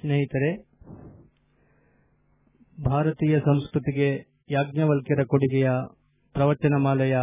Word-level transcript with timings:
ಸ್ನೇಹಿತರೆ, 0.00 0.50
ಭಾರತೀಯ 2.84 3.38
ಸಂಸ್ಕೃತಿಗೆ 3.38 4.08
ಯಾಜ್ಞವಲ್ಕ್ಯರ 4.50 5.24
ಕೊಡುಗೆಯ 5.24 5.70
ಪ್ರವಚನಮಾಲೆಯ 6.32 7.16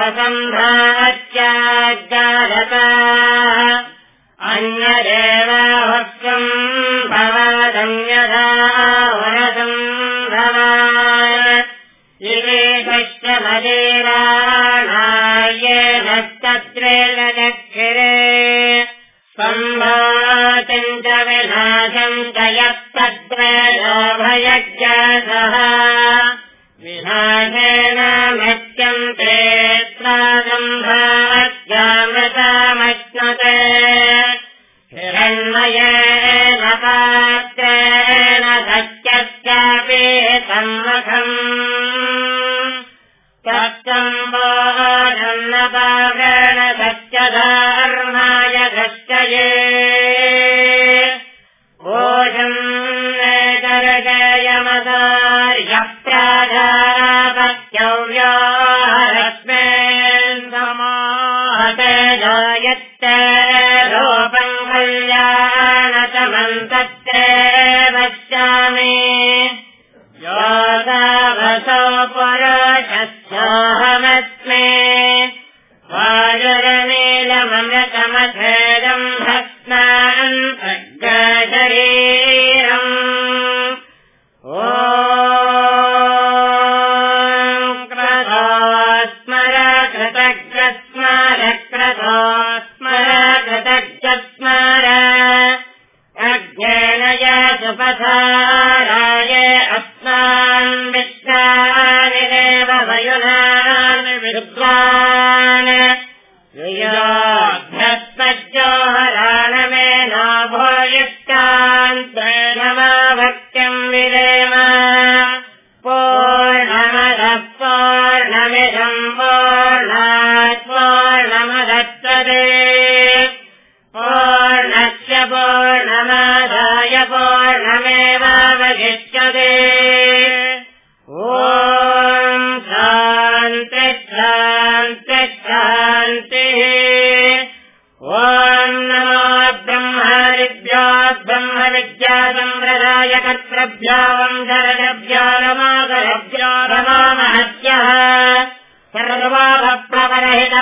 वचतमाय 0.04 0.83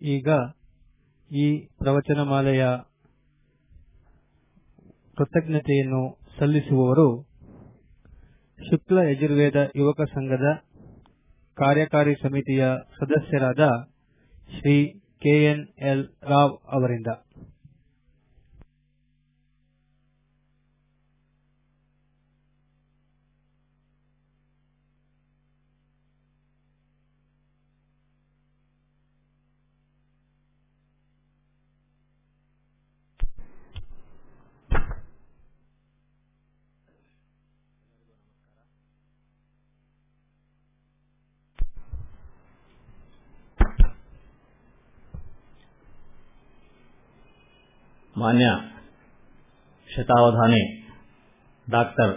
ಈಗ 0.00 0.28
ಈ 1.30 1.46
ಪ್ರವಚನಮಾಲೆಯ 1.80 2.64
ಕೃತಜ್ಞತೆಯನ್ನು 5.16 6.02
ಸಲ್ಲಿಸುವವರು 6.38 7.08
ಶುಕ್ಲ 8.58 8.98
ಯಜುರ್ವೇದ 9.08 9.58
ಯುವಕ 9.76 10.00
ಸಂಘದ 10.14 10.46
ಕಾರ್ಯಕಾರಿ 11.57 12.15
ಸಮಿತಿಯ 12.23 12.63
ಸದಸ್ಯರಾದ 12.99 13.63
ಶ್ರೀ 14.49 14.75
ಕೆಎನ್ಎಲ್ 15.19 16.05
ರಾವ್ 16.23 16.55
ಅವರಿಂದ. 16.71 17.09
ಮಾನ್ಯ 48.21 48.47
ಶತಾವಧಾನಿ 49.89 50.61
ಡಾಕ್ಟರ್ 51.69 52.13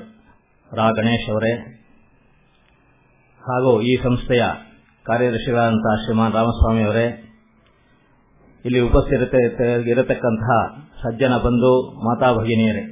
ರಾ 0.76 0.90
ಗಣೇಶ್ 0.90 1.30
ಅವರೇ, 1.30 1.52
ಹಾಗೂ 3.42 3.82
ಈ 3.82 3.96
ಸಂಸ್ಥೆಯ 4.02 4.44
ಕಾರ್ಯದರ್ಶಿಗಳಾದಂತಹ 5.04 5.94
ಶ್ರೀಮಾನ್ 6.04 6.32
ರಾಮಸ್ವಾಮಿ 6.32 6.82
ಅವರೇ, 6.82 7.06
ಇಲ್ಲಿ 8.64 8.80
ಉಪಸ್ಥಿತರಿರತಕ್ಕಂತಹ 8.80 10.58
ಸಜ್ಜನ 11.02 11.36
ಬಂಧು 11.36 11.72
ಮಾತಾ 12.04 12.32
ಭಗಿನಿಯರೇ. 12.32 12.84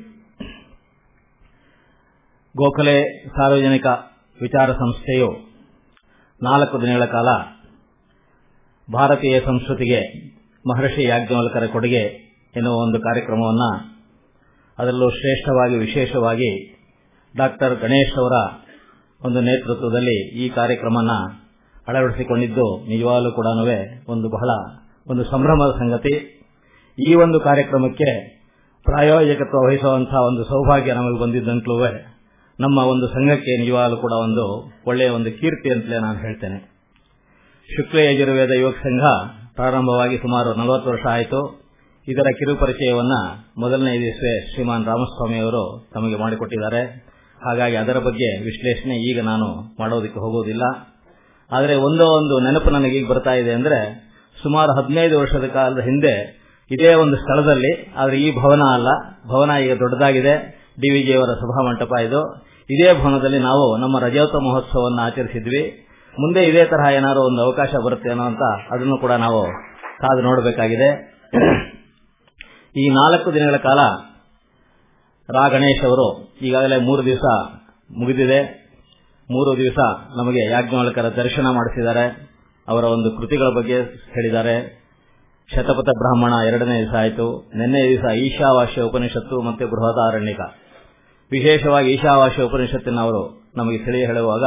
ಗೋಖಲೆ 2.57 3.27
ಸಾರ್ವಜನಿಕ 3.29 3.87
ವಿಚಾರ 4.41 4.73
ಸಂಸ್ಥೆಯು 4.73 5.31
ನಾಲ್ಕು 6.43 6.83
ದಿನಗಳ 6.83 7.05
ಕಾಲ 7.05 7.29
ಭಾರತೀಯ 8.93 9.41
ಸಂಸ್ಕೃತಿಗೆ 9.41 10.01
ಮಹರ್ಷಿ 10.69 11.03
ಯಾಜ್ಞವಲ್ಕರ 11.03 11.67
ಕೊಡುಗೆ 11.67 12.32
ಎನ್ನುವ 12.57 12.75
ಒಂದು 12.75 13.01
ಕಾರ್ಯಕ್ರಮವನ್ನು 13.01 13.93
ಅದರಲ್ಲೂ 14.79 15.11
ಶ್ರೇಷ್ಠವಾಗಿ, 15.11 15.77
ವಿಶೇಷವಾಗಿ 15.77 16.79
ಡಾಕ್ಟರ್ 17.37 17.81
ಗಣೇಶ್ 17.81 18.19
ಅವರ 18.19 18.33
ಒಂದು 19.27 19.41
ನೇತೃತ್ವದಲ್ಲಿ 19.41 20.45
ಈ 20.45 20.49
ಕಾರ್ಯಕ್ರಮನ 20.49 21.11
ಅಳವಡಿಸಿಕೊಂಡಿದ್ದು 21.89 22.89
ನಿಜವಾಗಲೂ 22.89 23.33
ಕೂಡ 23.33 23.47
ಒಂದು 24.09 24.29
ಬಹಳ 24.29 24.81
ಒಂದು 25.07 25.25
ಸಂಭ್ರಮದ 25.25 25.71
ಸಂಗತಿ. 25.79 26.43
ಈ 27.09 27.15
ಒಂದು 27.15 27.41
ಕಾರ್ಯಕ್ರಮಕ್ಕೆ 27.41 28.39
ಪ್ರಾಯೋಜಕತ್ವ 28.85 29.67
ವಹಿಸುವಂತಹ 29.67 30.15
ಒಂದು 30.15 30.45
ಸೌಭಾಗ್ಯ 30.45 30.93
ನಮಗೆ 30.93 31.21
ಬಂದಿದ್ದಂತಲೂ 31.21 31.87
ನಮ್ಮ 32.61 32.79
ಒಂದು 32.79 33.09
ಸಂಘಕ್ಕೆ 33.09 33.61
ನಿಜವಾಗಲೂ 33.61 33.97
ಕೂಡ 33.97 34.13
ಒಂದು 34.13 34.73
ಒಳ್ಳೆಯ 34.87 35.09
ಒಂದು 35.09 35.41
ಕೀರ್ತಿ 35.41 35.71
ಅಂತಲೇ 35.71 35.99
ನಾನು 35.99 36.19
ಹೇಳ್ತೇನೆ. 36.19 36.73
ಶುಕ್ಲ 37.77 37.99
ಯಜುರ್ವೇದ 37.99 38.51
ಯುವಕ 38.51 38.75
ಸಂಘ 38.75 39.01
ಪ್ರಾರಂಭವಾಗಿ 39.55 40.19
ಸುಮಾರು 40.19 40.55
ನಲವತ್ತು 40.55 40.91
ವರ್ಷ 40.91 41.07
ಆಯಿತು. 41.07 41.62
ಇದರ 42.09 42.23
ಕಿರುಪರಿಚಯವನ್ನ 42.23 43.13
ಮೊದಲನೇ 43.59 43.93
ದಿವಸ 43.93 44.53
ಶ್ರೀಮಾನ್ 44.55 44.87
ರಾಮಸ್ವಾಮಿ 44.87 45.39
ಅವರು 45.39 45.91
ತಮಗೆ 45.95 46.17
ಮಾಡಿಕೊಟ್ಟಿದ್ದಾರೆ. 46.17 47.13
ಹಾಗಾಗಿ 47.43 47.77
ಅದರ 47.77 47.99
ಬಗ್ಗೆ 47.99 48.45
ವಿಶ್ಲೇಷಣೆ 48.45 48.97
ಈಗ 49.11 49.25
ನಾನು 49.25 49.47
ಮಾಡೋದಕ್ಕೆ 49.81 50.21
ಹೋಗುವುದಿಲ್ಲ 50.21 50.63
ಆದರೆ 51.53 51.75
ಒಂದೋ 51.75 52.05
ಒಂದು 52.05 52.41
ನೆನಪು 52.41 52.71
ನನಗೆ 52.71 52.99
ಈಗ 52.99 53.09
ಬರ್ತಾ 53.09 53.35
ಇದೆ 53.35 53.53
ಅಂದ್ರೆ, 53.53 53.79
ಸುಮಾರು 54.43 54.83
ಹದಿನೈದು 54.83 55.21
ವರ್ಷದ 55.21 55.45
ಕಾಲದ 55.45 55.79
ಹಿಂದೆ 55.79 56.43
ಇದೇ 56.71 56.95
ಒಂದು 56.95 57.17
ಸ್ಥಳದಲ್ಲಿ, 57.17 57.93
ಆದರೆ 57.97 58.17
ಈ 58.17 58.41
ಭವನ 58.43 58.63
ಅಲ್ಲ, 58.73 58.89
ಭವನ 59.29 59.51
ಈಗ 59.65 59.73
ದೊಡ್ಡದಾಗಿದೆ 59.73 60.35
ಡಿವಿಜಿಯವರ 60.81 61.27
ಸಭಾ 61.27 61.67
ಮಂಟಪ 61.67 61.93
ಇದು. 62.05 62.45
ಇದೇ 62.71 62.93
ಭವನದಲ್ಲಿ 62.93 63.39
ನಾವು 63.39 63.77
ನಮ್ಮ 63.77 63.99
ರಜೋತ್ಸವ 63.99 64.39
ಮಹೋತ್ಸವವನ್ನು 64.39 65.03
ಆಚರಿಸಿದ್ವಿ. 65.03 65.87
ಮುಂದೆ 66.21 66.43
ಇದೇ 66.45 66.65
ತರಹ 66.65 66.95
ಏನಾದರೂ 66.95 67.23
ಒಂದು 67.23 67.43
ಅವಕಾಶ 67.43 67.75
ಬರುತ್ತೆ 67.87 68.11
ಅನ್ನೋ 68.11 68.25
ಅಂತ 68.25 68.73
ಅದನ್ನು 68.73 69.01
ಕೂಡ 69.01 69.13
ನಾವು 69.13 69.43
ಕಾದು 69.99 70.23
ನೋಡಬೇಕಾಗಿದೆ. 70.23 71.13
ಈ 72.77 72.89
ನಾಲ್ಕು 72.89 73.35
ದಿನಗಳ 73.35 73.57
ಕಾಲ 73.57 73.79
ರಾ 75.33 75.49
ಗಣೇಶ್ 75.49 75.85
ಅವರು 75.85 76.35
ಈಗಾಗಲೇ 76.43 76.77
ಮೂರು 76.77 77.05
ದಿವಸ 77.05 77.53
ಮುಗಿದಿದೆ. 77.99 78.69
ಮೂರು 79.31 79.57
ದಿವಸ 79.57 79.79
ನಮಗೆ 80.17 80.51
ಯಾಜ್ಞವಲ್ಕರ 80.51 81.09
ದರ್ಶನ 81.09 81.47
ಮಾಡಿಸಿದ್ದಾರೆ. 81.47 82.31
ಅವರ 82.69 82.85
ಒಂದು 82.85 83.11
ಕೃತಿಗಳ 83.11 83.47
ಬಗ್ಗೆ 83.57 83.83
ಹೇಳಿದ್ದಾರೆ. 83.83 84.83
ಶತಪಥ 85.55 85.91
ಬ್ರಾಹ್ಮಣ 85.99 86.33
ಎರಡನೇ 86.47 86.81
ದಿವಸ 86.81 86.95
ಆಯಿತು. 86.95 87.51
ನಿನ್ನೆ 87.55 87.89
ದಿವಸ 87.89 88.15
ಈಶಾವಾಸ್ಯ 88.15 88.83
ಉಪನಿಷತ್ತು 88.83 89.43
ಮತ್ತು 89.43 89.67
ಬೃಹದಾರಣ್ಯಕ. 89.67 90.41
ವಿಶೇಷವಾಗಿ 91.31 91.91
ಈಶಾವಾಸ್ಯ 91.91 92.43
ಉಪನಿಷತ್ತಿನವರು 92.43 93.53
ನಮಗೆ 93.57 93.79
ತಿಳಿಯ 93.79 94.07
ಹೇಳುವಾಗ 94.07 94.43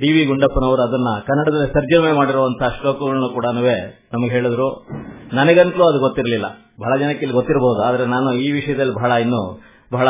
ಡಿ 0.00 0.12
ವಿ 0.12 0.24
ಗುಂಡಪ್ಪನವರು 0.24 0.82
ಅದನ್ನ 0.82 1.08
ಕನ್ನಡದಲ್ಲಿ 1.26 1.72
ಸರ್ಜಮೆ 1.72 2.12
ಮಾಡಿರುವಂತಹ 2.12 2.68
ಶ್ಲೋಕಗಳನ್ನು 2.68 3.28
ಕೂಡ 3.28 3.46
ನಮಗೆ 3.46 4.30
ಹೇಳಿದ್ರು. 4.30 4.86
ನನಗಂತಲೂ 5.32 5.84
ಅದು 5.84 5.98
ಗೊತ್ತಿರಲಿಲ್ಲ. 5.98 6.46
ಬಹಳ 6.80 6.98
ಜನಕ್ಕೆ 7.00 7.22
ಇಲ್ಲಿ 7.22 7.34
ಗೊತ್ತಿರಬಹುದು 7.34 7.82
ಆದರೆ 7.82 8.06
ನಾನು 8.06 8.32
ಈ 8.32 8.52
ವಿಷಯದಲ್ಲಿ 8.52 8.94
ಬಹಳ 8.94 9.10
ಇನ್ನು 9.10 9.60
ಬಹಳ 9.92 10.08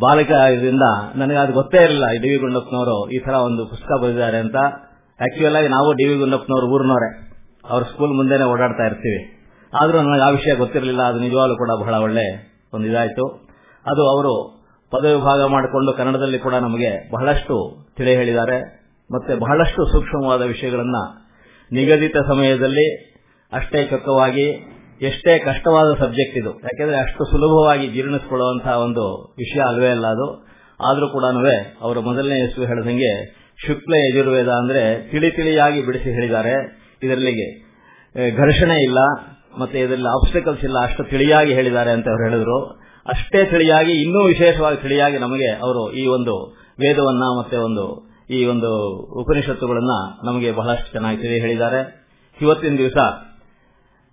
ಬಾಲಕ 0.00 0.30
ಇದರಿಂದ 0.30 0.82
ನನಗೆ 1.16 1.36
ಅದು 1.36 1.52
ಗೊತ್ತೇ 1.52 1.82
ಇರಲಿಲ್ಲ. 1.84 2.06
ಡಿ 2.12 2.30
ವಿ 2.30 2.36
ಗುಂಡಪ್ಪನವರು 2.36 3.10
ಈ 3.10 3.18
ತರ 3.18 3.32
ಒಂದು 3.32 3.66
ಪುಸ್ತಕ 3.66 4.02
ಬರೆದಿದ್ದಾರೆ 4.02 4.36
ಅಂತ. 4.36 4.56
ಆಕ್ಚುಯಲ್ 5.20 5.56
ಆಗಿ 5.56 5.68
ನಾವು 5.68 5.92
ಡಿ 5.92 6.04
ವಿ 6.04 6.18
ಗುಂಡಪ್ಪನವರು 6.18 6.66
ಊರಿನವರೇ. 6.74 7.30
ಅವ್ರ 7.70 7.84
ಸ್ಕೂಲ್ 7.84 8.10
ಮುಂದೆನೆ 8.10 8.44
ಓಡಾಡ್ತಾ 8.44 8.86
ಇರ್ತೀವಿ. 8.86 9.48
ಆದರೂ 9.74 9.98
ನನಗೆ 10.02 10.22
ಆ 10.22 10.28
ವಿಷಯ 10.28 10.54
ಗೊತ್ತಿರಲಿಲ್ಲ. 10.54 11.02
ಅದು 11.02 11.18
ನಿಜವಾಗ್ಲೂ 11.18 11.56
ಕೂಡ 11.56 11.70
ಬಹಳ 11.80 11.94
ಒಳ್ಳೆ 11.94 12.26
ಒಂದು 12.74 12.88
ಇದಾಯಿತು. 12.88 13.48
ಅದು 13.86 14.02
ಅವರು 14.08 14.55
ಪದವಿ 14.96 15.14
ವಿಭಾಗ 15.14 15.40
ಮಾಡಿಕೊಂಡು 15.54 15.92
ಕನ್ನಡದಲ್ಲಿ 15.98 16.38
ಕೂಡ 16.44 16.54
ನಮಗೆ 16.66 16.90
ಬಹಳಷ್ಟು 17.14 17.56
ತಿಳಿ 17.96 18.12
ಹೇಳಿದ್ದಾರೆ. 18.20 18.58
ಮತ್ತೆ 19.10 19.32
ಬಹಳಷ್ಟು 19.42 19.80
ಸೂಕ್ಷ್ಮವಾದ 19.92 20.42
ವಿಷಯಗಳನ್ನು 20.52 21.02
ನಿಗದಿತ 21.70 22.16
ಸಮಯದಲ್ಲಿ 22.30 22.86
ಅಷ್ಟೇ 23.52 23.80
ಚೊಕ್ಕವಾಗಿ, 23.90 24.46
ಎಷ್ಟೇ 25.08 25.32
ಕಷ್ಟವಾದ 25.46 25.88
ಸಬ್ಜೆಕ್ಟ್ 26.02 26.36
ಇದು. 26.40 26.52
ಯಾಕೆಂದ್ರೆ 26.66 26.96
ಅಷ್ಟು 27.00 27.22
ಸುಲಭವಾಗಿ 27.32 27.86
ಜೀರ್ಣಿಸಿಕೊಳ್ಳುವಂತಹ 27.94 28.74
ಒಂದು 28.86 29.04
ವಿಷಯ 29.42 29.60
ಅಲ್ವೇ 29.70 29.90
ಅಲ್ಲ 29.96 30.06
ಅದು. 30.16 30.28
ಆದರೂ 30.80 31.06
ಕೂಡ 31.16 31.24
ಅವರು 31.84 32.00
ಮೊದಲನೇ 32.08 32.38
ಹೆಸರು 32.44 32.64
ಹೇಳದಂಗೆ 32.70 33.12
ಶುಕ್ಲ 33.66 33.92
ಯಜುರ್ವೇದ 33.98 34.50
ಅಂದ್ರೆ 34.60 34.82
ತಿಳಿ 35.10 35.30
ತಿಳಿಯಾಗಿ 35.36 35.80
ಬಿಡಿಸಿ 35.86 36.08
ಹೇಳಿದ್ದಾರೆ. 36.16 36.54
ಇದರಲ್ಲಿ 37.04 37.34
ಘರ್ಷಣೆ 38.40 38.76
ಇಲ್ಲ, 38.88 39.00
ಮತ್ತೆ 39.60 39.76
ಇದರಲ್ಲಿ 39.84 40.10
ಆಬ್ಸ್ಟಿಕಲ್ಸ್ 40.16 40.64
ಇಲ್ಲ, 40.68 40.78
ಅಷ್ಟು 40.88 41.04
ತಿಳಿಯಾಗಿ 41.12 41.52
ಹೇಳಿದ್ದಾರೆ 41.58 41.90
ಅಂತ 41.96 42.06
ಅವರು 42.12 42.24
ಹೇಳಿದ್ರು. 42.28 42.58
ಅಷ್ಟೇ 43.08 43.44
ತಿಳಿಯಾಗಿ, 43.44 43.92
ಇನ್ನೂ 43.92 44.24
ವಿಶೇಷವಾಗಿ 44.24 44.82
ತಿಳಿಯಾಗಿ 44.82 45.18
ನಮಗೆ 45.18 45.50
ಅವರು 45.50 45.92
ಈ 45.92 46.06
ಒಂದು 46.06 46.56
ವೇದವನ್ನ 46.80 47.22
ಮತ್ತೆ 47.38 47.56
ಒಂದು 47.56 48.06
ಈ 48.30 48.44
ಒಂದು 48.44 48.88
ಉಪನಿಷತ್ತುಗಳನ್ನ 48.96 49.90
ನಮಗೆ 50.24 50.52
ಬಹಳಷ್ಟು 50.52 50.92
ಚೆನ್ನಾಗಿ 50.92 51.16
ತಿಳಿ 51.16 51.40
ಹೇಳಿದ್ದಾರೆ 51.40 52.10
ಇವತ್ತಿನ 52.42 52.76
ದಿವಸ 52.76 52.96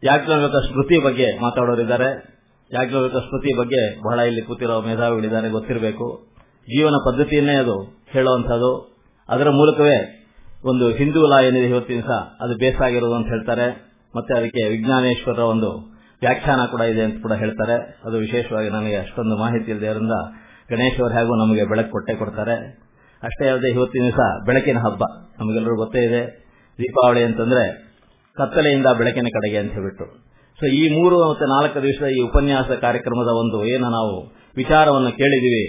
ಯಾಜ್ಞವೃತ 0.03 0.51
ಸ್ಮೃತಿ 0.51 1.03
ಬಗ್ಗೆ 1.03 1.41
ಮಾತಾಡೋರಿದ್ದಾರೆ. 1.41 2.33
ಯಾಜ್ಞವೃತ 2.73 3.12
ಸ್ಮೃತಿ 3.12 3.57
ಬಗ್ಗೆ 3.57 4.00
ಬಹಳ 4.03 4.19
ಇಲ್ಲಿ 4.19 4.41
ಕೂತಿರೋ 4.41 4.81
ಮೇಧಾವಿಗಳಿದ್ದಾರೆ, 4.81 5.50
ಗೊತ್ತಿರಬೇಕು. 5.50 6.27
ಜೀವನ 6.62 6.93
ಪದ್ಧತಿಯನ್ನೇ 7.05 7.53
ಅದು 7.53 8.05
ಹೇಳುವಂಥದ್ದು. 8.09 8.97
ಅದರ 9.29 9.50
ಮೂಲಕವೇ 9.50 10.25
ಒಂದು 10.65 10.89
ಹಿಂದೂ 10.89 11.27
ಲಾ 11.27 11.39
ಇವತ್ತಿನ 11.39 11.97
ದಿವಸ. 11.97 12.12
ಅದು 12.41 12.57
ಬೇಸಾಗಿರೋದು 12.57 13.13
ಅಂತ 13.13 13.27
ಹೇಳ್ತಾರೆ. 13.27 13.93
ಮತ್ತೆ 14.15 14.38
ಅದಕ್ಕೆ 14.38 14.69
ವಿಜ್ಞಾನೇಶ್ವರರ 14.69 15.39
ಒಂದು 15.39 15.92
ವ್ಯಾಖ್ಯಾನ 16.24 16.65
ಕೂಡ 16.65 16.82
ಇದೆ 16.82 17.01
ಅಂತ 17.01 17.22
ಕೂಡ 17.22 17.34
ಹೇಳ್ತಾರೆ. 17.34 18.01
ಅದು 18.06 18.18
ವಿಶೇಷವಾಗಿ 18.18 18.70
ನನಗೆ 18.70 18.96
ಅಷ್ಟೊಂದು 18.96 19.38
ಮಾಹಿತಿ 19.38 19.72
ಇಲ್ಲದರಿಂದ 19.72 20.15
ಗಣೇಶ್ 20.72 21.01
ಅವರು 21.01 21.13
ಹೇಗೂ 21.13 21.36
ನಮಗೆ 21.36 21.63
ಬೆಳಕು 21.65 21.92
ಕೊಟ್ಟೆ 21.92 22.13
ಕೊಡ್ತಾರೆ. 22.13 22.56
ಅಷ್ಟೇ 23.24 23.50
ಅಲ್ಲದೆ 23.50 23.70
ಇವತ್ತಿನ 23.72 24.03
ದಿವಸ 24.03 24.46
ಬೆಳಕಿನ 24.46 24.77
ಹಬ್ಬ. 24.77 25.03
ನಮಗೆಲ್ಲರೂ 25.39 25.75
ಗೊತ್ತೇ 25.75 26.06
ಇದೆ. 26.06 26.44
ದೀಪಾವಳಿ 26.80 27.24
ಅಂತಂದ್ರೆ 27.24 27.94
ಕತ್ತಲೆಯಿಂದ 28.36 28.86
ಬೆಳಕಿನ 28.98 29.27
ಕಡೆಗೆ 29.34 29.58
ಅಂತ 29.58 29.72
ಹೇಳ್ಬಿಟ್ಟು. 29.72 30.06
ಸೊ 30.60 30.65
ಈ 30.65 30.96
ಮೂರು 30.96 31.30
ಮತ್ತು 31.30 31.46
ನಾಲ್ಕು 31.46 31.82
ದಿವಸದ 31.82 32.08
ಈ 32.08 32.22
ಉಪನ್ಯಾಸ 32.22 32.72
ಕಾರ್ಯಕ್ರಮದ 32.72 33.27
ಒಂದು 33.27 33.65
ಏನು 33.65 33.89
ನಾವು 33.89 34.36
ವಿಚಾರವನ್ನು 34.58 35.12
ಕೇಳಿದೀವಿ 35.12 35.63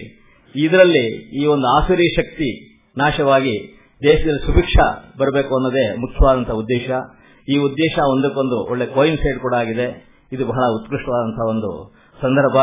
ಇದರಲ್ಲಿ 0.56 1.34
ಈ 1.42 1.46
ಒಂದು 1.46 1.66
ಆಸುರಿ 1.66 2.14
ಶಕ್ತಿ 2.14 2.48
ನಾಶವಾಗಿ 2.98 3.54
ದೇಶದಲ್ಲಿ 4.02 4.46
ಸುಭಿಕ್ಷ 4.46 4.76
ಬರಬೇಕು 5.18 5.56
ಅನ್ನೋದೇ 5.56 5.96
ಮುಖ್ಯವಾದಂತಹ 5.96 6.52
ಉದ್ದೇಶ. 6.52 6.90
ಈ 7.48 7.58
ಉದ್ದೇಶ 7.58 7.98
ಒಂದಕ್ಕೊಂದು 7.98 8.70
ಒಳ್ಳೆ 8.70 8.86
ಕೋಯಿನ್ಸೈಡ್ 8.86 9.38
ಕೂಡ 9.38 9.54
ಆಗಿದೆ. 9.54 10.13
ಇದು 10.34 10.46
ಬಹಳ 10.46 10.64
ಉತ್ಕೃಷ್ಟವಾದಂತಹ 10.78 11.46
ಒಂದು 11.54 11.70
ಸಂದರ್ಭ. 12.22 12.56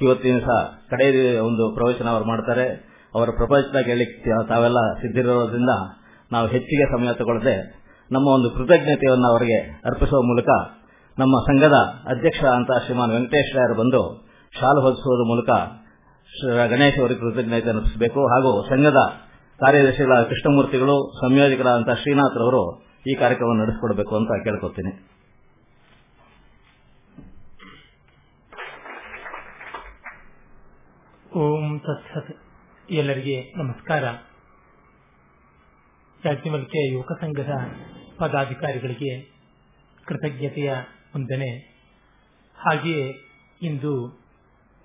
ಇವತ್ತಿನ 0.00 0.38
ಸಹ 0.38 0.58
ಕಡೆ 0.90 1.06
ಒಂದು 1.38 1.74
ಪ್ರವಚನ 1.74 2.08
ಅವರು 2.08 2.24
ಮಾಡ್ತಾರೆ. 2.24 2.66
ಅವರ 3.14 3.28
ಪ್ರಪಂಚದ 3.36 3.78
ಕೇಳಲಿಕ್ಕೆ 3.80 4.48
ತಾವೆಲ್ಲ 4.48 4.80
ಸಿದ್ಧಿರೋದ್ರಿಂದ 5.00 5.72
ನಾವು 6.32 6.46
ಹೆಚ್ಚಿಗೆ 6.46 6.84
ಸಮಯ 6.92 7.12
ತಗೊಳ್ಳದೆ 7.12 7.54
ನಮ್ಮ 8.10 8.26
ಒಂದು 8.28 8.50
ಕೃತಜ್ಞತೆಯನ್ನು 8.50 9.28
ಅವರಿಗೆ 9.28 9.58
ಅರ್ಪಿಸುವ 9.86 10.20
ಮೂಲಕ 10.22 10.48
ನಮ್ಮ 11.18 11.34
ಸಂಘದ 11.46 11.76
ಅಧ್ಯಕ್ಷ 12.06 12.44
ಅಂತ 12.44 12.70
ಶ್ರೀಮಾನ್ 12.84 13.10
ವೆಂಕಟೇಶ್ 13.10 13.56
ರಾಯರು 13.56 13.74
ಬಂದು 13.74 14.02
ಶಾಲು 14.60 14.80
ಹೊದಿಸುವುದರ 14.80 15.24
ಮೂಲಕ 15.32 15.50
ಗಣೇಶ್ 16.72 16.98
ಅವರಿಗೆ 17.00 17.20
ಕೃತಜ್ಞತೆ 17.20 17.70
ಅರ್ಪಿಸಬೇಕು. 17.70 18.20
ಹಾಗೂ 18.32 18.52
ಸಂಘದ 18.68 19.00
ಕಾರ್ಯದರ್ಶಿಗಳ 19.60 20.22
ಕೃಷ್ಣಮೂರ್ತಿಗಳು 20.22 20.96
ಸಂಯೋಜಕರಾದಂತಹ 21.20 21.94
ಶ್ರೀನಾಥ್ 21.94 22.38
ಅವರು 22.42 22.62
ಈ 23.10 23.14
ಕಾರ್ಯಕ್ರಮ 23.14 23.60
ನಡೆಸಿಕೊಡಬೇಕು 23.60 24.16
ಅಂತ 24.16 24.28
ಕೇಳ್ಕೊತೀನಿ 24.44 25.09
ಓಂ 31.36 31.78
ತತ್ಸತ್ 31.78 32.36
ಎಲ್ಲರಿಗೆ 32.90 33.52
ನಮಸ್ಕಾರ. 33.56 34.04
ಯಾಜ್ಞವಲ್ಕೆ 36.26 36.92
ಯುವಕ 36.92 37.12
ಸಂಘದ 37.12 37.50
ಪದಾಧಿಕಾರಿಗಳಿಗೆ 38.18 39.20
ಕೃತಜ್ಞತೆಯ 40.04 40.72
ವಂದನೆ. 41.16 41.50
ಹಾಗೆಯೇ 42.54 43.14
ಇಂದು 43.62 44.20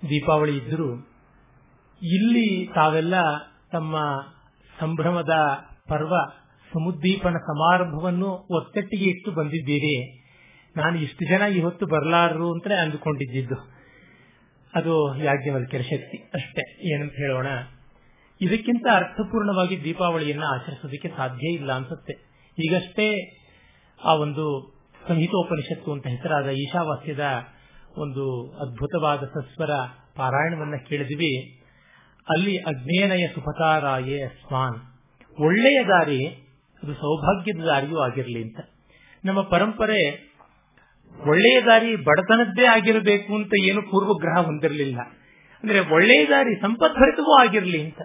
ದೀಪಾವಳಿ 0.02 0.58
ಇದ್ದರೂ 0.58 0.94
ಇಲ್ಲಿ 2.02 2.70
ತಾವೆಲ್ಲ 2.74 3.14
ತಮ್ಮ 3.72 4.24
ಸಂಭ್ರಮದ 4.80 5.30
ಪರ್ವ 5.88 6.14
ಸಮುದ್ದೀಪನ 6.72 7.32
ಸಮಾರಂಭವನ್ನು 7.32 8.26
ಒತ್ತಟ್ಟಿಗೆ 8.26 9.04
ಇಟ್ಟು 9.04 9.30
ಬಂದಿದ್ದೀರಿ. 9.30 10.24
ನಾನು 10.76 10.98
ಇಷ್ಟು 10.98 11.28
ಜನ 11.28 11.42
ಇವತ್ತು 11.42 11.86
ಬರಲಾರರು 11.86 12.52
ಅಂತ 12.52 12.66
ಅಂದುಕೊಂಡಿದ್ದು. 12.82 13.75
ಅದು 14.76 15.16
ಯಾಜ್ಞವಲ್ಕ್ಯರ 15.22 15.80
ಶಕ್ತಿ 15.80 16.30
ಅಷ್ಟೇ. 16.34 16.94
ಏನಂತ 16.94 17.12
ಹೇಳೋಣ? 17.12 17.46
ಇದಕ್ಕಿಂತ 18.40 18.86
ಅರ್ಥಪೂರ್ಣವಾಗಿ 18.92 19.84
ದೀಪಾವಳಿಯನ್ನ 19.84 20.44
ಆಚರಿಸೋದಕ್ಕೆ 20.44 21.08
ಸಾಧ್ಯ 21.08 21.54
ಇಲ್ಲ 21.54 21.72
ಅನ್ಸುತ್ತೆ. 21.72 22.12
ಈಗಷ್ಟೇ 22.58 23.36
ಆ 24.04 24.14
ಒಂದು 24.14 24.76
ಸಂಹಿತೋಪನಿಷತ್ತು 25.08 25.92
ಅಂತ 25.92 26.06
ಹೆಸರಾದ 26.06 26.48
ಈಶಾವಾಸ್ಯದ 26.48 27.24
ಒಂದು 27.96 28.52
ಅದ್ಭುತವಾದ 28.52 29.24
ಸಸ್ವರ 29.24 29.70
ಪಾರಾಯಣವನ್ನ 30.16 30.74
ಕೇಳಿದ್ವಿ. 30.88 31.60
ಅಲ್ಲಿ 32.28 32.56
ಅಗ್ನೇನಯ 32.56 33.28
ಸುಪತಾರಾಯೇ 33.34 34.22
ಅಸ್ಮಾನ್. 34.22 34.80
ಒಳ್ಳೆಯ 35.40 35.84
ದಾರಿ, 35.84 36.26
ಅದು 36.82 36.94
ಸೌಭಾಗ್ಯದ 36.94 37.64
ದಾರಿಯೂ 37.64 37.98
ಆಗಿರಲಿ 37.98 38.42
ಅಂತ. 38.42 38.60
ನಮ್ಮ 39.24 39.40
ಪರಂಪರೆ 39.40 40.35
ಒಳ್ಳೆಯ 41.28 41.62
ದಾರಿ 41.62 41.96
ಬಡತನದ್ದೇ 41.96 42.64
ಆಗಿರಬೇಕು 42.64 43.34
ಅಂತ 43.34 43.52
ಏನು 43.64 43.82
ಪೂರ್ವಗ್ರಹ 43.82 44.44
ಹೊಂದಿರಲಿಲ್ಲ. 44.44 44.98
ಅಂದ್ರೆ 45.62 45.80
ಒಳ್ಳೆಯ 45.80 46.26
ದಾರಿ 46.26 46.60
ಸಂಪದ್ಭರಿತವೂ 46.60 47.40
ಆಗಿರಲಿ 47.40 47.84
ಅಂತ. 47.84 48.00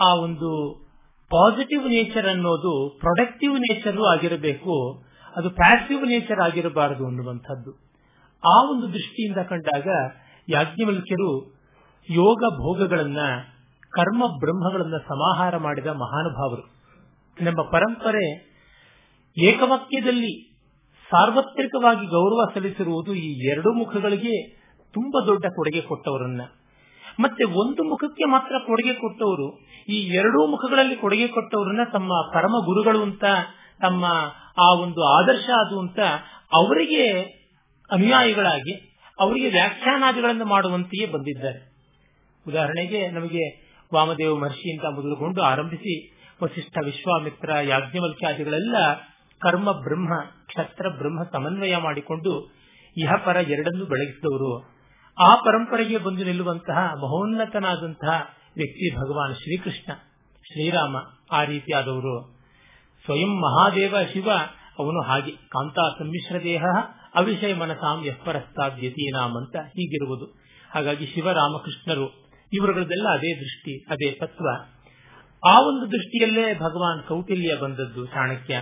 ಆ 0.00 0.14
ಒಂದು 0.14 0.80
ಪಾಸಿಟಿವ್ 1.30 1.88
ನೇಚರ್ 1.88 2.26
ಅನ್ನೋದು 2.26 2.96
ಪ್ರೊಡಕ್ಟಿವ್ 3.00 3.60
ನೇಚರ್ 3.60 3.96
ಆಗಿರಬೇಕು, 4.12 5.04
ಅದು 5.36 5.50
ಪ್ಯಾಸಿವ್ 5.50 6.06
ನೇಚರ್ 6.06 6.40
ಆಗಿರಬಾರದು 6.40 7.06
ಅನ್ನುವಂಥದ್ದು. 7.06 7.70
ಆ 8.48 8.70
ಒಂದು 8.70 8.92
ದೃಷ್ಟಿಯಿಂದ 8.92 9.36
ಕಂಡಾಗ 9.36 9.86
ಯಾಜ್ಞವಲ್ಕ್ಯರು 10.48 11.54
ಯೋಗ 12.10 12.44
ಭೋಗಗಳನ್ನ, 12.54 13.18
ಕರ್ಮ 13.90 14.26
ಬ್ರಹ್ಮಗಳನ್ನ 14.26 14.96
ಸಮಾಹಾರ 15.08 15.56
ಮಾಡಿದ 15.56 15.86
ಮಹಾನುಭಾವರು. 15.86 16.62
ನಮ್ಮ 17.44 17.62
ಪರಂಪರೆ 17.70 18.52
ಏಕವಾಕ್ಯದಲ್ಲಿ 19.38 20.51
ಸಾರ್ವತ್ರಿಕವಾಗಿ 21.12 22.06
ಗೌರವ 22.06 22.50
ಸಲ್ಲಿಸಿರುವುದು 22.54 23.14
ಈ 23.14 23.48
ಎರಡು 23.48 23.72
ಮುಖಗಳಿಗೆ 23.72 24.62
ತುಂಬಾ 24.94 25.26
ದೊಡ್ಡ 25.26 25.46
ಕೊಡುಗೆ 25.46 25.80
ಕೊಟ್ಟವರನ್ನ. 25.80 26.40
ಮತ್ತೆ 27.20 27.44
ಒಂದು 27.44 27.82
ಮುಖಕ್ಕೆ 27.84 28.24
ಮಾತ್ರ 28.24 28.54
ಕೊಡುಗೆ 28.66 28.94
ಕೊಟ್ಟವರು, 28.94 29.58
ಈ 29.88 29.96
ಎರಡೂ 30.00 30.50
ಮುಖಗಳಲ್ಲಿ 30.50 30.96
ಕೊಡುಗೆ 30.96 31.28
ಕೊಟ್ಟವರನ್ನ 31.28 31.80
ತಮ್ಮ 31.92 32.30
ಪರಮ 32.34 32.50
ಗುರುಗಳು 32.50 33.02
ಅಂತ, 33.02 33.24
ತಮ್ಮ 33.80 34.04
ಆ 34.58 34.74
ಒಂದು 34.74 35.02
ಆದರ್ಶ 35.04 35.50
ಅದು 35.66 35.80
ಅಂತ 35.80 35.98
ಅವರಿಗೆ 36.52 37.20
ಅನುಯಾಯಿಗಳಾಗಿ, 37.90 38.74
ಅವರಿಗೆ 39.20 39.48
ವ್ಯಾಖ್ಯಾನಾದಿಗಳನ್ನು 39.48 40.44
ಮಾಡುವಂತೆಯೇ 40.44 41.06
ಬಂದಿದ್ದಾರೆ. 41.06 41.60
ಉದಾಹರಣೆಗೆ 42.48 43.10
ನಮಗೆ 43.10 43.44
ವಾಮದೇವ 43.94 44.36
ಮಹರ್ಷಿಯಿಂದ 44.36 44.84
ಮೊದಲುಗೊಂಡು 44.94 45.42
ಆರಂಭಿಸಿ, 45.42 45.94
ವಸಿಷ್ಠ 46.42 46.78
ವಿಶ್ವಾಮಿತ್ರ, 46.84 47.50
ಯಾಜ್ಞವಲ್ಕ್ಯಾದಿಗಳೆಲ್ಲ 47.62 48.76
ಕರ್ಮ 49.42 49.72
ಬ್ರಹ್ಮ 49.72 50.12
ಕ್ಷತ್ರ 50.46 50.88
ಬ್ರಹ್ಮ 50.88 51.22
ಸಮನ್ವಯ 51.32 51.76
ಮಾಡಿಕೊಂಡು 51.76 52.32
ಇಹಪರ 52.96 53.36
ಎರಡನ್ನೂ 53.36 53.84
ಬೆಳಗಿಸಿದವರು. 53.84 54.50
ಆ 55.18 55.34
ಪರಂಪರೆಗೆ 55.34 55.98
ಬಂದು 55.98 56.24
ನಿಲ್ಲುವಂತಹ 56.24 56.78
ಮಹೋನ್ನತನಾದಂತಹ 56.94 58.28
ವ್ಯಕ್ತಿ 58.56 58.86
ಭಗವಾನ್ 58.96 59.34
ಶ್ರೀಕೃಷ್ಣ, 59.34 59.92
ಶ್ರೀರಾಮ 60.36 60.96
ಆ 61.32 61.44
ರೀತಿಯಾದವರು. 61.44 62.42
ಸ್ವಯಂ 63.04 63.32
ಮಹಾದೇವ 63.40 63.94
ಶಿವ, 64.12 64.28
ಅವನು 64.78 65.00
ಹಾಗೆ 65.02 65.30
ಕಾಂತಾ 65.30 65.84
ಸಮ್ಮಿಶ್ರ 65.98 66.42
ದೇಹ, 66.42 66.64
ಅವಿಷಯ 67.14 67.54
ಮನಸಾಂ 67.54 68.04
ಯತ್ಪರಸ್ತಾದ್ಯತೀನಾಮ್ 68.04 69.36
ಅಂತ 69.36 69.56
ಹೀಗಿರುವುದು. 69.56 70.26
ಹಾಗಾಗಿ 70.70 71.06
ಶಿವರಾಮಕೃಷ್ಣರು 71.06 72.06
ಇವರುಗಳದೆಲ್ಲ 72.52 73.08
ಅದೇ 73.08 73.40
ದೃಷ್ಟಿ, 73.40 73.74
ಅದೇ 73.90 74.12
ತತ್ವ. 74.12 74.46
ಆ 75.48 75.60
ಒಂದು 75.60 75.92
ದೃಷ್ಟಿಯಲ್ಲೇ 75.92 76.54
ಭಗವಾನ್ 76.54 77.02
ಕೌಟಿಲ್ಯ 77.08 77.56
ಬಂದದ್ದು, 77.56 78.06
ಚಾಣಕ್ಯ. 78.06 78.54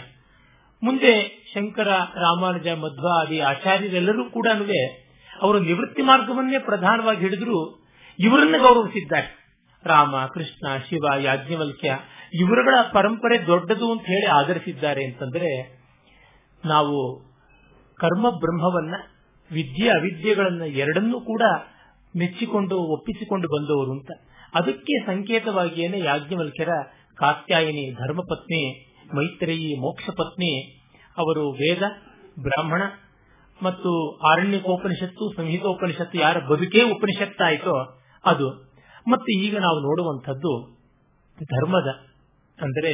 ಮುಂದೆ 0.83 1.41
ಶಂಕರ, 1.55 1.89
ರಾಮಾನುಜ, 2.15 2.69
ಮಧ್ವ 2.69 3.07
ಆದಿ 3.21 3.39
ಆಚಾರ್ಯರೆಲ್ಲರೂ 3.39 4.31
ಕೂಡ 4.31 4.47
ಅವರು 5.43 5.59
ನಿವೃತ್ತಿ 5.59 6.03
ಮಾರ್ಗವನ್ನೇ 6.03 6.59
ಪ್ರಧಾನವಾಗಿ 6.59 7.21
ಹಿಡಿದ್ರು 7.21 7.87
ಇವರನ್ನು 8.19 8.59
ಗೌರವಿಸಿದ್ದಾರೆ. 8.59 9.41
ರಾಮ, 9.85 10.17
ಕೃಷ್ಣ, 10.35 10.77
ಶಿವ, 10.89 11.21
ಯಾಜ್ಞವಲ್ಕ್ಯ 11.21 11.99
ಇವರುಗಳ 12.35 12.75
ಪರಂಪರೆ 12.93 13.47
ದೊಡ್ಡದು 13.47 13.93
ಅಂತ 13.93 14.03
ಹೇಳಿ 14.03 14.27
ಆಧರಿಸಿದ್ದಾರೆ 14.27 15.05
ಅಂತಂದ್ರೆ 15.05 15.81
ನಾವು 16.65 17.21
ಕರ್ಮ 17.97 18.31
ಬ್ರಹ್ಮವನ್ನ, 18.31 18.95
ವಿದ್ಯೆ 19.53 19.89
ಅವಿದ್ಯೆಗಳನ್ನ 19.89 20.63
ಎರಡನ್ನೂ 20.63 21.21
ಕೂಡ 21.21 21.43
ಮೆಚ್ಚಿಕೊಂಡು 22.17 22.77
ಒಪ್ಪಿಸಿಕೊಂಡು 22.77 23.49
ಬಂದವರು 23.49 23.93
ಅಂತ. 23.93 24.11
ಅದಕ್ಕೆ 24.55 25.07
ಸಂಕೇತವಾಗಿಯೇನೆ 25.07 25.99
ಯಾಜ್ಞವಲ್ಕ್ಯರ 25.99 26.69
ಕಾತ್ಯಾಯಿನಿ 27.15 27.95
ಧರ್ಮಪತ್ನಿ 27.95 28.90
ಮೈತ್ರೇಯಿ 29.17 29.81
ಮೋಕ್ಷ 29.81 30.09
ಪತ್ನಿ, 30.11 30.81
ಅವರು 31.19 31.51
ವೇದ, 31.51 31.83
ಬ್ರಾಹ್ಮಣ 32.43 32.83
ಮತ್ತು 33.63 34.19
ಆರಣ್ಯಕೋಪನಿಷತ್ತು 34.29 35.37
ಸಂಹಿತೋಪನಿಷತ್ತು 35.37 36.19
ಯಾರ 36.19 36.39
ಬದುಕೇ 36.39 36.83
ಉಪನಿಷತ್ತಾಯಿತೋ 36.83 38.03
ಅದು. 38.25 38.71
ಮತ್ತೆ 39.09 39.41
ಈಗ 39.41 39.59
ನಾವು 39.59 39.81
ನೋಡುವಂಥದ್ದು 39.81 40.77
ಧರ್ಮದ, 41.39 41.89
ಅಂದರೆ 42.59 42.93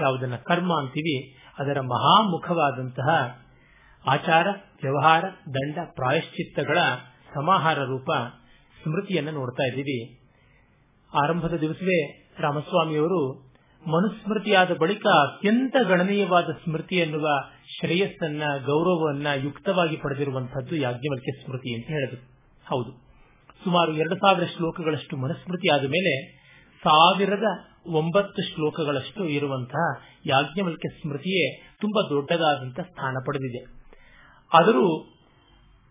ಯಾವುದನ್ನ 0.00 0.36
ಕರ್ಮ 0.36 0.74
ಅಂತೀವಿ, 0.78 1.36
ಅದರ 1.58 1.80
ಮಹಾಮುಖವಾದಂತಹ 1.80 3.08
ಆಚಾರ, 4.06 4.46
ವ್ಯವಹಾರ, 4.82 5.24
ದಂಡ, 5.54 5.78
ಪ್ರಾಯಶ್ಚಿತ್ತಗಳ 5.94 6.78
ಸಮಾಹಾರ 7.34 7.78
ರೂಪ 7.84 8.10
ಸ್ಮೃತಿಯನ್ನು 8.82 9.30
ನೋಡ್ತಾ 9.30 9.62
ಇದ್ದೀವಿ. 9.62 10.26
ಆರಂಭದ 11.24 11.56
ದಿವಸವೇ 11.56 12.28
ರಾಮಸ್ವಾಮಿಯವರು 12.40 13.45
ಮನುಸ್ಮೃತಿಯಾದ 13.86 14.70
ಬಳಿಕ 14.74 15.06
ಅತ್ಯಂತ 15.06 15.76
ಗಣನೀಯವಾದ 15.88 16.44
ಸ್ಮೃತಿ 16.44 16.96
ಎನ್ನುವ 16.96 17.26
ಶ್ರೇಯಸ್ಸನ್ನ, 17.78 18.42
ಗೌರವವನ್ನ 18.66 19.26
ಯುಕ್ತವಾಗಿ 19.44 19.96
ಪಡೆದಿರುವಂತಹದ್ದು 19.96 20.76
ಯಾಜ್ಞವಲ್ಕ್ಯ 20.76 21.32
ಸ್ಮೃತಿ 21.44 21.74
ಅಂತ 21.74 21.86
ಹೇಳಿದ್ರು 21.86 22.20
ಹೌದು. 22.66 22.90
ಸುಮಾರು 23.64 23.92
ಎರಡು 23.92 24.16
ಸಾವಿರ 24.16 24.44
ಶ್ಲೋಕಗಳಷ್ಟು 24.56 25.16
ಮನುಸ್ಮೃತಿ 25.16 25.68
ಆದ 25.72 25.84
ಮೇಲೆ 25.84 26.14
ಸಾವಿರದ 26.82 27.44
ಒಂಬತ್ತು 27.86 28.54
ಶ್ಲೋಕಗಳಷ್ಟು 28.54 29.28
ಇರುವಂತಹ 29.28 29.84
ಯಾಜ್ಞವಲ್ಕ್ಯ 30.26 30.88
ಸ್ಮೃತಿಯೇ 30.88 31.60
ತುಂಬಾ 31.80 32.08
ದೊಡ್ಡದಾದಂತಹ 32.08 32.82
ಸ್ಥಾನ 32.82 33.16
ಪಡೆದಿದೆ. 33.26 33.62
ಆದರೂ 34.52 34.86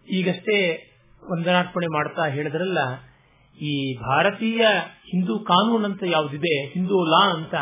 ಈಗಷ್ಟೇ 0.10 0.58
ವಂದನಾರ್ಪಣೆ 1.31 1.88
ಮಾಡ್ತಾ 1.88 2.25
ಹೇಳಿದ್ರಲ್ಲ, 2.25 2.77
ಈ 3.62 3.97
ಭಾರತೀಯ 3.97 4.62
ಹಿಂದೂ 5.12 5.39
ಕಾನೂನು 5.39 5.86
ಅಂತ 5.86 6.03
ಯಾವುದಿದೆ, 6.08 6.67
ಹಿಂದೂ 6.67 7.05
ಲಾ 7.05 7.23
ಅಂತ 7.34 7.55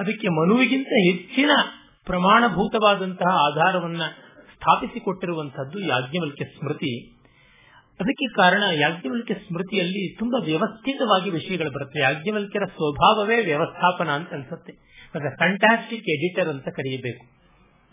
ಅದಕ್ಕೆ 0.00 0.28
ಮನುವಿಗಿಂತ 0.28 0.86
ಹೆಚ್ಚಿನ 0.86 1.50
ಪ್ರಮಾಣಭೂತವಾದಂತಹ 2.04 3.36
ಆಧಾರವನ್ನ 3.36 4.02
ಸ್ಥಾಪಿಸಿಕೊಟ್ಟಿರುವಂತಹದ್ದು 4.54 5.78
ಯಾಜ್ಞವಲ್ಕ್ಯ 5.78 6.44
ಸ್ಮೃತಿ. 6.44 7.06
ಅದಕ್ಕೆ 8.00 8.26
ಕಾರಣ 8.36 8.62
ಯಾಜ್ಞವಲ್ಕ್ಯ 8.72 9.34
ಸ್ಮೃತಿಯಲ್ಲಿ 9.34 10.18
ತುಂಬಾ 10.18 10.44
ವ್ಯವಸ್ಥಿತವಾಗಿ 10.44 11.30
ವಿಷಯಗಳು 11.30 11.70
ಬರುತ್ತೆ. 11.70 12.00
ಯಾಜ್ಞವಲ್ಕ್ಯರ 12.00 12.64
ಸ್ವಭಾವವೇ 12.64 13.44
ವ್ಯವಸ್ಥಾಪನ 13.44 14.08
ಅಂತ 14.08 14.32
ಅನ್ಸುತ್ತೆ. 14.32 14.72
ಅದರ 15.14 15.28
ಫ್ಯಾಂಟಾಸ್ಟಿಕ್ 15.36 16.08
ಎಡಿಟರ್ 16.08 16.48
ಅಂತ 16.48 16.68
ಕರೆಯಬೇಕು 16.68 17.40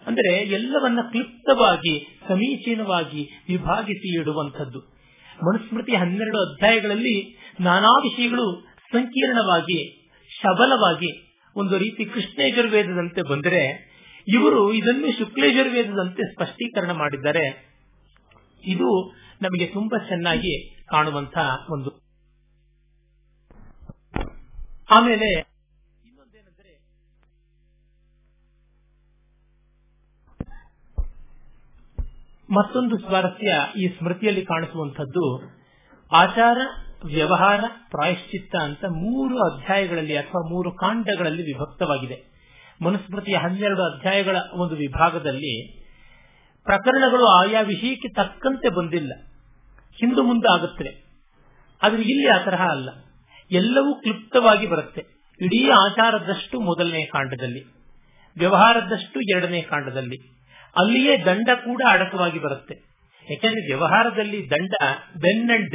ಅಂದರೆ 0.07 0.37
ಎಲ್ಲವನ್ನ 0.37 0.99
ಕ್ಲಿಪ್ತವಾಗಿ, 1.11 2.19
ಸಮೀಚೀನವಾಗಿ 2.27 3.43
ವಿಭಾಗಿಸಿ 3.47 4.21
ಇಡುವಂಥದ್ದು. 4.21 4.79
ಮನುಸ್ಮೃತಿ 5.43 5.95
ಹನ್ನೆರಡು 5.95 6.53
ಅಧ್ಯಾಯಗಳಲ್ಲಿ 6.53 7.37
ನಾನಾ 7.59 7.89
ವಿಷಯಗಳು 7.89 8.67
ಸಂಕೀರ್ಣವಾಗಿ 8.91 10.09
ಶಬಲವಾಗಿ 10.41 11.26
ಒಂದು 11.57 11.77
ರೀತಿ 11.77 12.05
ಕೃಷ್ಣಯಜುರ್ವೇದದಂತೆ 12.05 13.21
ಬಂದರೆ 13.29 13.61
ಇವರು 14.27 14.73
ಇದನ್ನು 14.73 15.17
ಶುಕ್ಲೇಜುರ್ವೇದದಂತೆ 15.17 16.23
ಸ್ಪಷ್ಟೀಕರಣ 16.33 16.91
ಮಾಡಿದ್ದಾರೆ. 16.91 17.45
ಇದು 18.63 18.89
ನಮಗೆ 19.41 19.67
ತುಂಬಾ 19.67 19.97
ಚೆನ್ನಾಗಿ 20.07 20.53
ಕಾಣುವಂತಹ 20.85 21.65
ಒಂದು 21.69 21.91
ಆಮೇಲೆ 24.89 25.29
ಇನ್ನೊಂದೇನೆಂದರೆ 26.05 26.73
ಮತ್ತೊಂದು 32.49 32.97
ಸ್ವಾರಸ್ಯ 32.97 33.53
ಈ 33.81 33.87
ಸ್ಮೃತಿಯಲ್ಲಿ 33.87 34.45
ಕಾಣಿಸುವಂತದ್ದು 34.45 35.25
ಆಚಾರ 36.11 36.57
ವ್ಯವಹಾರ, 37.05 37.59
ಪ್ರಾಯಶ್ಚಿತ್ತ 37.89 38.55
ಅಂತ 38.55 38.85
ಮೂರು 38.85 39.53
ಅಧ್ಯಾಯಗಳಲ್ಲಿ 39.53 40.17
ಅಥವಾ 40.17 40.49
ಮೂರು 40.49 40.71
ಕಾಂಡಗಳಲ್ಲಿ 40.71 41.43
ವಿಭಕ್ತವಾಗಿದೆ. 41.43 42.37
ಮನುಸ್ಮೃತಿಯ 42.81 43.35
ಹನ್ನೆರಡು 43.35 43.83
ಅಧ್ಯಾಯಗಳ 43.83 44.37
ಒಂದು 44.53 44.75
ವಿಭಾಗದಲ್ಲಿ 44.75 45.83
ಪ್ರಕರಣಗಳು 46.63 47.25
ಆಯಾ 47.25 47.61
ವಿಷಯಕ್ಕೆ 47.61 48.13
ತಕ್ಕಂತೆ 48.13 48.69
ಬಂದಿಲ್ಲ. 48.69 49.13
ಹಿಂದು 49.99 50.23
ಮುಂದೆ 50.23 50.53
ಆಗುತ್ತವೆ. 50.53 51.03
ಆದರೆ 51.83 52.01
ಇಲ್ಲಿ 52.01 52.27
ಆ 52.27 52.37
ತರಹ 52.43 52.67
ಅಲ್ಲ. 52.69 52.89
ಎಲ್ಲವೂ 53.51 53.93
ಕ್ಲಿಪ್ತವಾಗಿ 53.93 54.67
ಬರುತ್ತೆ. 54.67 55.05
ಇಡೀ 55.41 55.69
ಆಚಾರದಷ್ಟು 55.69 56.59
ಮೊದಲನೇ 56.59 57.05
ಕಾಂಡದಲ್ಲಿ, 57.05 57.63
ವ್ಯವಹಾರದಷ್ಟು 58.37 59.21
ಎರಡನೇ 59.21 59.61
ಕಾಂಡದಲ್ಲಿ. 59.61 60.37
ಅಲ್ಲಿಯೇ 60.75 61.25
ದಂಡ 61.25 61.49
ಕೂಡ 61.55 61.81
ಅಡಕವಾಗಿ 61.89 62.39
ಬರುತ್ತೆ. 62.39 62.75
ಯಾಕೆಂದ್ರೆ 63.29 63.65
ವ್ಯವಹಾರದಲ್ಲಿ 63.65 64.49
ದಂಡ 64.49 64.73
ಬೆನ್ 65.17 65.51
ಅಂಡ್ 65.51 65.71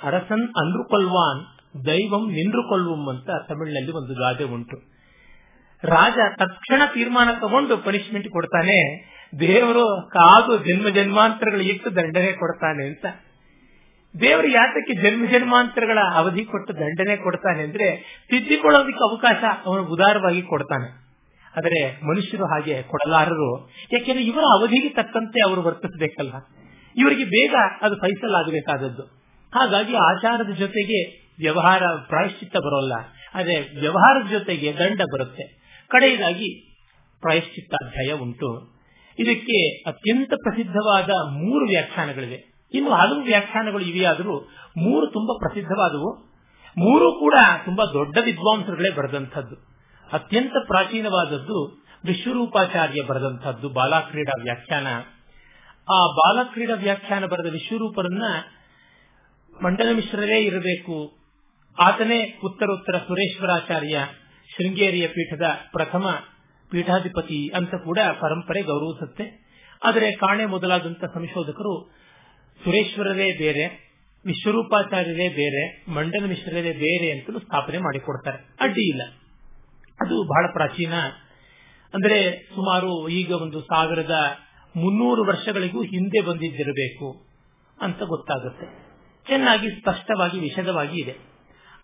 ಅರಸನ್ 0.00 0.44
ಅಂದ್ರು 0.56 0.84
ಕೊಲ್ವಾನ್, 0.84 1.40
ದೈವಂ 1.86 2.24
ನಿಂದ್ರುಕೊಲ್ವಂ 2.28 3.08
ಅಂತ 3.08 3.28
ತಮಿಳಿನಲ್ಲಿ 3.48 3.92
ಒಂದು 3.92 4.14
ಗಾದೆ 4.14 4.44
ಉಂಟು. 4.44 4.76
ರಾಜ 5.84 6.18
ತಕ್ಷಣ 6.38 6.82
ತೀರ್ಮಾನ 6.94 7.28
ತಗೊಂಡು 7.40 7.76
ಪನಿಷ್ಮೆಂಟ್ 7.76 8.28
ಕೊಡ್ತಾನೆ, 8.28 8.78
ದೇವರು 9.40 9.84
ಕಾದು 10.10 10.58
ಜನ್ಮ 10.58 10.88
ಜನ್ಮಾಂತರಗಳು 10.88 11.60
ಇಟ್ಟು 11.60 11.96
ದಂಡನೆ 11.96 12.32
ಕೊಡ್ತಾನೆ 12.32 12.86
ಅಂತ. 12.86 13.06
ದೇವರು 14.20 14.48
ಯಾತಕ್ಕೆ 14.48 14.94
ಜನ್ಮ 15.02 15.24
ಜನ್ಮಾಂತರಗಳ 15.32 15.98
ಅವಧಿ 16.14 16.44
ಕೊಟ್ಟು 16.44 16.74
ದಂಡನೆ 16.74 17.16
ಕೊಡ್ತಾನೆ 17.16 17.62
ಅಂದ್ರೆ 17.62 17.88
ತಿದ್ದಿಕೊಳ್ಳೋದಕ್ಕೆ 18.30 19.02
ಅವಕಾಶ 19.08 19.44
ಅವನು 19.66 19.82
ಉದಾರವಾಗಿ 19.82 20.42
ಕೊಡ್ತಾನೆ. 20.42 20.88
ಆದರೆ 21.56 22.06
ಮನುಷ್ಯರು 22.06 22.44
ಹಾಗೆ 22.44 22.82
ಕೊಡಲಾರರು. 22.82 23.50
ಯಾಕೆಂದ್ರೆ 23.92 24.24
ಇವರ 24.24 24.44
ಅವಧಿಗೆ 24.56 24.88
ತಕ್ಕಂತೆ 24.88 25.48
ಅವರು 25.48 25.62
ವರ್ತಿಸಬೇಕಲ್ಲ 25.62 26.34
ಇವರಿಗೆ 26.96 27.24
ಬೇಗ 27.24 27.54
ಅದು 27.82 27.94
ಫೈಸಲಾಗಬೇಕಾದದ್ದು 27.94 29.04
ಹಾಗಾಗಿ 29.54 29.94
ಆಚಾರದ 29.94 30.50
ಜೊತೆಗೆ 30.50 31.26
ವ್ಯವಹಾರ 31.38 31.82
ಪ್ರಾಯಶ್ಚಿತ್ತ 31.86 32.56
ಬರೋಲ್ಲ. 32.56 32.92
ಅದೇ 33.34 33.76
ವ್ಯವಹಾರದ 33.80 34.30
ಜೊತೆಗೆ 34.30 34.76
ದಂಡ 34.78 35.00
ಬರುತ್ತೆ. 35.12 35.42
ಕಡೆಯದಾಗಿ 35.88 36.76
ಪ್ರಾಯಶ್ಚಿತ್ತಾಧ್ಯಾಯ 37.20 38.18
ಉಂಟು. 38.18 38.76
ಇದಕ್ಕೆ 39.18 39.82
ಅತ್ಯಂತ 39.86 40.28
ಪ್ರಸಿದ್ಧವಾದ 40.28 41.10
ಮೂರು 41.10 41.64
ವ್ಯಾಖ್ಯಾನಗಳಿವೆ. 41.64 42.68
ಇನ್ನು 42.72 42.90
ಹಲವು 42.90 43.22
ವ್ಯಾಖ್ಯಾನಗಳು 43.22 43.82
ಇವೆಯಾದರೂ 43.82 44.40
ಮೂರು 44.76 45.06
ತುಂಬಾ 45.06 45.38
ಪ್ರಸಿದ್ಧವಾದವು. 45.38 46.14
ಮೂರು 46.78 47.12
ಕೂಡ 47.12 47.34
ತುಂಬಾ 47.64 47.84
ದೊಡ್ಡ 47.84 48.18
ವಿದ್ವಾಂಸರುಗಳೇ 48.24 48.90
ಬರೆದಂಥದ್ದು. 48.90 49.56
ಅತ್ಯಂತ 50.12 50.52
ಪ್ರಾಚೀನವಾದದ್ದು 50.66 51.86
ವಿಶ್ವರೂಪಾಚಾರ್ಯ 52.04 53.02
ಬರೆದಂಥದ್ದು 53.02 53.68
ಬಾಲಕ್ರೀಡಾ 53.68 54.42
ವ್ಯಾಖ್ಯಾನ. 54.42 54.86
ಆ 55.92 56.06
ಬಾಲಕ್ರೀಡಾ 56.06 56.74
ವ್ಯಾಖ್ಯಾನ 56.74 57.26
ಬರೆದ 57.26 57.52
ವಿಶ್ವರೂಪರನ್ನ 57.52 58.22
ಮಂಡಲ 59.64 59.88
ಮಿಶ್ರರೇ 59.94 60.38
ಇರಬೇಕು. 60.38 61.16
ಆತನೇ 61.78 62.38
ಉತ್ತರೋತ್ತರ 62.44 62.98
ಸುರೇಶ್ವರಾಚಾರ್ಯ 62.98 63.98
ಶೃಂಗೇರಿಯ 64.48 65.08
ಪೀಠದ 65.08 65.42
ಪ್ರಥಮ 65.72 66.18
ಪೀಠಾಧಿಪತಿ 66.70 67.56
ಅಂತ 67.56 67.74
ಕೂಡ 67.74 67.98
ಪರಂಪರೆ 68.20 68.62
ಗೌರವಿಸುತ್ತೆ. 68.62 69.46
ಆದರೆ 69.84 70.12
ಕಾಣೆ 70.12 70.46
ಮೊದಲಾದಂತಹ 70.46 71.06
ಸಂಶೋಧಕರು 71.14 71.90
ಸುರೇಶ್ವರರೇ 72.64 73.38
ಬೇರೆ, 73.38 73.66
ವಿಶ್ವರೂಪಾಚಾರ್ಯರೇ 74.26 75.28
ಬೇರೆ 75.28 75.84
ಮಂಡಲ 75.90 76.26
ಮಿಶ್ರರೇ 76.26 76.62
ಬೇರೆ 76.62 77.20
ಅಂತಲೂ 77.20 77.38
ಸ್ಥಾಪನೆ 77.38 77.78
ಮಾಡಿಕೊಡ್ತಾರೆ. 77.78 78.56
ಅಡ್ಡಿ 78.60 78.88
ಇಲ್ಲ. 78.88 79.02
ಅದು 80.00 80.28
ಬಹಳ 80.28 80.52
ಪ್ರಾಚೀನ. 80.52 80.94
ಅಂದ್ರೆ 81.94 82.48
ಸುಮಾರು 82.54 83.08
ಈಗ 83.08 83.32
ಒಂದು 83.32 83.60
ಸಾವಿರದ 83.60 84.14
ಮುನ್ನೂರು 84.76 85.24
ವರ್ಷಗಳಿಗೂ 85.24 85.82
ಹಿಂದೆ 85.82 86.20
ಬಂದಿದ್ದಿರಬೇಕು 86.20 87.26
ಅಂತ 87.80 87.98
ಗೊತ್ತಾಗುತ್ತೆ. 87.98 88.85
ಚೆನ್ನಾಗಿ 89.28 89.70
ಸ್ಪಷ್ಟವಾಗಿ 89.70 90.40
ವಿಷದವಾಗಿ 90.40 91.00
ಇದೆ. 91.00 91.12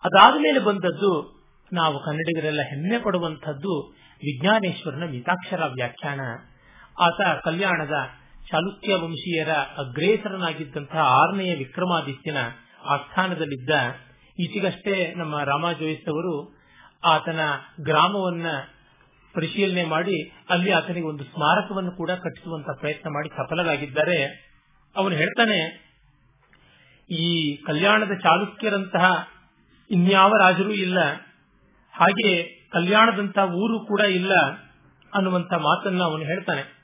ಅದಾದ 0.03 0.33
ಮೇಲೆ 0.41 0.59
ಬಂದದ್ದು 0.59 1.43
ನಾವು 1.73 1.99
ಕನ್ನಡಿಗರೆಲ್ಲ 1.99 2.61
ಹೆಮ್ಮೆ 2.61 2.99
ಪಡುವಂಥದ್ದು 2.99 3.89
ವಿಜ್ಞಾನೇಶ್ವರನ 4.15 5.03
ಮಿತಾಕ್ಷರ 5.09 5.65
ವ್ಯಾಖ್ಯಾನ. 5.65 6.19
ಆತ 6.99 7.39
ಕಲ್ಯಾಣದ 7.43 7.91
ಚಾಲುಕ್ಯ 8.51 8.95
ವಂಶೀಯರ 8.95 9.49
ಅಗ್ರೇಸರನಾಗಿದ್ದಂತಹ 9.51 10.97
ಆರನೆಯ 10.97 11.55
ವಿಕ್ರಮಾದಿತ್ಯನ 11.55 12.37
ಆಸ್ಥಾನದಲ್ಲಿದ್ದ 12.85 13.69
ಈಚೆಗಷ್ಟೇ 14.39 15.13
ನಮ್ಮ 15.17 15.43
ರಾಮ 15.43 15.71
ಜೋಯಿಸ್ 15.71 16.09
ಅವರು 16.09 16.57
ಆತನ 17.05 17.39
ಗ್ರಾಮವನ್ನ 17.81 18.45
ಪರಿಶೀಲನೆ 19.33 19.83
ಮಾಡಿ 19.83 20.31
ಅಲ್ಲಿ 20.49 20.71
ಆತನಿಗೆ 20.71 21.07
ಒಂದು 21.07 21.23
ಸ್ಮಾರಕವನ್ನು 21.23 21.91
ಕೂಡ 21.91 22.11
ಕಟ್ಟಿಸುವಂತ 22.11 22.79
ಪ್ರಯತ್ನ 22.79 23.09
ಮಾಡಿ 23.09 23.29
ಸಫಲರಾಗಿದ್ದಾರೆ. 23.29 24.25
ಅವನು 24.95 25.15
ಹೇಳ್ತಾನೆ 25.15 25.82
ಈ 27.13 27.55
ಕಲ್ಯಾಣದ 27.55 28.11
ಚಾಲುಕ್ಯರಂತಹ 28.21 29.27
ಇನ್ಯಾವ 29.91 30.31
ರಾಜರೂ 30.39 30.71
ಇಲ್ಲ. 30.71 30.99
ಹಾಗೆ 31.93 32.43
ಕಲ್ಯಾಣದಂತಹ 32.71 33.45
ಊರು 33.45 33.79
ಕೂಡ 33.79 33.99
ಇಲ್ಲ 33.99 34.33
ಅನ್ನುವಂತ 35.13 35.53
ಮಾತನ್ನ 35.53 36.03
ಅವನು 36.03 36.23
ಹೇಳ್ತಾನೆ. 36.23 36.83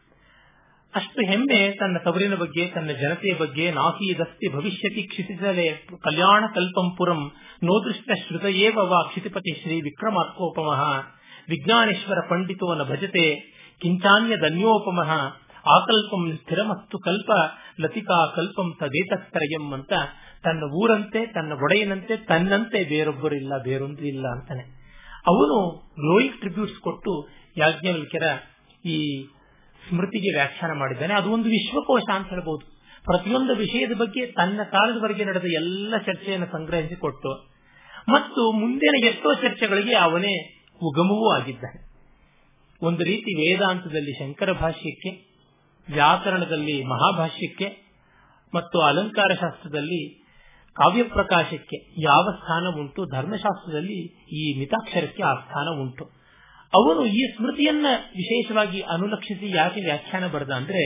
ಅಷ್ಟು 0.95 1.21
ಹೆಮ್ಮೆ 1.21 1.71
ತನ್ನ 1.71 1.97
ತವರಿನ 1.97 2.35
ಬಗ್ಗೆ, 2.35 2.67
ತನ್ನ 2.67 2.91
ಜನತೆಯ 2.91 3.33
ಬಗ್ಗೆ 3.35 3.71
ನಾಸೀದಸ್ತಿ 3.71 4.53
ಭವಿಷ್ಯತಿ 4.53 5.03
ಕ್ಷಿತಿಸಲೆ 5.03 5.87
ಕಲ್ಯಾಣ 6.03 6.45
ಕಲ್ಪಂಪುರಂ 6.55 7.31
ನೋದೃಷ್ಟ 7.63 8.09
ಶ್ರುತಯೇವ 8.27 8.77
ವಾ 8.77 9.07
ಕ್ಷಿತಿಪತಿ 9.07 9.61
ಶ್ರೀ 9.61 9.81
ವಿಕ್ರಮಾತ್ಕೋಪಮಃ 9.81 10.81
ವಿಜ್ಞಾನೇಶ್ವರ 11.49 12.17
ಪಂಡಿತೋನ 12.29 12.83
ಭಜತೆ 12.83 13.35
ಕಿಂಚಾನ್ಯ 13.81 14.37
ಧನ್ಯೋಪಮಃ 14.37 15.11
ಆಕಲ್ಪಂ 15.65 16.37
ಸ್ಥಿರಮಸ್ತು 16.37 16.99
ಕಲ್ಪ 16.99 17.31
ಲತಿಕಾ 17.81 18.33
ಕಲ್ಪಂ 18.35 18.73
ತದೇತತ್ರಯಂ 18.79 19.73
ಅಂತ 19.73 19.93
ತನ್ನ 20.43 20.63
ಊರಂತೆ, 20.63 21.25
ತನ್ನ 21.25 21.51
ಒಡೆಯನಂತೆ, 21.51 22.17
ತನ್ನಂತೆ 22.17 22.83
ಬೇರೊಬ್ಬರಿಲ್ಲ 22.83 23.53
ಬೇರೊಂದು 23.63 24.05
ಇಲ್ಲ 24.05 24.27
ಅಂತಾನೆ. 24.27 24.63
ಅವನು 25.27 25.69
ಗ್ಲೋಯಿಕ್ 25.99 26.39
ಟ್ರಿಬ್ಯೂಟ್ಸ್ 26.39 26.79
ಕೊಟ್ಟು 26.79 27.27
ಯಾಜ್ಞವಲ್ಕ್ಯರ 27.57 28.23
ಈ 28.85 29.25
ಸ್ಮೃತಿಗೆ 29.89 30.35
ವ್ಯಾಖ್ಯಾನ 30.35 30.77
ಮಾಡಿದ್ದಾನೆ. 30.77 31.13
ಅದು 31.13 31.31
ಒಂದು 31.31 31.49
ವಿಶ್ವಕೋಶ 31.49 32.03
ಅಂತ 32.15 32.29
ಹೇಳಬಹುದು 32.29 32.65
ಪ್ರತಿಯೊಂದು 33.05 33.55
ವಿಷಯದ 33.55 33.91
ಬಗ್ಗೆ 33.97 34.25
ತನ್ನ 34.25 34.63
ಕಾಲದವರೆಗೆ 34.63 35.25
ನಡೆದ 35.25 35.43
ಎಲ್ಲ 35.43 35.97
ಚರ್ಚೆಯನ್ನು 35.97 36.47
ಸಂಗ್ರಹಿಸಿ 36.51 36.95
ಕೊಟ್ಟು, 36.95 37.31
ಮತ್ತು 38.09 38.51
ಮುಂದಿನ 38.51 39.05
ಎಷ್ಟೋ 39.05 39.33
ಚರ್ಚೆಗಳಿಗೆ 39.33 39.95
ಅವನೇ 39.95 40.35
ಉಗಮವೂ 40.81 41.35
ಆಗಿದ್ದಾನೆ. 41.35 41.89
ಒಂದು 42.81 43.03
ರೀತಿ 43.03 43.31
ವೇದಾಂತದಲ್ಲಿ 43.41 44.13
ಶಂಕರ 44.19 44.51
ಭಾಷ್ಯಕ್ಕೆ 44.51 45.28
ವ್ಯಾಕರಣದಲ್ಲಿ 45.93 46.83
ಮಹಾಭಾಷ್ಯಕ್ಕೆ 46.83 47.67
ಮತ್ತು 48.53 48.79
ಅಲಂಕಾರ 48.81 49.31
ಶಾಸ್ತ್ರದಲ್ಲಿ 49.39 50.01
ಕಾವ್ಯ 50.75 51.03
ಪ್ರಕಾಶಕ್ಕೆ 51.03 51.77
ಯಾವ 52.01 52.25
ಸ್ಥಾನ 52.31 52.65
ಉಂಟು? 52.79 53.05
ಧರ್ಮಶಾಸ್ತ್ರದಲ್ಲಿ 53.15 53.97
ಈ 54.39 54.59
ಮಿತಾಕ್ಷರಕ್ಕೆ 54.59 55.23
ಆ 55.23 55.33
ಸ್ಥಾನ 55.33 55.67
ಉಂಟು. 55.81 56.05
ಅವನು 56.73 57.05
ಈ 57.05 57.21
ಸ್ಮೃತಿಯನ್ನ 57.35 57.85
ವಿಶೇಷವಾಗಿ 58.15 58.81
ಅನುಲಕ್ಷಿಸಿ 58.81 59.55
ಯಾಕೆ 59.55 59.81
ವ್ಯಾಖ್ಯಾನ 59.81 60.27
ಬರೆದ 60.27 60.49
ಅಂದ್ರೆ 60.49 60.83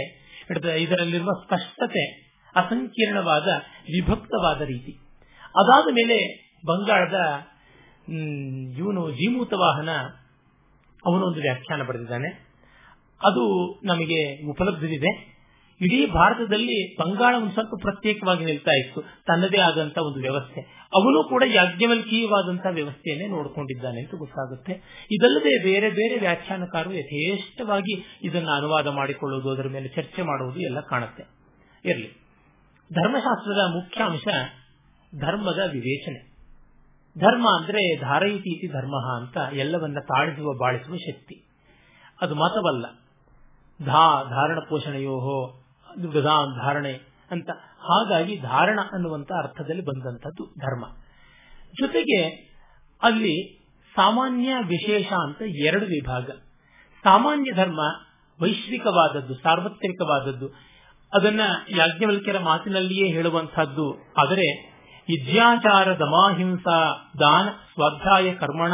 ಇದರಲ್ಲಿರುವ 0.81 1.31
ಸ್ಪಷ್ಟತೆ, 1.43 2.03
ಅಸಂಕೀರ್ಣವಾದ, 2.55 3.47
ವಿಭಕ್ತವಾದ 3.85 4.61
ರೀತಿ. 4.61 4.93
ಅದಾದ 5.55 5.93
ಮೇಲೆ 5.93 6.17
ಬಂಗಾಳದ 6.65 7.19
ಇವನು 8.77 9.11
ಜೀಮೂತ 9.11 9.53
ವಾಹನ 9.53 9.91
ಅವನೊಂದು 11.05 11.41
ವ್ಯಾಖ್ಯಾನ 11.41 11.83
ಬರೆದಿದ್ದಾನೆ. 11.83 12.52
ಅದು 13.25 13.75
ನಮಗೆ 13.83 14.49
ಉಪಲಬ್ಧವಿದೆ 14.49 15.33
ಇಡೀ 15.81 16.07
ಭಾರತದಲ್ಲಿ 16.07 16.95
ಬಂಗಾಳ 16.95 17.35
ಒಂದು 17.37 17.51
ಸ್ವಲ್ಪ 17.51 17.71
ಪ್ರತ್ಯೇಕವಾಗಿ 17.81 18.45
ನಿಲ್ತಾ 18.45 18.71
ಇತ್ತು. 18.71 19.01
ತನ್ನದೇ 19.01 19.57
ಆದಂತ 19.57 19.97
ಒಂದು 19.97 20.19
ವ್ಯವಸ್ಥೆ. 20.19 20.61
ಅವನು 20.95 21.29
ಕೂಡ 21.29 21.43
ಯಾಜ್ಞವಲ್ಕೀಯವಾದಂತಹ 21.47 22.69
ವ್ಯವಸ್ಥೆಯನ್ನೇ 22.69 23.27
ನೋಡಿಕೊಂಡಿದ್ದಾನೆ 23.27 24.01
ಅಂತ 24.01 24.15
ಗೊತ್ತಾಗುತ್ತೆ. 24.17 25.07
ಇದಲ್ಲದೆ 25.11 25.63
ಬೇರೆ 25.63 25.89
ಬೇರೆ 25.89 26.19
ವ್ಯಾಖ್ಯಾನಕಾರರು 26.19 26.93
ಯಥೇಷ್ಟವಾಗಿ 26.93 28.19
ಇದನ್ನು 28.23 28.51
ಅನುವಾದ 28.51 28.87
ಮಾಡಿಕೊಳ್ಳುವುದು 28.87 29.49
ಅದರ 29.49 29.67
ಮೇಲೆ 29.67 29.87
ಚರ್ಚೆ 29.87 30.21
ಮಾಡುವುದು 30.21 30.59
ಎಲ್ಲ 30.59 30.79
ಕಾಣುತ್ತೆ. 30.79 31.23
ಇರಲಿ. 31.85 32.07
ಧರ್ಮಶಾಸ್ತ್ರದ 32.93 33.75
ಮುಖ್ಯ 33.75 34.03
ಅಂಶ 34.03 34.27
ಧರ್ಮದ 35.15 35.59
ವಿವೇಚನೆ. 35.71 36.33
ಧರ್ಮ 37.19 37.49
ಅಂದ್ರೆ 37.59 38.01
ಧಾರಯಿತೀತಿ 38.01 38.67
ಧರ್ಮ 38.67 39.17
ಅಂತ 39.17 39.37
ಎಲ್ಲವನ್ನ 39.53 39.97
ತಾಳಿಸುವ, 39.99 40.57
ಬಾಳಿಸುವ 40.57 40.95
ಶಕ್ತಿ. 40.95 41.45
ಅದು 42.21 42.35
ಮತವಲ್ಲ 42.35 43.02
ಧಾ, 43.85 44.23
ಧಾರಣ 44.23 44.59
ಪೋಷಣೆಯೋಹೋ 44.69 45.63
ಗದಾ 46.11 46.63
ಧಾರಣೆ 46.63 46.93
ಅಂತ. 47.31 47.49
ಹಾಗಾಗಿ 47.79 48.39
ಧಾರಣ 48.39 48.79
ಅನ್ನುವಂತ 48.93 49.31
ಅರ್ಥದಲ್ಲಿ 49.37 49.85
ಬಂದಂತದ್ದು 49.85 50.43
ಧರ್ಮ. 50.45 50.85
ಜೊತೆಗೆ 51.79 52.25
ಅಲ್ಲಿ 53.03 53.63
ಸಾಮಾನ್ಯ 53.95 54.55
ವಿಶೇಷ 54.61 55.13
ಅಂತ 55.13 55.41
ಎರಡು 55.41 55.85
ವಿಭಾಗ. 55.85 56.29
ಸಾಮಾನ್ಯ 57.03 57.55
ಧರ್ಮ 57.55 57.79
ವೈಶ್ವಿಕವಾದದ್ದು, 58.41 59.33
ಸಾರ್ವತ್ರಿಕವಾದದ್ದು. 59.33 60.47
ಅದನ್ನ 61.13 61.41
ಯಾಜ್ಞವಲ್ಕ್ಯರ 61.69 62.39
ಮಾತಿನಲ್ಲಿಯೇ 62.39 63.11
ಹೇಳುವಂತಹದ್ದು 63.11 64.13
ಆದರೆ 64.17 64.73
ವಿದ್ಯಾಚಾರ 65.07 65.97
ದಮಾಹಿಂಸಾ 65.97 67.11
ದಾನ 67.19 67.45
ಸ್ವಾಧ್ಯಾಯ 67.49 68.33
ಕರ್ಮಣ 68.33 68.71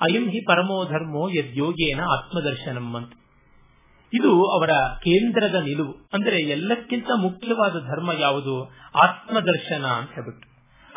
ಅಯಂ 0.00 0.28
ಹಿ 0.28 0.46
ಪರಮೋ 0.46 0.84
ಧರ್ಮೋ 0.84 1.28
ಯದ್ಯೋಗೇನ 1.28 2.00
ಆತ್ಮದರ್ಶನಂ 2.00 2.96
ಅಂತ. 2.96 3.12
ಇದು 4.14 4.50
ಅವರ 4.50 4.70
ಕೇಂದ್ರದ 5.04 5.54
ನಿಲುವು. 5.54 6.08
ಅಂದರೆ 6.12 6.42
ಎಲ್ಲಕ್ಕಿಂತ 6.42 7.10
ಮುಖ್ಯವಾದ 7.16 7.72
ಧರ್ಮ 7.72 8.12
ಯಾವುದು? 8.12 8.64
ಆತ್ಮದರ್ಶನ 9.02 9.86
ಅಂತ 9.86 10.10
ಹೇಳ್ಬಿಟ್ಟು. 10.10 10.50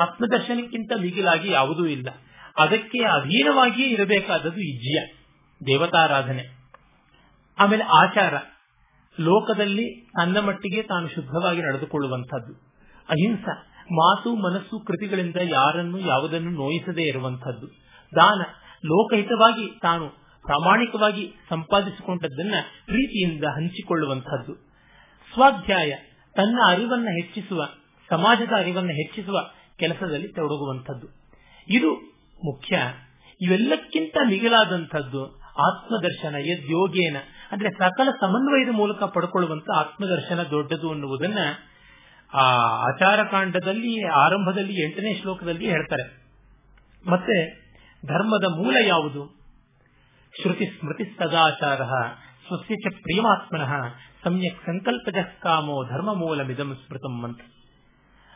ಆತ್ಮದರ್ಶನಕ್ಕಿಂತ 0.04 0.92
ಮಿಗಿಲಾಗಿ 1.02 1.52
ಯಾವುದೂ 1.52 1.86
ಇಲ್ಲ. 1.86 2.10
ಅದಕ್ಕೆ 2.58 3.00
ಅಧೀನವಾಗಿಯೇ 3.00 3.90
ಇರಬೇಕಾದದ್ದು 3.90 4.60
ಇಜ್ಯ 4.60 5.14
ದೇವತಾರಾಧನೆ. 5.68 6.64
ಆಮೇಲೆ 7.60 7.84
ಆಚಾರ. 7.84 8.34
ಲೋಕದಲ್ಲಿ 9.20 10.06
ತನ್ನ 10.06 10.40
ಮಟ್ಟಿಗೆ 10.40 10.84
ತಾನು 10.84 11.08
ಶುದ್ಧವಾಗಿ 11.08 11.62
ನಡೆದುಕೊಳ್ಳುವಂಥದ್ದು. 11.62 12.54
ಅಹಿಂಸ. 13.10 13.50
ಮಾತು, 13.92 14.36
ಮನಸ್ಸು, 14.36 14.86
ಕೃತಿಗಳಿಂದ 14.86 15.36
ಯಾರನ್ನು, 15.36 16.00
ಯಾವುದನ್ನು 16.00 16.50
ನೋಯಿಸದೇ 16.50 17.02
ಇರುವಂತಹದ್ದು 17.02 17.68
ದಾನ. 18.16 18.42
ಲೋಕಹಿತವಾಗಿ 18.86 19.80
ತಾನು 19.82 20.23
ಪ್ರಾಮಾಣಿಕವಾಗಿ 20.46 21.34
ಸಂಪಾದಿಸಿಕೊಂಡದ್ದನ್ನ 21.50 22.54
ಪ್ರೀತಿಯಿಂದ 22.86 23.44
ಹಂಚಿಕೊಳ್ಳುವಂತಹದ್ದು 23.44 24.54
ಸ್ವಾಧ್ಯಾಯ, 25.34 25.94
ತನ್ನ 26.36 26.60
ಅರಿವನ್ನ 26.68 27.06
ಹೆಚ್ಚಿಸುವ, 27.06 27.70
ಸಮಾಜದ 28.10 28.54
ಅರಿವನ್ನ 28.58 28.88
ಹೆಚ್ಚಿಸುವ 28.88 29.40
ಕೆಲಸದಲ್ಲಿ 29.80 30.28
ತೊಡಗುವಂಥದ್ದು. 30.28 31.08
ಇದು 31.68 31.96
ಮುಖ್ಯ. 32.46 32.82
ಇವೆಲ್ಲಕ್ಕಿಂತ 33.42 34.18
ಮಿಗಿಲಾದಂಥದ್ದು 34.28 35.42
ಆತ್ಮದರ್ಶನ 35.42 36.36
ಯದ್ಯೋಗೇನ 36.40 37.16
ಅಂದ್ರೆ 37.52 37.70
ಸಕಲ 37.72 38.12
ಸಮನ್ವಯದ 38.12 38.70
ಮೂಲಕ 38.72 39.04
ಪಡ್ಕೊಳ್ಳುವಂತ 39.04 39.66
ಆತ್ಮದರ್ಶನ 39.78 40.44
ದೊಡ್ಡದು 40.44 40.92
ಅನ್ನುವುದನ್ನ 40.92 41.38
ಆ 42.34 42.44
ಆಚಾರಕಾಂಡದಲ್ಲಿ, 42.60 44.08
ಆರಂಭದಲ್ಲಿ, 44.08 44.84
ಎಂಟನೇ 44.86 45.20
ಶ್ಲೋಕದಲ್ಲಿ 45.22 45.70
ಹೇಳ್ತಾರೆ. 45.70 46.24
ಮತ್ತೆ 47.12 47.64
ಧರ್ಮದ 48.08 48.44
ಮೂಲ 48.44 48.76
ಯಾವುದು? 48.86 49.43
ಶ್ರುತಿ 50.42 50.66
ಸ್ಮೃತಿ 50.66 51.04
ಸದಾಚಾರ, 51.04 51.82
ಸ್ವಸ್ಯ 52.48 52.76
ಚ 52.76 52.88
ಪ್ರಿಯಮಾತ್ಮನಃ, 53.02 53.72
ಸಮ್ಯಕ್ 54.24 54.66
ಸಂಕಲ್ಪಜ 54.66 55.16
ಕಾಮೋ 55.40 55.84
ಧರ್ಮ 55.84 56.14
ಮೂಲಮಿದಂ 56.14 56.76
ಸ್ಮೃತಂ 56.76 57.24
ಅಂತ. 57.24 57.42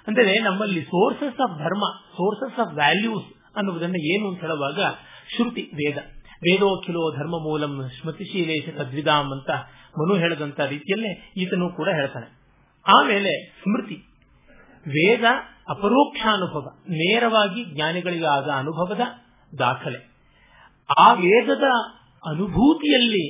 ಅಂದರೆ 0.08 0.40
ನಮ್ಮಲ್ಲಿ 0.40 0.82
sources 0.82 1.42
of 1.42 1.60
dharma, 1.60 1.84
sources 2.12 2.60
of 2.60 2.74
values 2.74 3.58
ಅನ್ನುವುದನ್ನು 3.58 4.14
ಏನು 4.14 4.30
ಅಂತ 4.30 4.40
ಹೇಳುವಾಗ 4.40 4.80
ಶ್ರುತಿ, 5.36 5.62
ವೇದ. 5.62 5.98
ವೇದೋಖಿಲೋ 6.34 7.16
ಧರ್ಮ 7.16 7.36
ಮೂಲಂ 7.44 7.90
ಸ್ಮೃತಿಶೀಲೇಶ 8.02 8.70
ತದ್ವಿಧಾಮ್ 8.78 9.32
ಅಂತ 9.32 9.50
ಮನು 10.00 10.16
ಹೇಳದಂತ 10.16 10.60
ರೀತಿಯಲ್ಲೇ 10.60 11.32
ಈತನು 11.38 11.70
ಕೂಡ 11.70 11.90
ಹೇಳ್ತಾನೆ. 11.90 12.28
ಆಮೇಲೆ 12.86 13.50
ಸ್ಮೃತಿ. 13.64 13.96
ವೇದ 14.88 15.24
ಅಪರೋಕ್ಷ 15.70 16.22
ಅನುಭವ 16.34 16.68
ನೇರವಾಗಿ 16.90 17.66
ಜ್ಞಾನಿಗಳಿಗೆ 17.66 18.26
ಆದ 18.26 18.50
ಅನುಭವದ 18.50 19.00
ದಾಖಲೆ. 19.60 20.17
ಆ 21.00 21.14
ವೇದದ 21.14 21.64
ಅನುಭೂತಿಯಲ್ಲಿ 22.28 23.26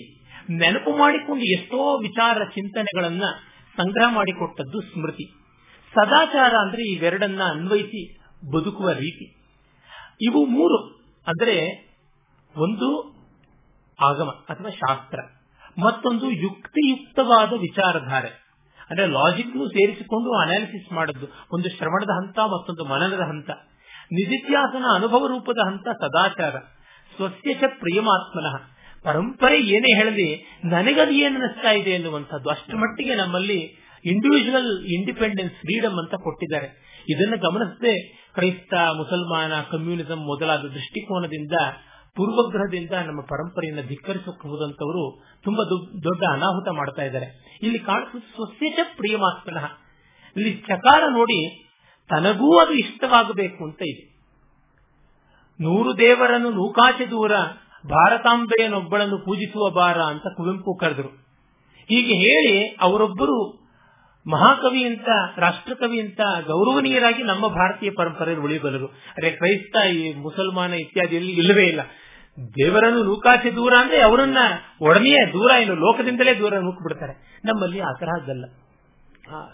ನೆನಪು 0.49 0.97
ಮಾಡಿಕೊಂಡು 0.97 1.43
ಎಷ್ಟೋ 1.43 1.99
ವಿಚಾರ 2.01 2.43
ಚಿಂತನೆಗಳನ್ನ 2.43 3.23
ಸಂಗ್ರಹ 3.77 4.15
ಮಾಡಿಕೊಟ್ಟದ್ದು 4.15 4.81
ಸ್ಮೃತಿ. 4.81 5.25
ಸದಾಚಾರ 5.93 6.53
ಅಂದ್ರೆ 6.61 6.83
ಇವೆರಡನ್ನ 6.91 7.41
ಅನ್ವಯಿಸಿ 7.43 8.19
ಬದುಕುವ 8.51 8.91
ರೀತಿ. 8.91 9.25
ಇವು 10.21 10.45
ಮೂರು 10.45 10.77
ಅಂದ್ರೆ 11.27 11.55
ಒಂದು 12.57 12.89
ಆಗಮ 13.99 14.29
ಅಥವಾ 14.49 14.69
ಶಾಸ್ತ್ರ, 14.69 15.19
ಮತ್ತೊಂದು 15.81 16.31
ಯುಕ್ತಿಯುಕ್ತವಾದ 16.31 17.49
ವಿಚಾರಧಾರೆ. 17.49 18.27
ಅಂದ್ರೆ 18.89 19.07
ಲಾಜಿಕ್ನು 19.07 19.67
ಸೇರಿಸಿಕೊಂಡು 19.67 20.33
ಅನಾಲಿಸಿಸ್ 20.33 20.93
ಮಾಡದ್ದು 20.93 21.27
ಒಂದು 21.51 21.77
ಶ್ರವಣದ 21.77 22.09
ಹಂತ, 22.09 22.39
ಮತ್ತೊಂದು 22.39 22.85
ಮನನದ 22.85 23.19
ಹಂತ. 23.19 23.49
ನಿಧಿತ್ಯಾಸನ 24.11 24.85
ಅನುಭವ 24.95 25.27
ರೂಪದ 25.27 25.57
ಹಂತ 25.65 25.87
ಸದಾಚಾರ. 25.89 26.55
ಸ್ವಸ್ಯ 27.17 27.53
ಚ 27.53 27.63
ಪ್ರಿಯಮಾತ್ಮನಃ. 27.79 28.77
ಪರಂಪರೆ 29.03 29.59
ಏನೇ 29.59 29.95
ಹೇಳಲಿ, 29.97 30.45
ನನಗದು 30.65 31.11
ಏನು 31.11 31.39
ಅನಿಸ್ತಾ 31.39 31.71
ಇದೆ 31.71 31.89
ಎನ್ನುವಂಥದ್ದು 31.89 32.49
ಅಷ್ಟು 32.49 32.77
ಮಟ್ಟಿಗೆ 32.77 33.15
ನಮ್ಮಲ್ಲಿ 33.15 33.59
ಇಂಡಿವಿಜುವಲ್ 34.05 34.85
ಇಂಡಿಪೆಂಡೆನ್ಸ್ 34.85 35.53
ಫ್ರೀಡಮ್ 35.53 35.93
ಅಂತ 35.93 36.15
ಕೊಟ್ಟಿದ್ದಾರೆ. 36.23 36.87
ಇದನ್ನು 37.09 37.37
ಗಮನಿಸದೆ, 37.37 37.93
ಕ್ರೈಸ್ತ, 38.33 38.73
ಮುಸಲ್ಮಾನ 38.73 39.51
ಕಮ್ಯುನಿಸಂ 39.71 40.17
ಮೊದಲಾದ 40.17 40.59
ದೃಷ್ಟಿಕೋನದಿಂದ, 40.59 41.51
ಪೂರ್ವಗ್ರಹದಿಂದ 42.15 42.91
ನಮ್ಮ 42.91 43.21
ಪರಂಪರೆಯನ್ನು 43.21 43.87
ಧಿಕ್ಕರಿಸಬಹುದಂತವರು 43.87 45.23
ತುಂಬಾ 45.43 45.63
ದೊಡ್ಡ 46.03 46.23
ಅನಾಹುತ 46.31 46.67
ಮಾಡ್ತಾ 46.71 47.01
ಇದ್ದಾರೆ. 47.01 47.59
ಇಲ್ಲಿ 47.63 47.79
ಕಾಣಿಸುತ್ತೆ 47.79 48.35
ಸ್ವಸ್ಯಚ 48.35 48.79
ಪ್ರಿಯಮಾತ್ಮನಃ. 48.97 49.65
ಇಲ್ಲಿ 50.35 50.53
ಚಕಾರ 50.53 51.03
ನೋಡಿ, 51.09 51.67
ತನಗೂ 52.09 52.57
ಅದು 52.57 52.73
ಇಷ್ಟವಾಗಬೇಕು 52.73 53.63
ಅಂತ 53.65 53.81
ಇದೆ. 53.85 54.06
ನೂರು 55.61 55.97
ದೇವರನ್ನು 55.97 56.49
ನೂಕಾಚೆ 56.49 57.05
ದೂರ 57.05 57.31
ಭಾರತಾಂಬೆಯನ್ನೊಬ್ಬಳನ್ನು 57.89 59.17
ಪೂಜಿಸುವ 59.17 59.69
ಬಾರ 59.69 59.97
ಅಂತ 59.97 60.23
ಕುವೆಂಪು 60.37 60.77
ಕರೆದರು. 60.77 61.09
ಹೀಗೆ 61.89 62.13
ಹೇಳಿ 62.13 62.75
ಅವರೊಬ್ಬರು 62.81 63.67
ಮಹಾಕವಿ 64.25 64.83
ಅಂತ, 64.83 65.09
ರಾಷ್ಟ್ರಕವಿ 65.37 65.99
ಅಂತ, 65.99 66.19
ಗೌರವನೀಯರಾಗಿ 66.47 67.23
ನಮ್ಮ 67.23 67.47
ಭಾರತೀಯ 67.47 67.91
ಪರಂಪರೆಯಲ್ಲಿ 67.97 68.45
ಉಳಿಯಬಲ್ಲರು. 68.45 68.87
ಅರೆ 68.87 69.31
ಕ್ರೈಸ್ತ, 69.31 69.75
ಈ 69.87 70.13
ಮುಸಲ್ಮಾನ 70.13 70.73
ಇತ್ಯಾದಿಯಲ್ಲಿ 70.73 71.31
ಇಲ್ಲವೇ 71.31 71.63
ಇಲ್ಲ. 71.63 71.79
ದೇವರನ್ನು 72.37 73.03
ನೂಕಾಚೆ 73.03 73.55
ದೂರ 73.55 73.73
ಅಂದ್ರೆ 73.79 74.01
ಅವರನ್ನ 74.01 74.37
ಒಡನೆಯೇ 74.81 75.33
ದೂರ 75.33 75.51
ಏನು 75.61 75.75
ಲೋಕದಿಂದಲೇ 75.75 76.39
ದೂರ 76.39 76.57
ನೂಕು 76.57 76.83
ಬಿಡ್ತಾರೆ 76.83 77.41
ನಮ್ಮಲ್ಲಿ 77.45 77.79
ಆ 77.79 77.91
ತರಹದ್ದಲ್ಲ 77.99 78.45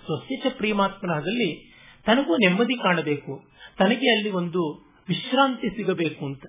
ಸ್ವಸ್ಥಿತ 0.05 0.53
ಪ್ರೀಮಾತ್ಮನದಲ್ಲಿ 0.57 1.73
ತನಗೂ 2.05 2.35
ನೆಮ್ಮದಿ 2.35 2.75
ಕಾಣಬೇಕು. 2.77 3.33
ತನಗೆ 3.77 4.07
ಅಲ್ಲಿ 4.15 4.31
ಒಂದು 4.31 4.92
ವಿಶ್ರಾಂತಿ 5.07 5.69
ಸಿಗಬೇಕು 5.69 6.25
ಅಂತ. 6.25 6.43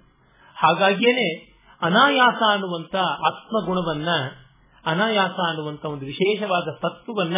ಹಾಗಾಗಿಯೇನೆ 0.57 1.55
ಅನಾಯಾಸ 1.83 2.43
ಅನ್ನುವಂತ 2.51 2.97
ಆತ್ಮಗುಣವನ್ನ, 2.97 4.09
ಅನಾಯಾಸ 4.87 5.39
ಅನ್ನುವಂತ 5.49 5.85
ಒಂದು 5.85 6.07
ವಿಶೇಷವಾದ 6.07 6.63
ತತ್ವವನ್ನ 6.63 7.37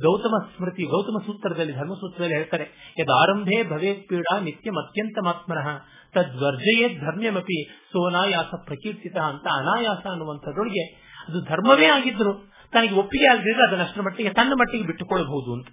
ಗೌತಮ 0.00 0.46
ಸ್ಮೃತಿ, 0.56 0.82
ಗೌತಮ 0.82 1.22
ಸೂತ್ರದಲ್ಲಿ, 1.26 1.72
ಧರ್ಮಸೂತ್ರದಲ್ಲಿ 1.72 2.34
ಹೇಳ್ತಾರೆ. 2.34 2.94
ಯದಾರಂಭೆ 2.98 3.70
ಭವೇ 3.70 3.94
ಪೀಡಾ 3.94 4.40
ನಿತ್ಯಂ 4.40 4.74
ಅತ್ಯಂತಮಾತ್ಮನಃ 4.74 5.68
ತದ್ವರ್ಜಯೇ 6.14 6.88
ಧರ್ಮ್ಯಮಪಿ 6.88 7.64
ಸೋನಾಯಾಸ 7.92 8.54
ಪ್ರಕೀರ್ತಿತ 8.64 9.16
ಅಂತ 9.16 9.46
ಅನಾಯಾಸ 9.52 10.06
ಅನ್ನುವಂಥದ್ರೊಳಗೆ 10.10 10.84
ಅದು 11.28 11.44
ಧರ್ಮವೇ 11.44 11.86
ಆಗಿದ್ರು 11.86 12.52
ತನಗೆ 12.72 12.94
ಒಪ್ಪಿಗೆ 12.94 13.26
ಆಗದಿದ್ರೆ 13.30 13.68
ಅದನ್ನ 13.68 13.82
ಅಷ್ಟರ 13.82 14.02
ಮಟ್ಟಿಗೆ 14.02 14.30
ತನ್ನ 14.30 14.52
ಮಟ್ಟಿಗೆ 14.52 14.84
ಬಿಟ್ಟುಕೊಳ್ಳಬಹುದು 14.84 15.52
ಅಂತ. 15.52 15.66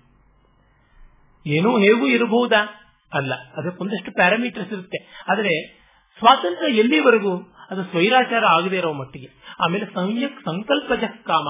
ಏನೂ 1.47 1.79
ಹೇಗೂ 1.79 2.07
ಇರಬಹುದಾ? 2.07 2.88
ಅಲ್ಲ 3.13 3.33
ಅದಕ್ಕೊಂದಷ್ಟು 3.57 4.11
ಪ್ಯಾರಾಮೀಟರ್ಸ್ 4.11 4.73
ಇರುತ್ತೆ. 4.73 4.99
ಆದರೆ 5.29 5.53
ಸ್ವಾತಂತ್ರ್ಯ 6.21 6.79
ಎಲ್ಲಿವರೆಗೂ 6.79 7.33
ಅದು 7.69 7.81
ಸ್ವೈರಾಚಾರ 7.83 8.43
ಆಗದೇ 8.45 8.77
ಇರೋ 8.77 8.91
ಮಟ್ಟಿಗೆ, 8.93 9.27
ಆಮೇಲೆ 9.59 9.85
ಸಂಯಕ್ 9.85 10.39
ಸಂಕಲ್ಪಜ 10.45 11.03
ಕಾಮ, 11.23 11.47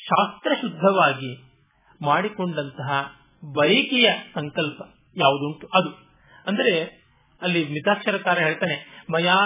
ಶಾಸ್ತ್ರ 0.00 0.50
ಶುದ್ಧವಾಗಿ 0.60 1.30
ಮಾಡಿಕೊಂಡಂತಹ 2.00 2.90
ಬಯಕೆಯ 3.54 4.08
ಸಂಕಲ್ಪ 4.34 4.80
ಯಾವುದುಂಟು? 5.16 5.66
ಅದು. 5.74 5.90
ಅಂದರೆ 6.46 6.74
ಅಲ್ಲಿ 7.42 7.62
ಮಿತಾಕ್ಷರಕಾರ 7.68 8.38
ಹೇಳ್ತಾನೆ, 8.38 8.76
ಮಯಾ 9.10 9.36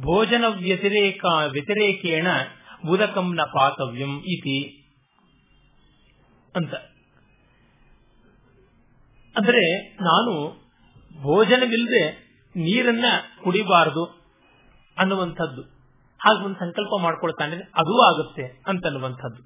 ಭೋಜನ 0.00 0.44
ವ್ಯತಿರೇಕ, 0.58 1.24
ವ್ಯತಿರೇಕೇಣ 1.52 2.28
ಉದಕಂನ 2.88 3.42
ಪಾತವ್ಯಂ 3.52 4.12
ಇತಿ 4.26 4.58
ಅಂತ. 6.54 6.74
ಅಂದ್ರೆ 9.36 9.94
ನಾನು 10.04 10.32
ಭೋಜನವಿಲ್ಲದೆ 11.22 12.04
ನೀರನ್ನ 12.56 13.04
ಕುಡಿಬಾರದು 13.44 14.04
ಅನ್ನುವಂಥದ್ದು. 14.98 15.62
ಹಾಗೆ 16.20 16.44
ಒಂದು 16.44 16.58
ಸಂಕಲ್ಪ 16.58 17.02
ಮಾಡ್ಕೊಳ್ತಾನೆ, 17.02 17.56
ಅದು 17.56 17.94
ಆಗುತ್ತೆ 18.02 18.62
ಅಂತನ್ನುವಂಥದ್ದು. 18.66 19.42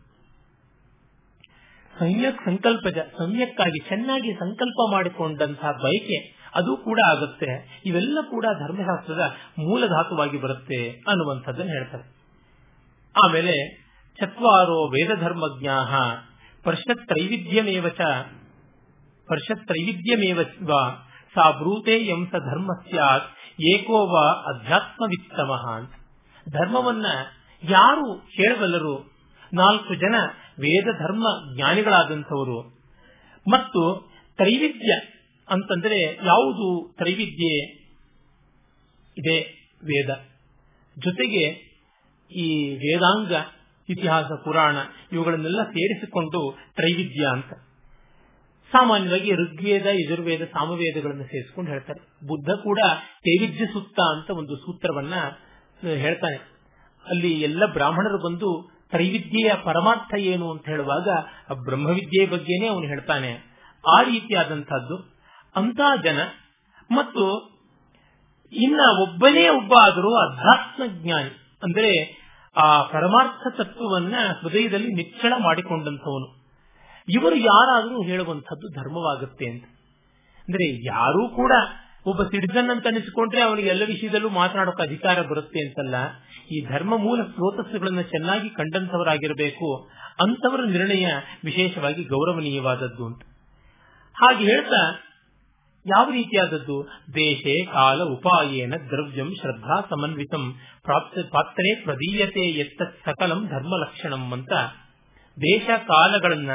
ಸಮ್ಯಕ್ 1.98 2.36
ಸಂಕಲ್ಪಜ 2.36 2.98
ಸಮ್ಯಕ್ಕಾಗಿ 3.18 3.88
ಚೆನ್ನಾಗಿ 3.88 4.34
ಸಂಕಲ್ಪ 4.34 4.88
ಮಾಡಿಕೊಂಡಂತಹ 4.92 5.72
ಬಯಕೆ, 5.82 6.18
ಅದು 6.54 6.76
ಕೂಡ 6.76 6.98
ಆಗುತ್ತೆ. 7.06 7.82
ಇವೆಲ್ಲ 7.86 8.18
ಕೂಡ 8.30 8.46
ಧರ್ಮಶಾಸ್ತ್ರದ 8.58 9.36
ಮೂಲ 9.58 9.86
ಧಾತುವಾಗಿ 9.86 10.38
ಬರುತ್ತೆ 10.38 10.90
ಅನ್ನುವಂಥದ್ದನ್ನು 10.90 11.72
ಹೇಳ್ತಾರೆ. 11.72 12.06
ಆಮೇಲೆ 13.24 13.54
ಚತ್ವಾರೋ 14.20 14.88
ವೇದ 14.88 15.20
ಧರ್ಮಜ್ಞಾ 15.20 15.78
ಪರ್ಷತ್ 16.64 17.06
ತ್ರೈವಿಧ್ಯಮೇವ 17.06 17.88
ಚ 19.24 19.26
ಪರಿಷತ್ 19.28 19.66
ತ್ರೈವಿಧ್ಯಮೇವ 19.66 20.42
ಸಾ 21.34 21.50
ಬ್ರೂತೆ 21.50 21.92
ಎಂಸ 21.92 22.30
ಧರ್ಮ 22.30 22.72
ಸ್ಯಾತ್, 22.82 23.36
ಏಕೋ 23.62 24.06
ವಾ 24.06 24.30
ಅಧ್ಯಾತ್ಮವಿತ್ತಮ 24.30 25.52
ಅಂತ. 25.76 25.92
ಧರ್ಮವನ್ನ 26.48 27.06
ಯಾರು 27.64 28.14
ಹೇಳಬಲ್ಲರು 28.14 29.12
ನಾಲ್ಕು 29.52 29.94
ಜನ 29.94 30.14
ವೇದ 30.58 30.84
ಧರ್ಮ 30.84 31.26
ಜ್ಞಾನಿಗಳಾದಂಥವರು. 31.56 32.60
ಮತ್ತು 33.48 34.12
ತ್ರೈವಿಧ್ಯ 34.36 34.92
ಅಂತಂದ್ರೆ 35.48 36.02
ಯಾವುದು 36.02 36.94
ತ್ರೈವಿದ್ಯೆ 36.98 37.64
ಇದೆ 39.18 39.68
ವೇದ. 39.84 40.10
ಜೊತೆಗೆ 40.98 41.74
ಈ 42.38 42.74
ವೇದಾಂಗ, 42.74 43.32
ಇತಿಹಾಸ, 43.88 44.26
ಪುರಾಣ 44.44 44.76
ಇವುಗಳನ್ನೆಲ್ಲ 45.12 45.62
ಸೇರಿಸಿಕೊಂಡು 45.62 46.58
ತ್ರೈವಿದ್ಯ 46.74 47.26
ಅಂತ. 47.32 47.73
ಸಾಮಾನ್ಯವಾಗಿ 48.76 49.34
ಋಗ್ವೇದ, 49.34 49.86
ಯಜುರ್ವೇದ, 49.86 50.44
ಸಾಮವೇದಗಳನ್ನು 50.44 51.24
ಸೇರಿಸಿಕೊಂಡು 51.24 51.70
ಹೇಳ್ತಾರೆ. 51.70 52.26
ಬುದ್ಧ 52.26 52.50
ಕೂಡ 52.62 52.78
ತೇವಿಜ್ಯ 53.00 53.66
ಸುತ್ತ 53.66 54.00
ಅಂತ 54.00 54.30
ಒಂದು 54.30 54.56
ಸೂತ್ರವನ್ನ 54.56 55.14
ಹೇಳ್ತಾನೆ. 55.88 56.36
ಅಲ್ಲಿ 57.08 57.40
ಎಲ್ಲ 57.40 57.66
ಬ್ರಾಹ್ಮಣರು 57.66 58.18
ಬಂದು 58.18 58.70
ತ್ರೈವಿದ್ಯೆಯ 58.90 59.54
ಪರಮಾರ್ಥ 59.64 60.14
ಏನು 60.18 60.50
ಅಂತ 60.50 60.66
ಹೇಳುವಾಗ 60.68 61.08
ಆ 61.50 61.54
ಬ್ರಹ್ಮವಿದ್ಯೆಯ 61.54 62.26
ಬಗ್ಗೆನೇ 62.26 62.66
ಅವನು 62.66 62.86
ಹೇಳ್ತಾನೆ. 62.86 63.54
ಆ 63.96 64.02
ರೀತಿಯಾದಂತಹದ್ದು 64.02 64.96
ಅಂತ 65.56 65.80
ಜನ 66.04 66.18
ಮತ್ತು 66.90 67.54
ಇನ್ನ 68.52 68.80
ಒಬ್ಬನೇ 69.00 69.48
ಒಬ್ಬ 69.48 69.74
ಆದರೂ 69.82 70.30
ಅಧ್ಯಾತ್ಮ 70.30 70.82
ಜ್ಞಾನಿ 70.86 71.30
ಅಂದ್ರೆ 71.62 72.20
ಆ 72.56 72.82
ಪರಮಾರ್ಥ 72.82 73.60
ತತ್ವವನ್ನ 73.60 74.14
ಹೃದಯದಲ್ಲಿ 74.40 74.94
ನಿಚ್ಚಳ 74.94 75.32
ಮಾಡಿಕೊಂಡಂಥವನು. 75.38 76.43
ಇವರು 77.08 77.36
ಯಾರಾದರೂ 77.36 78.02
ಹೇಳುವಂಥದ್ದು 78.02 78.68
ಧರ್ಮವಾಗುತ್ತೆ 78.68 79.46
ಅಂತ. 79.50 79.64
ಅಂದ್ರೆ 80.38 80.84
ಯಾರೂ 80.86 81.28
ಕೂಡ 81.28 81.52
ಒಬ್ಬ 82.06 82.22
ಸಿಟಿಸನ್ 82.22 82.70
ಅಂತ 82.70 82.86
ಅನಿಸಿಕೊಂಡ್ರೆ 82.86 83.42
ಅವನಿಗೆ 83.42 83.68
ಎಲ್ಲ 83.68 83.82
ವಿಷಯದಲ್ಲೂ 83.86 84.28
ಮಾತನಾಡೋಕೆ 84.28 84.82
ಅಧಿಕಾರ 84.82 85.22
ಬರುತ್ತೆ 85.22 85.68
ಅಂತಲ್ಲ. 85.68 85.94
ಈ 86.50 86.64
ಧರ್ಮ 86.64 86.96
ಮೂಲ 86.96 87.22
ಸ್ರೋತಸ್ಸುಗಳನ್ನು 87.22 88.02
ಚೆನ್ನಾಗಿ 88.02 88.48
ಕಂಡಂತವರಾಗಿರಬೇಕು 88.48 89.90
ಅಂತವರ 90.22 90.64
ನಿರ್ಣಯ 90.64 91.06
ವಿಶೇಷವಾಗಿ 91.44 92.04
ಗೌರವನೀಯವಾದದ್ದು 92.04 93.06
ಅಂತ. 93.06 93.22
ಹಾಗೆ 94.14 94.44
ಹೇಳ್ತಾ, 94.44 95.00
ಯಾವ 95.86 96.10
ರೀತಿಯಾದದ್ದು? 96.10 96.88
ದೇಶೇ 97.14 97.64
ಕಾಲ 97.64 98.02
ಉಪಾಯೇನ 98.02 98.74
ದ್ರವ್ಯಂ 98.76 99.34
ಶ್ರದ್ಧಾ 99.34 99.80
ಸಮನ್ವಿತಂ 99.80 100.52
ಪಾತ್ರೆ 101.30 101.84
ಪ್ರದೀಯತೆ 101.84 102.40
ಎತ್ತ 102.40 102.82
ಸಕಲಂ 102.82 103.46
ಧರ್ಮ 103.46 103.76
ಲಕ್ಷಣಂ 103.76 104.32
ಅಂತ. 104.32 104.52
ದೇಶ 105.36 105.70
ಕಾಲಗಳನ್ನ 105.88 106.50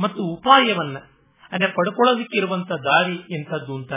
ಮತ್ತು 0.00 0.22
ಉಪಾಯವನ್ನ, 0.22 0.96
ಅಂದ್ರೆ 1.52 1.72
ಪಡ್ಕೊಳ್ಳೋದಕ್ಕೆ 1.72 2.38
ಇರುವಂತ 2.38 2.72
ದಾರಿ 2.72 3.14
ಎಂಥದ್ದು 3.14 3.76
ಅಂತ. 3.76 3.92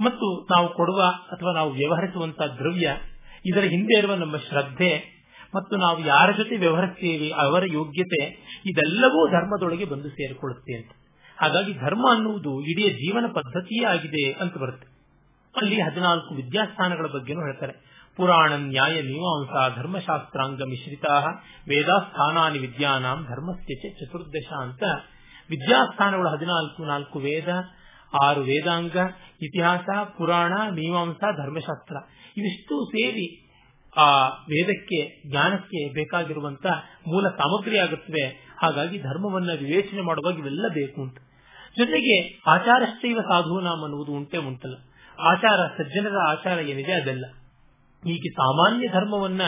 ಮತ್ತು 0.00 0.46
ನಾವು 0.50 0.74
ಕೊಡುವ 0.74 1.02
ಅಥವಾ 1.02 1.54
ನಾವು 1.54 1.70
ವ್ಯವಹರಿಸುವಂತಹ 1.70 2.46
ದ್ರವ್ಯ, 2.46 2.96
ಇದರ 3.46 3.60
ಹಿಂದೆ 3.60 3.98
ಇರುವ 3.98 4.14
ನಮ್ಮ 4.14 4.36
ಶ್ರದ್ಧೆ, 4.36 5.22
ಮತ್ತು 5.54 5.76
ನಾವು 5.76 6.06
ಯಾರ 6.06 6.32
ಜೊತೆ 6.32 6.56
ವ್ಯವಹರಿಸ್ತೀವಿ, 6.56 7.30
ಅವರ 7.30 7.62
ಯೋಗ್ಯತೆ, 7.72 8.24
ಇದೆಲ್ಲವೂ 8.66 9.28
ಧರ್ಮದೊಳಗೆ 9.28 9.84
ಬಂದು 9.84 10.08
ಸೇರಿಕೊಳ್ಳುತ್ತೆ 10.08 10.74
ಅಂತ. 10.76 10.90
ಹಾಗಾಗಿ 11.36 11.74
ಧರ್ಮ 11.74 12.14
ಅನ್ನುವುದು 12.14 12.60
ಇಡೀ 12.60 12.90
ಜೀವನ 12.90 13.26
ಪದ್ಧತಿಯೇ 13.34 13.86
ಆಗಿದೆ 13.86 14.32
ಅಂತ 14.32 14.58
ಬರುತ್ತೆ. 14.58 14.86
ಅಲ್ಲಿ 15.56 15.80
ಹದಿನಾಲ್ಕು 15.80 16.34
ವಿದ್ಯಾಸ್ಥಾನಗಳ 16.34 17.06
ಬಗ್ಗೆನೂ 17.06 17.40
ಹೇಳ್ತಾರೆ. 17.40 17.91
ಪುರಾಣ 18.16 18.52
ನ್ಯಾಯ 18.52 19.02
ಮೀಮಾಂಸಾ 19.02 19.68
ಧರ್ಮಶಾಸ್ತ್ರಾಂಗ 19.68 20.62
ಮಿಶ್ರಿತಾ 20.62 21.20
ವೇದಾಸ್ಥಾನಾನಿ 21.68 22.58
ವಿದ್ಯಾನಾಂ 22.58 23.24
ಧರ್ಮಸ್ಯ 23.24 23.90
ಚತುರ್ದಶ 23.90 24.52
ಅಂತ. 24.52 24.82
ವಿದ್ಯಾಸ್ಥಾನಗಳು 25.50 26.28
ಹದಿನಾಲ್ಕು, 26.28 26.84
ನಾಲ್ಕು 26.84 27.18
ವೇದ, 27.18 27.48
ಆರು 28.22 28.40
ವೇದಾಂಗ, 28.40 28.96
ಇತಿಹಾಸ, 29.42 30.06
ಪುರಾಣ 30.18 30.52
ಮೀಮಾಂಸಾ 30.70 31.32
ಧರ್ಮಶಾಸ್ತ್ರ. 31.32 31.96
ಇವಿಷ್ಟು 32.36 32.84
ಸೇರಿ 32.84 33.48
ಆ 33.96 34.28
ವೇದಕ್ಕೆ, 34.28 35.30
ಜ್ಞಾನಕ್ಕೆ 35.30 35.92
ಬೇಕಾಗಿರುವಂತ 35.92 36.66
ಮೂಲ 37.06 37.28
ಸಾಮಗ್ರಿ 37.28 37.78
ಆಗುತ್ತವೆ. 37.78 38.54
ಹಾಗಾಗಿ 38.62 38.98
ಧರ್ಮವನ್ನ 38.98 39.50
ವಿವೇಚನೆ 39.60 40.00
ಮಾಡುವಾಗ 40.00 40.38
ಇವೆಲ್ಲ 40.38 40.66
ಬೇಕು 40.68 41.02
ಅಂತ 41.02 41.18
ಜೊತೆಗೆ 41.78 42.40
ಆಚಾರಶ್ಚೈವ 42.46 43.20
ಸಾಧುನಾಮ್ 43.20 43.82
ಅನ್ನುವುದು 43.82 44.12
ಉಂಟೆ 44.12 44.36
ಉಂಟಲ್ಲ. 44.36 44.76
ಆಚಾರ 45.20 45.60
ಸಜ್ಜನರ 45.78 46.16
ಆಚಾರ 46.28 46.58
ಏನಿದೆ 46.58 46.92
ಅದೆಲ್ಲ. 46.92 47.24
ಹೀಗೆ 48.04 48.30
ಸಾಮಾನ್ಯ 48.30 48.88
ಧರ್ಮವನ್ನ 48.88 49.40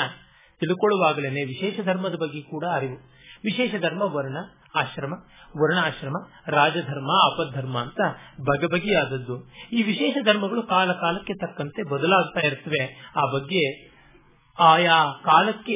ತಿಳ್ಕೊಳ್ಳುವಾಗಲೇನೆ 0.60 1.44
ವಿಶೇಷ 1.44 1.80
ಧರ್ಮದ 1.80 2.14
ಬಗ್ಗೆ 2.14 2.42
ಕೂಡ 2.42 2.64
ಅರಿವು. 2.72 3.14
ವಿಶೇಷ 3.44 3.74
ಧರ್ಮ 3.80 4.02
ವರ್ಣ, 4.02 4.36
ಆಶ್ರಮ, 4.74 5.12
ವರ್ಣಾಶ್ರಮ, 5.62 6.12
ರಾಜಧರ್ಮ, 6.46 7.12
ಅಪಧರ್ಮ 7.24 7.78
ಅಂತ 7.78 8.00
ಬಗೆ 8.40 8.66
ಬಗೆಯಾದದ್ದು 8.66 9.50
ಈ 9.72 9.82
ವಿಶೇಷ 9.82 10.16
ಧರ್ಮಗಳು 10.24 10.62
ಕಾಲ 10.62 10.92
ಕಾಲಕ್ಕೆ 10.92 11.34
ತಕ್ಕಂತೆ 11.34 11.82
ಬದಲಾಗ್ತಾ 11.82 12.40
ಇರ್ತವೆ. 12.40 13.12
ಆ 13.16 13.32
ಬಗ್ಗೆ 13.32 13.94
ಆಯಾ 14.58 15.04
ಕಾಲಕ್ಕೆ 15.24 15.72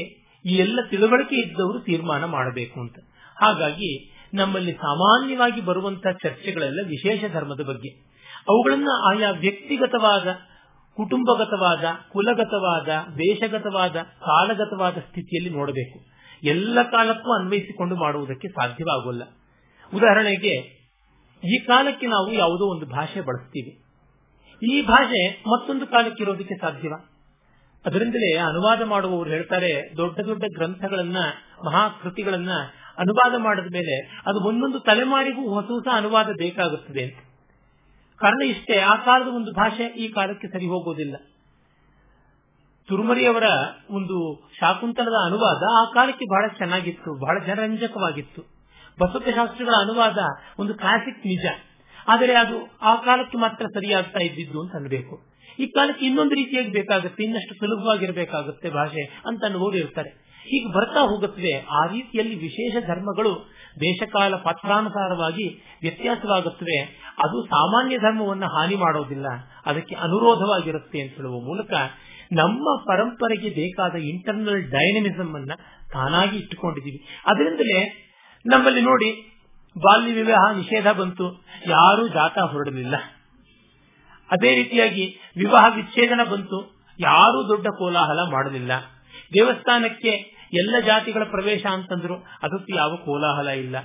ಈ 0.46 0.56
ಎಲ್ಲ 0.56 0.80
ತಿಳುವಳಿಕೆ 0.90 1.36
ಇದ್ದವರು 1.36 1.80
ತೀರ್ಮಾನ 1.80 2.24
ಮಾಡಬೇಕು 2.24 2.80
ಅಂತ. 2.80 2.96
ಹಾಗಾಗಿ 3.40 4.14
ನಮ್ಮಲ್ಲಿ 4.34 4.72
ಸಾಮಾನ್ಯವಾಗಿ 4.72 5.60
ಬರುವಂತಹ 5.60 6.10
ಚರ್ಚೆಗಳೆಲ್ಲ 6.10 6.80
ವಿಶೇಷ 6.88 7.32
ಧರ್ಮದ 7.32 7.60
ಬಗ್ಗೆ. 7.60 7.88
ಅವುಗಳನ್ನ 8.48 8.88
ಆಯಾ 9.06 9.30
ವ್ಯಕ್ತಿಗತವಾದ 9.30 10.26
ಕುಟುಂಬಗತವಾದ, 10.98 11.84
ಕುಲಗತವಾದ, 12.12 12.88
ದೇಶಗತವಾದ, 13.14 13.96
ಕಾಲಗತವಾದ 14.02 14.92
ಸ್ಥಿತಿಯಲ್ಲಿ 14.92 15.50
ನೋಡಬೇಕು. 15.50 16.04
ಎಲ್ಲ 16.42 16.82
ಕಾಲಕ್ಕೂ 16.82 17.40
ಅನ್ವಯಿಸಿಕೊಂಡು 17.40 17.96
ಮಾಡುವುದಕ್ಕೆ 17.96 18.48
ಸಾಧ್ಯವಾಗೋಲ್ಲ. 18.48 19.22
ಉದಾಹರಣೆಗೆ, 19.94 20.54
ಈ 21.54 21.58
ಕಾಲಕ್ಕೆ 21.58 22.06
ನಾವು 22.06 22.32
ಯಾವುದೋ 22.32 22.64
ಒಂದು 22.64 22.86
ಭಾಷೆ 22.86 23.20
ಬಳಸ್ತೀವಿ. 23.20 23.82
ಈ 24.66 24.82
ಭಾಷೆ 24.82 25.30
ಮತ್ತೊಂದು 25.30 25.86
ಕಾಲಕ್ಕೆ 25.86 26.22
ಇರೋದಕ್ಕೆ 26.22 26.60
ಸಾಧ್ಯವ? 26.60 26.92
ಅದರಿಂದಲೇ 27.86 28.36
ಅನುವಾದ 28.36 28.82
ಮಾಡುವವರು 28.82 29.30
ಹೇಳ್ತಾರೆ, 29.30 29.92
ದೊಡ್ಡ 29.96 30.20
ದೊಡ್ಡ 30.20 30.44
ಗ್ರಂಥಗಳನ್ನ, 30.56 31.16
ಮಹಾಕೃತಿಗಳನ್ನ 31.66 32.50
ಅನುವಾದ 32.98 33.34
ಮಾಡಿದ 33.38 33.66
ಮೇಲೆ 33.72 34.22
ಅದು 34.26 34.48
ಒಂದೊಂದು 34.48 34.80
ತಲೆಮಾರಿಗೂ 34.80 35.54
ಹೊಸ 35.54 35.64
ಹೊಸ 35.64 35.86
ಅನುವಾದ 35.92 36.28
ಬೇಕಾಗುತ್ತದೆ 36.38 37.04
ಅಂತ. 37.04 37.27
ಕಾರಣ 38.20 38.42
ಇಷ್ಟೇ, 38.42 38.78
ಆ 38.78 38.94
ಕಾಲದ 38.94 39.26
ಒಂದು 39.26 39.52
ಭಾಷೆ 39.52 39.84
ಈ 39.84 40.08
ಕಾಲಕ್ಕೆ 40.08 40.48
ಸರಿ 40.48 40.66
ಹೋಗೋದಿಲ್ಲ. 40.66 41.16
ತುರುಮರಿಯವರ 42.88 43.46
ಒಂದು 43.90 44.44
ಶಾಕುಂತಲದ 44.60 45.16
ಅನುವಾದ 45.24 45.62
ಆ 45.76 45.84
ಕಾಲಕ್ಕೆ 45.84 46.24
ಬಹಳ 46.24 46.46
ಚೆನ್ನಾಗಿತ್ತು, 46.58 47.14
ಬಹಳ 47.14 47.38
ಜನರಂಜಕವಾಗಿತ್ತು. 47.46 48.42
ಬಸವಶಾಸ್ತ್ರಿಗಳ 49.00 49.74
ಅನುವಾದ 49.80 50.18
ಒಂದು 50.58 50.74
ಕ್ಲಾಸಿಕ್ 50.74 51.26
ನಿಜ. 51.26 51.46
ಆದರೆ 52.08 52.34
ಅದು 52.34 52.78
ಆ 52.82 52.94
ಕಾಲಕ್ಕೆ 52.94 53.38
ಮಾತ್ರ 53.38 53.66
ಸರಿಯಾಗ್ತಾ 53.66 54.18
ಇದ್ದಿದ್ದು 54.18 54.60
ಅಂತ 54.60 54.76
ಅನ್ಬೇಕು. 54.76 55.14
ಈ 55.58 55.66
ಕಾಲಕ್ಕೆ 55.66 56.06
ಇನ್ನೊಂದು 56.06 56.34
ರೀತಿಯಾಗಿ 56.34 56.70
ಬೇಕಾಗುತ್ತೆ, 56.70 57.24
ಇನ್ನಷ್ಟು 57.24 57.54
ಸುಲಭವಾಗಿರಬೇಕಾಗುತ್ತೆ 57.54 58.70
ಭಾಷೆ 58.70 59.22
ಅಂತ 59.26 59.44
ಇರ್ತಾರೆ 59.74 60.27
ಹೀಗೆ 60.44 60.72
ಬರ್ತಾ 60.72 61.00
ಹೋಗುತ್ತದೆ. 61.00 61.66
ಆ 61.70 61.86
ರೀತಿಯಲ್ಲಿ 61.86 62.34
ವಿಶೇಷ 62.34 62.84
ಧರ್ಮಗಳು 62.86 63.50
ದೇಶಕಾಲ 63.80 64.36
ಪಾತ್ರಾನುಸಾರವಾಗಿ 64.36 65.78
ವ್ಯತ್ಯಾಸವಾಗುತ್ತವೆ. 65.82 66.82
ಅದು 67.18 67.46
ಸಾಮಾನ್ಯ 67.46 67.98
ಧರ್ಮವನ್ನು 67.98 68.46
ಹಾನಿ 68.46 68.74
ಮಾಡೋದಿಲ್ಲ. 68.74 69.26
ಅದಕ್ಕೆ 69.66 69.94
ಅನುರೋಧವಾಗಿರುತ್ತೆ 69.94 71.00
ಅಂತ 71.00 71.14
ಹೇಳುವ 71.14 71.40
ಮೂಲಕ 71.40 71.72
ನಮ್ಮ 72.32 72.80
ಪರಂಪರೆಗೆ 72.86 73.50
ಬೇಕಾದ 73.50 73.94
ಇಂಟರ್ನಲ್ 73.94 74.70
ಡೈನಮಿಸಮ್ 74.70 75.34
ಅನ್ನ 75.34 75.52
ತಾನಾಗಿ 75.92 76.36
ಇಟ್ಟುಕೊಂಡಿದ್ದೀವಿ. 76.36 77.06
ಅದರಿಂದಲೇ 77.26 78.08
ನಮ್ಮಲ್ಲಿ 78.46 78.80
ನೋಡಿ 78.80 79.32
ಬಾಲ್ಯ 79.78 80.12
ವಿವಾಹ 80.12 80.56
ನಿಷೇಧ 80.56 80.86
ಬಂತು. 80.86 81.44
ಯಾರೂ 81.66 82.08
ಜಾತ 82.08 82.38
ಹೊರಡಲಿಲ್ಲ. 82.38 82.94
ಅದೇ 84.30 84.54
ರೀತಿಯಾಗಿ 84.54 85.16
ವಿವಾಹ 85.36 85.76
ವಿಚ್ಛೇದನ 85.76 86.20
ಬಂತು. 86.30 86.78
ಯಾರೂ 87.00 87.48
ದೊಡ್ಡ 87.48 87.66
ಕೋಲಾಹಲ 87.78 88.18
ಮಾಡಲಿಲ್ಲ. 88.32 88.97
ದೇವಸ್ಥಾನಕ್ಕೆ 89.34 90.38
ಎಲ್ಲ 90.54 90.76
ಜಾತಿಗಳ 90.86 91.24
ಪ್ರವೇಶ 91.24 91.66
ಅಂತಂದ್ರು, 91.66 92.16
ಅದಕ್ಕೆ 92.42 92.76
ಯಾವ 92.76 92.96
ಕೋಲಾಹಲ 92.96 93.48
ಇಲ್ಲ. 93.48 93.76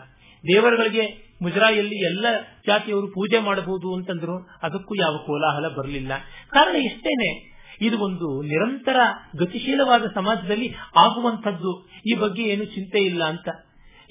ದೇವರುಗಳಿಗೆ 0.44 1.34
ಮುಜರಾಯಲ್ಲಿ 1.42 2.06
ಎಲ್ಲ 2.06 2.26
ಜಾತಿಯವರು 2.68 3.08
ಪೂಜೆ 3.08 3.40
ಮಾಡಬಹುದು 3.40 3.96
ಅಂತಂದ್ರು, 3.96 4.50
ಅದಕ್ಕೂ 4.64 4.96
ಯಾವ 4.96 5.18
ಕೋಲಾಹಲ 5.18 5.68
ಬರಲಿಲ್ಲ. 5.68 6.12
ಕಾರಣ 6.52 6.76
ಇಷ್ಟೇನೆ, 6.76 7.54
ಇದು 7.82 8.00
ಒಂದು 8.00 8.42
ನಿರಂತರ 8.42 8.96
ಗತಿಶೀಲವಾದ 9.40 10.04
ಸಮಾಜದಲ್ಲಿ 10.14 10.74
ಆಗುವಂತದ್ದು 10.98 11.90
ಈ 12.12 12.14
ಬಗ್ಗೆ 12.14 12.44
ಏನು 12.44 12.66
ಚಿಂತೆ 12.66 13.00
ಇಲ್ಲ 13.00 13.24
ಅಂತ. 13.24 13.50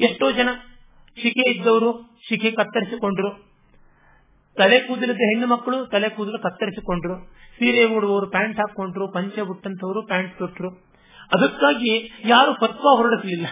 ಎಷ್ಟೋ 0.01 0.31
ಜನ 0.31 0.49
ಶಿಖೆ 1.23 1.51
ಇದ್ದವರು 1.51 2.21
ಶಿಖೆ 2.29 2.51
ಕತ್ತರಿಸಿಕೊಂಡ್ರು. 2.51 3.53
ತಲೆ 4.57 4.81
ಕೂದಲಿದ್ದ 4.81 5.21
ಹೆಣ್ಣು 5.21 5.47
ಮಕ್ಕಳು 5.47 5.87
ತಲೆ 5.87 6.09
ಕೂದಲು 6.09 6.39
ಕತ್ತರಿಸಿಕೊಂಡ್ರು. 6.43 7.17
ಸೀರೆ 7.59 7.85
ಉಡುವವರು 7.85 8.31
ಪ್ಯಾಂಟ್ 8.31 8.59
ಹಾಕೊಂಡ್ರು 8.59 9.09
ಪಂಚೆ 9.09 9.41
ಉಟ್ಟಂತವರು 9.41 10.07
ಪ್ಯಾಂಟ್ 10.07 10.39
ತೊಟ್ರು. 10.39 10.92
ಅದಕ್ಕಾಗಿ 11.35 12.13
ಯಾರು 12.25 12.55
ಪತ್ವ 12.61 12.97
ಹೊರಡಿಸಲಿಲ್ಲ. 12.97 13.47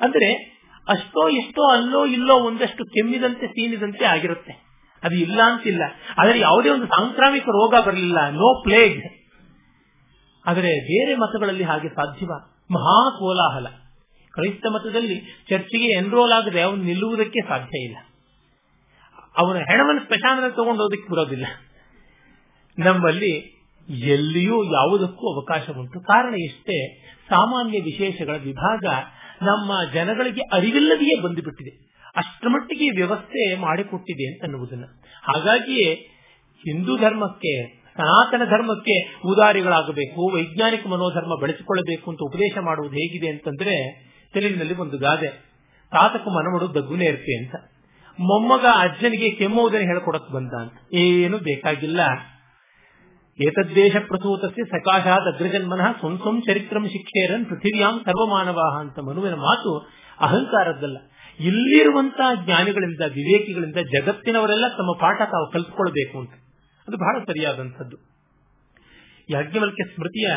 ಅಂದ್ರೆ 0.00 0.54
ಅಷ್ಟೋ 0.88 1.28
ಎಷ್ಟೋ 1.28 1.62
ಅಲ್ಲೋ 1.62 2.06
ಇಲ್ಲೋ 2.06 2.34
ಒಂದಷ್ಟು 2.34 2.84
ಕೆಮ್ಮಿದಂತೆ 2.84 3.46
ಸೀನಿದಂತೆ 3.46 4.04
ಆಗಿರುತ್ತೆ. 4.04 4.64
ಅದು 5.02 5.14
ಇಲ್ಲ 5.14 5.40
ಅಂತಿಲ್ಲ. 5.42 5.82
ಆದರೆ 6.18 6.38
ಯಾವುದೇ 6.38 6.70
ಒಂದು 6.70 6.86
ಸಾಂಕ್ರಾಮಿಕ 6.86 7.42
ರೋಗ 7.42 7.74
ಬರಲಿಲ್ಲ. 7.86 8.30
ನೋ 8.30 8.62
ಪ್ಲೇಗ್ 8.62 9.04
ಆದರೆ 10.46 10.80
ಬೇರೆ 10.80 11.14
ಮತಗಳಲ್ಲಿ 11.14 11.64
ಹಾಗೆ 11.64 11.88
ಸಾಧ್ಯವ. 11.88 12.30
ಮಹಾ 12.70 13.18
ಕೋಲಾಹಲ. 13.18 13.66
ಕ್ರೈಸ್ತ 14.32 14.66
ಮತದಲ್ಲಿ 14.72 15.44
ಚರ್ಚಿಗೆ 15.48 15.92
ಎನ್ರೋಲ್ 15.92 16.32
ಆಗದೆ 16.32 16.60
ಅವನು 16.60 16.82
ನಿಲ್ಲುವುದಕ್ಕೆ 16.82 17.48
ಸಾಧ್ಯ 17.48 17.82
ಇಲ್ಲ. 17.82 17.96
ಅವನ 19.36 19.56
ಹೆಣವನ್ನು 19.56 20.00
ಸ್ಮಶಾನದಲ್ಲಿ 20.00 20.56
ತಗೊಂಡೋದಕ್ಕೆ 20.56 21.12
ಬರೋದಿಲ್ಲ. 21.12 21.46
ನಮ್ಮಲ್ಲಿ 22.78 23.53
ಎಲ್ಲಿಯೂ 23.88 24.64
ಯಾವುದಕ್ಕೂ 24.64 25.34
ಅವಕಾಶ 25.34 25.70
ಉಂಟು 25.78 26.00
ಕಾರಣ 26.00 26.34
ಇಷ್ಟೇ, 26.34 26.98
ಸಾಮಾನ್ಯ 27.28 27.80
ವಿಶೇಷಗಳ 27.80 28.36
ವಿಭಾಗ 28.36 28.84
ನಮ್ಮ 29.42 29.92
ಜನಗಳಿಗೆ 29.92 30.40
ಅರಿವಿಲ್ಲದೆಯೇ 30.40 31.20
ಬಂದುಬಿಟ್ಟಿದೆ. 31.20 31.84
ಅಷ್ಟರ 32.16 32.48
ಮಟ್ಟಿಗೆ 32.48 32.90
ವ್ಯವಸ್ಥೆ 32.90 33.56
ಮಾಡಿಕೊಟ್ಟಿದೆ 33.56 34.34
ಅಂತ 34.34 34.42
ಅನ್ನುವುದನ್ನು 34.42 34.86
ಹಾಗಾಗಿಯೇ 35.22 35.94
ಹಿಂದೂ 36.58 36.96
ಧರ್ಮಕ್ಕೆ, 36.96 37.82
ಸನಾತನ 37.96 38.44
ಧರ್ಮಕ್ಕೆ 38.44 39.18
ಉದಾರಿಗಳಾಗಬೇಕು, 39.24 40.34
ವೈಜ್ಞಾನಿಕ 40.34 40.86
ಮನೋಧರ್ಮ 40.86 41.40
ಬೆಳೆಸಿಕೊಳ್ಳಬೇಕು 41.40 42.10
ಅಂತ 42.10 42.18
ಉಪದೇಶ 42.22 42.58
ಮಾಡುವುದು 42.60 42.94
ಹೇಗಿದೆ 42.94 43.28
ಅಂತಂದ್ರೆ 43.28 44.04
ತೆಲುಗಿನಲ್ಲಿ 44.34 44.74
ಒಂದು 44.74 44.98
ಗಾದೆ. 44.98 45.28
ತಾತಕ 45.90 46.28
ಮನಮಡು 46.28 46.74
ದಗ್ಗುನೇ 46.74 47.04
ಇರ್ತೆ 47.04 47.44
ಅಂತ. 47.44 47.54
ಮೊಮ್ಮಗ 48.20 48.64
ಅಜ್ಜನಿಗೆ 48.78 49.30
ಕೆಮ್ಮುವುದನ್ನು 49.30 49.86
ಹೇಳ್ಕೊಡಕ್ 49.86 50.32
ಬಂದ 50.32 50.52
ಅಂತ. 50.54 50.94
ಏನು 50.94 51.38
ಬೇಕಾಗಿಲ್ಲ. 51.38 52.00
ಏತದ್ದೇಶ 53.42 53.96
ಪ್ರಸೂತಸ್ಯ 54.08 54.64
ಸಕಾಶಾತ್ 54.64 55.34
ಅಗ್ರಜನ್ಮನಃ 55.34 55.98
ಸ್ವಂ 55.98 56.18
ಸ್ವಂ 56.18 56.40
ಚರಿತ್ರಂ 56.40 56.88
ಶಿಕ್ಷೇರನ್ 56.88 57.46
ಪೃಥಿವ್ಯಾಂ 57.46 57.98
ಸರ್ವಮಾನವಾಹ 57.98 58.80
ಅಂತ 58.80 58.98
ಮನುವಿನ 58.98 59.34
ಮಾತು 59.34 59.78
ಅಹಂಕಾರದ್ದಲ್ಲ. 60.20 60.96
ಇಲ್ಲಿರುವಂತಹ 61.40 62.44
ಜ್ಞಾನಿಗಳಿಂದ, 62.44 63.00
ವಿವೇಕಿಗಳಿಂದ 63.00 63.76
ಜಗತ್ತಿನವರೆಲ್ಲ 63.76 64.68
ತಮ್ಮ 64.68 64.96
ಪಾಠ 65.00 65.18
ತಾವು 65.18 65.50
ಕಲ್ತ್ಕೊಳ್ಬೇಕು 65.52 66.18
ಅಂತ. 66.18 66.30
ಅದು 66.88 66.96
ಬಹಳ 66.96 67.24
ಸರಿಯಾದಂಥದ್ದು. 67.24 67.96
ಯಾಜ್ಞವಲ್ಕ್ಯ 69.30 69.84
ಸ್ಮೃತಿಯ 69.94 70.30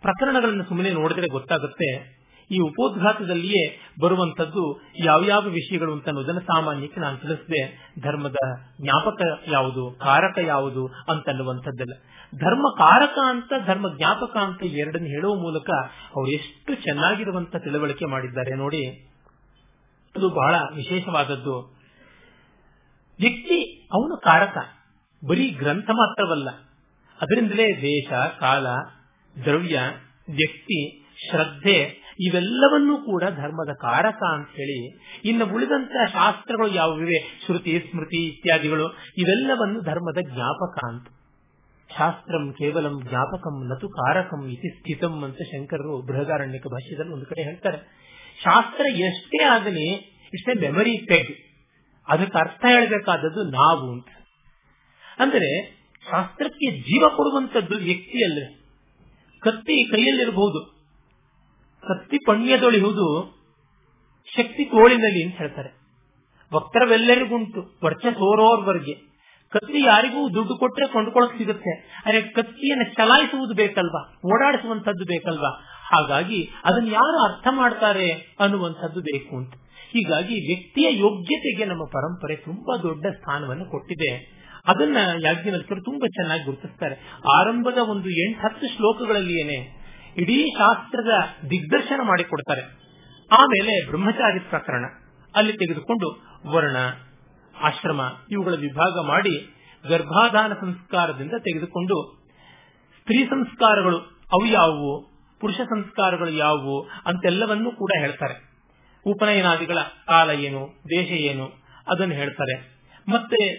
ಪ್ರಕರಣಗಳನ್ನು 0.00 0.64
ಸುಮ್ಮನೆ 0.64 0.90
ನೋಡಿದ್ರೆ 0.90 1.26
ಗೊತ್ತಾಗುತ್ತೆ. 1.26 2.15
ಈ 2.50 2.58
ಉಪೋದ್ಘಾತದಲ್ಲಿಯೇ 2.58 3.80
ಬರುವಂತದ್ದು 4.00 4.80
ಯಾವ್ಯಾವ 5.04 5.42
ವಿಷಯಗಳು 5.42 5.92
ಅಂತ 5.92 6.06
ಅನ್ನೋದನ್ನು 6.06 6.40
ಸಾಮಾನ್ಯಕ್ಕೆ 6.40 7.00
ನಾನು 7.00 7.16
ತಿಳಿಸಿದೆ. 7.16 7.92
ಧರ್ಮದ 8.00 8.36
ಜ್ಞಾಪಕ 8.80 9.22
ಯಾವುದು, 9.48 9.90
ಕಾರಕ 9.90 10.38
ಯಾವುದು 10.38 10.86
ಅಂತನ್ನುವಂಥದ್ದೆಲ್ಲ 10.86 11.92
ಧರ್ಮ 12.34 12.62
ಕಾರಕ 12.78 13.18
ಅಂತ, 13.26 13.52
ಧರ್ಮ 13.66 13.96
ಜ್ಞಾಪಕ 13.96 14.36
ಅಂತ 14.36 14.62
ಎರಡನ್ನು 14.62 15.08
ಹೇಳುವ 15.08 15.34
ಮೂಲಕ 15.34 15.70
ಅವರು 15.90 16.30
ಎಷ್ಟು 16.30 16.74
ಚೆನ್ನಾಗಿರುವಂತ 16.74 17.56
ತಿಳುವಳಿಕೆ 17.56 18.06
ಮಾಡಿದ್ದಾರೆ 18.06 18.56
ನೋಡಿ. 18.56 18.86
ಅದು 20.16 20.30
ಬಹಳ 20.30 20.54
ವಿಶೇಷವಾದದ್ದು. 20.74 21.76
ವ್ಯಕ್ತಿ 23.20 23.88
ಅವನು 23.92 24.20
ಕಾರಕ. 24.20 24.56
ಬರೀ 25.28 25.50
ಗ್ರಂಥ 25.50 25.90
ಮಾತ್ರವಲ್ಲ. 25.90 26.50
ಅದರಿಂದಲೇ 27.20 27.66
ದೇಶ, 27.68 28.12
ಕಾಲ, 28.40 28.66
ದ್ರವ್ಯ, 29.44 29.80
ವ್ಯಕ್ತಿ, 30.28 31.06
ಶ್ರದ್ಧೆ 31.30 32.05
ಇವೆಲ್ಲವನ್ನೂ 32.20 32.96
ಕೂಡ 32.96 33.24
ಧರ್ಮದ 33.24 33.72
ಕಾರಕ 33.72 34.22
ಅಂತ 34.32 34.48
ಹೇಳಿ 34.48 35.00
ಇನ್ನು 35.24 35.54
ಉಳಿದಂತ 35.54 35.90
ಶಾಸ್ತ್ರಗಳು 36.12 36.68
ಯಾವುವಿವೆ? 36.68 37.40
ಶ್ರುತಿ, 37.46 37.84
ಸ್ಮೃತಿ 37.90 38.26
ಇತ್ಯಾದಿಗಳು. 38.26 38.88
ಇವೆಲ್ಲವನ್ನು 39.18 39.80
ಧರ್ಮದ 39.80 40.18
ಜ್ಞಾಪಕ 40.34 40.84
ಅಂತ. 40.84 41.06
ಶಾಸ್ತ್ರಂ 41.98 42.52
ಕೇವಲಂ 42.52 43.00
ಜ್ಞಾಪಕಂ 43.08 43.68
ನತು 43.68 43.88
ಕಾರಕಂ 43.88 44.48
ಇತಿ 44.48 44.78
ಸ್ಥಿತಂ 44.78 45.24
ಅಂತ 45.24 45.36
ಶಂಕರರು 45.36 46.02
ಬೃಹದಾರಣ್ಯಕ 46.06 46.66
ಭಾಷ್ಯದಲ್ಲಿ 46.66 47.12
ಒಂದು 47.12 47.26
ಕಡೆ 47.26 47.42
ಹೇಳ್ತಾರೆ. 47.42 47.76
ಶಾಸ್ತ್ರ 48.44 48.86
ಎಷ್ಟೇ 48.90 49.44
ಆಗಲಿ, 49.44 49.92
ಇಷ್ಟೇ 50.34 50.54
ಮೆಮರಿ 50.54 51.06
ಪೆಗ್ 51.06 51.36
ಅದಕ್ಕೆ 52.08 52.38
ಅರ್ಥ 52.38 52.64
ಹೇಳಬೇಕಾದದ್ದು 52.68 53.42
ನಾವು 53.42 53.92
ಅಂತ. 53.92 54.08
ಅಂದರೆ 55.18 55.76
ಶಾಸ್ತ್ರಕ್ಕೆ 56.10 56.80
ಜೀವ 56.80 57.08
ಕೊಡುವಂತದ್ದು 57.08 57.74
ವ್ಯಕ್ತಿಯಲ್ಲೇ 57.74 58.62
ಕತ್ತಿ 59.40 59.90
ಕೈಯಲ್ಲಿರಬಹುದು 59.90 60.75
ಕತ್ತಿ 61.88 62.18
ಪಣ್ಯದೊಳಿಹುದು 62.26 63.36
ಶಕ್ತಿ 64.36 64.64
ತೋಳಿನಲ್ಲಿ 64.64 65.24
ಅಂತ 65.24 65.36
ಹೇಳ್ತಾರೆ. 65.36 65.86
ವಕ್ತರವೆಲ್ಲರಿಗುಂಟು 66.54 67.78
ವರ್ಚ 67.84 68.06
ಸೋರೋರ್ವರ್ಗೆ. 68.06 68.94
ಕತ್ತಿ 69.50 69.84
ಯಾರಿಗೂ 69.86 70.34
ದುಡ್ಡು 70.34 70.56
ಕೊಟ್ಟರೆ 70.56 70.86
ಕೊಂಡ್ಕೊಳಕ್ 70.86 71.38
ಸಿಗುತ್ತೆ. 71.38 72.02
ಆದರೆ 72.06 72.22
ಕತ್ತಿಯನ್ನು 72.22 72.94
ಚಲಾಯಿಸುವುದು 72.94 73.54
ಬೇಕಲ್ವಾ? 73.54 74.20
ಓಡಾಡಿಸುವಂತದ್ದು 74.34 75.04
ಬೇಕಲ್ವಾ? 75.04 75.48
ಹಾಗಾಗಿ 75.92 76.50
ಅದನ್ನು 76.64 76.88
ಯಾರು 76.88 77.34
ಅರ್ಥ 77.34 77.48
ಮಾಡ್ತಾರೆ 77.50 78.12
ಅನ್ನುವಂಥದ್ದು 78.40 79.00
ಬೇಕು 79.00 79.36
ಅಂತ. 79.36 79.54
ಹೀಗಾಗಿ 79.88 80.34
ವ್ಯಕ್ತಿಯ 80.34 80.98
ಯೋಗ್ಯತೆಗೆ 80.98 81.64
ನಮ್ಮ 81.64 81.84
ಪರಂಪರೆ 81.84 82.36
ತುಂಬಾ 82.36 82.76
ದೊಡ್ಡ 82.76 83.06
ಸ್ಥಾನವನ್ನು 83.06 83.64
ಕೊಟ್ಟಿದೆ. 83.64 84.36
ಅದನ್ನ 84.66 84.96
ಯಾಜ್ಞವಲ್ಕರು 85.22 85.82
ತುಂಬಾ 85.82 86.06
ಚೆನ್ನಾಗಿ 86.06 86.44
ಗುರುತಿಸ್ತಾರೆ. 86.44 86.94
ಆರಂಭದ 87.38 87.78
ಒಂದು 87.78 88.10
ಎಂಟು 88.10 88.40
ಹತ್ತು 88.40 88.76
ಶ್ಲೋಕಗಳಲ್ಲಿಯೇನೆ 88.76 89.85
ಇಡೀ 90.18 90.46
ಶಾಸ್ತ್ರದ 90.58 91.08
ದಿಗ್ದರ್ಶನ 91.50 92.00
ಮಾಡಿಕೊಡ್ತಾರೆ. 92.04 92.60
ಆಮೇಲೆ 93.32 93.86
ಬ್ರಹ್ಮಚಾರಿ 93.86 94.40
ಪ್ರಕರಣ. 94.40 94.84
ಅಲ್ಲಿ 95.34 95.52
ತೆಗೆದುಕೊಂಡು 95.52 96.24
ವರ್ಣ, 96.46 96.76
ಆಶ್ರಮ 97.62 98.00
ಇವುಗಳ 98.30 98.54
ವಿಭಾಗ 98.54 99.06
ಮಾಡಿ 99.06 99.54
ಗರ್ಭಾಧಾನ 99.88 100.52
ಸಂಸ್ಕಾರದಿಂದ 100.52 101.30
ತೆಗೆದುಕೊಂಡು 101.30 102.26
ಸ್ತ್ರೀ 103.00 103.24
ಸಂಸ್ಕಾರಗಳು 103.24 103.98
ಅವು 104.32 104.46
ಯಾವುವು, 104.46 105.16
ಪುರುಷ 105.40 105.56
ಸಂಸ್ಕಾರಗಳು 105.56 106.30
ಯಾವುವು 106.30 106.82
ಅಂತೆಲ್ಲವನ್ನೂ 107.06 107.70
ಕೂಡ 107.70 107.90
ಹೇಳ್ತಾರೆ. 107.98 108.52
ಉಪನಯನಾದಿಗಳ 109.06 109.78
ಕಾಲ 110.06 110.30
ಏನು, 110.30 110.82
ದೇಶ 110.90 111.10
ಏನು, 111.10 111.44
ಅದನ್ನು 111.88 112.14
ಹೇಳ್ತಾರೆ. 112.14 112.82
ಮತ್ತೆ 113.08 113.54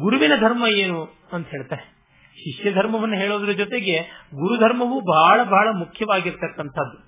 ಗುರುವಿನ 0.00 0.32
ಧರ್ಮ 0.36 0.66
ಏನು 0.66 1.28
ಅಂತ 1.32 1.48
ಹೇಳ್ತಾರೆ. 1.48 1.97
ಶಿಷ್ಯ 2.40 2.72
ಧರ್ಮವನ್ನು 2.72 3.16
ಹೇಳೋದ್ರ 3.16 3.52
ಜೊತೆಗೆ 3.52 3.96
ಗುರು 4.34 4.56
ಧರ್ಮವು 4.56 4.96
ಬಹಳ 5.00 5.38
ಬಹಳ 5.44 5.68
ಮುಖ್ಯವಾಗಿರ್ತಕ್ಕಂಥದ್ದು. 5.78 6.98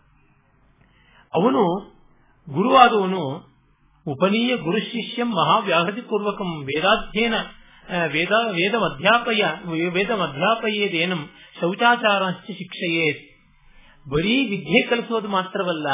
ಅವನು 1.34 1.62
ಗುರುವಾದವನು 2.48 3.22
ಉಪನೀಯ 4.06 4.56
ಗುರು 4.56 4.78
ಶಿಷ್ಯಂ 4.78 5.30
ಮಹಾವ್ಯಾಹೃತಿ 5.30 6.00
ಪೂರ್ವಕಂ 6.00 6.50
ವೇದಾಧ್ಯಯನ 6.64 7.34
ವೇದ 8.12 8.32
ವೇದ 8.50 8.74
ಅಧ್ಯಾಪಯ 8.74 9.42
ವೇದ 9.88 10.10
ಅಧ್ಯಾಪಯೇದೇನಂ 10.10 11.22
ಶೌಚಾಚಾರಾಂಶ 11.60 12.50
ಶಿಕ್ಷೆಯೇ. 12.50 13.08
ಬರೀ 14.10 14.34
ವಿದ್ಯೆ 14.46 14.80
ಕಲಿಸೋದು 14.86 15.28
ಮಾತ್ರವಲ್ಲ, 15.28 15.88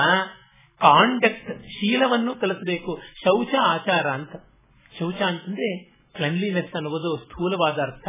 ಕಾಂಡಕ್ಟ್ 0.80 1.50
ಶೀಲವನ್ನು 1.68 2.32
ಕಲಿಸಬೇಕು, 2.40 2.92
ಶೌಚ 3.24 3.54
ಆಚಾರ 3.66 4.06
ಅಂತ. 4.08 4.34
ಶೌಚ 4.98 5.20
ಅಂತಂದ್ರೆ 5.22 5.68
ಕ್ಲನ್ಲಿನೆಸ್ 6.14 6.74
ಅನ್ನುವುದು 6.74 7.10
ಸ್ಥೂಲವಾದ 7.24 7.78
ಅರ್ಥ. 7.78 8.08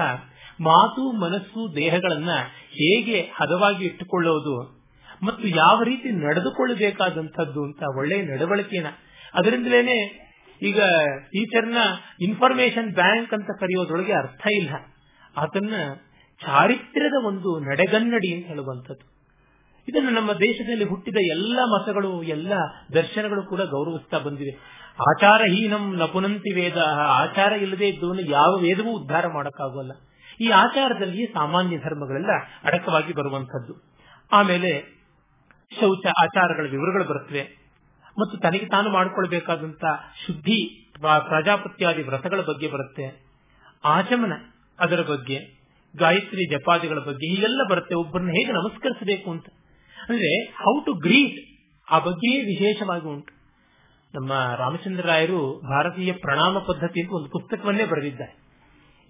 ಮಾತು, 0.61 1.11
ಮನಸ್ಸು, 1.11 1.75
ದೇಹಗಳನ್ನ 1.75 2.29
ಹೇಗೆ 2.69 3.21
ಹದವಾಗಿ 3.21 3.85
ಇಟ್ಟುಕೊಳ್ಳೋದು 3.85 4.77
ಮತ್ತು 5.23 5.47
ಯಾವ 5.47 5.83
ರೀತಿ 5.83 6.11
ನಡೆದುಕೊಳ್ಳಬೇಕಾದಂಥದ್ದು 6.11 7.63
ಅಂತ 7.63 7.83
ಒಳ್ಳೆಯ 7.97 8.21
ನಡವಳಿಕೆನ. 8.21 8.85
ಅದರಿಂದಲೇನೆ 9.33 10.27
ಈಗ 10.61 10.81
ಟೀಚರ್ನ 11.23 11.77
ಇನ್ಫಾರ್ಮೇಶನ್ 12.21 12.93
ಬ್ಯಾಂಕ್ 12.93 13.33
ಅಂತ 13.33 13.47
ಕರೆಯೋದ್ರೊಳಗೆ 13.59 14.13
ಅರ್ಥ 14.13 14.47
ಇಲ್ಲ. 14.51 14.69
ಅದನ್ನ 15.37 15.73
ಚಾರಿತ್ರ್ಯದ 16.45 17.25
ಒಂದು 17.25 17.59
ನಡೆಗನ್ನಡಿ 17.59 18.35
ಅಂತ 18.35 18.47
ಹೇಳುವಂಥದ್ದು. 18.47 19.17
ಇದನ್ನು 19.87 20.09
ನಮ್ಮ 20.09 20.33
ದೇಶದಲ್ಲಿ 20.33 20.83
ಹುಟ್ಟಿದ 20.83 21.17
ಎಲ್ಲ 21.19 21.59
ಮತಗಳು, 21.63 22.23
ಎಲ್ಲ 22.23 22.53
ದರ್ಶನಗಳು 22.93 23.43
ಕೂಡ 23.43 23.61
ಗೌರವಿಸ್ತಾ 23.61 24.17
ಬಂದಿವೆ. 24.17 24.77
ಆಚಾರಹೀನಂ 24.99 25.95
ನಪುನಂತಿ 25.95 26.53
ವೇದ 26.53 26.77
ಆಚಾರ 26.97 27.51
ಇಲ್ಲದೆ 27.51 27.87
ಇದ್ದವನು 27.87 28.21
ಯಾವ 28.21 28.57
ವೇದವೂ 28.61 28.91
ಉದ್ಧಾರ 28.91 29.27
ಮಾಡಕ್ಕಾಗೋಲ್ಲ. 29.27 29.91
ಈ 30.39 30.49
ಆಚಾರದಲ್ಲಿ 30.49 31.25
ಸಾಮಾನ್ಯ 31.25 31.77
ಧರ್ಮಗಳೆಲ್ಲ 31.77 32.29
ಅಡಕವಾಗಿ 32.63 33.13
ಬರುವಂತದ್ದು 33.13 33.93
ಆಮೇಲೆ 34.31 34.97
ಶೌಚ 35.79 36.05
ಆಚಾರಗಳ 36.07 36.67
ವಿವರಗಳು 36.71 37.03
ಬರುತ್ತವೆ. 37.03 37.67
ಮತ್ತು 38.19 38.37
ತನಗೆ 38.37 38.65
ತಾನು 38.65 38.89
ಮಾಡಿಕೊಳ್ಬೇಕಾದಂತ 38.89 39.85
ಶುದ್ಧಿ 40.27 40.89
ಪ್ರಜಾಪತ್ಯಾದಿ 40.99 42.03
ವ್ರತಗಳ 42.03 42.41
ಬಗ್ಗೆ 42.41 42.67
ಬರುತ್ತೆ. 42.67 43.25
ಆಚಮನ 43.83 44.33
ಅದರ 44.79 45.01
ಬಗ್ಗೆ, 45.01 45.39
ಗಾಯತ್ರಿ 45.97 46.49
ಜಪಾದಿಗಳ 46.49 46.99
ಬಗ್ಗೆ 46.99 47.29
ಹೀಗೆಲ್ಲ 47.29 47.61
ಬರುತ್ತೆ. 47.69 47.95
ಒಬ್ಬರನ್ನ 47.95 48.29
ಹೇಗೆ 48.29 48.51
ನಮಸ್ಕರಿಸಬೇಕು 48.51 49.31
ಅಂತ. 49.31 49.45
ಅಂದ್ರೆ 50.09 50.43
ಹೌ 50.43 50.79
ಟು 50.79 50.93
ಗ್ರೀಟ್ 50.93 51.57
ಆ 51.91 51.99
ಬಗ್ಗೆಯೇ 51.99 52.41
ವಿಶೇಷವಾಗಿ 52.41 53.05
ಉಂಟು. 53.05 53.37
ನಮ್ಮ 54.13 54.55
ರಾಮಚಂದ್ರ 54.57 55.05
ರಾಯರು 55.05 55.61
ಭಾರತೀಯ 55.69 56.13
ಪ್ರಣಾಮ 56.13 56.57
ಪದ್ಧತಿ 56.57 57.01
ಅಂತ 57.01 57.11
ಒಂದು 57.11 57.29
ಪುಸ್ತಕವನ್ನೇ 57.29 57.85
ಬರೆದಿದ್ದಾರೆ. 57.85 58.46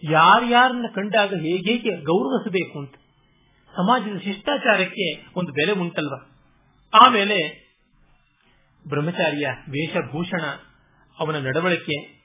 ಯಾರ್ಯಾರನ್ನ 0.04 0.86
ಕಂಡಾಗ 0.96 1.34
ಹೇಗೆ 1.34 2.02
ಗೌರವಿಸಬೇಕು 2.02 2.80
ಅಂತ. 2.80 2.94
ಸಮಾಜದ 3.76 4.18
ಶಿಷ್ಟಾಚಾರಕ್ಕೆ 4.18 5.26
ಒಂದು 5.36 5.52
ಬೆಲೆ 5.52 5.72
ಉಂಟಲ್ವ? 5.72 6.16
ಆಮೇಲೆ 6.94 7.68
ಬ್ರಹ್ಮಚಾರಿಯ 8.90 9.48
ವೇಷಭೂಷಣ, 9.70 10.42
ಅವನ 11.20 11.36
ನಡವಳಿಕೆ, 11.36 12.24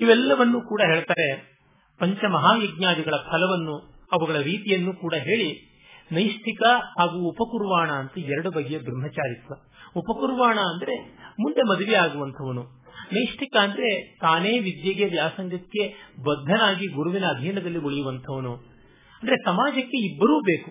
ಇವೆಲ್ಲವನ್ನೂ 0.00 0.60
ಕೂಡ 0.60 0.80
ಹೇಳ್ತಾರೆ. 0.80 1.56
ಪಂಚಮಹಾಯಜ್ಞಾದಿಗಳ 1.98 3.12
ಫಲವನ್ನು, 3.16 4.06
ಅವುಗಳ 4.12 4.38
ರೀತಿಯನ್ನು 4.38 4.92
ಕೂಡ 4.92 5.14
ಹೇಳಿ, 5.14 5.76
ನೈಷ್ಠಿಕ 6.12 6.62
ಹಾಗೂ 6.98 7.28
ಉಪಕುರ್ವಾಣ 7.28 7.90
ಅಂತ 7.90 8.18
ಎರಡು 8.18 8.50
ಬಗೆಯ 8.50 8.78
ಬ್ರಹ್ಮಚಾರಿತ್ವ. 8.78 9.54
ಉಪಕುರ್ವಾಣ 9.96 10.58
ಅಂದ್ರೆ 10.58 11.04
ಮುಂದೆ 11.40 11.62
ಮದುವೆ 11.62 11.94
ಆಗುವಂಥವನು. 11.94 12.85
ನೈಷ್ಠಿಕ 13.12 13.56
ಅಂದ್ರೆ 13.60 14.18
ತಾನೇ 14.20 14.58
ವಿದ್ಯೆಗೆ 14.58 15.04
ವ್ಯಾಸಂಗಕ್ಕೆ 15.04 15.88
ಬದ್ಧನಾಗಿ 16.18 16.86
ಗುರುವಿನ 16.86 17.24
ಅಧೀನದಲ್ಲಿ 17.26 17.78
ಉಳಿಯುವಂತವನು 17.78 18.54
ಅಂದ್ರೆ 19.22 19.36
ಸಮಾಜಕ್ಕೆ 19.36 20.12
ಇಬ್ಬರೂ 20.12 20.40
ಬೇಕು. 20.40 20.70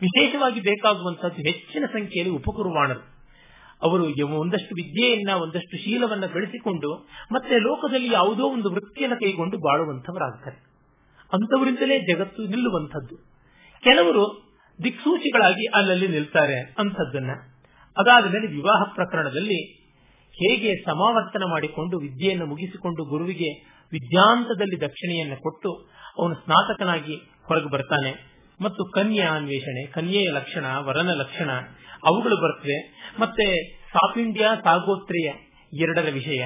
ವಿಶೇಷವಾಗಿ 0.00 0.60
ಬೇಕಾಗುವಂತಹದ್ದು 0.60 1.36
ಹೆಚ್ಚಿನ 1.36 1.84
ಸಂಖ್ಯೆಯಲ್ಲಿ 1.86 2.34
ಉಪಕುರುವಾಣರು. 2.34 3.12
ಅವರು 3.82 4.04
ಒಂದಷ್ಟು 4.36 4.74
ವಿದ್ಯೆಯನ್ನ, 4.74 5.30
ಒಂದಷ್ಟು 5.42 5.84
ಶೀಲವನ್ನ 5.84 6.26
ಬೆಳೆಸಿಕೊಂಡು 6.26 7.08
ಮತ್ತೆ 7.32 7.58
ಲೋಕದಲ್ಲಿ 7.58 8.12
ಯಾವುದೋ 8.12 8.44
ಒಂದು 8.44 8.70
ವೃತ್ತಿಯನ್ನು 8.70 9.16
ಕೈಗೊಂಡು 9.16 9.58
ಬಾಳುವಂತವರಾಗ್ತಾರೆ 9.58 10.56
ಅಂತವರಿಂದಲೇ 11.32 11.98
ಜಗತ್ತು 12.00 12.42
ನಿಲ್ಲುವಂಥದ್ದು. 12.42 13.16
ಕೆಲವರು 13.82 14.52
ದಿಕ್ಸೂಚಿಗಳಾಗಿ 14.84 15.66
ಅಲ್ಲಲ್ಲಿ 15.66 16.08
ನಿಲ್ತಾರೆ 16.08 16.74
ಅಂಥದ್ದನ್ನ. 16.78 17.30
ಅದಾದ 17.96 18.24
ಮೇಲೆ 18.24 18.46
ವಿವಾಹ 18.46 18.94
ಪ್ರಕರಣದಲ್ಲಿ 18.94 19.81
ಹೇಗೆ 20.32 20.74
ಸಮಾವರ್ತನ 20.74 21.42
ಮಾಡಿಕೊಂಡು 21.50 21.98
ವಿದ್ಯೆಯನ್ನು 21.98 22.46
ಮುಗಿಸಿಕೊಂಡು 22.46 23.04
ಗುರುವಿಗೆ 23.04 23.72
ವಿದ್ಯಾಂತದಲ್ಲಿ 23.92 24.80
ದಕ್ಷಿಣೆಯನ್ನು 24.80 25.36
ಕೊಟ್ಟು 25.36 25.90
ಅವನು 26.18 26.34
ಸ್ನಾತಕನಾಗಿ 26.34 27.14
ಹೊರಗೆ 27.46 27.70
ಬರ್ತಾನೆ. 27.70 28.32
ಮತ್ತು 28.60 28.84
ಕನ್ಯಾ 28.84 29.30
ಅನ್ವೇಷಣೆ, 29.30 29.86
ಕನ್ಯೆಯ 29.86 30.30
ಲಕ್ಷಣ, 30.30 30.64
ವರನ 30.78 31.10
ಲಕ್ಷಣ 31.10 31.50
ಅವುಗಳು 32.04 32.36
ಬರ್ತವೆ. 32.36 33.08
ಮತ್ತೆ 33.20 33.76
ಸಾಫ್ 33.88 34.18
ಇಂಡಿಯಾ 34.18 34.54
ಸಾಗೋತ್ರೆಯ 34.54 35.32
ಎರಡರ 35.72 36.10
ವಿಷಯ. 36.12 36.44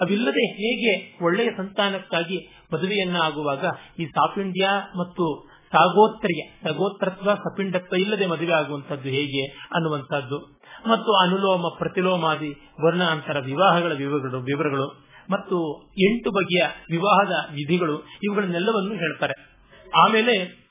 ಅವಿಲ್ಲದೆ 0.00 0.52
ಹೇಗೆ 0.52 1.24
ಒಳ್ಳೆಯ 1.24 1.50
ಸಂತಾನಕ್ಕಾಗಿ 1.56 2.48
ಮದುವೆಯನ್ನ 2.74 3.16
ಆಗುವಾಗ 3.16 3.64
ಈ 3.98 4.06
ಸಾಫ್ 4.06 4.38
ಇಂಡಿಯಾ 4.38 4.92
ಮತ್ತು 4.98 5.48
ಸಾಗೋತ್ರಿಯ, 5.64 6.68
ಸಗೋತ್ರತ್ವ, 6.68 7.34
ಸಪಿಂಡತ್ವ 7.34 7.96
ಇಲ್ಲದೆ 7.96 8.26
ಮದುವೆ 8.26 8.52
ಆಗುವಂತದ್ದು 8.52 9.08
ಹೇಗೆ 9.08 9.46
ಅನ್ನುವಂಥದ್ದು. 9.46 10.53
ಮತ್ತು 10.88 11.12
ಅನುಲೋಮ 11.12 11.68
ಪ್ರತಿಲೋಮಾದಿ 11.78 12.54
ವರ್ಣಾಂತರ 12.84 13.38
ವಿವಾಹಗಳ 13.38 13.92
ವಿವರಗಳು 13.92 14.40
ವಿವರಗಳು 14.40 15.04
ಮತ್ತು 15.30 15.82
ಎಂಟು 15.82 16.30
ಬಗೆಯ 16.30 16.66
ವಿವಾಹದ 16.90 17.30
ವಿಧಿಗಳು 17.30 18.02
ಇವುಗಳನ್ನೆಲ್ಲವನ್ನು 18.22 18.94
ಹೇಳ್ತಾರೆ. 18.94 19.54
ಆಮೇಲೆ 19.96 20.64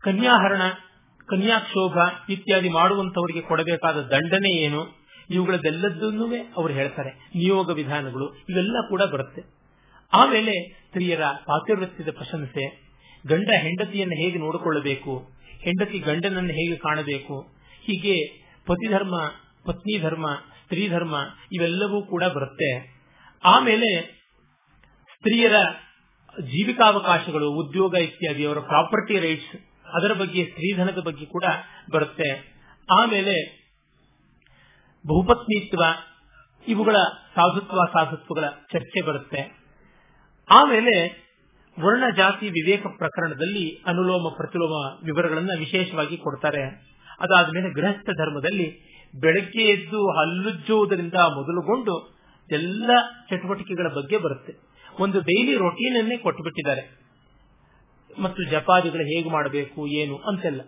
ಕನ್ಯಾಹರಣ, 0.00 0.62
ಕನ್ಯಾಕ್ಷೋಭ 1.26 1.98
ಇತ್ಯಾದಿ 2.30 2.68
ಮಾಡುವಂತವರಿಗೆ 2.68 3.40
ಕೊಡಬೇಕಾದ 3.40 3.96
ದಂಡನೆ 3.96 4.56
ಏನು? 4.56 5.06
ಇವುಗಳದೆಲ್ಲದನ್ನು 5.30 6.52
ಅವರು 6.56 6.72
ಹೇಳ್ತಾರೆ. 6.72 7.10
ನಿಯೋಗ 7.10 7.70
ವಿಧಾನಗಳು, 7.70 8.34
ಇವೆಲ್ಲ 8.34 8.76
ಕೂಡ 8.88 9.02
ಬರುತ್ತೆ. 9.02 9.42
ಆಮೇಲೆ 10.12 10.82
ಸ್ತ್ರೀಯರ 10.86 11.20
ಪಾತಿವೃತ್ಯದ 11.20 12.10
ಪ್ರಶಂಸೆ, 12.10 12.88
ಗಂಡ 13.26 13.50
ಹೆಂಡತಿಯನ್ನು 13.50 14.14
ಹೇಗೆ 14.14 14.38
ನೋಡಿಕೊಳ್ಳಬೇಕು? 14.38 15.30
ಹೆಂಡತಿ 15.60 15.98
ಗಂಡನನ್ನು 15.98 16.52
ಹೇಗೆ 16.52 16.76
ಕಾಣಬೇಕು? 16.76 17.57
ಹೀಗೆ 17.88 18.26
ಪತಿಧರ್ಮ 18.66 19.16
ಪತ್ನಿ 19.66 19.98
ಧರ್ಮ 19.98 20.26
ಸ್ತ್ರೀ 20.34 20.88
ಧರ್ಮ 20.88 21.16
ಇವೆಲ್ಲವೂ 21.52 22.02
ಕೂಡ 22.02 22.24
ಬರುತ್ತೆ. 22.24 22.98
ಆಮೇಲೆ 23.44 24.02
ಸ್ತ್ರೀಯರ 25.12 25.54
ಜೀವಿಕಾವಕಾಶಗಳು, 26.40 27.50
ಉದ್ಯೋಗ 27.50 27.94
ಇತ್ಯಾದಿ, 27.94 28.44
ಅವರ 28.44 28.58
ಪ್ರಾಪರ್ಟಿ 28.58 29.20
ರೈಟ್ಸ್, 29.20 29.56
ಅದರ 29.94 30.12
ಬಗ್ಗೆ, 30.12 30.44
ಸ್ತ್ರೀಧನದ 30.44 30.98
ಬಗ್ಗೆ 30.98 31.26
ಕೂಡ 31.26 31.44
ಬರುತ್ತೆ. 31.92 32.58
ಆಮೇಲೆ 33.02 33.34
ಬಹುಪತ್ನಿತ್ವ, 35.06 35.82
ಇವುಗಳ 36.68 36.96
ಸಾಧುತ್ವ 37.34 37.78
ಸಾಧುತ್ವಗಳ 37.92 38.48
ಚರ್ಚೆ 38.48 39.02
ಬರುತ್ತೆ. 39.02 39.58
ಆಮೇಲೆ 40.50 41.28
ವರ್ಣ 41.84 42.04
ಜಾತಿ 42.16 42.48
ವಿವೇಕ 42.48 42.86
ಪ್ರಕರಣದಲ್ಲಿ 42.86 43.82
ಅನುಲೋಮ, 43.86 44.34
ಪ್ರತಿಲೋಮ 44.36 44.98
ವಿವರಗಳನ್ನು 45.04 45.58
ವಿಶೇಷವಾಗಿ 45.58 46.16
ಕೊಡ್ತಾರೆ. 46.16 46.87
ಅದಾದ್ಮೇಲೆ 47.20 47.70
ಗೃಹಸ್ಥ 47.70 48.10
ಧರ್ಮದಲ್ಲಿ 48.10 48.88
ಬೆಳಗ್ಗೆ 49.20 49.62
ಎದ್ದು 49.62 50.10
ಹಲ್ಲುಜ್ಜುವುದರಿಂದ 50.10 51.14
ಮೊದಲುಗೊಂಡು 51.14 52.18
ಎಲ್ಲ 52.50 52.90
ಚಟುವಟಿಕೆಗಳ 53.30 53.88
ಬಗ್ಗೆ 53.96 54.18
ಬರುತ್ತೆ. 54.18 54.52
ಒಂದು 55.00 55.20
ಡೈಲಿ 55.20 55.56
ರೊಟೀನ್ 55.56 55.96
ಅನ್ನೇ 55.96 56.16
ಕೊಟ್ಟುಬಿಟ್ಟಿದ್ದಾರೆ 56.16 57.08
ಮತ್ತು 58.20 58.50
ಜಪಾದಿಗಳು 58.50 59.02
ಹೇಗೆ 59.02 59.30
ಮಾಡಬೇಕು, 59.30 59.86
ಏನು 59.86 60.16
ಅಂತೆಲ್ಲ. 60.16 60.60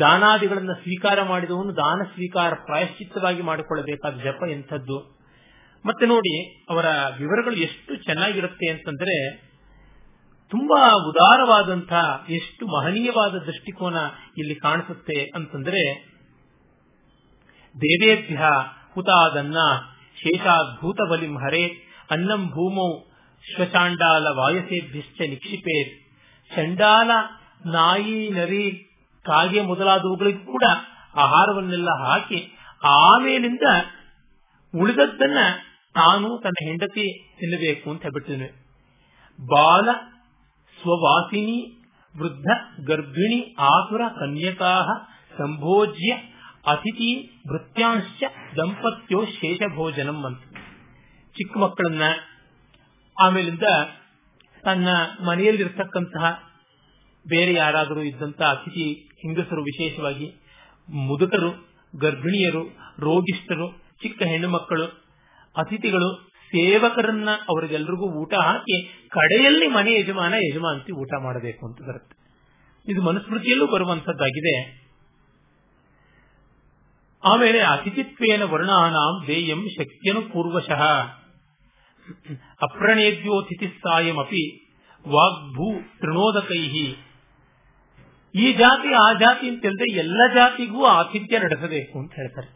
ದಾನಾದಿಗಳನ್ನು 0.00 0.74
ಸ್ವೀಕಾರ 0.74 1.22
ಮಾಡಿದವನು 1.22 1.76
ದಾನ 1.76 2.02
ಸ್ವೀಕಾರ 2.14 2.52
ಪ್ರಾಯಶ್ಚಿತ್ತವಾಗಿ 2.54 3.42
ಮಾಡಿಕೊಳ್ಳಬೇಕಾದ 3.42 4.14
ಜಪ 4.14 4.42
ಎಂಥದ್ದು. 4.50 5.18
ಮತ್ತೆ 5.86 6.06
ನೋಡಿ, 6.06 6.64
ಅವರ 6.70 6.84
ವಿವರಗಳು 7.18 7.54
ಎಷ್ಟು 7.54 7.96
ಚೆನ್ನಾಗಿರುತ್ತೆ 7.96 8.68
ಅಂತಂದ್ರೆ 8.70 9.47
ತುಂಬಾ 10.50 11.08
ಉದಾರವಾದಂತಹ 11.08 12.26
ಎಷ್ಟು 12.30 12.66
ಮಹನೀಯವಾದ 12.66 13.30
ದೃಷ್ಟಿಕೋನ 13.30 13.96
ಇಲ್ಲಿ 14.38 14.54
ಕಾಣಿಸುತ್ತೆ 14.54 15.30
ಅಂತಂದ್ರೆ, 15.34 16.12
ದೇವೇಭ್ಯ 17.80 18.44
ಹುತಾದನ್ನ 18.94 19.56
ಶೇಷಾದ್ಭೂತ 20.16 20.96
ಬಲಿಂ 21.10 21.36
ಹರೇ 21.36 21.72
ಅನ್ನಂ 22.10 22.46
ಭೂಮೌ 22.46 23.04
ಶ್ವಚಾಂಡಾಲ 23.54 24.26
ವಾಯಸೇಭ್ಯಶ್ಚ 24.26 25.20
ನಿಕ್ಷಿಪೇತ್. 25.20 26.08
ಚಂಡಾಲ, 26.56 27.10
ನಾಯಿ, 27.66 28.28
ನರಿ, 28.28 28.84
ಕಾಗೆ 29.24 29.62
ಮೊದಲಾದವುಗಳಿಗೂ 29.62 30.52
ಕೂಡ 30.52 30.64
ಆಹಾರವನ್ನೆಲ್ಲ 31.14 31.88
ಹಾಕಿ 32.04 32.58
ಆಮೇಲಿಂದ 32.84 33.62
ಉಳಿದದ್ದನ್ನ 34.80 35.38
ತಾನು 35.94 36.40
ತನ್ನ 36.42 36.68
ಹೆಂಡತಿ 36.68 37.34
ತಿನ್ನಬೇಕು 37.40 37.90
ಅಂತ 37.90 38.02
ಹೇಳ್ಬಿಟ್ಟಿದ್ದೇನೆ. 38.02 38.68
ಬಾಲ 39.52 39.88
ಸ್ವವಾಸಿನಿ 40.80 41.78
ವೃದ್ಧ 42.16 42.46
ಗರ್ಭಿಣಿ 42.86 43.54
ಆಸುರ 43.58 44.00
ಕನ್ಯಕಾ 44.08 44.82
ಸಂಭೋಜ್ಯ 45.38 46.12
ಅತಿಥಿ 46.66 47.40
ಭೃತ್ಯಾಂಶ 47.48 48.22
ದಂಪತ್ಯೋ 48.56 49.24
ಶೇಷ 49.24 49.58
ಭೋಜನಂ 49.74 50.24
ಅಂತ. 50.24 50.42
ಚಿಕ್ಕ 51.28 51.56
ಮಕ್ಕಳನ್ನ 51.56 52.02
ಆಮೇಲಿಂದ 53.22 53.62
ತನ್ನ 54.62 54.88
ಮನೆಯಲ್ಲಿರ್ತಕ್ಕಂತಹ 55.26 56.52
ಬೇರೆ 57.28 57.54
ಯಾರಾದರೂ 57.54 58.00
ಇದ್ದಂತಹ 58.00 58.50
ಅತಿಥಿ 58.50 58.92
ಹೆಂಗಸರು 59.22 59.62
ವಿಶೇಷವಾಗಿ 59.62 60.34
ಮುದುಕರು, 60.88 61.50
ಗರ್ಭಿಣಿಯರು, 61.96 62.62
ರೋಗಿಷ್ಠರು, 62.98 63.72
ಚಿಕ್ಕ 64.02 64.22
ಹೆಣ್ಣು 64.22 64.48
ಮಕ್ಕಳು, 64.48 64.84
ಅತಿಥಿಗಳು 65.56 66.27
ಸೇವಕರನ್ನ 66.50 67.30
ಅವರಿಗೆಲ್ರಿಗೂ 67.48 68.06
ಊಟ 68.22 68.34
ಹಾಕಿ 68.34 68.76
ಕಡೆಯಲ್ಲಿ 69.08 69.66
ಮನೆ 69.66 69.92
ಯಜಮಾನ 70.00 70.34
ಯಜಮಾಂತಿ 70.34 70.92
ಊಟ 70.92 71.12
ಮಾಡಬೇಕು 71.22 71.66
ಅಂತ 71.66 71.78
ಬರುತ್ತೆ. 71.88 72.14
ಇದು 72.92 73.02
ಮನುಸ್ಮೃತಿಯಲ್ಲೂ 73.02 73.66
ಬರುವಂತದ್ದಾಗಿದೆ 73.66 74.54
ಆಮೇಲೆ 77.24 77.60
ಅತಿಥಿತ್ವೇನ 77.60 78.42
ವರ್ಣಾನಾಂ 78.42 79.14
ದೇಯಂ 79.26 79.62
ಶಕ್ತಿಯನು 79.68 80.20
ಪೂರ್ವಶಃ. 80.20 80.82
ಅಪ್ರಣೇದ್ಯೋತಿಥಿ 82.62 83.68
ಸಾಯಮಪಿ 83.78 84.44
ವಾಗ್ಭೂ 85.08 85.66
ತೃಣೋದಕೈ 86.00 86.62
ಈ 88.34 88.52
ಜಾತಿ, 88.52 88.88
ಆ 88.94 89.12
ಜಾತಿ 89.12 89.48
ಅಂತಲ್ಲದೆ 89.48 89.86
ಎಲ್ಲ 89.98 90.20
ಜಾತಿಗೂ 90.34 90.84
ಆತಿಥ್ಯ 90.84 91.38
ನಡೆಸಬೇಕು 91.38 91.98
ಅಂತ 91.98 92.12
ಹೇಳ್ತಾರೆ. 92.14 92.48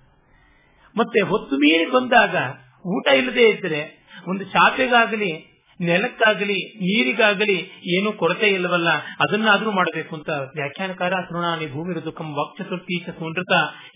ಮತ್ತೆ 0.96 1.20
ಹೊತ್ತು 1.28 1.56
ಮೀರಿ 1.56 1.86
ಬಂದಾಗ 1.90 2.36
ಊಟ 2.84 3.06
ಇಲ್ಲದೆ 3.20 3.44
ಇದ್ರೆ 3.48 3.80
ಒಂದು 4.28 4.44
ಚಾಪೆಗಾಗಲಿ, 4.44 5.32
ನೆಲಕ್ಕಾಗಲಿ, 5.80 6.58
ನೀರಿಗಾಗಲಿ 6.80 7.56
ಏನು 7.94 8.08
ಕೊರತೆ 8.12 8.48
ಇಲ್ಲವಲ್ಲ, 8.48 8.90
ಅದನ್ನಾದ್ರೂ 9.20 9.70
ಮಾಡಬೇಕು 9.70 10.12
ಅಂತ 10.16 10.30
ವ್ಯಾಖ್ಯಾನಕಾರ 10.58 11.12
ತೃಣಾನಿ 11.28 11.66
ಭೂಮಿ 11.66 11.94
ದುಃಖಂ 12.04 12.28
ವಾಕ್ಚತುರ್ಥೀಚ 12.38 13.04
ಸುನೃತ 13.18 13.54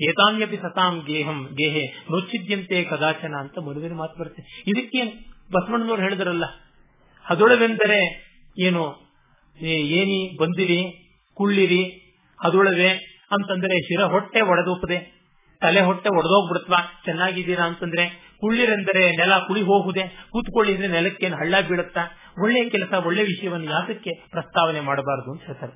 ಏತಾನ್ಯಪಿ 0.09 0.57
ಸತಾಂ 0.57 0.95
ಗೇಹಂ, 1.09 1.39
ಗೇಹೆ 1.61 1.85
ನೋಚ್ಚಿದ್ಯಂತೆ 2.11 2.79
ಕದಾಚನ 2.85 3.35
ಅಂತ 3.35 3.59
ಮನುವಿನ 3.59 3.95
ಮಾತು 3.95 4.21
ಬರುತ್ತೆ. 4.21 4.45
ಇದಕ್ಕೆ 4.67 5.03
ಬಸವಣ್ಣನವರು 5.55 6.03
ಹೇಳಿದ್ರಲ್ಲ 6.03 6.47
ಅದೊಳವೆಂದರೆ 7.25 8.01
ಏನು 8.57 8.83
ಏನಿ, 9.93 10.21
ಬಂದಿರಿ, 10.41 10.81
ಕುಳ್ಳಿರಿ 11.37 11.83
ಅದೊಳವೆ 12.39 12.91
ಅಂತಂದ್ರೆ 13.31 13.75
ಶಿರ 13.81 14.03
ಹೊಟ್ಟೆ 14.05 14.41
ಒಡೆದೋಪದೆ 14.41 14.99
ತಲೆ 15.63 15.81
ಹೊಟ್ಟೆ 15.81 16.09
ಒಡೆದೋಗ್ಬಿಡ್ತವಾ, 16.09 16.81
ಚೆನ್ನಾಗಿದ್ದೀರಾ 17.05 17.65
ಅಂತಂದ್ರೆ 17.65 18.05
ಕುಳ್ಳಿರೆಂದರೆ 18.41 19.11
ನೆಲ 19.11 19.39
ಕುಳಿ 19.39 19.63
ಹೋಗುದೆ 19.63 20.27
ಕೂತ್ಕೊಳ್ಳಿದ್ರೆ 20.31 20.89
ನೆಲಕ್ಕೆ 20.89 21.29
ಹಳ್ಳ 21.29 21.61
ಬೀಳುತ್ತಾ? 21.69 22.01
ಒಳ್ಳೆಯ 22.43 22.69
ಕೆಲಸ 22.69 22.93
ಒಳ್ಳೆ 22.93 23.23
ವಿಷಯವನ್ನು 23.23 23.67
ಯಾತಕ್ಕೆ 23.67 24.11
ಪ್ರಸ್ತಾವನೆ 24.31 24.81
ಮಾಡಬಾರದು 24.81 25.33
ಅಂತ 25.33 25.43
ಹೇಳ್ತಾರೆ. 25.43 25.73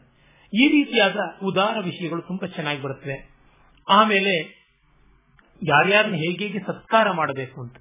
ಈ 0.57 0.69
ರೀತಿಯಾದ 0.69 1.17
ಉದಾರ 1.43 1.77
ವಿಷಯಗಳು 1.85 2.23
ತುಂಬಾ 2.23 2.47
ಚೆನ್ನಾಗಿ 2.47 2.83
ಬರುತ್ತವೆ. 2.83 3.31
ಆಮೇಲೆ 3.89 4.61
ಯಾರ್ಯಾರನ್ನ 5.63 6.15
ಹೇಗೆ 6.15 6.45
ಹೇಗೆ 6.45 6.59
ಸತ್ಕಾರ 6.59 7.11
ಮಾಡಬೇಕು 7.11 7.61
ಅಂತ. 7.61 7.77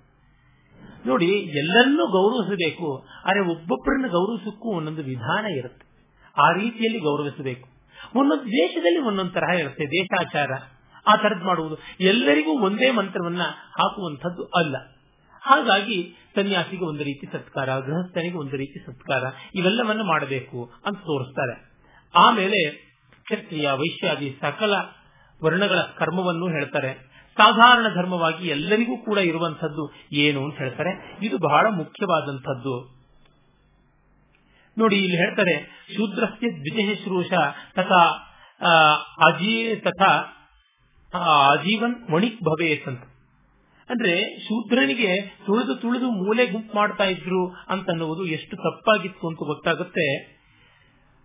ನೋಡಿ, 1.05 1.25
ಎಲ್ಲರನ್ನೂ 1.36 2.07
ಗೌರವಿಸಬೇಕು, 2.07 3.07
ಆದರೆ 3.25 3.39
ಒಬ್ಬೊಬ್ಬರನ್ನ 3.39 4.07
ಗೌರವಿಸಕ್ಕೂ 4.07 4.69
ಒಂದೊಂದು 4.69 5.03
ವಿಧಾನ 5.03 5.45
ಇರುತ್ತೆ. 5.45 5.86
ಆ 6.38 6.51
ರೀತಿಯಲ್ಲಿ 6.51 6.99
ಗೌರವಿಸಬೇಕು. 6.99 7.69
ಒಂದೊಂದು 8.15 8.45
ದೇಶದಲ್ಲಿ 8.45 8.99
ಒಂದೊಂದು 8.99 9.32
ತರಹ 9.32 9.59
ಇರುತ್ತೆ 9.59 9.86
ದೇಶಾಚಾರ. 9.86 10.51
ಆ 11.10 11.16
ತರದ್ 11.16 11.43
ಮಾಡುವುದು. 11.43 11.78
ಎಲ್ಲರಿಗೂ 11.99 12.60
ಒಂದೇ 12.60 12.91
ಮಂತ್ರವನ್ನ 12.91 13.41
ಹಾಕುವಂಥದ್ದು 13.80 14.43
ಅಲ್ಲ. 14.43 14.76
ಹಾಗಾಗಿ 15.41 16.16
ಸನ್ಯಾಸಿಗೆ 16.36 16.86
ಒಂದು 16.86 17.03
ರೀತಿ 17.03 17.32
ಸತ್ಕಾರ, 17.32 17.80
ಗೃಹಸ್ಥನಿಗೆ 17.80 18.38
ಒಂದು 18.38 18.57
ರೀತಿ 18.57 18.86
ಸತ್ಕಾರ, 18.86 19.24
ಇವೆಲ್ಲವನ್ನು 19.55 20.03
ಮಾಡಬೇಕು 20.03 20.72
ಅಂತ 20.86 20.97
ತೋರಿಸ್ತಾರೆ. 20.97 21.72
ಆಮೇಲೆ 22.16 22.89
ಕ್ಷತ್ರಿಯ, 23.24 23.72
ವೈಶ್ಯಾದಿ, 23.72 24.38
ಸಕಲ 24.41 24.74
ವರ್ಣಗಳ 25.43 25.80
ಕರ್ಮವನ್ನು 25.80 26.47
ಹೇಳ್ತಾರೆ. 26.47 26.93
ಸಾಧಾರಣ 27.38 27.84
ಧರ್ಮವಾಗಿ 27.95 28.47
ಎಲ್ಲರಿಗೂ 28.47 28.97
ಕೂಡ 28.97 29.18
ಇರುವಂತದ್ದು 29.18 29.93
ಏನು 30.14 30.43
ಅಂತ 30.43 30.57
ಹೇಳ್ತಾರೆ. 30.57 31.20
ಇದು 31.22 31.38
ಬಹಳ 31.38 31.68
ಮುಖ್ಯವಾದಂಥದ್ದು. 31.70 32.99
ನೋಡಿ, 34.78 34.95
ಇಲ್ಲಿ 34.95 35.18
ಹೇಳ್ತಾರೆ, 35.18 35.86
ಶೂದ್ರಸ್ಯ 35.95 36.47
ದ್ವಿಜಶುಶ್ರೂಷ 36.51 37.34
ತಥಾ 37.76 38.07
ಅಜೀ 39.28 39.76
ತಥಾ 39.76 40.36
ಆಜೀವನ್ 41.14 42.12
ಮಣಿಕ್ 42.12 42.41
ಭವೇತ್ 42.41 42.88
ಅಂತ 42.88 43.03
ಅಂದ್ರೆ 43.89 44.39
ಶೂದ್ರನಿಗೆ 44.39 45.22
ತುಳಿದು 45.45 45.76
ತುಳಿದು 45.76 46.12
ಮೂಲೆ 46.12 46.45
ಗುಂಪು 46.45 46.78
ಮಾಡ್ತಾ 46.78 47.03
ಇದ್ರು 47.03 47.55
ಅಂತನ್ನುವುದು 47.70 48.26
ಎಷ್ಟು 48.26 48.57
ತಪ್ಪಾಗಿತ್ತು 48.57 49.28
ಅಂತ 49.28 49.38
ಗೊತ್ತಾಗುತ್ತೆ. 49.38 50.24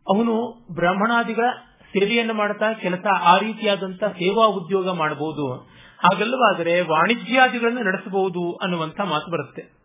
ಅವನು 0.08 0.66
ಬ್ರಾಹ್ಮಣಾದಿಗಳ 0.74 1.44
ಸೇವೆಯನ್ನು 1.92 2.34
ಮಾಡ್ತಾ 2.34 2.72
ಕೆಲಸ 2.72 3.04
ಆ 3.20 3.38
ರೀತಿಯಾದಂತ 3.38 4.04
ಸೇವಾ 4.04 4.46
ಉದ್ಯೋಗ 4.46 4.90
ಮಾಡಬಹುದು 4.90 5.54
ಹಾಗಲ್ಲವಾದರೆ 5.98 6.80
ವಾಣಿಜ್ಯಾದಿಗಳನ್ನು 6.80 7.82
ನಡೆಸಬಹುದು 7.82 8.56
ಅನ್ನುವಂತ 8.56 9.00
ಮಾತು 9.00 9.30
ಬರುತ್ತೆ. 9.30 9.84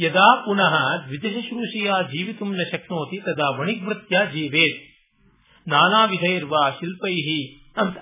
ಯದಾ 0.00 0.36
ಪುನಃ 0.36 1.04
ದ್ವಿಜಶುಶ್ರೂಷೆಯ 1.06 1.92
ಜೀವಿತು 1.92 2.44
ನ 2.44 2.60
ಶಕ್ನೋತಿ 2.72 3.20
ತದಾ 3.20 3.50
ವಣಿಗ್ವೃತ್ಯ 3.50 4.18
ಜೀವೇತ್. 4.26 4.94
ನಾನಾ 5.68 6.04
ವಿಧೈರ್ವ 6.04 6.54
ಶಿಲ್ಪೈ 6.70 7.63
ಅಂತ. 7.76 7.98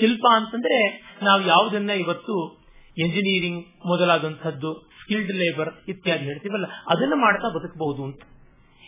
ಶಿಲ್ಪ 0.00 0.24
ಅಂತಂದ್ರೆ 0.32 0.78
ನಾವು 1.22 1.42
ಯಾವುದನ್ನ 1.42 1.90
ಇವತ್ತು 1.90 2.64
ಎಂಜಿನಿಯರಿಂಗ್ 2.98 3.66
ಮೊದಲಾದಂತಹದ್ದು 3.86 4.70
ಸ್ಕಿಲ್ಡ್ 5.00 5.32
ಲೇಬರ್ 5.32 5.70
ಇತ್ಯಾದಿ 5.88 6.24
ಹೇಳ್ತೀವಲ್ಲ, 6.24 6.66
ಅದನ್ನ 6.88 7.12
ಮಾಡ್ತಾ 7.16 7.48
ಬದುಕಬಹುದು 7.48 8.04
ಅಂತ. 8.04 8.20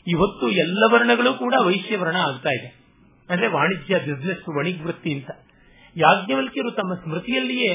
ಇವತ್ತು 0.07 0.51
ಎಲ್ಲ 0.51 0.83
ವರ್ಣಗಳು 0.93 1.35
ಕೂಡ 1.35 1.55
ವೈಶ್ಯ 1.67 1.97
ವರ್ಣ 1.97 2.17
ಆಗ್ತಾ 2.17 2.49
ಇದೆ. 2.49 2.69
ಅಂದ್ರೆ 3.31 3.47
ವಾಣಿಜ್ಯ 3.47 3.99
ಬಿಸ್ನೆಸ್ 3.99 4.49
ವಣಿಗ್ವೃತ್ತಿ 4.59 5.15
ಅಂತ. 5.15 5.31
ಯಾಜ್ಞವಲ್ಕಿಯರು 5.97 6.71
ತಮ್ಮ 6.71 6.95
ಸ್ಮೃತಿಯಲ್ಲಿಯೇ 6.95 7.73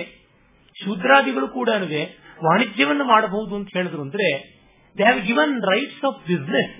ಶೂದ್ರಾದಿಗಳು 0.83 1.47
ಕೂಡ 1.47 1.69
ವಾಣಿಜ್ಯವನ್ನು 2.45 3.03
ಮಾಡಬಹುದು 3.03 3.55
ಅಂತ 3.55 3.67
ಹೇಳಿದ್ರು 3.73 4.01
ಅಂದ್ರೆ 4.01 4.59
they 4.97 5.03
have 5.03 5.21
given 5.21 5.61
rights 5.61 6.05
of 6.05 6.27
business 6.27 6.75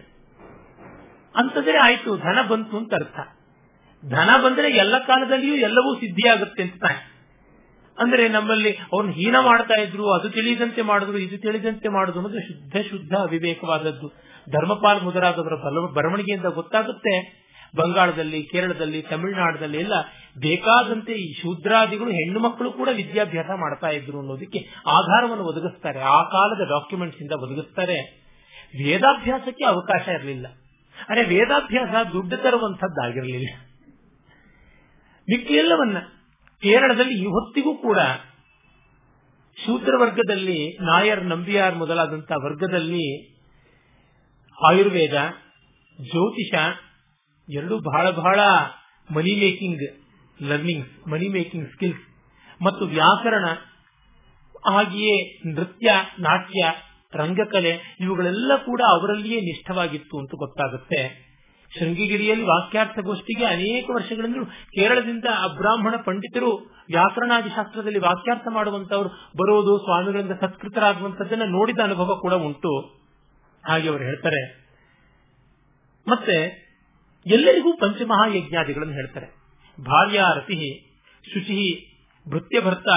ಅಂತಂದ್ರೆ 1.36 1.78
ಆಯ್ತು, 1.78 2.18
ಧನ 2.18 2.42
ಬಂತು 2.48 2.78
ಅಂತ 2.78 2.94
ಅರ್ಥ. 2.94 3.39
ಧನ 4.06 4.30
ಬಂದ್ರೆ 4.44 4.70
ಎಲ್ಲ 4.70 4.98
ಕಾಲದಲ್ಲಿಯೂ 4.98 5.56
ಎಲ್ಲವೂ 5.56 5.96
ಸಿದ್ಧಿಯಾಗುತ್ತೆ 5.96 6.64
ಅಂತ. 6.64 6.84
ಅಂದ್ರೆ 8.00 8.28
ನಮ್ಮಲ್ಲಿ 8.28 8.78
ಅವ್ರನ್ನ 8.94 9.12
ಹೀನ 9.12 9.36
ಮಾಡ್ತಾ 9.40 9.82
ಇದ್ರು, 9.82 10.12
ಅದು 10.12 10.30
ತಿಳಿದಂತೆ 10.30 10.82
ಮಾಡಿದ್ರು, 10.82 11.18
ಇದು 11.18 11.38
ತಿಳಿದಂತೆ 11.38 11.90
ಮಾಡುದು 11.90 12.20
ಅನ್ನೋದು 12.20 12.40
ಶುದ್ಧ 12.40 12.78
ಶುದ್ಧ 12.90 13.14
ಅವಿವೇಕವಾದದ್ದು. 13.14 14.08
ಧರ್ಮಪಾಲ್ 14.52 15.04
ಮೊದಲಾದವರ 15.04 15.54
ಬರವಣಿಗೆಯಿಂದ 15.96 16.46
ಗೊತ್ತಾಗುತ್ತೆ. 16.46 17.40
ಬಂಗಾಳದಲ್ಲಿ, 17.76 18.44
ಕೇರಳದಲ್ಲಿ, 18.44 19.02
ತಮಿಳುನಾಡದಲ್ಲಿ 19.02 19.78
ಎಲ್ಲ 19.78 19.94
ಬೇಕಾದಂತೆ 20.40 21.14
ಈ 21.14 21.34
ಶೂದ್ರಾದಿಗಳು 21.34 22.10
ಹೆಣ್ಣು 22.10 22.40
ಮಕ್ಕಳು 22.40 22.72
ಕೂಡ 22.72 22.90
ವಿದ್ಯಾಭ್ಯಾಸ 22.96 23.46
ಮಾಡ್ತಾ 23.56 23.88
ಇದ್ರು 23.88 24.20
ಅನ್ನೋದಕ್ಕೆ 24.20 24.60
ಆಧಾರವನ್ನು 24.88 25.44
ಒದಗಿಸ್ತಾರೆ. 25.44 26.00
ಆ 26.00 26.24
ಕಾಲದ 26.24 26.70
ಡಾಕ್ಯುಮೆಂಟ್ಸ್ 26.70 27.22
ಇಂದ 27.22 27.32
ಒದಗಿಸ್ತಾರೆ. 27.32 28.20
ವೇದಾಭ್ಯಾಸಕ್ಕೆ 28.84 29.66
ಅವಕಾಶ 29.66 30.08
ಇರಲಿಲ್ಲ. 30.08 30.48
ಅರೆ 31.10 31.24
ವೇದಾಭ್ಯಾಸ 31.24 32.06
ದುಡ್ಡು 32.14 32.38
ತರುವಂತದ್ದಾಗಿರಲಿಲ್ಲ 32.38 33.50
ಮಿಕ್ಕೆಲ್ಲವನ್ನ 35.30 35.98
ಕೇರಳದಲ್ಲಿ 36.64 37.16
ಇವತ್ತಿಗೂ 37.22 37.74
ಕೂಡ 37.78 38.00
ಶೂದ್ರ 39.58 39.94
ವರ್ಗದಲ್ಲಿ 40.02 40.78
ನಾಯರ್ 40.86 41.26
ನಂಬಿಯಾರ್ 41.26 41.76
ಮೊದಲಾದಂತಹ 41.76 42.36
ವರ್ಗದಲ್ಲಿ 42.44 43.06
ಆಯುರ್ವೇದ, 44.58 45.18
ಜ್ಯೋತಿಷ, 46.00 46.54
ಎರಡು 47.50 47.80
ಬಹಳ 47.80 48.10
ಬಹಳ 48.12 48.40
money 49.16 49.36
making 49.36 49.86
learning 50.44 51.10
money 51.10 51.28
making 51.28 51.70
skills 51.70 52.06
ಮತ್ತು 52.62 52.86
ವ್ಯಾಕರಣ 52.86 53.46
ಹಾಗೆಯೇ 54.74 55.42
ನೃತ್ಯ, 55.56 55.90
ನಾಟ್ಯ, 56.20 56.62
ರಂಗಕಲೆ 57.16 57.98
ಇವುಗಳೆಲ್ಲ 58.00 58.52
ಕೂಡ 58.66 58.82
ಅವರಲ್ಲಿಯೇ 58.88 59.42
ನಿಷ್ಠವಾಗಿತ್ತು 59.42 60.20
ಅಂತ 60.20 60.32
ಗೊತ್ತಾಗುತ್ತೆ. 60.38 61.29
ಶೃಂಗಗಿರಿಯಲ್ಲಿ 61.78 62.46
ವಾಕ್ಯಾರ್ಥ 62.46 63.00
ಗೋಷ್ಠಿಗೆ 63.00 63.46
ಅನೇಕ 63.46 63.90
ವರ್ಷಗಳಿಂದ 63.90 64.36
ಕೇರಳದಿಂದ 64.46 65.26
ಅಬ್ರಾಹ್ಮಣ 65.26 65.96
ಪಂಡಿತರು 65.96 66.56
ವ್ಯಾಕರಣಾದಿ 66.90 67.50
ಶಾಸ್ತ್ರದಲ್ಲಿ 67.50 68.00
ವಾಕ್ಯಾರ್ಥ 68.00 68.48
ಮಾಡುವಂತವರು 68.52 69.10
ಬರೋದು 69.10 69.78
ಸ್ವಾಮಿಗಳಿಂದ 69.78 70.32
ಸತ್ಕೃತರಾಗುವಂತದ್ದನ್ನ 70.42 71.42
ನೋಡಿದ 71.46 71.80
ಅನುಭವ 71.80 72.16
ಕೂಡ 72.16 72.34
ಉಂಟು. 72.34 72.80
ಹಾಗೆ 73.68 73.90
ಅವರು 73.90 74.04
ಹೇಳ್ತಾರೆ. 74.04 74.70
ಮತ್ತೆ, 76.08 76.70
ಎಲ್ಲರಿಗೂ 77.28 77.78
ಪಂಚಮಹಾಯಜ್ಞಾದಿಗಳನ್ನು 77.78 78.94
ಹೇಳ್ತಾರೆ. 78.94 79.26
ಭಾರ್ಯ 79.84 80.24
ರತಿ 80.36 80.90
ಶುಚಿ 81.34 81.90
ಭೃತ್ಯಭರ್ತ 82.30 82.88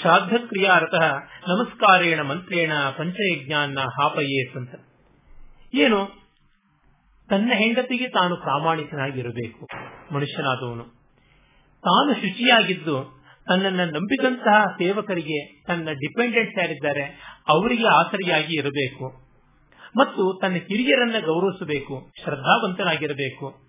ಶ್ರಾದ್ದ 0.00 0.32
ಕ್ರಿಯಾರತಃ 0.32 1.12
ನಮಸ್ಕಾರೇಣ 1.48 2.20
ಮಂತ್ರೇಣ 2.20 2.72
ಪಂಚಯಜ್ಞಾನ 2.98 3.78
ಹಾಪಯೇತ್ 3.78 4.56
ಅಂತ. 4.56 4.74
ಏನು? 5.74 6.25
ತನ್ನ 7.30 7.52
ಹೆಂಡತಿಗೆ 7.54 8.08
ತಾನು 8.08 8.36
ಪ್ರಾಮಾಣಿಕನಾಗಿರಬೇಕು. 8.36 9.68
ಮನುಷ್ಯನಾದವನು. 10.14 10.84
ತಾನು 11.76 12.14
ಶುಚಿಯಾಗಿದ್ದು 12.14 13.24
ತನ್ನನ್ನು 13.48 13.84
ನಂಬಿದಂತಹ 13.84 14.64
ಸೇವಕರಿಗೆ 14.64 15.62
ತನ್ನ 15.62 15.88
ಡಿಪೆಂಡೆಂಟ್ಸ್ 15.92 16.58
ಯಾರಿದ್ದಾರೆ 16.58 17.04
ಅವರಿಗೆ 17.48 17.86
ಆಸರಿಯಾಗಿ 17.86 18.58
ಇರಬೇಕು. 18.58 19.26
ಮತ್ತು 19.96 20.38
ತನ್ನ 20.42 20.54
ಹಿರಿಯರನ್ನ 20.54 21.26
ಗೌರವಿಸಬೇಕು, 21.26 22.12
ಶ್ರದ್ಧಾವಂತನಾಗಿರಬೇಕು. 22.22 23.66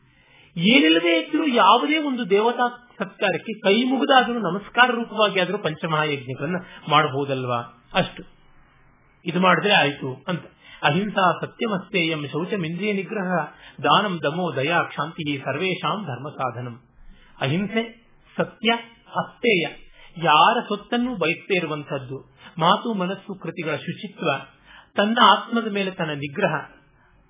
ಏನಿಲ್ಲದೆ 0.58 1.20
ಇದ್ರೂ 1.20 1.47
ಯಾವುದೇ 1.47 1.97
ಒಂದು 1.97 2.30
ದೇವತಾ 2.30 2.88
ಸತ್ಕಾರಕ್ಕೆ 2.99 3.60
ಕೈ 3.60 3.84
ಮುಗಿದಾದರೂ 3.84 4.39
ನಮಸ್ಕಾರ 4.39 4.91
ರೂಪವಾಗಿ 4.91 5.39
ಆದರೂ 5.39 5.58
ಪಂಚಮಹಾಯಜ್ಞಗಳನ್ನು 5.58 6.91
ಮಾಡಬಹುದಲ್ವಾ? 6.91 7.86
ಅಷ್ಟು. 7.93 8.24
ಇದು 9.26 9.39
ಮಾಡಿದ್ರೆ 9.39 9.74
ಆಯ್ತು 9.74 10.26
ಅಂತ. 10.28 10.45
ಅಹಿಂಸಾ 10.84 11.32
ಸತ್ಯಮಸ್ತೇಯಂ 11.41 12.28
ಶೌಚಮಿಂದ್ರಿಯ 12.28 12.93
ನಿಗ್ರಹ, 12.93 13.32
ದಾನಂ 13.84 14.19
ದಮೋ 14.23 14.55
ದಯಾ 14.55 14.84
ಕ್ಷಾಂತಿ 14.84 15.38
ಸರ್ವೇಶಾಂ 15.45 16.05
ಧರ್ಮ 16.05 16.30
ಸಾಧನಂ. 16.30 16.82
ಅಹಿಂಸೆ, 17.41 17.84
ಸತ್ಯ 18.38 18.71
ಅಸ್ತೇಯ 19.15 19.67
ಯಾರ 20.23 20.59
ಸೊತ್ತನ್ನು 20.67 21.15
ಬಯಸದೇ 21.15 21.55
ಇರುವಂತದ್ದು 21.55 22.17
ಮಾತು 22.57 22.93
ಮನಸ್ಸು 22.93 23.39
ಕೃತಿಗಳ 23.39 23.75
ಶುಚಿತ್ವ, 23.75 24.30
ತನ್ನ 24.95 25.17
ಆತ್ಮದ 25.23 25.71
ಮೇಲೆ 25.71 25.91
ತನ್ನ 25.91 26.11
ನಿಗ್ರಹ, 26.11 26.53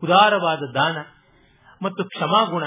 ಉದಾರವಾದ 0.04 0.60
ದಾನ 0.76 0.98
ಮತ್ತು 1.82 2.04
ಕ್ಷಮಾಗುಣ, 2.04 2.64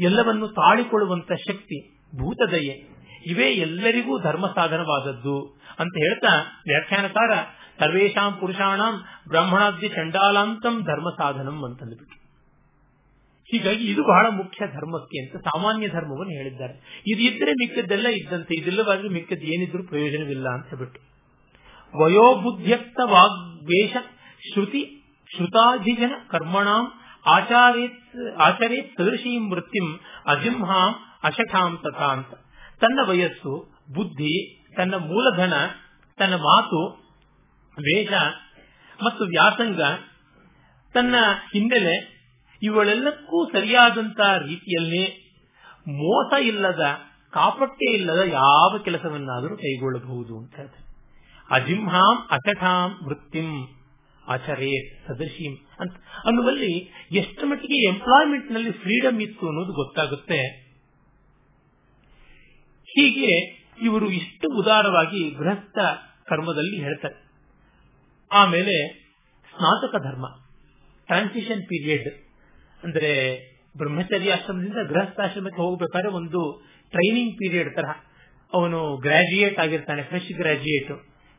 ಎಲ್ಲವನ್ನು 0.00 0.48
ತಾಳಿಕೊಳ್ಳುವಂತ 0.48 1.32
ಶಕ್ತಿ, 1.48 1.78
ಭೂತದಯೆ, 2.18 2.94
ಇವೇ 3.26 3.52
ಎಲ್ಲರಿಗೂ 3.52 4.22
ಧರ್ಮ 4.22 4.46
ಸಾಧನವಾದದ್ದು 4.46 5.46
ಅಂತ 5.78 5.94
ಹೇಳ್ತಾ 5.98 6.32
ವ್ಯಾಖ್ಯಾನಕಾರ 6.68 7.30
ಸರ್ವೇಶಾಂ 7.78 8.32
ಪುರುಷಾಣಂ 8.40 8.94
ಬ್ರಾಹ್ಮಣಾದ್ಯ 9.28 9.88
ಚಂಡಾಲಾಂತಂ 9.88 10.74
ಧರ್ಮ 10.82 11.08
ಸಾಧನಂ 11.18 11.64
ಅಂತಂದ್ಬಿಟ್ಟು 11.64 12.18
ಹೀಗಾಗಿ 13.50 13.84
ಇದು 13.84 14.02
ಬಹಳ 14.02 14.26
ಮುಖ್ಯ 14.30 14.66
ಧರ್ಮಕ್ಕೆ 14.66 15.16
ಅಂತ 15.22 15.36
ಸಾಮಾನ್ಯ 15.48 15.88
ಧರ್ಮವನ್ನು 15.88 16.34
ಹೇಳಿದ್ದಾರೆ. 16.34 16.74
ಇದು 17.06 17.20
ಇದ್ರೆ 17.20 17.52
ಮಿಕ್ಕದ್ದೆಲ್ಲ 17.52 18.08
ಇದ್ದಂತೆ 18.08 18.54
ಇದಿಲ್ಲವಾದ್ರೆ 18.60 19.08
ಮಿಕ್ಕದ್ದು 19.08 19.46
ಏನಿದ್ರು 19.46 19.82
ಪ್ರಯೋಜನವಿಲ್ಲ 19.82 20.48
ಅಂತ 20.48 20.74
ಬಿಟ್ಟು 20.74 21.00
ವಯೋಬುದ್ಧ್ಯಕ್ತ 21.94 23.00
ವಾಗ್ವೇಷ 23.10 23.96
ಶ್ರುತಿ 24.52 24.82
ಶ್ರುತಾಧಿಜನ 25.30 26.12
ಕರ್ಮಣಾಂ 26.30 26.84
ಆಚಾರೇತ್ 27.26 28.00
ಆಚರೇತ್ 28.36 28.90
ಸದೃಶೀಂ 28.98 29.44
ವೃತ್ತಿಂ 29.52 29.86
ಅಜಿಂಹಾಂ 30.26 30.90
ಅಶಠಾಂ 31.22 31.76
ತಥಾ 31.76 32.06
ಅಂತ 32.06 32.32
ತನ್ನ 32.80 32.98
ವಯಸ್ಸು, 33.08 33.52
ಬುದ್ಧಿ, 33.94 34.34
ತನ್ನ 34.74 34.94
ಮೂಲಧನ, 34.96 35.54
ತನ್ನ 36.18 36.34
ಮಾತು 36.34 36.80
ವೇಷ 37.78 38.12
ಮತ್ತು 39.04 39.24
ವ್ಯಾಸಂಗ 39.24 39.80
ತನ್ನ 40.94 41.14
ಹಿನ್ನೆಲೆ 41.52 42.14
ಇವುಗಳೆಲ್ಲಕ್ಕೂ 42.62 43.50
ಸರಿಯಾದಂತ 43.52 44.20
ರೀತಿಯಲ್ಲಿ 44.20 45.24
ಮೋಸ 45.88 46.32
ಇಲ್ಲದ 46.42 46.86
ಕಾಪಟ್ಟೆ 47.30 47.92
ಇಲ್ಲದ 47.92 48.22
ಯಾವ 48.26 48.78
ಕೆಲಸವನ್ನಾದರೂ 48.84 49.56
ಕೈಗೊಳ್ಳಬಹುದು 49.56 50.38
ಅಂತ 50.38 50.54
ಅಜಿಂಹಾಂ 51.50 52.28
ಅಚಠಾಂ 52.30 52.90
ವೃತ್ತಿಂ 53.04 53.66
ಅಚರೇ 54.28 54.98
ಸದಶೀಂ 55.06 55.66
ಅಂತ. 55.80 55.96
ಅನ್ನುವಲ್ಲಿ 56.26 56.92
ಎಷ್ಟು 57.12 57.46
ಮಟ್ಟಿಗೆ 57.46 57.88
ಎಂಪ್ಲಾಯ್ಮೆಂಟ್ನಲ್ಲಿ 57.88 58.70
ಫ್ರೀಡಮ್ 58.70 59.22
ಇತ್ತು 59.22 59.46
ಅನ್ನೋದು 59.48 59.72
ಗೊತ್ತಾಗುತ್ತೆ. 59.72 60.38
ಹೀಗೆ 62.84 63.60
ಇವರು 63.82 64.10
ಇಷ್ಟು 64.10 64.58
ಉದಾರವಾಗಿ 64.58 65.30
ಗೃಹಸ್ಥ 65.30 65.78
ಕರ್ಮದಲ್ಲಿ 66.28 66.76
ಹೇಳ್ತಾರೆ. 66.76 67.23
ಆಮೇಲೆ 68.34 68.88
ಸ್ನಾತಕ 69.54 69.94
ಧರ್ಮ 70.04 70.26
ಟ್ರಾನ್ಸಿಷನ್ 71.06 71.62
ಪೀರಿಯಡ್ 71.62 72.08
ಅಂದ್ರೆ 72.84 73.12
ಬ್ರಹ್ಮಚರ್ಯಾಶ್ರಮದಿಂದ 73.78 74.76
ಗೃಹಸ್ಥಾಶ್ರಮಕ್ಕೆ 74.88 75.62
ಹೋಗಬೇಕಾದ್ರೆ 75.62 76.12
ಒಂದು 76.12 76.66
ಟ್ರೈನಿಂಗ್ 76.92 77.34
ಪೀರಿಯಡ್ 77.34 77.76
ತರ 77.76 77.84
ಅವನು 78.54 78.96
ಗ್ರಾಜುಯೇಟ್ 78.96 79.58
ಆಗಿರ್ತಾನೆ 79.58 80.02
ಫ್ರೆಶ್ 80.02 80.32
ಗ್ರಾಜುಯೇಟ್ 80.36 80.92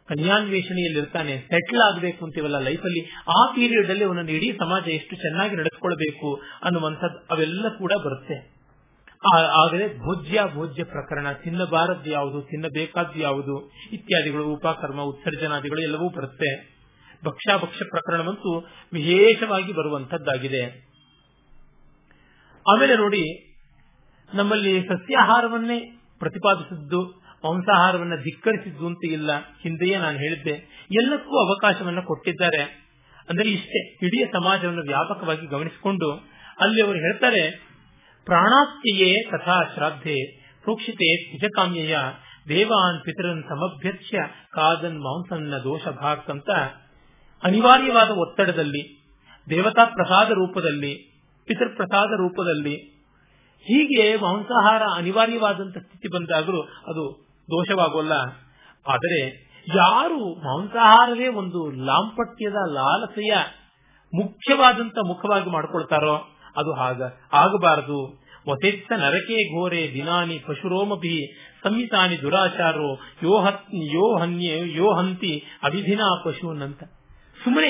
ಕನ್ಯಾನ್ವೇಷಣೆಯಲ್ಲಿ 0.10 1.00
ಇರ್ತಾನೆ 1.00 1.38
ಸೆಟ್ಲ್ 1.38 1.82
ಆಗಬೇಕು 1.82 2.26
ಅಂತೀವಲ್ಲ 2.26 2.60
ಲೈಫಲ್ಲಿ 2.60 3.02
ಆ 3.28 3.54
ಪೀರಿಯಡ್ 3.56 3.90
ಅಲ್ಲಿ 3.90 4.04
ಅವನನ್ನು 4.04 4.32
ಇಡೀ 4.32 4.52
ಸಮಾಜ 4.52 4.88
ಎಷ್ಟು 4.88 5.16
ಚೆನ್ನಾಗಿ 5.16 5.56
ನಡೆಸ್ಕೊಳ್ಬೇಕು 5.56 6.42
ಅನ್ನುವಂಥದ್ದು 6.64 7.34
ಅವೆಲ್ಲ 7.34 7.70
ಕೂಡ 7.78 7.94
ಬರುತ್ತೆ. 8.06 8.56
ಆದರೆ 9.64 9.88
ಭೋಜ್ಯ 9.98 10.44
ಭೋಜ್ಯ 10.54 10.84
ಪ್ರಕರಣ, 10.84 11.32
ತಿನ್ನಬಾರದ್ದು 11.32 12.10
ಯಾವುದು, 12.10 12.42
ತಿನ್ನಬೇಕಾದ್ದು 12.42 13.20
ಯಾವುದು, 13.20 13.72
ಇತ್ಯಾದಿಗಳು, 13.92 14.54
ಉಪಕರ್ಮ, 14.54 15.02
ಉತ್ಸರ್ಜನಾದಿಗಳು 15.02 15.82
ಎಲ್ಲವೂ 15.82 16.10
ಬರುತ್ತೆ. 16.10 16.75
ಭಕ್ಷ್ಯಾಭಕ್ಷ್ಯ 17.24 17.86
ಪ್ರಕರಣವಂತೂ 17.86 18.52
ವಿಶೇಷವಾಗಿ 18.94 19.74
ಬರುವಂತದ್ದಾಗಿದೆ 19.74 20.64
ಆಮೇಲೆ 22.66 22.96
ನೋಡಿ, 22.96 23.24
ನಮ್ಮಲ್ಲಿ 24.34 24.74
ಸಸ್ಯಾಹಾರವನ್ನೇ 24.82 25.80
ಪ್ರತಿಪಾದಿಸಿದ್ದು, 26.20 27.02
ಮಾಂಸಾಹಾರವನ್ನ 27.44 28.16
ಧಿಕ್ಕರಿಸಿದ್ದು 28.16 28.86
ಅಂತ 28.88 29.04
ಇಲ್ಲ. 29.12 29.32
ಹಿಂದೆಯೇ 29.64 29.98
ನಾನು 29.98 30.18
ಹೇಳಿದ್ದೆ, 30.18 30.56
ಎಲ್ಲಕ್ಕೂ 30.92 31.36
ಅವಕಾಶವನ್ನು 31.38 32.02
ಕೊಟ್ಟಿದ್ದಾರೆ. 32.02 32.64
ಅಂದರೆ 33.30 33.50
ಇಷ್ಟೇ 33.50 33.80
ಇಡೀ 34.08 34.20
ಸಮಾಜವನ್ನು 34.34 34.82
ವ್ಯಾಪಕವಾಗಿ 34.82 35.48
ಗಮನಿಸಿಕೊಂಡು 35.48 36.10
ಅಲ್ಲಿ 36.62 36.82
ಅವರು 36.82 36.98
ಹೇಳ್ತಾರೆ 36.98 37.44
ಪ್ರಾಣಾತ್ಯಯೇ 38.28 39.12
ತಥಾ 39.32 39.58
ಶ್ರಾದ್ದೆ 39.74 40.18
ಪ್ರೋಕ್ಷಿತೆ 40.64 41.10
ದ್ವಿಜಕಾಮ್ಯಯ 41.24 41.96
ದೇವಾನ್ 42.50 43.00
ಪಿತರನ್ 43.00 43.44
ಸಮಭ್ಯರ್ಚ್ಯ 43.44 44.18
ಕಾದನ್ 44.52 45.00
ಮಾಂಸನ್ನ 45.00 45.58
ದೋಷ 45.64 45.84
ಭಾಕ್ 46.02 46.24
ಅನಿವಾರ್ಯವಾದ 47.46 48.10
ಒತ್ತಡದಲ್ಲಿ 48.10 48.84
ದೇವತಾ 49.50 49.86
ಪ್ರಸಾದ 49.86 50.30
ರೂಪದಲ್ಲಿ, 50.30 50.94
ಪಿತೃಪ್ರಸಾದ 51.46 52.12
ರೂಪದಲ್ಲಿ, 52.18 52.76
ಹೀಗೆ 53.66 54.16
ಮಾಂಸಾಹಾರ 54.16 54.82
ಅನಿವಾರ್ಯವಾದಂತಹ 54.96 55.82
ಸ್ಥಿತಿ 55.82 56.08
ಬಂದಾಗಲೂ 56.08 56.62
ಅದು 56.62 57.26
ದೋಷವಾಗೋಲ್ಲ. 57.50 58.14
ಆದರೆ 58.88 59.22
ಯಾರು 59.76 60.36
ಮಾಂಸಾಹಾರವೇ 60.36 61.28
ಒಂದು 61.28 61.72
ಲಾಂಪಟ್ಯದ 61.86 62.56
ಲಾಲಸೆಯ 62.74 63.36
ಮುಖ್ಯವಾದಂತ 64.14 64.98
ಮುಖವಾಗಿ 65.08 65.50
ಮಾಡ್ಕೊಳ್ತಾರೋ 65.50 66.16
ಅದು 66.58 66.74
ಹಾಗ, 66.74 67.02
ಆಗಬಾರದು. 67.34 68.26
ವಸೆತ್ತ 68.50 68.92
ನರಕೆ 68.92 69.38
ಘೋರೆ 69.56 69.94
ದಿನಾನಿ 69.94 70.40
ಪಶುರೋಮಭಿ 70.48 71.16
ಸಂಹಿತಾನಿ 71.64 72.22
ದುರಾಚಾರೋ 72.22 72.90
ಯೋ 73.24 73.40
ಯೋಹನ್ಯ 73.94 74.76
ಯೋಹಂತಿ 74.76 75.44
ಅಭಿಧಿನಾ 75.64 76.22
ಪಶುನಂತ. 76.26 76.84
ಸುಮ್ಮನೆ 77.46 77.70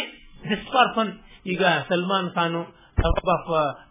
ಜಸ್ಟ್ 0.50 0.72
ಫಾರ್ 0.74 1.12
ಈಗ 1.48 1.64
ಸಲ್ಮಾನ್ 1.90 2.30
ಖಾನು 2.36 2.62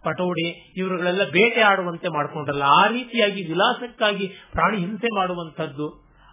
ಪಟೋಡಿ 0.05 0.47
ಇವರುಗಳೆಲ್ಲ 0.77 1.25
ಬೇಟೆ 1.31 1.61
ಆಡುವಂತೆ 1.61 2.09
ಮಾಡ್ಕೊಂಡ್ರಲ್ಲ. 2.09 2.63
ಆ 2.63 2.87
ರೀತಿಯಾಗಿ 2.87 3.41
ವಿಲಾಸಕ್ಕಾಗಿ 3.43 4.27
ಪ್ರಾಣಿ 4.53 4.79
ಹಿಂಸೆ 4.79 5.09
ಮಾಡುವಂತದ್ದು 5.17 5.89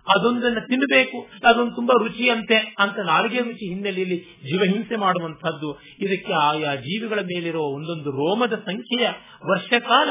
ಅದೊಂದನ್ನ 0.07 0.59
ತಿನ್ನಬೇಕು 0.59 1.17
ಅದೊಂದು 1.43 1.73
ತುಂಬಾ 1.75 1.95
ರುಚಿಯಂತೆ 2.03 2.57
ಅಂತ 2.79 2.99
ನಾಲ್ಗೆ 2.99 3.39
ರುಚಿ 3.39 3.65
ಹಿನ್ನೆಲೆಯಲ್ಲಿ 3.73 4.17
ಜೀವ 4.43 4.61
ಹಿಂಸೆ 4.73 4.95
ಮಾಡುವಂತದ್ದು 4.95 5.69
ಇದಕ್ಕೆ 5.99 6.33
ಆಯಾ 6.33 6.75
ಜೀವಿಗಳ 6.75 7.19
ಮೇಲಿರೋ 7.19 7.63
ಒಂದೊಂದು 7.77 8.11
ರೋಮದ 8.11 8.57
ಸಂಖ್ಯೆಯ 8.65 9.09
ವರ್ಷಕಾಲ 9.51 10.09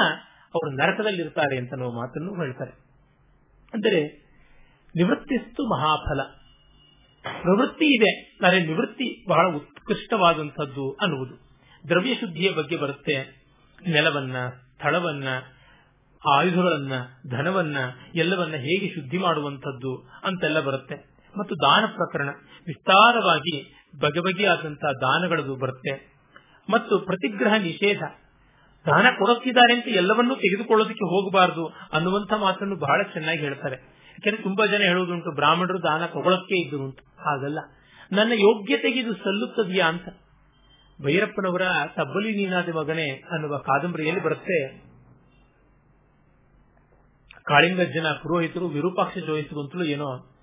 ಅವರು 0.55 0.70
ನರಕದಲ್ಲಿರ್ತಾರೆ 0.76 1.57
ಅಂತ 1.59 1.72
ನಾವು 1.78 1.93
ಮಾತನ್ನು 1.93 2.34
ಹೇಳ್ತಾರೆ. 2.34 2.72
ಅಂದರೆ 3.74 4.01
ನಿವೃತ್ತಿಸ್ತು 4.95 5.64
ಮಹಾಫಲ. 5.74 6.20
ಪ್ರವೃತ್ತಿ 7.23 7.95
ಇದೆ. 7.97 8.39
ಆದರೆ 8.47 8.66
ನಿವೃತ್ತಿ 8.66 9.29
ಬಹಳ 9.29 9.47
ಉತ್ಕೃಷ್ಟವಾದಂಥದ್ದು 9.57 10.93
ಅನ್ನುವುದು. 10.93 11.35
ದ್ರವ್ಯ 11.89 12.14
ಶುದ್ಧಿಯ 12.14 12.53
ಬಗ್ಗೆ 12.53 12.77
ಬರುತ್ತೆ. 12.77 13.47
ನೆಲವನ್ನ, 13.89 14.37
ಸ್ಥಳವನ್ನ, 14.49 15.29
ಆಯುಧಗಳನ್ನ, 16.29 16.93
ಧನವನ್ನ, 17.31 17.77
ಎಲ್ಲವನ್ನ 18.14 18.53
ಹೇಗೆ 18.53 18.95
ಶುದ್ಧಿ 18.95 19.18
ಮಾಡುವಂಥದ್ದು 19.18 19.97
ಅಂತೆಲ್ಲ 20.25 20.61
ಬರುತ್ತೆ. 20.61 20.95
ಮತ್ತು 21.39 21.55
ದಾನ 21.55 21.87
ಪ್ರಕರಣ 21.87 22.29
ವಿಸ್ತಾರವಾಗಿ 22.66 23.75
ಬಗೆ 24.01 24.21
ಬಗೆಯಾದಂತಹ 24.21 24.93
ದಾನಗಳದು 24.93 25.57
ಬರುತ್ತೆ. 25.57 26.21
ಮತ್ತು 26.71 26.99
ಪ್ರತಿಗ್ರಹ 26.99 27.53
ನಿಷೇಧ. 27.53 28.03
ದಾನ 28.87 29.07
ಕೊಡುತ್ತಿದ್ದಾರೆ 29.18 29.75
ಅಂತ 29.75 29.89
ಎಲ್ಲವನ್ನೂ 29.89 30.35
ತೆಗೆದುಕೊಳ್ಳೋದಕ್ಕೆ 30.35 31.09
ಹೋಗಬಾರದು 31.09 31.66
ಅನ್ನುವಂಥ 31.66 32.33
ಮಾತನ್ನು 32.33 32.77
ಬಹಳ 32.77 33.03
ಚೆನ್ನಾಗಿ 33.03 33.39
ಹೇಳ್ತಾರೆ. 33.39 33.99
ಯಾಕೆಂದ್ರೆ 34.11 34.43
ತುಂಬಾ 34.43 34.67
ಜನ 34.67 34.83
ಹೇಳುವುದುಂಟು 34.83 35.31
ಬ್ರಾಹ್ಮಣರು 35.31 35.83
ದಾನ 35.83 36.07
ತಗೊಳಕ್ಕೆ 36.07 36.67
ಇದ್ರು 36.67 36.85
ಅಂತ 36.85 36.99
ಹಾಗಲ್ಲ. 36.99 37.59
ನನ್ನ 38.13 38.33
ಯೋಗ್ಯತೆಗೆ 38.33 39.01
ಇದು 39.01 39.13
ಸಲ್ಲುತ್ತದೆಯಾ 39.15 39.87
ಅಂತ. 39.87 40.09
ಭೈರಪ್ಪನವರ 41.05 41.63
ತಬ್ಬಲಿ 41.97 42.37
ನೀನಾದ 42.37 42.69
ಮಗನೇ 42.69 43.11
ಅನ್ನುವ 43.11 43.59
ಕಾದಂಬರಿಯಲ್ಲಿ 43.59 44.23
ಬರುತ್ತೆ. 44.23 44.91
ಕಾಳಿಂಗಜ್ಜನ 47.45 48.07
ಪುರೋಹಿತರು 48.23 48.69
ವಿರೂಪಾಕ್ಷ 48.69 49.19
ಜೋಯಿಸುವಂತಲೂ 49.19 49.85
ಏನೋ. 49.85 50.37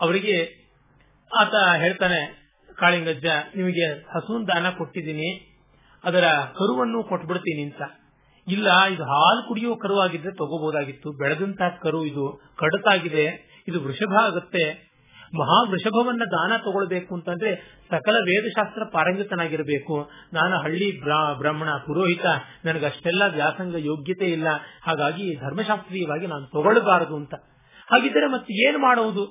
ಅವರಿಗೆ 0.00 0.64
ಆತ 1.38 1.54
ಹೇಳ್ತಾನೆ, 1.76 2.20
ಕಾಳಿಂಗಜ್ಜ, 2.78 3.26
ನಿಮಗೆ 3.56 3.92
ಹಸುವಿನ 3.92 4.46
ದಾನ 4.46 4.70
ಕೊಟ್ಟಿದ್ದೀನಿ, 4.70 5.58
ಅದರ 6.04 6.24
ಕರುವನ್ನು 6.30 7.02
ಕೊಟ್ಬಿಡ್ತೀನಿ 7.02 7.62
ಅಂತ. 7.62 7.82
ಇಲ್ಲ, 8.46 8.68
ಇದು 8.86 9.04
ಹಾಲು 9.04 9.48
ಕುಡಿಯೋ 9.48 9.76
ಕರು 9.76 10.00
ಆಗಿದ್ರೆ 10.00 10.32
ತಗೋಬಹುದಾಗಿತ್ತು 10.32 11.10
ಬೆಳೆದಂತಹ 11.12 11.68
ಕರು 11.82 12.04
ಇದು 12.04 12.24
ಕಡತಾಗಿದೆ, 12.58 13.24
ಇದು 13.68 13.78
ವೃಷಭ 13.84 14.12
ಆಗುತ್ತೆ. 14.22 14.64
ಮಹಾ 15.38 15.56
ವೃಷಭವನ್ನ 15.70 16.24
ದಾನ 16.32 16.52
ತಗೊಳ್ಬೇಕು 16.56 17.14
ಅಂತಂದ್ರೆ 17.14 17.50
ಸಕಲ 17.90 18.16
ವೇದಶಾಸ್ತ್ರ 18.26 18.82
ಪಾರಂಗತನಾಗಿರಬೇಕು. 18.92 19.94
ನಾನು 20.32 20.54
ಹಳ್ಳಿ 20.62 20.88
ಬ್ರಾಹ್ಮಣ, 21.40 21.70
ಪುರೋಹಿತ 21.86 22.26
ನನಗೆ 22.64 22.86
ಅಷ್ಟೆಲ್ಲ 22.86 23.22
ವ್ಯಾಸಂಗ 23.32 23.74
ಯೋಗ್ಯತೆ 23.90 24.26
ಇಲ್ಲ. 24.26 24.48
ಹಾಗಾಗಿ 24.82 25.26
ಧರ್ಮಶಾಸ್ತ್ರೀಯವಾಗಿ 25.36 26.26
ನಾನು 26.26 26.46
ತಗೊಳ್ಬಾರದು 26.46 27.16
ಅಂತ. 27.16 27.34
ಹಾಗಿದ್ರೆ 27.88 28.26
ಮತ್ತೆ 28.26 28.52
ಏನು 28.66 28.78
ಮಾಡುವುದು 28.78 29.24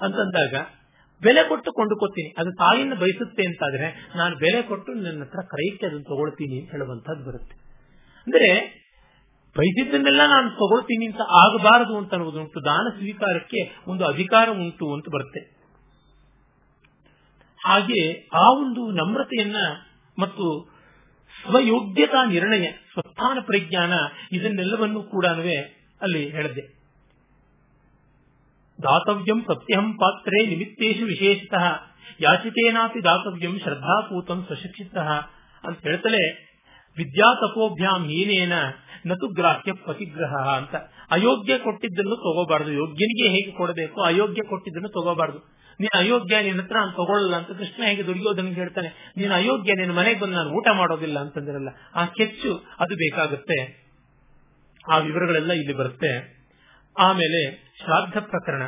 ಅಂತಂದಾಗ 0.00 0.54
ಬೆಲೆ 1.22 1.42
ಕೊಟ್ಟು 1.48 1.70
ಕೊಂಡುಕೊತೀನಿ. 1.72 2.30
ಅದು 2.40 2.50
ತಾಯಿಯನ್ನು 2.50 2.96
ಬಯಸುತ್ತೆ 2.96 3.42
ಅಂತಾದ್ರೆ 3.42 3.88
ನಾನು 4.16 4.36
ಬೆಲೆ 4.36 4.62
ಕೊಟ್ಟು 4.62 4.90
ನನ್ನ 4.94 5.22
ಹತ್ರ 5.22 5.42
ಕ್ರಯಕ್ಕೆ 5.52 5.86
ಅದನ್ನು 5.86 6.06
ತಗೊಳ್ತೀನಿ 6.12 6.60
ಹೇಳುವಂತದ್ದು 6.72 7.24
ಬರುತ್ತೆ. 7.30 7.56
ಅಂದ್ರೆ 8.26 8.50
ಬಯಸಿದ್ದನ್ನೆಲ್ಲ 9.56 10.22
ನಾನು 10.26 10.50
ತಗೊಳ್ತೀನಿ 10.50 11.06
ಅಂತ 11.06 11.20
ಆಗಬಾರದು 11.20 11.96
ಅಂತ 11.96 12.14
ಅನ್ನೋದುಂಟು 12.14 12.64
ದಾನ 12.64 12.88
ಸ್ವೀಕಾರಕ್ಕೆ 12.98 13.60
ಒಂದು 13.90 14.04
ಅಧಿಕಾರ 14.06 14.48
ಉಂಟು 14.48 14.92
ಅಂತ 14.92 15.04
ಬರುತ್ತೆ. 15.14 15.40
ಹಾಗೆ 17.60 18.28
ಆ 18.34 18.44
ಒಂದು 18.52 18.90
ನಮ್ರತೆಯನ್ನ 18.90 19.56
ಮತ್ತು 20.18 20.44
ಸ್ವಯೋಗ್ಯತಾ 21.34 22.24
ನಿರ್ಣಯ, 22.24 22.66
ಸ್ವಸ್ಥಾನ 22.92 23.38
ಪ್ರಜ್ಞಾನ 23.40 23.92
ಇದನ್ನೆಲ್ಲವನ್ನೂ 24.32 25.02
ಕೂಡ 25.02 25.26
ಅಲ್ಲಿ 26.00 26.30
ಹೇಳಿದೆ. 26.30 26.62
ದಾತವ್ಯಂ 28.78 29.40
ಸತ್ಯಹಂ 29.40 29.92
ಪಾತ್ರೆ 29.92 30.46
ನಿಮಿತ್ತೇಶು 30.46 31.04
ವಿಶೇಷತಃ, 31.04 31.64
ಯಾಚಿತೇನಾಪಿ 32.20 33.04
ದಾತವ್ಯಂ 33.04 33.58
ಶ್ರದ್ಧಾಪೂತಂ 33.58 34.44
ಸ್ವಶಿಕ್ಷಿತ 34.46 34.98
ಅಂತ 35.64 35.78
ಹೇಳ್ತಲೇ 35.82 36.49
ವಿದ್ಯಾ 36.96 37.34
ತಪೋಭ್ಯಾಂ 37.34 38.04
ಹೀನೇನ 38.04 38.52
ನತು 39.06 39.28
ಗ್ರಾಹ್ಯ 39.28 39.72
ಪತಿಗ್ರಹ 39.72 40.34
ಅಂತ. 40.48 40.74
ಅಯೋಗ್ಯ 41.10 41.58
ಕೊಟ್ಟಿದ್ದನ್ನು 41.58 42.16
ತಗೋಬಾರದು. 42.16 42.72
ಯೋಗ್ಯನಿಗೆ 42.72 43.28
ಹೇಗೆ 43.28 43.56
ಕೊಡಬೇಕು? 43.56 44.02
ಅಯೋಗ್ಯ 44.02 44.42
ಕೊಟ್ಟಿದ್ದನ್ನು 44.48 44.88
ತಗೋಬಾರದು. 44.88 45.60
ನೀನು 45.80 45.98
ಅಯೋಗ್ಯ 45.98 46.42
ನಿನ್ನ 46.42 46.62
ಹತ್ರ 46.62 46.76
ನಾನು 46.76 46.92
ತಗೊಳ್ಳಲ್ಲ 46.92 47.36
ಅಂತ 47.36 47.46
ಕೃಷ್ಣ 47.46 47.82
ಹೇಗೆ 47.82 48.06
ದುಡಿಯೋದನ್ನು 48.06 48.50
ಹೇಳ್ತಾನೆ. 48.50 49.14
ನೀನು 49.16 49.34
ಅಯೋಗ್ಯ 49.34 49.72
ನಿನ್ನ 49.74 49.92
ಮನೆಗೆ 49.92 50.20
ಬಂದು 50.20 50.34
ನಾನು 50.34 50.50
ಊಟ 50.50 50.68
ಮಾಡೋದಿಲ್ಲ 50.72 51.18
ಅಂತಂದಿರಲ್ಲ, 51.18 51.68
ಆ 51.94 52.04
ಕೆಚ್ಚು 52.04 52.64
ಅದು 52.80 52.94
ಬೇಕಾಗುತ್ತೆ. 52.94 53.90
ಆ 54.92 54.98
ವಿವರಗಳೆಲ್ಲ 54.98 55.52
ಇಲ್ಲಿ 55.52 55.72
ಬರುತ್ತೆ. 55.72 56.40
ಆಮೇಲೆ 56.98 57.70
ಶ್ರಾದ್ದ 57.84 58.16
ಪ್ರಕರಣ 58.20 58.62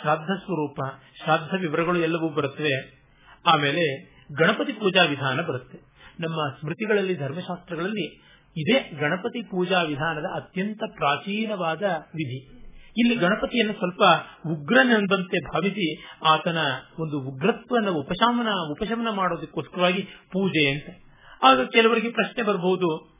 ಶ್ರಾದ್ದ 0.00 0.24
ಸ್ವರೂಪ 0.24 0.80
ಶ್ರಾದ್ದ 1.22 1.60
ವಿವರಗಳು 1.60 1.98
ಎಲ್ಲವೂ 1.98 2.28
ಬರುತ್ತವೆ. 2.28 3.02
ಆಮೇಲೆ 3.46 4.04
ಗಣಪತಿ 4.38 4.72
ಪೂಜಾ 4.72 5.02
ವಿಧಾನ 5.02 5.40
ಬರುತ್ತೆ. 5.40 5.78
ನಮ್ಮ 6.20 6.56
ಸ್ಮೃತಿಗಳಲ್ಲಿ, 6.60 7.14
ಧರ್ಮಶಾಸ್ತ್ರಗಳಲ್ಲಿ 7.14 8.28
ಇದೇ 8.56 8.96
ಗಣಪತಿ 9.00 9.42
ಪೂಜಾ 9.42 9.82
ವಿಧಾನದ 9.82 10.24
ಅತ್ಯಂತ 10.34 10.82
ಪ್ರಾಚೀನವಾದ 10.96 11.82
ವಿಧಿ. 12.14 12.58
ಇಲ್ಲಿ 12.96 13.14
ಗಣಪತಿಯನ್ನು 13.14 13.72
ಸ್ವಲ್ಪ 13.72 14.02
ಉಗ್ರನೆಂಬಂತೆ 14.48 15.44
ಭಾವಿಸಿ 15.44 16.06
ಆತನ 16.24 16.56
ಒಂದು 16.98 17.20
ಉಗ್ರತ್ವನ 17.20 17.88
ಉಪಶಮನ 17.88 18.48
ಉಪಶಮನ 18.70 19.08
ಮಾಡೋದಕ್ಕೋಸ್ಕರವಾಗಿ 19.10 20.02
ಪೂಜೆ 20.02 20.70
ಅಂತ. 20.70 20.86
ಆಗ 21.42 21.60
ಕೆಲವರಿಗೆ 21.60 22.10
ಪ್ರಶ್ನೆ 22.10 22.42
ಬರಬಹುದು 22.42 23.18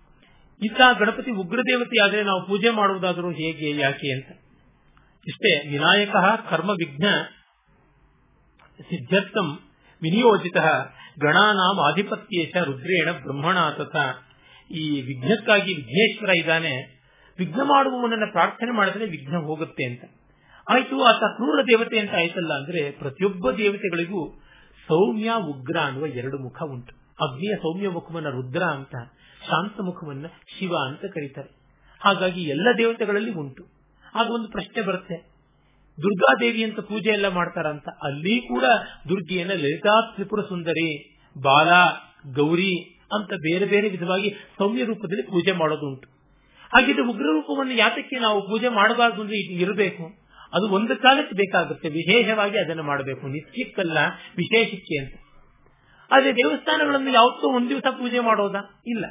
ಇಂಥ 0.63 0.81
ಗಣಪತಿ 0.99 1.31
ಉಗ್ರ 1.31 1.61
ಆದರೆ 2.05 2.23
ನಾವು 2.23 2.47
ಪೂಜೆ 2.47 2.71
ಮಾಡುವುದಾದರೂ 2.71 3.31
ಹೇಗೆ, 3.31 3.71
ಯಾಕೆ 3.71 4.13
ಅಂತ. 4.13 4.27
ಇಷ್ಟೇ, 5.27 5.69
ವಿನಾಯಕ 5.69 6.17
ಕರ್ಮ 6.51 6.71
ವಿಘ್ನ 6.71 7.05
ಸಿದ್ಧರ್ಥಂ 8.81 9.59
ವಿನಿಯೋಜಿತ 10.03 10.57
ಗಣಾನಾಂ 11.21 11.93
ಆಧಿಪತ್ಯೇಶ 11.93 12.57
ರುದ್ರೇಣ 12.65 13.13
ಬ್ರಹ್ಮಣ 13.13 13.57
ತಥಾ. 13.71 14.29
ಈ 14.71 15.01
ವಿಘ್ನಕ್ಕಾಗಿ 15.01 15.75
ವಿಘ್ನೇಶ್ವರ 15.75 16.29
ಇದ್ದಾನೆ. 16.37 16.99
ವಿಘ್ನ 17.39 17.63
ಮಾಡುವವನನ್ನ 17.63 18.23
ಪ್ರಾರ್ಥನೆ 18.33 18.71
ಮಾಡಿದ್ರೆ 18.71 19.05
ವಿಘ್ನ 19.05 19.37
ಹೋಗುತ್ತೆ 19.37 19.85
ಅಂತ. 19.85 20.05
ಆಯ್ತು, 20.69 21.03
ಆತ 21.03 21.17
ಕ್ರೂರ 21.17 21.63
ದೇವತೆ 21.63 21.99
ಅಂತ 21.99 22.11
ಆಯ್ತಲ್ಲ 22.15 22.55
ಅಂದ್ರೆ 22.55 22.91
ಪ್ರತಿಯೊಬ್ಬ 22.91 23.51
ದೇವತೆಗಳಿಗೂ 23.51 24.41
ಸೌಮ್ಯ 24.89 25.33
ಉಗ್ರ 25.45 25.79
ಅನ್ನುವ 25.79 26.07
ಎರಡು 26.07 26.39
ಮುಖ 26.39 26.63
ಉಂಟು. 26.63 27.09
ಅಗ್ನಿಯ 27.25 27.57
ಸೌಮ್ಯ 27.57 27.89
ಮುಖವನ್ನ 27.89 28.29
ರುದ್ರ 28.29 28.63
ಅಂತ, 28.63 28.95
ಶಾಂತ 29.47 29.81
ಮುಖವನ್ನ 29.81 30.27
ಶಿವ 30.27 30.77
ಅಂತ 30.87 31.01
ಕರೀತಾರೆ. 31.01 31.49
ಹಾಗಾಗಿ 32.01 32.43
ಎಲ್ಲ 32.43 32.69
ದೇವತೆಗಳಲ್ಲಿ 32.79 33.33
ಉಂಟು. 33.33 33.65
ಆಗ 34.15 34.31
ಒಂದು 34.31 34.49
ಪ್ರಶ್ನೆ 34.49 34.83
ಬರುತ್ತೆ. 34.83 35.28
ದುರ್ಗಾದೇವಿ 36.03 36.65
ಅಂತ 36.65 36.81
ಪೂಜೆ 36.81 37.11
ಎಲ್ಲ 37.11 37.29
ಮಾಡ್ತಾರಂತ, 37.29 37.89
ಅಲ್ಲಿ 38.03 38.41
ಕೂಡ 38.41 38.65
ದುರ್ಗಿಯನ್ನ 39.09 39.51
ಲಲಿತಾ 39.51 40.13
ತ್ರಿಪುರ 40.15 40.41
ಸುಂದರಿ, 40.41 41.19
ಬಾಲ, 41.43 41.71
ಗೌರಿ 42.33 42.99
ಅಂತ 43.15 43.33
ಬೇರೆ 43.33 43.67
ಬೇರೆ 43.67 43.89
ವಿಧವಾಗಿ 43.89 44.31
ಸೌಮ್ಯ 44.59 44.85
ರೂಪದಲ್ಲಿ 44.85 45.23
ಪೂಜೆ 45.23 45.53
ಮಾಡೋದುಂಟು. 45.53 46.09
ಹಾಗಿದ್ರೆ 46.75 47.03
ಉಗ್ರ 47.03 47.23
ರೂಪವನ್ನು 47.23 47.73
ಯಾತಕ್ಕೆ 47.73 48.17
ನಾವು 48.17 48.41
ಪೂಜೆ 48.41 48.69
ಮಾಡಬಾರ್ದು 48.69 49.21
ಅಂದ್ರೆ 49.23 49.55
ಇರಬೇಕು. 49.55 50.29
ಅದು 50.53 50.69
ಒಂದು 50.69 50.97
ಕಾಲಕ್ಕೆ 50.97 51.37
ಬೇಕಾಗುತ್ತೆ, 51.37 51.89
ವಿಶೇಷವಾಗಿ 51.89 52.59
ಅದನ್ನು 52.59 52.83
ಮಾಡಬೇಕು. 52.83 53.29
ನಿತ್ಯಕ್ಕಲ್ಲ 53.29 53.99
ವಿಶೇಷಕ್ಕೆ 54.37 55.05
ಅಂತ. 55.05 55.15
ಆದ್ರೆ 56.13 56.33
ದೇವಸ್ಥಾನಗಳನ್ನು 56.33 57.11
ಯಾವತ್ತೂ 57.11 57.57
ಒಂದ್ 57.57 57.69
ದಿವಸ 57.69 57.87
ಪೂಜೆ 57.91 58.21
ಮಾಡೋದಾ? 58.21 58.83
ಇಲ್ಲ. 58.87 59.05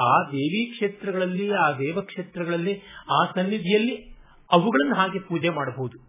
ಆ 0.00 0.22
ದೇವಿ 0.22 0.70
ಕ್ಷೇತ್ರಗಳಲ್ಲಿ, 0.70 1.52
ಆ 1.52 1.72
ದೇವಕ್ಷೇತ್ರಗಳಲ್ಲಿ, 1.72 2.82
ಆ 3.10 3.24
ಸನ್ನಿಧಿಯಲ್ಲಿ 3.34 4.18
ಅವುಗಳನ್ನು 4.52 4.94
ಹಾಗೆ 4.94 5.18
ಪೂಜೆ 5.18 5.48
ಮಾಡಬಹುದು. 5.48 6.07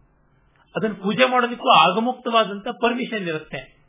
ಅದನ್ನು 0.75 0.95
ಪೂಜೆ 0.95 1.31
ಮಾಡೋದಕ್ಕೂ 1.31 1.69
ಆಗಮುಕ್ತವಾದಂತ 1.69 2.67
ಪರ್ಮಿಷನ್ 2.67 3.27
ಇರುತ್ತೆ. 3.27 3.79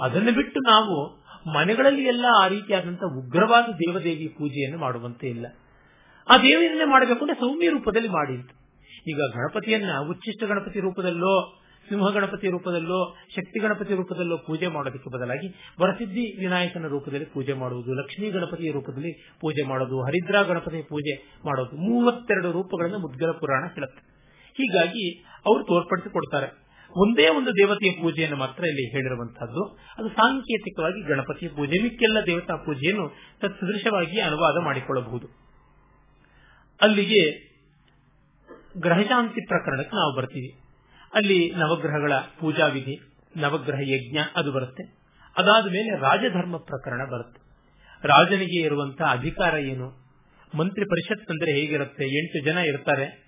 ಅದನ್ನು 0.00 0.32
ಬಿಟ್ಟು 0.32 0.60
ನಾವು 0.60 1.22
ಮನೆಗಳಲ್ಲಿ 1.52 2.02
ಎಲ್ಲ 2.02 2.24
ಆ 2.42 2.46
ರೀತಿಯಾದಂತಹ 2.46 3.18
ಉಗ್ರವಾದ 3.18 3.64
ದೇವದೇವಿ 3.72 4.28
ಪೂಜೆಯನ್ನು 4.28 4.78
ಮಾಡುವಂತೆ 4.78 5.26
ಇಲ್ಲ. 5.26 5.46
ಆ 6.28 6.36
ದೇವಿಯನ್ನೇ 6.36 6.84
ಮಾಡಬೇಕು 6.84 7.20
ಅಂದ್ರೆ 7.20 7.40
ಸೌಮ್ಯ 7.40 7.68
ರೂಪದಲ್ಲಿ 7.68 8.08
ಮಾಡಿ 8.08 8.62
ಈಗ 9.10 9.16
ಗಣಪತಿಯನ್ನ 9.16 9.90
ಉಚ್ಚಿಷ್ಟ 10.08 10.44
ಗಣಪತಿ 10.44 10.80
ರೂಪದಲ್ಲೋ, 10.80 11.58
ಸಿಂಹ 11.88 12.10
ಗಣಪತಿ 12.10 12.48
ರೂಪದಲ್ಲೋ, 12.48 13.16
ಶಕ್ತಿ 13.36 13.60
ಗಣಪತಿ 13.60 13.94
ರೂಪದಲ್ಲೋ 13.94 14.36
ಪೂಜೆ 14.36 14.66
ಮಾಡೋದಕ್ಕೆ 14.66 15.10
ಬದಲಾಗಿ 15.10 15.74
ವರಸಿದ್ಧಿ 15.80 16.40
ವಿನಾಯಕನ 16.40 16.86
ರೂಪದಲ್ಲಿ 16.86 17.24
ಪೂಜೆ 17.24 17.52
ಮಾಡುವುದು, 17.52 17.94
ಲಕ್ಷ್ಮೀ 17.94 18.30
ಗಣಪತಿಯ 18.30 18.70
ರೂಪದಲ್ಲಿ 18.70 19.12
ಪೂಜೆ 19.40 19.62
ಮಾಡೋದು 19.62 20.02
ಹರಿದ್ರಾ 20.02 20.42
ಗಣಪತಿ 20.42 20.82
ಪೂಜೆ 20.82 21.40
ಮಾಡೋದು 21.44 21.76
ಮೂವತ್ತೆರಡು 21.76 22.52
ರೂಪಗಳನ್ನು 22.52 22.98
ಮುದ್ಗಲ 22.98 23.30
ಪುರಾಣ 23.30 23.64
ಹೇಳುತ್ತೆ. 23.74 24.12
ಹೀಗಾಗಿ 24.54 25.24
ಅವರು 25.46 25.64
ತೋರ್ಪಡಿಸಿಕೊಡ್ತಾರೆ. 25.64 26.62
ಒಂದೇ 26.96 27.28
ಒಂದು 27.28 27.50
ದೇವತೆಯ 27.50 28.00
ಪೂಜೆಯನ್ನು 28.00 28.36
ಮಾತ್ರ 28.36 28.64
ಇಲ್ಲಿ 28.64 28.90
ಹೇಳಿರುವಂತಹದ್ದು 28.90 29.78
ಅದು 29.98 30.08
ಸಾಂಕೇತಿಕವಾಗಿ 30.08 31.08
ಗಣಪತಿಯ 31.08 31.48
ಪೂಜೆ, 31.48 31.82
ಮಿಕ್ಕೆಲ್ಲ 31.82 32.18
ದೇವತಾ 32.26 32.56
ಪೂಜೆಯನ್ನು 32.56 33.08
ತತ್ಸದೃಶವಾಗಿ 33.40 34.20
ಅನುವಾದ 34.20 34.64
ಮಾಡಿಕೊಳ್ಳಬಹುದು. 34.64 35.28
ಅಲ್ಲಿಗೆ 36.82 37.52
ಗ್ರಹಶಾಂತಿ 38.78 39.46
ಪ್ರಕರಣಕ್ಕೆ 39.46 39.96
ನಾವು 39.96 40.16
ಬರ್ತೀವಿ. 40.16 40.58
ಅಲ್ಲಿ 41.14 41.54
ನವಗ್ರಹಗಳ 41.56 42.12
ಪೂಜಾ 42.40 42.66
ವಿಧಿ 42.66 43.00
ನವಗ್ರಹ 43.36 43.78
ಯಜ್ಞ 43.80 44.18
ಅದು 44.36 44.52
ಬರುತ್ತೆ. 44.52 44.82
ಅದಾದ 45.36 45.64
ಮೇಲೆ 45.66 46.00
ರಾಜಧರ್ಮ 46.00 46.56
ಪ್ರಕರಣ 46.56 47.04
ಬರುತ್ತೆ. 47.04 47.40
ರಾಜನಿಗೆ 48.08 48.60
ಇರುವಂತಹ 48.60 49.04
ಅಧಿಕಾರ 49.04 49.54
ಏನು? 49.58 50.02
ಮಂತ್ರಿ 50.58 50.84
ಪರಿಷತ್ 50.84 51.30
ಅಂದ್ರೆ 51.30 51.52
ಹೇಗಿರುತ್ತೆ? 51.52 52.04
ಎಂಟು 52.18 52.44
ಜನ 52.44 52.58
ಇರ್ತಾರೆ. 52.58 53.21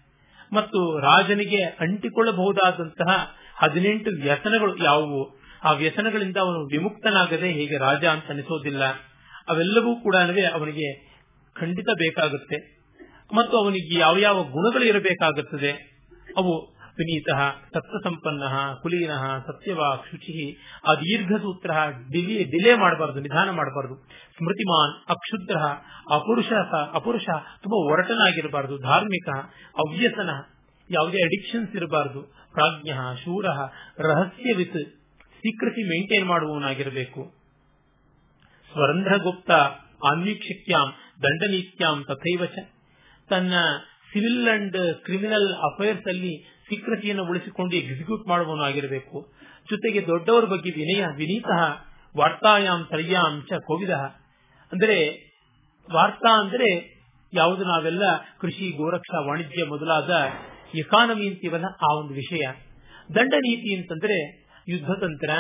ಮತ್ತು 0.55 0.99
ರಾಜನಿಗೆ 0.99 1.63
ಅಂಟಿಕೊಳ್ಳಬಹುದಾದಂತಹ 1.63 3.35
ಹದಿನೆಂಟು 3.57 4.11
ವ್ಯಸನಗಳು 4.23 4.85
ಯಾವುವು? 4.85 5.41
ಆ 5.65 5.73
ವ್ಯಸನಗಳಿಂದ 5.73 6.37
ಅವನು 6.37 6.67
ವಿಮುಕ್ತನಾಗದೆ 6.67 7.49
ಹೇಗೆ 7.49 7.79
ರಾಜ 7.79 8.05
ಅಂತ 8.05 8.25
ಅನಿಸೋದಿಲ್ಲ. 8.29 8.85
ಅವೆಲ್ಲವೂ 9.49 9.97
ಕೂಡ 9.97 10.17
ಅವನಿಗೆ 10.53 11.15
ಖಂಡಿತ 11.55 11.87
ಬೇಕಾಗುತ್ತೆ. 11.95 12.75
ಮತ್ತು 13.35 13.57
ಅವನಿಗೆ 13.57 13.99
ಯಾವ 13.99 14.19
ಯಾವ 14.19 14.43
ಗುಣಗಳು 14.43 14.85
ಇರಬೇಕಾಗುತ್ತದೆ? 14.85 15.95
ಅವು 16.37 16.74
ವಿನೀತ 16.99 17.29
ಸತ್ವಸಂಪನ್ನ 17.75 18.43
ಕುಲೀನ, 18.83 19.11
ಸತ್ಯವಾಕ್ 19.47 20.11
ಶುಚಿ, 20.11 20.57
ಆ 20.91 20.95
ದೀರ್ಘ 20.95 21.33
ಸೂತ್ರ 21.33 21.71
ಡಿಲೇ 22.13 22.75
ಮಾಡಬಾರದು, 22.75 23.21
ನಿಧಾನ 23.21 23.51
ಮಾಡಬಾರದು. 23.51 23.95
ಸ್ಮೃತಿಮಾನ್, 24.37 25.11
ಅಕ್ಷುದ್ರ, 25.11 25.57
ಅಪುರುಷ 26.15 26.53
ಅಪುರುಷ 26.93 27.25
ತುಂಬಾ 27.63 27.93
ಒರಟನಾಗಿರಬಾರದು. 27.93 28.79
ಧಾರ್ಮಿಕ, 28.79 29.29
ಅವ್ಯಸನ, 29.77 30.31
ಯಾವುದೇ 30.91 31.19
ಅಡಿಕ್ಷನ್ಸ್ 31.23 31.77
ಇರಬಾರದು. 31.77 32.23
ಪ್ರಾಜ್ಞ, 32.53 32.91
ಶೂರ, 33.17 33.45
ರಹಸ್ಯವಿತ್ 33.99 34.95
ಸೀಕ್ರೆಸಿ 35.35 35.89
ಮೇಂಟೈನ್ 35.89 36.29
ಮಾಡುವವನಾಗಿರಬೇಕು. 36.29 37.35
ಸ್ವರಂಧ್ರ 38.73 39.17
ಗುಪ್ತ 39.17 39.51
ಆನ್ವೀಕ್ಷಕ್ಯಾಂ, 40.07 40.93
ದಂಡನೀತ್ಯಾಂ 41.23 42.05
ತಥೈವಚ. 42.09 42.59
ತನ್ನ 43.29 43.53
ಸಿವಿಲ್ 44.13 44.49
ಅಂಡ್ 44.49 44.95
ಕ್ರಿಮಿನಲ್ 45.05 45.55
ಅಫೇರ್ಸ್ 45.55 46.09
ಅಲ್ಲಿ 46.09 46.54
ಸೀಕ್ರೆಸಿಯನ್ನು 46.69 47.25
ಉಳಿಸಿಕೊಂಡು 47.25 47.77
ಎಕ್ಸಿಕ್ಯೂಟ್ 47.77 48.29
ಮಾಡುವವನಾಗಿರಬೇಕು. 48.29 49.27
ಜೊತೆಗೆ 49.71 50.07
ದೊಡ್ಡವರ 50.07 50.45
ಬಗ್ಗೆ 50.45 50.71
ವಿನಯ, 50.71 51.05
ವಿನೀತ 51.17 51.51
ವಾರ್ತಾಯಾಮ್ 52.17 52.85
ಸರಿಯಾಂ 52.91 53.43
ಚ 53.43 53.53
ಕೋವಿದ. 53.53 53.91
ಅಂದರೆ, 54.73 54.99
ವಾರ್ತಾ 55.95 56.41
ಅಂದರೆ 56.41 56.95
ಯಾವುದು 57.33 57.63
ನಾವೆಲ್ಲ 57.65 58.03
ಕೃಷಿ, 58.41 58.77
ಗೋರಕ್ಷಾ, 58.77 59.21
ವಾಣಿಜ್ಯ 59.21 59.65
ಮೊದಲಾದ 59.65 60.11
ಎಕಾನಮಿ 60.75 61.29
ಅಂತೀವಲ್ಲ 61.29 61.65
ಆ 61.91 61.95
ಒಂದು 61.95 62.15
ವಿಷಯ. 62.15 62.47
ದಂಡ 63.15 63.35
ನೀತಿ 63.35 63.81
ಅಂತಂದ್ರೆ 63.81 64.47
ಯುದ್ಧತಂತ್ರ 64.69 65.31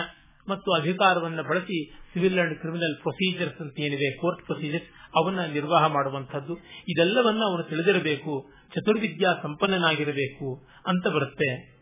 ಮತ್ತು 0.48 0.72
ಅಧಿಕಾರವನ್ನು 0.72 1.42
ಬಳಸಿ 1.42 1.90
ಸಿವಿಲ್ 2.12 2.38
ಅಂಡ್ 2.38 2.58
ಕ್ರಿಮಿನಲ್ 2.58 2.96
ಪ್ರೊಸೀಜರ್ಸ್ 2.96 3.60
ಅಂತ 3.60 3.80
ಏನಿದೆ, 3.80 4.16
ಕೋರ್ಟ್ 4.16 4.44
ಪ್ರೊಸೀಜರ್ಸ್, 4.44 5.16
ಅವನ್ನ 5.16 5.40
ನಿರ್ವಾಹ 5.44 5.86
ಮಾಡುವಂತದ್ದು 5.86 6.54
ಇದೆಲ್ಲವನ್ನ 6.88 7.42
ಅವನು 7.46 7.62
ತಿಳಿದಿರಬೇಕು. 7.62 8.32
ಚತುರ್ವಿದ್ಯಾ 8.74 9.34
ಸಂಪನ್ನನಾಗಿರಬೇಕು 9.42 10.66
ಅಂತ 10.86 11.06
ಬರುತ್ತೆ. 11.08 11.74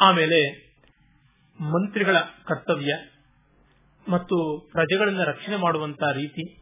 ಆಮೇಲೆ 0.00 0.64
ಮಂತ್ರಿಗಳ 1.60 2.16
ಕರ್ತವ್ಯ 2.18 2.94
ಮತ್ತು 4.08 4.68
ಪ್ರಜೆಗಳನ್ನ 4.72 5.22
ರಕ್ಷಣೆ 5.22 5.56
ಮಾಡುವಂತ 5.56 6.02
ರೀತಿ 6.02 6.56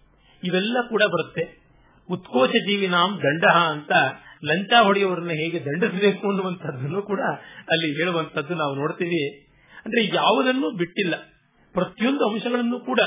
ಇವೆಲ್ಲ 0.45 0.77
ಕೂಡ 0.89 1.03
ಬರುತ್ತೆ. 1.03 1.63
ಉತ್ಕೋಚ 2.11 2.51
ಜೀವಿನಾಂ 2.51 3.19
ದಂಡ 3.19 3.45
ಅಂತ 3.45 3.93
ಲಂಚ 4.45 4.73
ಹೊಡೆಯುವವರನ್ನ 4.83 5.31
ಹೇಗೆ 5.31 5.65
ದಂಡಿಸಬೇಕು 5.65 6.29
ಅನ್ನುವಂಥದ್ದನ್ನು 6.29 7.03
ಕೂಡ 7.03 7.21
ಅಲ್ಲಿ 7.71 7.93
ಹೇಳುವಂತದ್ದು 7.93 8.55
ನಾವು 8.55 8.75
ನೋಡ್ತೀವಿ. 8.75 9.45
ಅಂದ್ರೆ 9.85 10.17
ಯಾವುದನ್ನು 10.17 10.71
ಬಿಟ್ಟಿಲ್ಲ. 10.71 11.15
ಪ್ರತಿಯೊಂದು 11.73 12.29
ಅಂಶಗಳನ್ನು 12.29 12.81
ಕೂಡ. 12.81 13.01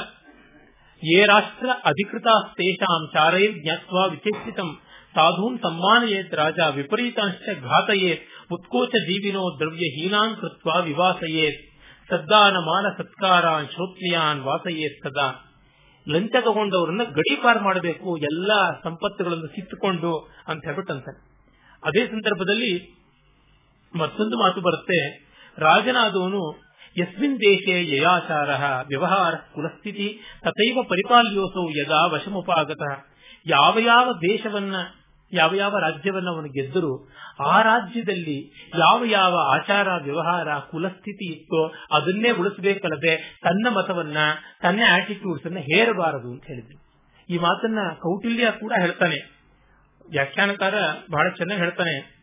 ಏ 1.04 1.26
ರಾಷ್ಟ್ರ 1.26 1.70
ಅಧಿಕೃತ 1.70 2.28
ತೇಷಾಂ 2.54 3.10
ಚಾರೈರ್ 3.14 3.64
ಜ್ಞಾತ್ವಾ 3.64 4.06
ವಿಚೇಕ್ಷಿತಂ 4.06 4.82
ಸಾಧೂನ್ 5.16 5.58
ಸಮ್ಮಾನಯೇತ್ 5.66 6.34
ರಾಜ 6.34 6.60
ವಿಪರೀತಾಂಶ 6.76 7.54
ಘಾತಯೇತ್ 7.70 8.24
ಉತ್ಕೋಚ 8.52 8.92
ಜೀವಿನೋ 9.08 9.44
ದ್ರವ್ಯ 9.60 9.88
ಹೀನಾನ್ 9.96 10.36
ಕೃತ್ವ 10.42 10.70
ವಿವಾಸಯೇತ್ 10.82 11.62
ಸದ್ದಾನ 12.10 12.56
ಮಾನ 12.60 12.86
ಸತ್ಕಾರಾನ್ 12.98 13.68
ಶ್ರೋತ್ರಿಯಾನ್ 13.68 14.42
ವಾಸಯೇತ್ 14.42 15.00
ಸದಾ 15.04 15.28
ಲಂಚ 16.08 16.36
ತಗೊಂಡವರನ್ನ 16.46 17.04
ಗಡೀಪಾರ್ 17.18 17.60
ಮಾಡಬೇಕು, 17.62 18.10
ಎಲ್ಲ 18.18 18.52
ಸಂಪತ್ತುಗಳನ್ನು 18.84 19.48
ಕಿತ್ತುಕೊಂಡು 19.48 20.12
ಅಂತ 20.48 20.62
ಹೇಳ್ಬಿಟ್ಟಂತಾನೆ. 20.66 21.20
ಅದೇ 21.84 22.02
ಸಂದರ್ಭದಲ್ಲಿ 22.06 22.74
ಮತ್ತೊಂದು 23.94 24.36
ಮಾತು 24.38 24.62
ಬರುತ್ತೆ, 24.62 25.00
ರಾಜನಾದವನು, 25.58 26.44
ಯಸ್ಮಿನ್ 26.98 27.40
ದೇಶೇ 27.40 27.78
ಯಯಾಚಾರ, 27.96 28.50
ವ್ಯವಹಾರ 28.88 29.34
ಕುಲಸ್ಥಿತಿ, 29.56 30.08
ತಥೈವ 30.42 30.84
ಪರಿಪಾಲ್ಯೋಸೌ 30.84 31.66
ಯದಾ 31.80 32.04
ವಶಮುಪಾಗತ, 32.06 32.84
ಯಾವ 33.46 33.80
ಯಾವ 33.80 34.08
ದೇಶವನ್ನ 34.30 34.76
ಯಾವ 35.34 35.56
ಯಾವ 35.56 35.80
ರಾಜ್ಯವನ್ನ 35.80 36.30
ಅವನು 36.30 36.48
ಗೆದ್ದರೂ 36.48 37.10
ಆ 37.46 37.62
ರಾಜ್ಯದಲ್ಲಿ 37.62 38.68
ಯಾವ 38.80 39.04
ಯಾವ 39.06 39.38
ಆಚಾರ, 39.54 39.88
ವ್ಯವಹಾರ, 40.04 40.60
ಕುಲಸ್ಥಿತಿ 40.60 41.34
ಇತ್ತೋ 41.34 41.68
ಅದನ್ನೇ 41.68 42.32
ಉಳಿಸಬೇಕಲ್ಲದೆ 42.32 43.40
ತನ್ನ 43.44 43.68
ಮತವನ್ನ, 43.70 44.18
ತನ್ನ 44.62 44.82
ಆಟಿಟ್ಯೂಡ್ಸ್ 44.90 45.46
ಅನ್ನ 45.46 45.58
ಹೇರಬಾರದು 45.58 46.32
ಅಂತ 46.32 46.44
ಹೇಳಿದ್ರು. 46.46 46.86
ಈ 47.30 47.38
ಮಾತನ್ನ 47.38 47.80
ಕೌಟಿಲ್ಯ 48.02 48.52
ಕೂಡ 48.52 48.74
ಹೇಳ್ತಾನೆ. 48.80 49.18
ವ್ಯಾಖ್ಯಾನಕಾರ 50.12 50.74
ಬಹಳ 51.12 51.30
ಚೆನ್ನಾಗಿ 51.30 51.62
ಹೇಳ್ತಾನೆ. 51.62 52.16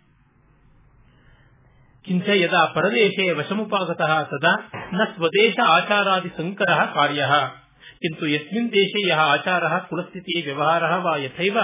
ಕಿಂಚ 2.04 2.28
ಯದಾ 2.28 2.64
ಪರದೇಶೇ 2.64 3.30
ವಶಮುಪಾಗತಃ 3.30 4.22
ಸದಾ 4.22 4.70
ನ 4.92 5.00
ಸ್ವದೇಶ 5.14 5.54
ಆಚಾರಾದಿ 5.66 6.28
ಸಂಕರ 6.28 6.70
ಕಾರ್ಯ. 6.94 7.26
ಕಿಂತು 7.94 8.26
ಯಸ್ಮಿನ್ 8.26 8.72
ದೇಶೇ 8.72 9.08
ಯಹ 9.08 9.18
ಆಚಾರ 9.18 9.78
ಕುಲಸ್ಥಿತಿ 9.78 10.42
ವ್ಯವಹಾರ 10.42 10.96
ವಾ 10.96 11.16
ಯಥೈವ 11.16 11.58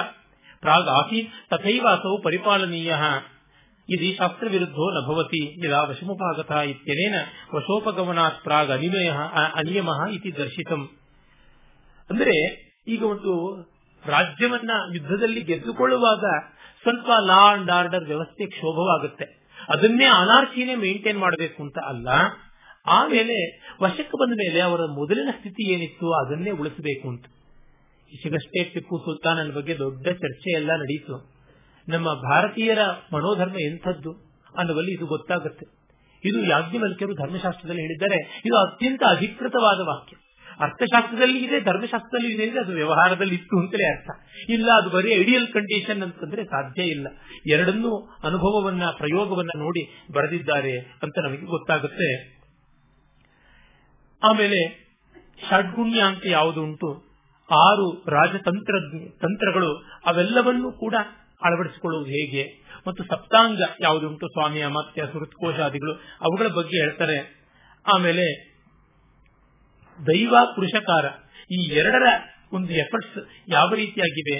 ತಥೈವ 1.50 1.86
ಅಸೌ 1.90 2.22
ಪರಿಪಾಲನೀಯ 2.22 2.94
ಇದು 3.88 4.16
ಶಾಸ್ತ್ರ 4.16 4.46
ವಿರುದ್ಧೋ 4.50 5.14
ಭವತಿ 5.14 5.66
ಯದಾ 5.66 5.82
ವಶಮುಪಾಗತ 5.82 6.50
ಇತ್ಯನೇನ 6.50 7.14
ವಶೋಪಗಮನಾತ್ 7.54 8.42
ಪ್ರಾಗ್ 8.42 8.70
ಅನಿಮಯ 8.70 9.10
ಅನಿಯಮ 9.54 9.88
ಇತಿ 10.12 10.36
ದರ್ಶಿತಂ 10.36 10.88
ಅಂದ್ರೆ, 12.10 12.36
ಈಗ 12.88 13.02
ಒಂದು 13.04 13.32
ರಾಜ್ಯವನ್ನ 14.06 14.70
ಯುದ್ಧದಲ್ಲಿ 14.94 15.42
ಗೆದ್ದುಕೊಳ್ಳುವಾಗ 15.42 16.24
ಸ್ವಲ್ಪ 16.82 17.10
ಲಾ 17.20 17.52
ಅಂಡ್ 17.52 17.70
ಆರ್ಡರ್ 17.70 18.04
ವ್ಯವಸ್ಥೆ 18.04 18.46
ಕ್ಷೋಭವಾಗುತ್ತೆ. 18.46 19.24
ಅದನ್ನೇ 19.68 20.04
ಅನಾರ್ಚಿನೇ 20.04 20.74
ಮೇಂಟೈನ್ 20.74 21.18
ಮಾಡಬೇಕು 21.18 21.62
ಅಂತ 21.62 21.78
ಅಲ್ಲ. 21.78 22.08
ಆಮೇಲೆ 22.86 23.60
ವಶಕ್ಕೆ 23.82 24.20
ಬಂದ 24.20 24.32
ಮೇಲೆ 24.36 24.60
ಅವರ 24.60 24.80
ಮೊದಲಿನ 24.80 25.28
ಸ್ಥಿತಿ 25.30 25.72
ಏನಿತ್ತು, 25.72 26.12
ಅದನ್ನೇ 26.12 26.50
ಉಳಿಸಬೇಕು 26.50 27.08
ಅಂತ. 27.08 27.24
ಈಚೆಗಷ್ಟೇ 28.12 28.64
ಟಿಪ್ಪು 28.64 28.98
ಸುಲ್ತಾನನ 28.98 29.50
ಬಗ್ಗೆ 29.50 29.78
ದೊಡ್ಡ 29.78 30.08
ಚರ್ಚೆ 30.08 30.52
ಎಲ್ಲ 30.52 30.70
ನಡೆಯಿತು. 30.70 31.38
ನಮ್ಮ 31.88 32.14
ಭಾರತೀಯರ 32.30 32.78
ಮನೋಧರ್ಮ 33.12 33.60
ಎಂಥದ್ದು 33.60 34.12
ಅನ್ನುವಲ್ಲಿ 34.58 34.92
ಇದು 34.92 35.06
ಗೊತ್ತಾಗುತ್ತೆ. 35.06 35.66
ಇದು 36.24 36.44
ಯಾಜ್ಞವಲ್ಕ್ಯರು 36.44 37.14
ಧರ್ಮಶಾಸ್ತ್ರದಲ್ಲಿ 37.14 37.82
ಹೇಳಿದ್ದಾರೆ, 37.82 38.42
ಇದು 38.44 38.56
ಅತ್ಯಂತ 38.56 39.02
ಅಧಿಕೃತವಾದ 39.10 39.86
ವಾಕ್ಯ. 39.86 40.16
ಅರ್ಥಶಾಸ್ತ್ರದಲ್ಲಿ 40.60 41.44
ಇದೆ, 41.44 41.60
ಧರ್ಮಶಾಸ್ತ್ರದಲ್ಲಿ 41.60 42.34
ಇದೆ 42.34 42.58
ಅದು 42.58 42.72
ವ್ಯವಹಾರದಲ್ಲಿ 42.72 43.34
ಇತ್ತು 43.34 43.58
ಅಂತಲೇ 43.58 43.96
ಅರ್ಥ. 43.96 44.10
ಇಲ್ಲ, 44.48 44.70
ಅದು 44.76 44.90
ಬರೀ 44.90 45.12
ಐಡಿಯಲ್ 45.12 45.48
ಕಂಡೀಷನ್ 45.48 46.02
ಅಂತಂದ್ರೆ 46.02 46.44
ಸಾಧ್ಯ 46.44 46.82
ಇಲ್ಲ. 46.82 47.06
ಎರಡನ್ನೂ 47.46 47.98
ಅನುಭವವನ್ನ, 48.24 48.82
ಪ್ರಯೋಗವನ್ನ 48.96 49.50
ನೋಡಿ 49.56 50.04
ಬರೆದಿದ್ದಾರೆ 50.12 50.78
ಅಂತ 50.78 51.18
ನಮಗೆ 51.24 51.46
ಗೊತ್ತಾಗುತ್ತೆ. 51.46 52.38
ಆಮೇಲೆ 54.22 54.88
ಷಡ್ಗುಣ್ಯ 55.50 56.00
ಅಂತ 56.00 56.22
ಯಾವುದು 56.26 56.62
ಉಂಟು? 56.62 57.07
ಆರು 57.50 58.04
ರಾಜತಂತ್ರ 58.08 58.74
ತಂತ್ರಗಳು 59.22 59.84
ಅವೆಲ್ಲವನ್ನೂ 60.06 60.72
ಕೂಡ 60.72 60.94
ಅಳವಡಿಸಿಕೊಳ್ಳುವುದು 61.44 62.10
ಹೇಗೆ? 62.10 62.44
ಮತ್ತು 62.86 63.04
ಸಪ್ತಾಂಗ 63.04 63.60
ಯಾವುದುಂಟು 63.80 64.26
ಸ್ವಾಮಿ 64.26 64.60
ಅಮಾತ್ಯ 64.60 65.02
ಸುರತ್ಕೋಶಾದಿಗಳು 65.12 65.92
ಅವುಗಳ 65.94 66.46
ಬಗ್ಗೆ 66.46 66.80
ಹೇಳ್ತಾರೆ. 66.80 67.48
ಆಮೇಲೆ 67.94 68.48
ದೈವ 70.06 70.34
ಪುರುಷಕಾರ 70.54 71.04
ಈ 71.50 71.72
ಎರಡರ 71.72 72.02
ಒಂದು 72.52 72.72
ಎಫರ್ಟ್ಸ್ 72.72 73.50
ಯಾವ 73.50 73.74
ರೀತಿಯಾಗಿವೆ 73.74 74.38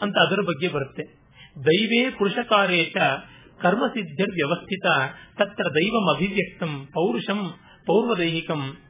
ಅಂತ 0.00 0.14
ಅದರ 0.18 0.40
ಬಗ್ಗೆ 0.40 0.68
ಬರುತ್ತೆ. 0.68 1.02
ದೈವೇ 1.66 2.10
ಪುರುಷಕಾರೇಶ 2.10 2.96
ಕರ್ಮಸಿದ್ಧ 3.62 4.20
ವ್ಯವಸ್ಥಿತ 4.20 4.86
ತತ್ರ 5.34 5.64
ದೈವಂ 5.74 6.14
ಅಭಿವ್ಯಕ್ತಂ 6.14 6.86
ಪೌರುಷಂ 6.86 7.52
ಪೌರ್ವದೈಹಿಕಂ 7.86 8.81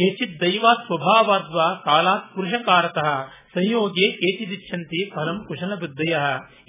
ಕೇಚಿತ್ 0.00 0.36
ದೈವಾತ್ 0.42 0.84
ಸ್ವಭಾವಾದ್ವಾ 0.88 1.68
ಕಾಲಾತ್ 1.86 2.28
ಪುರುಷಕಾರತಃ 2.34 3.08
ಸಂಯೋಗೆ 3.54 4.06
ಕೇಚಿದಿಚ್ಛಂತಿ 4.20 5.00
ಫಲಂ 5.14 5.38
ಕುಶಲ 5.48 5.72
ಬುದ್ಧಯ 5.80 6.14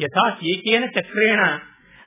ಯಥಾ 0.04 0.24
ಏಕೇನ 0.54 0.86
ಚಕ್ರೇಣ 0.96 1.42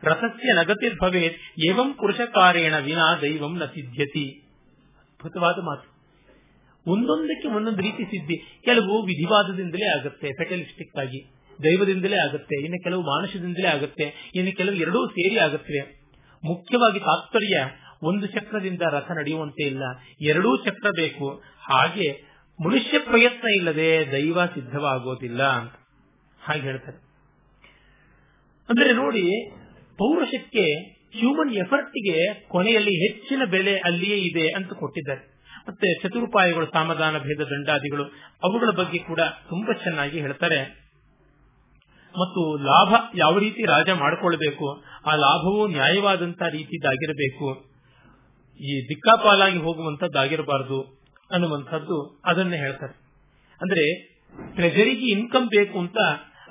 ರಥಸ್ಯ 0.08 0.54
ನಗತಿರ್ಭವೇತ್ 0.58 1.36
ಏವಂ 1.68 1.90
ಪುರುಷಕಾರೇಣ 2.00 2.74
ವಿನಾ 2.86 3.06
ದೈವಂ 3.22 3.52
ನ 3.60 3.66
ಸಿದ್ಧತಿ 3.76 4.24
ಅದ್ಭುತವಾದ 5.12 5.58
ಮಾತು. 5.68 5.86
ಒಂದೊಂದಕ್ಕೆ 6.86 7.46
ಒಂದೊಂದು 7.56 7.82
ರೀತಿ 7.86 8.04
ಸಿದ್ಧಿ. 8.10 8.36
ಕೆಲವು 8.66 8.94
ವಿಧಿವಾದದಿಂದಲೇ 9.10 9.86
ಆಗುತ್ತೆ 9.96 10.28
ಫೆಟಲಿಸ್ಟಿಕ್ 10.40 10.98
ಆಗಿ 11.02 11.20
ದೈವದಿಂದಲೇ 11.58 12.18
ಆಗುತ್ತೆ, 12.26 12.56
ಇನ್ನು 12.66 12.78
ಕೆಲವು 12.86 13.02
ಮಾನುಷದಿಂದಲೇ 13.12 13.68
ಆಗುತ್ತೆ, 13.74 14.06
ಇನ್ನು 14.38 14.52
ಕೆಲವು 14.60 14.76
ಎರಡೂ 14.84 15.00
ಸೇರಿ 15.16 15.36
ಆಗುತ್ತವೆ 15.46 15.82
ಮುಖ್ಯವಾಗಿ 16.42 17.00
ತಾತ್ಪರ್ಯ. 17.08 17.56
ಒಂದು 18.02 18.26
ಚಕ್ರದಿಂದ 18.26 18.82
ರಥ 18.90 19.10
ನಡೆಯುವಂತೆ 19.10 19.66
ಇಲ್ಲ. 19.66 19.82
ಎರಡೂ 20.20 20.56
ಚಕ್ರ 20.56 20.88
ಬೇಕು. 20.96 21.42
ಹಾಗೆ 21.58 22.34
ಮನುಷ್ಯ 22.66 22.98
ಪ್ರಯತ್ನ 22.98 23.48
ಇಲ್ಲದೆ 23.48 24.12
ದೈವ 24.12 24.46
ಸಿದ್ಧವಾಗೋದಿಲ್ಲ 24.46 25.42
ಅಂತ 25.42 25.72
ಹಾಗೆ 26.40 26.60
ಹೇಳ್ತಾರೆ. 26.60 26.96
ಅಂದ್ರೆ 28.68 28.92
ನೋಡಿ, 28.92 29.50
ಪೌರುಷಕ್ಕೆ 29.98 30.94
ಹ್ಯೂಮನ್ 31.18 31.54
ಎಫರ್ಟ್ಗೆ 31.54 32.48
ಕೊನೆಯಲ್ಲಿ 32.48 33.08
ಹೆಚ್ಚಿನ 33.08 33.44
ಬೆಲೆ 33.44 33.78
ಅಲ್ಲಿಯೇ 33.78 34.16
ಇದೆ 34.16 34.48
ಅಂತ 34.48 34.72
ಕೊಟ್ಟಿದ್ದಾರೆ. 34.72 35.34
ಮತ್ತೆ 35.68 36.02
ಚತುರುಪಾಯಗಳು 36.02 36.66
ಸಾಮಧಾನ 36.66 37.18
ಭೇದ 37.18 37.40
ದಂಡಾದಿಗಳು, 37.40 38.04
ಅವುಗಳ 38.42 38.70
ಬಗ್ಗೆ 38.70 38.98
ಕೂಡ 38.98 39.20
ತುಂಬಾ 39.20 39.72
ಚೆನ್ನಾಗಿ 39.72 40.20
ಹೇಳ್ತಾರೆ. 40.20 40.84
ಮತ್ತು 42.18 42.56
ಲಾಭ 42.58 42.94
ಯಾವ 43.14 43.38
ರೀತಿ 43.38 43.64
ರಾಜ 43.64 43.90
ಮಾಡಿಕೊಳ್ಬೇಕು 43.90 44.84
ಆ 45.06 45.14
ಲಾಭವು 45.14 45.66
ನ್ಯಾಯವಾದಂತಹ 45.66 46.48
ರೀತಿದಾಗಿರಬೇಕು 46.48 47.73
ಈ 48.60 48.88
ದಿಕ್ಕಾಪಾಲಾಗಿ 48.88 49.58
ಹೋಗುವಂತದ್ದಾಗಿರಬಾರದು 49.58 51.04
ಅನ್ನುವಂಥದ್ದು 51.30 52.22
ಅದನ್ನೇ 52.24 52.56
ಹೇಳ್ತಾರೆ. 52.56 53.04
ಅಂದ್ರೆ 53.60 54.14
ಟ್ರೆಜರಿಗೆ 54.54 55.10
ಇನ್ಕಮ್ 55.10 55.46
ಬೇಕು 55.46 55.78
ಅಂತ 55.78 55.98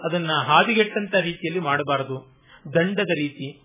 ಅದನ್ನ 0.03 0.31
ಹಾದಿಗೆಟ್ಟಂತ 0.31 1.15
ರೀತಿಯಲ್ಲಿ 1.15 1.59
ಮಾಡಬಾರದು. 1.59 2.35
ದಂಡದ 2.73 3.09
ರೀತಿ, 3.09 3.61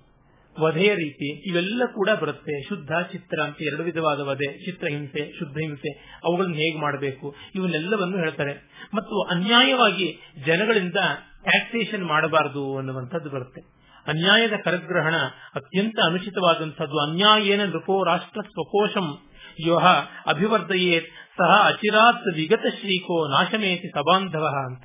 ವಧೆಯ 0.61 0.95
ರೀತಿ, 0.95 1.51
ಇವೆಲ್ಲ 1.51 1.83
ಕೂಡ 1.95 2.11
ಬರುತ್ತೆ. 2.11 2.69
ಶುದ್ಧ, 2.69 2.93
ಚಿತ್ರ 3.13 3.43
ಅಂತ 3.43 3.57
ಎರಡು 3.63 3.83
ವಿಧವಾದ 3.83 4.21
ವಧೆ 4.21 4.65
ಚಿತ್ರಹಿಂಸೆ 4.65 5.39
ಶುದ್ಧ 5.39 5.59
ಹಿಂಸೆ, 5.59 6.21
ಅವುಗಳನ್ನು 6.25 6.55
ಹೇಗೆ 6.55 6.81
ಮಾಡಬೇಕು? 6.81 7.35
ಇವನ್ನೆಲ್ಲವನ್ನು 7.55 8.19
ಹೇಳ್ತಾರೆ. 8.19 8.53
ಮತ್ತು 8.95 9.23
ಅನ್ಯಾಯವಾಗಿ 9.23 10.19
ಜನಗಳಿಂದ 10.47 10.97
ಟ್ಯಾಕ್ಸೇಷನ್ 11.43 12.05
ಮಾಡಬಾರದು 12.05 12.77
ಅನ್ನುವಂಥದ್ದು 12.77 13.31
ಬರುತ್ತೆ. 13.31 13.78
ಅನ್ಯಾಯದ 14.09 14.53
ಕರಗ್ರಹಣ 14.65 15.15
ಅತ್ಯಂತ 15.55 15.99
ಅನುಚಿತವಾದಂಥದ್ದು. 16.05 17.11
ಅನ್ಯಾಯೇನ 17.11 17.65
ನೃಪೋ 17.65 18.05
ರಾಷ್ಟ್ರ 18.05 18.41
ಸ್ವಕೋಶಂ. 18.41 19.19
ಯೋಹ 19.67 19.87
ಅಭಿವರ್ಧಯೇತ್ 20.27 21.07
ಸಹ 21.39 21.67
ಅಚಿರಾತ್ 21.67 22.35
ವಿಗತ 22.35 22.67
ಶ್ರೀಕೋ 22.81 23.29
ನಾಶಮೇತಿ 23.29 23.89
ಸಬಾಂಧವ 23.89 24.47
ಅಂತ. 24.67 24.83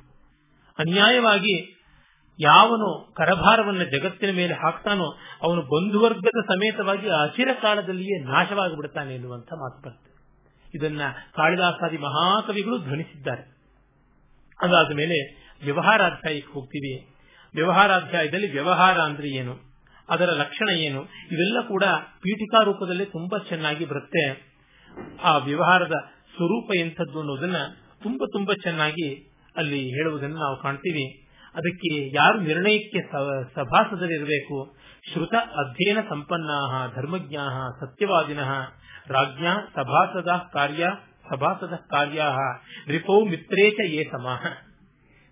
ಅನ್ಯಾಯವಾಗಿ 0.78 1.70
ಯಾವನು 2.40 3.14
ಕರಭಾರವನ್ನು 3.16 3.84
ಜಗತ್ತಿನ 3.84 4.36
ಮೇಲೆ 4.36 4.54
ಹಾಕ್ತಾನೋ 4.54 5.18
ಅವನು 5.42 5.62
ಬಂಧುವರ್ಗದ 5.62 6.40
ಸಮೇತವಾಗಿ 6.42 7.08
ಅಚಿರ 7.08 7.48
ಕಾಲದಲ್ಲಿಯೇ 7.62 8.24
ನಾಶವಾಗಿ 8.24 8.76
ಬಿಡ್ತಾನೆ 8.76 9.14
ಎನ್ನುವಂತ 9.14 9.52
ಮಾತು 9.52 9.82
ಬರುತ್ತೆ 9.82 10.14
ಇದನ್ನ 10.74 11.00
ಕಾಳಿದಾಸಾದಿ 11.36 11.98
ಮಹಾಕವಿಗಳು 11.98 12.78
ಧ್ವನಿಸಿದ್ದಾರೆ. 12.78 13.42
ಅದಾದ 14.62 14.92
ಮೇಲೆ 14.94 15.48
ವ್ಯವಹಾರಾಧ್ಯಾಯಕ್ಕೆ 15.64 16.52
ಹೋಗ್ತೀವಿ. 16.52 17.13
ವ್ಯವಹಾರಾಧ್ಯಾಯದಲ್ಲಿ 17.54 18.52
ವ್ಯವಹಾರ 18.52 18.98
ಅಂದ್ರೆ 18.98 19.28
ಏನು? 19.28 19.74
ಅದರ 20.08 20.24
ಲಕ್ಷಣ 20.24 20.68
ಏನು? 20.68 21.02
ಇವೆಲ್ಲ 21.02 21.60
ಕೂಡ 21.68 21.84
ಪೀಠಿಕಾ 22.20 22.62
ರೂಪದಲ್ಲಿ 22.62 23.06
ತುಂಬಾ 23.06 23.38
ಚೆನ್ನಾಗಿ 23.38 23.84
ಬರುತ್ತೆ. 23.84 24.54
ಆ 25.22 25.36
ವ್ಯವಹಾರದ 25.36 25.92
ಸ್ವರೂಪ 26.36 26.76
ಎಂಥದ್ದು 26.76 27.20
ಅನ್ನೋದನ್ನ 27.20 27.56
ತುಂಬಾ 28.02 28.26
ತುಂಬಾ 28.32 28.54
ಚೆನ್ನಾಗಿ 28.54 29.34
ಅಲ್ಲಿ 29.56 29.88
ಹೇಳುವುದನ್ನು 29.88 30.36
ನಾವು 30.36 30.62
ಕಾಣ್ತೀವಿ. 30.62 31.24
ಅದಕ್ಕೆ 31.54 32.16
ಯಾರು 32.16 32.40
ನಿರ್ಣಯಕ್ಕೆ 32.40 33.10
ಸಭಾಸದರಿರಬೇಕು? 33.54 34.76
ಶ್ರುತ 35.12 35.34
ಅಧ್ಯಯನ 35.34 35.98
ಸಂಪನ್ನ 36.08 36.50
ಧರ್ಮಜ್ಞ 36.94 37.36
ಸತ್ಯವಾದಿನ, 37.80 38.38
ರಾಜ್ಞಾ 39.06 39.54
ಸಭಾಸದ 39.54 40.28
ಕಾರ್ಯ 40.52 40.86
ಸಭಾಸದ 41.30 41.72
ಕಾರ್ಯ 41.90 42.22
ರಿಪೋ 42.86 43.24
ಮಿತ್ರೇಚ 43.24 43.80
ಏ 43.86 44.04
ಸಮಾಹ. 44.04 44.46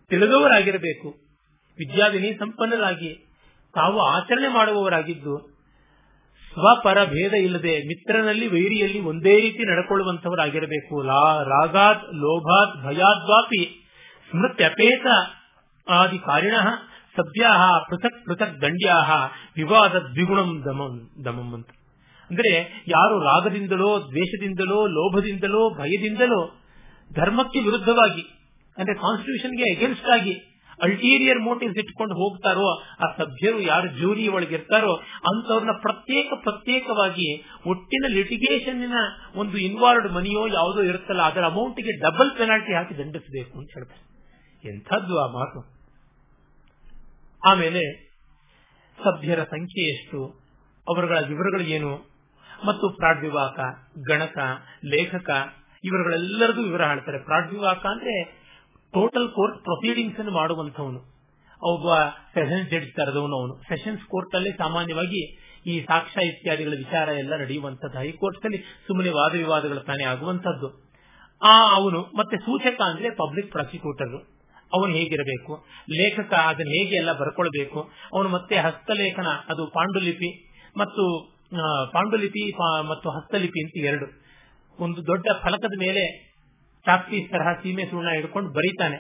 ತಿಳಿದವರಾಗಿರಬೇಕು. 0.08 1.21
ವಿದ್ಯಾವಿನಿ 1.78 2.34
ಸಂಪನ್ನರಾಗಿ 2.38 3.12
ತಾವು 3.74 3.98
ಆಚರಣೆ 4.00 4.48
ಮಾಡುವವರಾಗಿದ್ದು, 4.48 5.34
ಸ್ವಪರ 6.52 7.04
ಭೇದ 7.04 7.32
ಇಲ್ಲದೆ 7.32 7.74
ಮಿತ್ರನಲ್ಲಿ 7.78 8.46
ವೈರಿಯಲ್ಲಿ 8.48 9.00
ಒಂದೇ 9.00 9.40
ರೀತಿ 9.40 9.62
ನಡ್ಕೊಳ್ಳುವಂತವರಾಗಿರಬೇಕು 9.70 11.02
ರಾಗಾತ್, 11.48 12.04
ಲೋಭಾತ್, 12.14 12.74
ಭಯಾದ್ವಾಪಿ, 12.84 13.62
ಸ್ಮೃತ್ಯಪೇತ 14.30 15.06
ಆದಿ 15.88 16.18
ಕಾರಿಣ 16.18 16.56
ಸಭ್ಯಾ 17.16 17.78
ಪೃಥಕ್ 17.78 18.26
ಪೃಥಕ್ 18.26 18.60
ದಂಡ್ಯಾಹ, 18.62 19.10
ವಿವಾದ 19.56 19.94
ದ್ವಿಗುಣಂ 20.12 20.62
ದಮಂ 20.64 21.10
ದಮಂ 21.24 21.54
ಅಂತ. 21.54 21.70
ಅಂದ್ರೆ 22.30 22.82
ಯಾರು 22.88 23.18
ರಾಗದಿಂದಲೋ, 23.22 24.00
ದ್ವೇಷದಿಂದಲೋ, 24.00 24.86
ಲೋಭದಿಂದಲೋ, 24.86 25.70
ಭಯದಿಂದಲೋ 25.78 26.42
ಧರ್ಮಕ್ಕೆ 27.14 27.60
ವಿರುದ್ಧವಾಗಿ, 27.60 28.24
ಅಂದ್ರೆ 28.78 28.94
ಕಾನ್ಸ್ಟಿಟ್ಯೂಷನ್ಗೆ 28.94 29.66
ಅಗೇನ್ಸ್ಟ್ 29.76 30.10
ಆಗಿ 30.10 30.34
ಅಲ್ಟೀರಿಯರ್ 30.80 31.38
ಮೋಟಿವ್ಸ್ 31.38 31.78
ಇಟ್ಕೊಂಡು 31.78 32.14
ಹೋಗ್ತಾರೋ, 32.14 32.82
ಆ 33.00 33.12
ಸಭ್ಯರು 33.16 33.60
ಯಾರು 33.60 33.88
ಜೂರಿ 33.88 34.28
ಒಳಗಿರ್ತಾರೋ 34.28 34.94
ಅಂತವ್ರನ್ನ 35.32 35.70
ಪ್ರತ್ಯೇಕ 35.80 36.32
ಪ್ರತ್ಯೇಕವಾಗಿ 36.42 37.44
ಒಟ್ಟಿನ 37.66 38.04
ಲಿಟಿಗೇಷನ್ನಿನ 38.14 38.94
ಒಂದು 39.34 39.58
ಇನ್ವಾಲ್ವ್ಡ್ 39.58 40.12
ಮನಿಯೋ 40.12 40.46
ಯಾವುದೋ 40.46 40.82
ಇರುತ್ತಲ್ಲ, 40.82 41.22
ಅದರ 41.22 41.44
ಅಮೌಂಟ್ಗೆ 41.44 41.98
ಡಬಲ್ 41.98 42.38
ಪೆನಾಲ್ಟಿ 42.38 42.72
ಹಾಕಿ 42.74 42.98
ದಂಡಿಸಬೇಕು 42.98 43.58
ಅಂತ 43.58 43.70
ಹೇಳ್ತಾರೆ. 43.74 44.02
ಎಂಥದ್ದು 44.68 45.18
ಆ 45.18 45.26
ಮಾತು. 45.26 45.82
ಆಮೇಲೆ 47.48 48.12
ಸಭ್ಯರ 49.04 49.42
ಸಂಖ್ಯೆ 49.42 49.94
ಎಷ್ಟು, 49.94 50.42
ಅವರುಗಳ 50.88 51.18
ವಿವರಗಳು 51.20 51.62
ಏನು, 51.62 52.12
ಮತ್ತು 52.66 52.88
ಪ್ರಾಡ್ವಿವಾಕ, 52.88 53.60
ಗಣಕ, 54.08 54.38
ಲೇಖಕ 54.84 55.30
ಇವರುಗಳೆಲ್ಲರದು 55.84 56.62
ವಿವರ 56.62 56.82
ಹೇಳ್ತಾರೆ. 56.84 57.18
ಪ್ರಾಡ್ವಿವಾಕ 57.18 57.86
ಅಂದ್ರೆ 57.86 58.41
ಟೋಟಲ್ 58.95 59.28
ಕೋರ್ಟ್ 59.28 59.59
ಪ್ರೊಸೀಡಿಂಗ್ಸ್ 59.62 60.18
ಅನ್ನು 60.18 60.32
ಮಾಡುವಂತವನು 60.32 61.01
ಒಬ್ಬ 61.62 61.88
ಸೆಷನ್ಸ್ 62.34 62.70
ಜಡ್ಜ್ 62.70 62.90
ತರದವನು 62.97 63.36
ಅವನು. 63.40 63.55
ಸೆಷನ್ಸ್ 63.68 64.05
ಕೋರ್ಟ್ 64.05 64.34
ಅಲ್ಲಿ 64.34 64.53
ಸಾಮಾನ್ಯವಾಗಿ 64.53 65.20
ಈ 65.66 65.80
ಸಾಕ್ಷ್ಯ 65.80 66.26
ಇತ್ಯಾದಿಗಳ 66.26 66.72
ವಿಚಾರ 66.76 67.09
ಎಲ್ಲ 67.09 67.36
ನಡೆಯುವಂತದ್ದು 67.36 67.99
ಹೈಕೋರ್ಟ್ 67.99 68.45
ಅಲ್ಲಿ 68.45 68.59
ಸುಮ್ಮನೆ 68.86 69.11
ವಾದ 69.11 69.32
ವಿವಾದಗಳು 69.32 69.80
ತಾನೇ 69.80 70.05
ಆಗುವಂತದ್ದು 70.05 70.68
ಆ 71.43 71.74
ಅವನು 71.74 72.01
ಮತ್ತೆ 72.18 72.36
ಸೂಚಕ 72.36 72.80
ಅಂದ್ರೆ 72.80 73.11
ಪಬ್ಲಿಕ್ 73.11 73.51
ಪ್ರಾಸಿಕ್ಯೂಟರ್ 73.53 74.16
ಅವನು 74.72 74.93
ಹೇಗಿರಬೇಕು? 74.93 75.53
ಲೇಖಕ 75.90 76.32
ಅದನ್ನ 76.34 76.70
ಹೇಗೆ 76.70 76.95
ಎಲ್ಲ 76.97 77.12
ಬರ್ಕೊಳ್ಬೇಕು? 77.12 77.80
ಅವನು 78.14 78.28
ಮತ್ತೆ 78.28 78.57
ಹಸ್ತಲೇಖನ, 78.57 79.28
ಅದು 79.49 79.66
ಪಾಂಡುಲಿಪಿ 79.66 80.30
ಮತ್ತು 80.76 81.05
ಪಾಂಡುಲಿಪಿ 81.93 82.45
ಮತ್ತು 82.88 83.09
ಹಸ್ತಲಿಪಿ 83.11 83.61
ಅಂತ 83.64 83.74
ಎರಡು. 83.90 84.07
ಒಂದು 84.78 85.01
ದೊಡ್ಡ 85.07 85.26
ಫಲಕದ 85.43 85.74
ಮೇಲೆ 85.78 86.05
ಚಾಕ್ಪೀಸ್ 86.87 87.30
ತರಹ 87.30 87.53
ಸೀಮೆ 87.53 87.85
ಸುಣ್ಣ 87.85 88.09
ಹಿಡ್ಕೊಂಡು 88.11 88.51
ಬರೀತಾನೆ. 88.51 88.99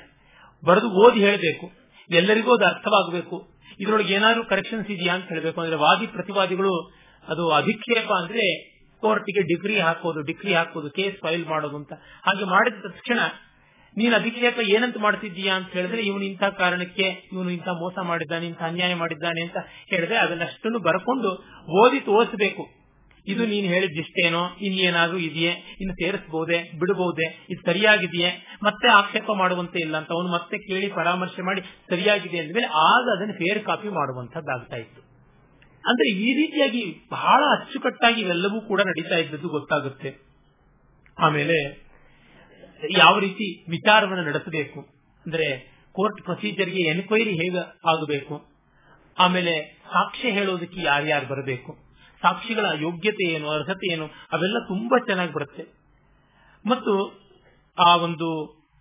ಬರೆದು 0.64 0.88
ಓದಿ 0.90 1.20
ಹೇಳಬೇಕು. 1.20 1.72
ಎಲ್ಲರಿಗೂ 2.10 2.54
ಅದು 2.54 2.64
ಅರ್ಥವಾಗಬೇಕು. 2.64 3.48
ಇದರೊಳಗೆ 3.80 4.14
ಏನಾದ್ರು 4.14 4.44
ಕರೆಕ್ಷನ್ಸ್ 4.44 4.90
ಇದೆಯಾ 4.90 5.14
ಅಂತ 5.14 5.28
ಹೇಳಬೇಕು. 5.28 5.60
ಅಂದ್ರೆ 5.60 5.76
ವಾದಿ 5.76 6.06
ಪ್ರತಿವಾದಿಗಳು 6.06 6.92
ಅದು 7.28 7.50
ಅಧಿಕ್ಷೇಪ 7.50 8.12
ಅಂದ್ರೆ 8.12 8.72
ಕೋರ್ಟ್ಗೆ 9.00 9.42
ಡಿಗ್ರಿ 9.42 9.78
ಹಾಕೋದು 9.78 10.22
ಡಿಗ್ರಿ 10.22 10.54
ಹಾಕೋದು 10.54 10.90
ಕೇಸ್ 10.90 11.16
ಫೈಲ್ 11.16 11.46
ಮಾಡೋದು 11.46 11.76
ಅಂತ. 11.76 11.92
ಹಾಗೆ 12.26 12.44
ಮಾಡಿದ 12.44 12.74
ತಕ್ಷಣ 12.74 13.18
ನೀನು 13.96 14.16
ಅಧಿಕ್ಷೇಪ 14.16 14.58
ಏನಂತ 14.68 14.96
ಮಾಡ್ತಿದ್ದೀಯಾ 14.98 15.54
ಅಂತ 15.54 15.68
ಹೇಳಿದ್ರೆ 15.72 16.02
ಇವನು 16.02 16.22
ಇಂಥ 16.22 16.44
ಕಾರಣಕ್ಕೆ 16.44 17.30
ಇವನು 17.32 17.50
ಇಂಥ 17.50 17.68
ಮೋಸ 17.68 17.98
ಮಾಡಿದ್ದಾನೆ, 18.02 18.46
ಇಂಥ 18.46 18.62
ಅನ್ಯಾಯ 18.62 18.94
ಮಾಡಿದ್ದಾನೆ 18.94 19.42
ಅಂತ 19.42 19.56
ಹೇಳಿದ್ರೆ 19.86 20.16
ಅದನ್ನಷ್ಟನ್ನು 20.16 20.78
ಬರ್ಕೊಂಡು 20.78 21.30
ಓದಿ 21.68 22.00
ತೋರಿಸಬೇಕು. 22.00 22.81
ಇದು 23.26 23.46
ನೀನು 23.46 23.66
ಹೇಳಿದ್ದಿಷ್ಟೇನೋ 23.68 24.56
ಇನ್ನೇನಾದ್ರೂ 24.60 25.18
ಇದೆಯೇ, 25.18 25.50
ಇನ್ನು 25.80 25.94
ಸೇರಿಸಬಹುದೇ 25.94 26.70
ಬಿಡಬಹುದೇ 26.78 27.46
ಇದು 27.50 27.60
ಸರಿಯಾಗಿದೆಯೇ, 27.66 28.30
ಮತ್ತೆ 28.62 28.88
ಆಕ್ಷೇಪ 28.88 29.30
ಮಾಡುವಂತೆ 29.36 29.78
ಇಲ್ಲ 29.78 29.96
ಅಂತ 29.96 30.08
ಅವನು 30.10 30.28
ಮತ್ತೆ 30.28 30.58
ಕೇಳಿ 30.58 30.88
ಪರಾಮರ್ಶೆ 30.88 31.42
ಮಾಡಿ 31.42 31.60
ಸರಿಯಾಗಿದೆ 31.60 32.38
ಅಂದ್ಮೇಲೆ 32.38 32.66
ಆಗ 32.66 33.16
ಅದನ್ನು 33.16 33.34
ಫೇರ್ 33.34 33.64
ಕಾಪಿ 33.64 33.88
ಮಾಡುವಂತದ್ದಾಗ್ತಾ 33.88 34.76
ಇತ್ತು. 34.76 35.00
ಅಂದ್ರೆ 35.88 36.08
ಈ 36.10 36.32
ರೀತಿಯಾಗಿ 36.34 36.96
ಬಹಳ 37.10 37.42
ಅಚ್ಚುಕಟ್ಟಾಗಿ 37.60 38.20
ಇವೆಲ್ಲವೂ 38.20 38.60
ಕೂಡ 38.60 38.80
ನಡೀತಾ 38.80 39.16
ಇದ್ದದ್ದು 39.16 39.48
ಗೊತ್ತಾಗುತ್ತೆ. 39.48 40.32
ಆಮೇಲೆ 41.18 41.82
ಯಾವ 42.98 43.18
ರೀತಿ 43.18 43.70
ವಿಚಾರವನ್ನು 43.70 44.24
ನಡೆಸಬೇಕು? 44.24 44.80
ಅಂದ್ರೆ 45.26 45.72
ಕೋರ್ಟ್ 45.92 46.22
ಪ್ರೊಸೀಜರ್ಗೆ 46.22 46.82
ಎನ್ಕ್ವೈರಿ 46.82 47.30
ಹೇಗೆ 47.30 47.58
ಆಗಬೇಕು? 47.88 48.52
ಆಮೇಲೆ 49.18 49.80
ಸಾಕ್ಷ್ಯ 49.84 50.30
ಹೇಳೋದಕ್ಕೆ 50.30 50.82
ಯಾರ್ಯಾರು 50.82 51.26
ಬರಬೇಕು? 51.26 51.91
ಸಾಕ್ಷಿಗಳ 52.22 52.66
ಯೋಗ್ಯತೆ 52.86 53.24
ಏನು 53.34 53.46
ಅರ್ಹತೆ 53.50 53.86
ಏನು 53.92 54.06
ಅವೆಲ್ಲ 54.32 54.58
ತುಂಬಾ 54.68 54.98
ಚೆನ್ನಾಗಿ 55.10 55.32
ಬರುತ್ತೆ. 55.32 55.64
ಮತ್ತು 56.64 56.92
ಆ 57.78 57.90
ಒಂದು 58.06 58.28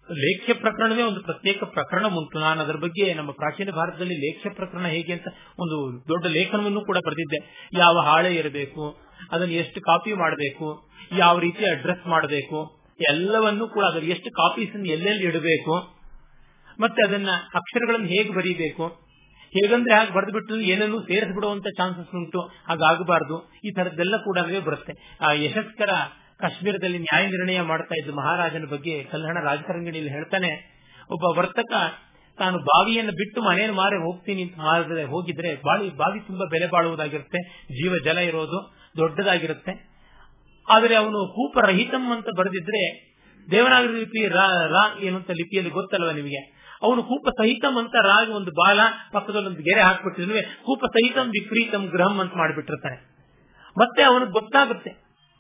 ಲೇಖ್ಯ 0.10 0.54
ಪ್ರಕರಣವೇ 0.54 1.04
ಒಂದು 1.04 1.22
ಪ್ರತ್ಯೇಕ 1.22 1.64
ಪ್ರಕರಣ 1.64 2.06
ಉಂಟು. 2.20 2.38
ನಾನು 2.40 2.60
ಅದರ 2.62 2.76
ಬಗ್ಗೆ 2.76 3.06
ನಮ್ಮ 3.14 3.32
ಪ್ರಾಚೀನ 3.32 3.70
ಭಾರತದಲ್ಲಿ 3.70 4.16
ಲೇಖ್ಯ 4.26 4.50
ಪ್ರಕರಣ 4.50 4.86
ಹೇಗೆ 4.86 5.12
ಅಂತ 5.14 5.28
ಒಂದು 5.60 5.78
ದೊಡ್ಡ 6.08 6.26
ಲೇಖನವನ್ನು 6.38 6.82
ಕೂಡ 6.82 6.98
ಬರೆದಿದ್ದೆ. 7.08 7.40
ಯಾವ 7.78 7.96
ಹಾಳೆ 8.08 8.32
ಇರಬೇಕು 8.36 8.84
ಅದನ್ನು 9.32 9.54
ಎಷ್ಟು 9.54 9.80
ಕಾಪಿ 9.82 10.14
ಮಾಡಬೇಕು, 10.14 10.68
ಯಾವ 11.18 11.36
ರೀತಿ 11.40 11.64
ಅಡ್ರೆಸ್ 11.66 12.06
ಮಾಡಬೇಕು, 12.08 12.60
ಎಲ್ಲವನ್ನೂ 13.00 13.66
ಕೂಡ 13.68 13.84
ಅದರ 13.84 14.04
ಎಷ್ಟು 14.16 14.30
ಕಾಪೀಸ್ 14.32 14.76
ಎಲ್ಲೆಲ್ಲಿ 14.96 15.24
ಇಡಬೇಕು, 15.24 15.76
ಮತ್ತೆ 16.80 17.02
ಅದನ್ನ 17.08 17.32
ಅಕ್ಷರಗಳನ್ನು 17.54 18.08
ಹೇಗೆ 18.08 18.32
ಬರೀಬೇಕು 18.34 18.86
ಹೇಗಂದ್ರೆ 19.52 19.96
ಹಾಗೆ 19.96 20.12
ಬರೆದು 20.14 20.32
ಬಿಟ್ಟು 20.32 20.60
ಏನನ್ನು 20.60 21.02
ಸೇರಿಸ್ಬಿಡುವಂತ 21.02 21.68
ಚಾನ್ಸಸ್ 21.78 22.16
ಉಂಟು 22.16 22.42
ಹಾಗಾಗಬಾರದು 22.42 23.52
ಈ 23.64 23.72
ತರದ್ದೆಲ್ಲ 23.72 24.18
ಕೂಡ 24.18 24.38
ಬರುತ್ತೆ. 24.66 25.18
ಆ, 25.22 25.32
ಯಶಸ್ಕರ 25.32 25.90
ಕಾಶ್ಮೀರದಲ್ಲಿ 26.40 26.98
ನ್ಯಾಯ 26.98 27.28
ನಿರ್ಣಯ 27.28 27.62
ಮಾಡ್ತಾ 27.62 27.96
ಇದ್ದ 28.00 28.10
ಮಹಾರಾಜನ 28.10 28.66
ಬಗ್ಗೆ 28.66 29.04
ಕಲ್ಯಾಣ 29.04 29.38
ರಾಜಕಾರಂಗಿಣಿಯಲ್ಲಿ 29.44 30.12
ಹೇಳ್ತಾನೆ, 30.12 30.82
ಒಬ್ಬ 31.12 31.38
ವರ್ತಕ 31.38 31.74
ತಾನು 32.38 32.58
ಬಾವಿಯನ್ನು 32.60 33.12
ಬಿಟ್ಟು 33.12 33.42
ಮನೆಯನ್ನು 33.42 33.76
ಮಾರಿ 33.76 33.96
ಹೋಗ್ತೀನಿ 33.96 34.42
ಅಂತ 34.44 34.56
ಮಾರದೆ 34.58 35.04
ಹೋಗಿದ್ರೆ 35.04 35.56
ಬಾಳಿ, 35.56 35.90
ಬಾವಿ 35.90 36.20
ತುಂಬಾ 36.20 36.46
ಬೆಲೆ 36.46 36.68
ಬಾಳುವುದಾಗಿರುತ್ತೆ, 36.68 37.42
ಜೀವ 37.64 37.98
ಜಲ 38.04 38.18
ಇರೋದು 38.18 38.74
ದೊಡ್ಡದಾಗಿರುತ್ತೆ. 38.98 39.92
ಆದರೆ 40.70 40.96
ಅವನು 40.96 41.28
ಕೂಪರಹಿತಂ 41.36 42.12
ಅಂತ 42.12 42.28
ಬರೆದಿದ್ರೆ 42.38 43.12
ದೇವನಾಗರಿ 43.52 44.00
ಲಿಪಿ 44.00 44.28
ರಾ 44.28 44.98
ಏನು 45.00 45.18
ಅಂತ 45.18 45.32
ಲಿಪಿಯಲ್ಲಿ 45.32 45.72
ಗೊತ್ತಲ್ವ 45.72 46.12
ನಿಮಗೆ? 46.12 46.61
ಅವನು 46.82 47.04
ಕೂಪ 47.04 47.30
ಸಹಿತಂ 47.30 47.78
ಅಂತ 47.78 47.96
ರಾಗಿ 47.96 48.32
ಒಂದು 48.32 48.52
ಬಾಲ 48.52 48.80
ಪಕ್ಕದಲ್ಲಿ 49.12 49.48
ಒಂದು 49.48 49.64
ಗೆರೆ 49.64 49.82
ಹಾಕ್ಬಿಟ್ಟಿದ್ವಿ 49.82 50.42
ಕೂಪ 50.66 50.86
ಸಹಿತಂ 50.86 51.28
ವಿಪರೀತಂ 51.28 51.86
ಗ್ರಹಂ 51.86 52.20
ಅಂತ 52.20 52.34
ಮಾಡಿಬಿಟ್ಟಿರ್ತಾನೆ 52.36 52.98
ಮತ್ತೆ 53.78 54.04
ಅವನಿಗೆ 54.04 54.32
ಗೊತ್ತಾಗುತ್ತೆ. 54.32 54.92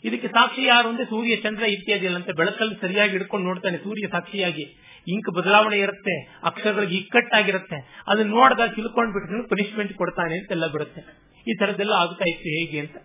ಇದಕ್ಕೆ 0.03 0.27
ಸಾಕ್ಷಿ 0.27 0.63
ಯಾರು 0.65 0.89
ಅಂದ್ರೆ 0.89 1.05
ಸೂರ್ಯ, 1.05 1.35
ಚಂದ್ರ 1.35 1.63
ಇತ್ಯಾದಿ 1.63 2.07
ಅಂತ 2.07 2.29
ಬೆಳಕಲ್ಲಿ 2.37 2.75
ಸರಿಯಾಗಿ 2.81 3.11
ಹಿಡ್ಕೊಂಡು 3.11 3.45
ನೋಡ್ತಾನೆ 3.45 3.77
ಸೂರ್ಯ 3.77 4.07
ಸಾಕ್ಷಿಯಾಗಿ. 4.11 4.65
ಇಂಕ್ 5.07 5.29
ಬದಲಾವಣೆ 5.35 5.77
ಇರುತ್ತೆ, 5.77 6.15
ಅಕ್ಷರಗಳಿಗೆ 6.43 6.95
ಇಕ್ಕಟ್ಟಾಗಿರುತ್ತೆ. 6.95 8.03
ಅದನ್ನ 8.07 8.29
ನೋಡಿದಾಗ 8.29 8.69
ತಿಳ್ಕೊಂಡ್ 8.69 9.13
ಬಿಟ್ಟು 9.13 9.47
ಪನಿಷ್ಮೆಂಟ್ 9.49 9.93
ಕೊಡ್ತಾನೆ 9.93 10.35
ಅಂತೆಲ್ಲ 10.39 10.67
ಬರುತ್ತೆ 10.67 11.01
ಈ 11.47 11.55
ತರದ್ದೆಲ್ಲ 11.59 11.93
ಆಗ್ತಾ 11.93 12.25
ಇತ್ತು 12.27 12.49
ಹೇಗೆ 12.57 12.79
ಅಂತ? 12.79 12.97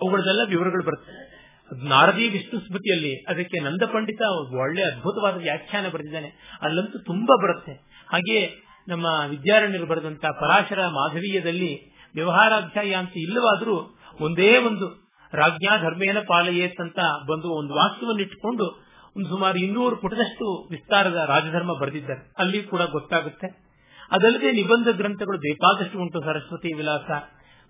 ಅವುಗಳದೆಲ್ಲ 0.00 0.40
ವಿವರಗಳು 0.48 0.82
ಬರುತ್ತೆ. 0.82 1.31
ನಾರದಿ 1.76 2.28
ವಿಷ್ಣು 2.28 2.60
ಸ್ಮೃತಿಯಲ್ಲಿ 2.60 3.24
ಅದಕ್ಕೆ 3.28 3.60
ನಂದ 3.60 3.82
ಪಂಡಿತ 3.82 4.20
ಒಳ್ಳೆ 4.54 4.82
ಅದ್ಭುತವಾದ 4.82 5.36
ವ್ಯಾಖ್ಯಾನ 5.36 5.88
ಬರೆದಿದ್ದಾನೆ. 5.88 6.58
ಅಲ್ಲಂತೂ 6.62 6.98
ತುಂಬಾ 6.98 7.42
ಬರುತ್ತೆ. 7.42 7.72
ಹಾಗೆಯೇ 8.12 8.62
ನಮ್ಮ 8.88 9.06
ವಿದ್ಯಾರಣ್ಯರು 9.28 9.86
ಬರೆದಂತ 9.86 10.24
ಪರಾಶರ 10.26 10.86
ಮಾಧವೀಯದಲ್ಲಿ 10.86 11.92
ವ್ಯವಹಾರಾಧ್ಯಾಯ 12.14 12.94
ಅಂತ 12.94 13.10
ಇಲ್ಲವಾದರೂ 13.16 13.98
ಒಂದೇ 14.20 14.58
ಒಂದು 14.58 15.16
ರಾಜ್ಞಾ 15.32 15.76
ಧರ್ಮೇನ 15.76 16.16
ಪಾಲಯೇತ್ 16.28 16.80
ಅಂತ 16.80 16.98
ಬಂದು 17.28 17.58
ಒಂದು 17.58 17.74
ವಾಕ್ಯವನ್ನು 17.74 18.20
ಇಟ್ಟುಕೊಂಡು 18.20 18.64
ಒಂದು 19.16 19.28
ಸುಮಾರು 19.28 19.58
ಇನ್ನೂರು 19.58 19.96
ಪುಟದಷ್ಟು 19.96 20.68
ವಿಸ್ತಾರದ 20.70 21.24
ರಾಜಧರ್ಮ 21.28 21.80
ಬರೆದಿದ್ದಾರೆ. 21.80 22.32
ಅಲ್ಲಿ 22.38 22.62
ಕೂಡ 22.62 22.80
ಗೊತ್ತಾಗುತ್ತೆ. 22.80 23.46
ಅದಲ್ಲದೆ 24.10 24.52
ನಿಬಂಧ 24.52 24.88
ಗ್ರಂಥಗಳು 24.88 25.38
ಬೇಕಾದಷ್ಟು 25.38 25.98
ಉಂಟು 25.98 26.20
ಸರಸ್ವತಿ 26.20 26.76
ವಿಲಾಸ 26.76 27.10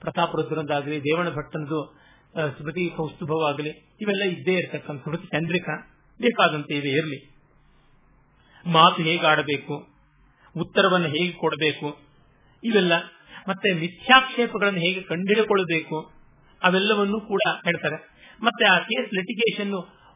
ಪ್ರತಾಪ 0.00 0.36
ರುದ್ರದಾಗಲಿ 0.36 1.00
ದೇವಣ 1.00 1.30
ಭಟ್ಟನದು 1.30 2.01
ಸ್ಮೃತಿ 2.34 2.84
ಕೌಸ್ತುಭವಾಗಲಿ, 2.96 3.72
ಇವೆಲ್ಲ 4.00 4.22
ಇದ್ದೇ 4.24 4.52
ಇರತಕ್ಕಂಥ 4.52 5.02
ಸ್ಮೃತಿ 5.02 5.26
ಚಂದ್ರಿಕ. 5.26 5.68
ಬೇಕಾದಂತೆ 6.20 6.74
ಇದೆ 6.74 6.90
ಇರಲಿ. 6.90 7.18
ಮಾತು 8.64 9.02
ಹೇಗೆ 9.02 9.26
ಆಡಬೇಕು, 9.26 9.74
ಉತ್ತರವನ್ನು 10.56 11.08
ಹೇಗೆ 11.08 11.32
ಕೊಡಬೇಕು, 11.32 11.88
ಇವೆಲ್ಲ 12.62 12.92
ಮತ್ತೆ 13.48 13.68
ಮಿಥ್ಯಾಕ್ಷೇಪಗಳನ್ನು 13.74 14.80
ಹೇಗೆ 14.80 15.00
ಕಂಡುಹಿಡಿಕೊಳ್ಳಬೇಕು 15.00 15.96
ಅವೆಲ್ಲವನ್ನೂ 16.62 17.18
ಕೂಡ 17.20 17.42
ಹೇಳ್ತಾರೆ. 17.66 17.98
ಮತ್ತೆ 18.42 18.64
ಆ 18.64 18.76
ಕೇಸ್ 18.78 19.08
ಲಿಟಿಗೇಷನ್ 19.14 19.72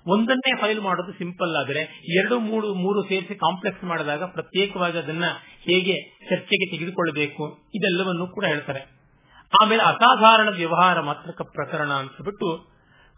ಒಂದನ್ನೇ 0.06 0.52
ಫೈಲ್ 0.60 0.80
ಮಾಡೋದು 0.80 1.12
ಸಿಂಪಲ್ 1.12 1.52
ಆದರೆ, 1.56 1.80
ಎರಡು, 2.18 2.34
ಮೂರು 2.40 2.68
ಮೂರು 2.74 3.00
ಸೇರಿಸಿ 3.02 3.34
ಕಾಂಪ್ಲೆಕ್ಸ್ 3.34 3.84
ಮಾಡಿದಾಗ 3.84 4.24
ಪ್ರತ್ಯೇಕವಾಗಿ 4.32 4.98
ಅದನ್ನ 4.98 5.26
ಹೇಗೆ 5.60 5.96
ಚರ್ಚೆಗೆ 6.28 6.66
ತೆಗೆದುಕೊಳ್ಳಬೇಕು, 6.72 7.44
ಇದೆಲ್ಲವನ್ನೂ 7.74 8.26
ಕೂಡ 8.26 8.44
ಹೇಳ್ತಾರೆ. 8.44 8.82
ಆಮೇಲೆ 9.62 9.82
ಅಸಾಧಾರಣ 9.82 10.48
ವ್ಯವಹಾರ 10.48 11.00
ಮಾತ್ರಕ 11.00 11.42
ಪ್ರಕರಣ 11.42 11.92
ಅಂತ 11.92 12.10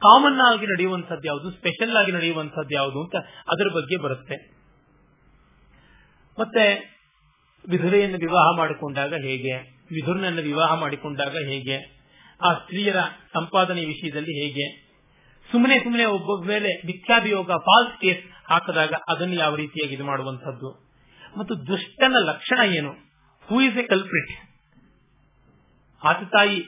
ಕಾಮನ್ 0.00 0.40
ಆಗಿ 0.40 0.66
ನಡೆಯುವಂತದ್ದು 0.66 1.26
ಯಾವುದು? 1.26 1.50
ಸ್ಪೆಷಲ್ 1.50 1.96
ಆಗಿ 1.96 2.12
ನಡೆಯುವಂತದ್ದು 2.12 2.74
ಯಾವುದು 2.74 3.02
ಅಂತ 3.02 3.16
ಅದರ 3.48 3.74
ಬಗ್ಗೆ 3.74 4.02
ಬರುತ್ತೆ. 4.02 4.58
ಮತ್ತೆ 6.40 6.98
ವಿಧುರೆಯನ್ನು 7.68 8.18
ವಿವಾಹ 8.18 8.56
ಮಾಡಿಕೊಂಡಾಗ 8.56 9.14
ಹೇಗೆ? 9.14 9.58
ವಿಧುರನನ್ನು 9.90 10.42
ವಿವಾಹ 10.42 10.74
ಮಾಡಿಕೊಂಡಾಗ 10.74 11.36
ಹೇಗೆ? 11.36 11.98
ಆ 12.42 12.52
ಸ್ತ್ರೀಯರ 12.52 12.96
ಸಂಪಾದನೆ 13.34 13.84
ವಿಷಯದಲ್ಲಿ 13.84 14.44
ಹೇಗೆ? 14.44 14.88
ಸುಮ್ಮನೆ 15.52 15.78
ಸುಮ್ಮನೆ 15.78 16.04
ಒಬ್ಬ 16.04 16.46
ಮೇಲೆ 16.46 16.86
ಭಿಕ್ಷಾಭಿಯೋಗ 16.86 17.52
ಫಾಲ್ಸ್ 17.52 18.00
ಕೇಸ್ 18.00 18.50
ಹಾಕಿದಾಗ 18.50 18.92
ಅದನ್ನು 19.08 19.34
ಯಾವ 19.34 19.54
ರೀತಿಯಾಗಿ 19.54 19.94
ಇದು 19.94 20.04
ಮಾಡುವಂತದ್ದು 20.04 20.88
ಮತ್ತು 21.38 21.66
ದುಷ್ಟನ 21.66 22.14
ಲಕ್ಷಣ 22.18 22.58
ಏನು? 22.66 22.92
ಹೂ 23.46 23.60
ಇಸ್ 23.60 23.78
ಎ 23.78 23.82
ಕಲ್ಪ್ರಿಟ್ 23.82 24.47
ಆತ 26.02 26.20
ತಾಯಿ 26.32 26.58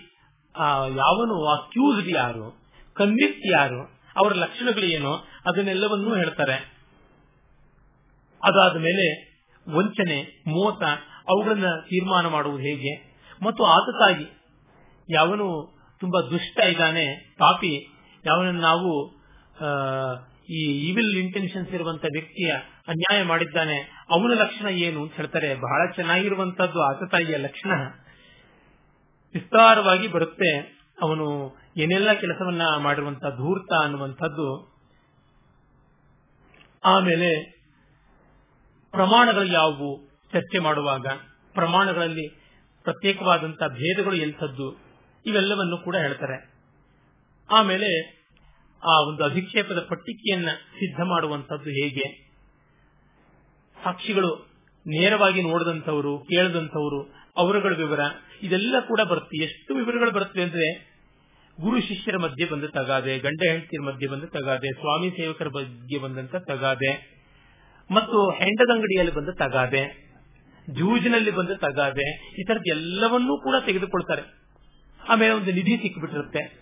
ಯಾವನು 0.96 1.36
ಅಕ್ಯೂಸ್ಡ್ 1.48 2.10
ಯಾರು 2.14 2.46
ಕನ್ವಿಕ್ಟ್ 2.96 3.46
ಯಾರು, 3.52 3.80
ಅವರ 4.16 4.32
ಲಕ್ಷಣಗಳು 4.34 4.86
ಏನು, 4.86 5.12
ಅದನ್ನೆಲ್ಲವನ್ನೂ 5.46 6.14
ಹೇಳ್ತಾರೆ. 6.14 6.56
ಅದಾದ 8.42 8.76
ಮೇಲೆ 8.76 9.06
ವಂಚನೆ, 9.66 10.18
ಮೋಸ, 10.46 10.80
ಅವುಗಳನ್ನ 11.28 11.68
ತೀರ್ಮಾನ 11.80 12.26
ಮಾಡುವುದು 12.26 12.62
ಹೇಗೆ? 12.62 12.92
ಮತ್ತು 13.42 13.62
ಆತ 13.64 13.88
ತಾಯಿ, 14.00 14.26
ಯಾವನು 15.08 15.46
ತುಂಬಾ 16.00 16.20
ದುಷ್ಟ 16.30 16.58
ಇದ್ದಾನೆ, 16.60 17.06
ಪಾಪಿ, 17.38 17.72
ಯಾವನನ್ನು 18.24 18.60
ನಾವು 18.60 18.90
ಈ 20.50 20.60
ಇವಿಲ್ 20.90 21.16
ಇಂಟೆನ್ಷನ್ಸ್ 21.16 21.72
ಇರುವಂತ 21.74 22.04
ವ್ಯಕ್ತಿಯ 22.12 22.52
ಅನ್ಯಾಯ 22.88 23.22
ಮಾಡಿದ್ದಾನೆ, 23.22 23.78
ಅವನ 24.10 24.32
ಲಕ್ಷಣ 24.34 24.68
ಏನು 24.68 25.02
ಅಂತ 25.02 25.12
ಹೇಳ್ತಾರೆ. 25.14 25.54
ಬಹಳ 25.54 25.80
ಚೆನ್ನಾಗಿರುವಂತದ್ದು 25.94 26.80
ಆತ 26.82 27.10
ತಾಯಿಯ 27.10 27.36
ಲಕ್ಷಣ. 27.36 27.72
ವಿಸ್ತಾರವಾಗಿ 29.34 30.08
ಬರುತ್ತೆ. 30.08 30.80
ಅವನು 31.02 31.56
ಏನೆಲ್ಲ 31.76 32.12
ಕೆಲಸವನ್ನ 32.12 32.62
ಮಾಡಿರುವಂತ 32.78 33.20
ಧೂರ್ತ 33.20 33.72
ಅನ್ನುವಂಥದ್ದು. 33.82 34.74
ಆಮೇಲೆ 36.84 37.60
ಪ್ರಮಾಣಗಳು 38.90 39.46
ಯಾವುವು? 39.46 40.08
ಚರ್ಚೆ 40.32 40.58
ಮಾಡುವಾಗ 40.58 41.06
ಪ್ರಮಾಣಗಳಲ್ಲಿ 41.54 42.28
ಪ್ರತ್ಯೇಕವಾದಂತಹ 42.82 43.66
ಭೇದಗಳು 43.66 44.14
ಎಂಥದ್ದು? 44.14 44.80
ಇವೆಲ್ಲವನ್ನು 45.26 45.78
ಕೂಡ 45.78 45.96
ಹೇಳ್ತಾರೆ. 45.96 46.54
ಆಮೇಲೆ 47.50 48.20
ಆ 48.88 49.00
ಒಂದು 49.00 49.24
ಅಧಿಕ್ಷೇಪದ 49.24 49.86
ಪಟ್ಟಿಕೆಯನ್ನ 49.88 50.48
ಸಿದ್ಧ 50.52 51.00
ಮಾಡುವಂತದ್ದು 51.00 51.70
ಹೇಗೆ? 51.70 52.30
ಸಾಕ್ಷಿಗಳು 53.84 54.50
ನೇರವಾಗಿ 54.86 55.42
ನೋಡಿದಂಥವರು, 55.42 56.18
ಕೇಳದಂಥವರು, 56.18 57.14
ಅವರುಗಳ 57.36 57.74
ವಿವರ 57.76 58.00
ಇದೆಲ್ಲ 58.42 58.80
ಕೂಡ 58.80 59.00
ಬರುತ್ತೆ. 59.00 59.44
ಎಷ್ಟು 59.44 59.74
ವಿವರಗಳು 59.74 60.10
ಬರುತ್ತೆ 60.10 60.42
ಅಂದ್ರೆ 60.42 60.90
ಗುರು 61.60 61.80
ಶಿಷ್ಯರ 61.80 62.16
ಮಧ್ಯೆ 62.16 62.44
ಬಂದ 62.50 62.64
ತಗಾದೆ, 62.64 63.18
ಗಂಡ 63.18 63.40
ಹೆಂಡತಿಯರ 63.50 63.82
ಮಧ್ಯೆ 63.82 64.08
ಬಂದ 64.08 64.24
ತಗಾದೆ, 64.24 64.68
ಸ್ವಾಮಿ 64.72 65.10
ಸೇವಕರ 65.10 65.48
ಬಗ್ಗೆ 65.48 65.98
ಬಂದಂತ 65.98 66.36
ತಗಾದೆ, 66.36 66.92
ಮತ್ತು 67.90 68.30
ಹೆಂಡದಂಗಡಿಯಲ್ಲಿ 68.30 69.14
ಬಂದ 69.14 69.28
ತಗಾದೆ, 69.28 70.10
ಜೂಜಿನಲ್ಲಿ 70.70 71.30
ಬಂದ 71.30 71.50
ತಗಾದೆ, 71.50 72.34
ಈ 72.40 72.44
ತರದ 72.44 72.62
ಎಲ್ಲವನ್ನೂ 72.66 73.36
ಕೂಡ 73.36 73.54
ತೆಗೆದುಕೊಳ್ತಾರೆ. 73.66 74.22
ಆಮೇಲೆ 75.08 75.32
ಒಂದು 75.32 75.52
ನಿಧಿ 75.52 75.76
ಸಿಕ್ಕಿಬಿಟ್ಟಿರುತ್ತೆ 75.76 76.60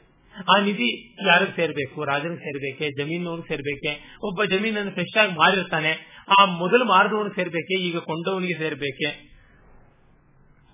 ಆ 0.49 0.61
ನಿಧಿ 0.61 1.17
ಯಾರಿಗೆ 1.27 1.57
ಸೇರ್ಬೇಕು? 1.57 2.05
ರಾಜನಿಗೆ 2.05 2.41
ಸೇರ್ಬೇಕೆ? 2.41 2.91
ಜಮೀನವ್ರಿಗೆ 2.91 3.49
ಸೇರ್ಬೇಕೆ? 3.49 4.19
ಒಬ್ಬ 4.23 4.45
ಜಮೀನನ್ನು 4.45 4.91
ಫ್ರೆಶ್ 4.91 5.17
ಆಗಿ 5.17 5.33
ಮಾರಿರ್ತಾನೆ. 5.33 5.93
ಆ 6.39 6.45
ಮೊದಲು 6.45 6.85
ಮಾರಿದವನಿಗೆ 6.85 7.35
ಸೇರ್ಬೇಕೆ, 7.35 7.83
ಈಗ 7.83 7.99
ಕೊಂಡವನಿಗೆ 7.99 8.59
ಸೇರ್ಬೇಕೆ? 8.59 9.28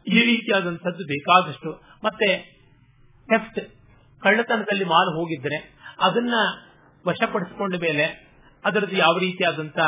ಈ 0.07 0.25
ರೀತಿಯಾದಂಥದ್ದು 0.25 1.05
ಬೇಕಾದಷ್ಟು. 1.05 1.83
ಮತ್ತೆ 2.05 2.55
ಥೆಫ್ಟ್ 3.29 3.61
ಕಳ್ಳತನದಲ್ಲಿ 4.23 4.85
ಮಾಲು 4.85 5.11
ಹೋಗಿದ್ರೆ 5.11 5.77
ಅದನ್ನ 6.01 6.35
ವಶಪಡಿಸಿಕೊಂಡ 7.09 7.75
ಮೇಲೆ 7.75 8.25
ಅದರದ್ದು 8.65 8.97
ಯಾವ 8.97 9.19
ರೀತಿಯಾದಂತ 9.19 9.79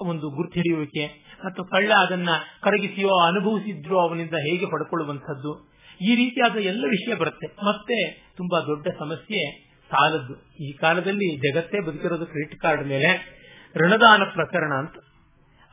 ಒಂದು 0.00 0.30
ಗುರ್ತು 0.30 0.54
ಹಿಡಿಯುವಿಕೆ 0.54 1.26
ಮತ್ತು 1.44 1.64
ಕಳ್ಳ 1.64 1.92
ಅದನ್ನ 1.92 2.28
ಕರಗಿಸಿಯೋ 2.62 3.26
ಅನುಭವಿಸಿದ್ರೋ 3.26 3.98
ಅವನಿಂದ 3.98 4.34
ಹೇಗೆ 4.34 4.66
ಪಡ್ಕೊಳ್ಳುವಂಥದ್ದು. 4.66 5.70
ಈ 6.00 6.14
ರೀತಿಯಾದ 6.14 6.56
ಎಲ್ಲ 6.56 6.84
ವಿಷಯ 6.84 7.14
ಬರುತ್ತೆ. 7.14 7.46
ಮತ್ತೆ 7.46 8.10
ತುಂಬಾ 8.36 8.60
ದೊಡ್ಡ 8.60 8.88
ಸಮಸ್ಯೆ 8.98 9.68
ಸಾಲದ್ದು. 9.90 10.64
ಈ 10.64 10.72
ಕಾಲದಲ್ಲಿ 10.72 11.36
ಜಗತ್ತೇ 11.36 11.80
ಬದುಕಿರೋದು 11.80 12.26
ಕ್ರೆಡಿಟ್ 12.26 12.60
ಕಾರ್ಡ್ 12.60 12.86
ಮೇಲೆ 12.86 13.36
ಋಣದಾನ 13.76 14.22
ಪ್ರಕರಣ 14.32 14.72
ಅಂತ. 14.72 14.94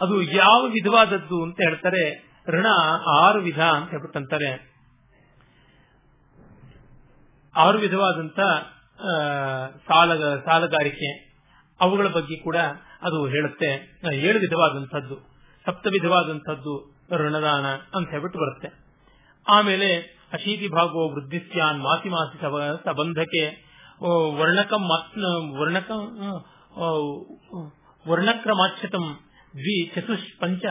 ಅದು 0.01 0.21
ಯಾವ 0.21 0.63
ವಿಧವಾದದ್ದು 0.63 1.43
ಅಂತ 1.43 1.57
ಹೇಳ್ತಾರೆ 1.61 2.32
ಋಣ 2.47 2.67
ಆರು 3.15 3.39
ವಿಧ 3.39 3.61
ಅಂತ 3.75 3.89
ಹೇಳ್ಬಿಟ್ಟಂತಾರೆ 3.89 4.51
ಆರು 7.55 7.77
ವಿಧವಾದಂತ 7.77 8.39
ಸಾಲ 9.87 10.09
ಸಾಲಗಾರಿಕೆ, 10.45 11.09
ಅವುಗಳ 11.79 12.07
ಬಗ್ಗೆ 12.07 12.35
ಕೂಡ 12.43 12.57
ಅದು 13.01 13.19
ಹೇಳುತ್ತೆ. 13.27 13.69
ಏಳು 14.27 14.39
ವಿಧವಾದಂಥದ್ದು, 14.39 15.15
ಸಪ್ತ 15.65 15.85
ವಿಧವಾದಂಥದ್ದು 15.93 16.73
ಋಣದಾನ 17.21 17.65
ಅಂತ 17.95 18.07
ಹೇಳ್ಬಿಟ್ಟು 18.09 18.39
ಬರುತ್ತೆ. 18.39 18.69
ಆಮೇಲೆ 19.47 19.89
ಅಶೀತಿ 20.33 20.67
ಭಾಗೋ 20.67 21.01
ವೃದ್ಧಿಸ್ಯಾನ್ 21.13 21.79
ಮಾಸಿ 21.81 22.09
ಮಾಸಿ 22.09 22.37
ಸಬಂಧಕ್ಕೆ 22.85 23.43
ವರ್ಣಕಂ 24.39 24.83
ವರ್ಣಕಂ 25.59 26.01
ವರ್ಣಕ್ರಮಾಚ್ಯತಂ 28.05 29.05
ದ್ವಿ 29.53 29.75
ಚತುಷ್ 29.95 30.27
ಪಂಚ 30.41 30.63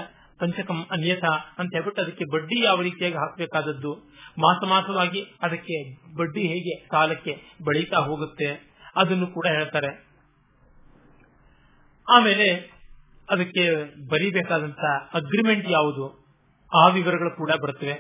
ಪಂಚಕಂ 0.43 0.79
ಅನ್ಯಥ 0.91 1.25
ಅಂತ 1.59 1.71
ಹೇಳ್ಬಿಟ್ಟು 1.75 2.03
ಅದಕ್ಕೆ 2.03 2.25
ಬಡ್ಡಿ 2.33 2.57
ಯಾವ 2.65 2.81
ರೀತಿಯಾಗಿ 2.81 3.17
ಹಾಕಬೇಕಾದದ್ದು? 3.23 3.93
ಮಾಸ 4.39 4.61
ಮಾಸವಾಗಿ 4.69 5.21
ಅದಕ್ಕೆ 5.43 5.77
ಬಡ್ಡಿ 6.19 6.43
ಹೇಗೆ 6.53 6.75
ಕಾಲಕ್ಕೆ 6.89 7.33
ಬೆಳೀತಾ 7.65 7.99
ಹೋಗುತ್ತೆ? 8.09 8.49
ಅದನ್ನು 8.97 9.27
ಕೂಡ 9.27 9.47
ಹೇಳ್ತಾರೆ. 9.57 9.91
ಆಮೇಲೆ 12.09 12.49
ಅದಕ್ಕೆ 13.29 13.65
ಬರೀಬೇಕಾದಂತ 14.09 14.85
ಅಗ್ರಿಮೆಂಟ್ 15.15 15.69
ಯಾವುದು? 15.71 16.07
ಆ 16.73 16.83
ವಿವರಗಳು 16.89 17.31
ಕೂಡ 17.37 17.51
ಬರುತ್ತವೆ 17.63 17.95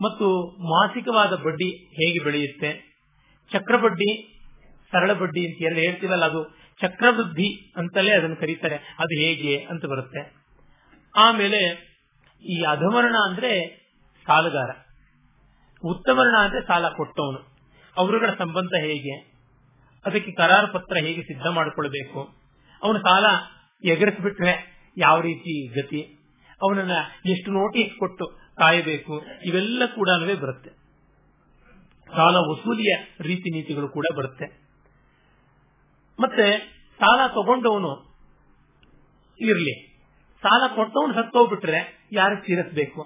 ಮತ್ತು 0.00 0.26
ಮಾಸಿಕವಾದ 0.70 1.32
ಬಡ್ಡಿ 1.44 1.68
ಹೇಗೆ 1.98 2.24
ಬೆಳೆಯುತ್ತೆ? 2.24 2.70
ಚಕ್ರಬಡ್ಡಿ 3.50 4.10
ಸರಳ 4.92 5.12
ಬಡ್ಡಿ 5.12 5.42
ಅಂತ 5.48 5.62
ಎಲ್ಲ 5.62 5.78
ಹೇಳ್ತೀವಲ್ಲ, 5.86 6.24
ಅದು 6.24 6.42
ಚಕ್ರವೃದ್ಧಿ 6.80 7.48
ಅಂತಲೇ 7.76 8.12
ಅದನ್ನು 8.12 8.36
ಕರೀತಾರೆ. 8.36 8.76
ಅದು 8.98 9.14
ಹೇಗೆ 9.20 9.54
ಅಂತ 9.70 9.84
ಬರುತ್ತೆ. 9.86 10.45
ಆಮೇಲೆ 11.16 11.86
ಈ 12.42 12.64
ಅಧಮರಣ 12.64 13.14
ಅಂದ್ರೆ 13.28 13.76
ಸಾಲಗಾರ. 14.26 14.70
ಉತ್ತಮರಣ 15.84 16.36
ಅಂದ್ರೆ 16.38 16.62
ಸಾಲ 16.62 16.88
ಕೊಟ್ಟವನು. 16.88 17.56
ಅವರುಗಳ 17.96 18.30
ಸಂಬಂಧ 18.38 18.74
ಹೇಗೆ? 18.80 19.18
ಅದಕ್ಕೆ 20.06 20.32
ಕರಾರು 20.32 20.72
ಪತ್ರ 20.72 20.96
ಹೇಗೆ 20.96 21.22
ಸಿದ್ಧ 21.22 21.46
ಮಾಡಿಕೊಳ್ಬೇಕು? 21.46 22.34
ಅವನು 22.82 22.98
ಸಾಲ 22.98 23.24
ಎಗರಿಸ್ಬಿಟ್ರೆ 23.84 24.80
ಯಾವ 24.96 25.20
ರೀತಿ 25.20 25.82
ಗತಿ? 25.82 26.02
ಅವನನ್ನ 26.62 26.92
ಎಷ್ಟು 27.26 27.50
ನೋಟಿಸ್ 27.50 27.98
ಕೊಟ್ಟು 27.98 28.26
ಕಾಯಬೇಕು? 28.58 29.24
ಇವೆಲ್ಲ 29.44 29.82
ಕೂಡ 29.86 30.08
ಬರುತ್ತೆ. 30.40 30.70
ಸಾಲ 32.06 32.36
ವಸೂಲಿಯ 32.36 32.96
ರೀತಿ 33.20 33.50
ನೀತಿಗಳು 33.50 33.88
ಕೂಡ 33.88 34.04
ಬರುತ್ತೆ. 34.16 34.66
ಮತ್ತೆ 36.20 36.58
ಸಾಲ 37.00 37.26
ತಗೊಂಡವನು 37.26 38.16
ಇರ್ಲಿ. 39.40 39.95
ಸಾಲ 40.46 40.74
ಕೊಟ್ಟವನು 40.74 41.14
ಸತ್ತೋಗ್ಬಿಟ್ರೆ 41.14 42.08
ಯಾರು 42.12 42.44
ತೀರಿಸಬೇಕು? 42.44 43.02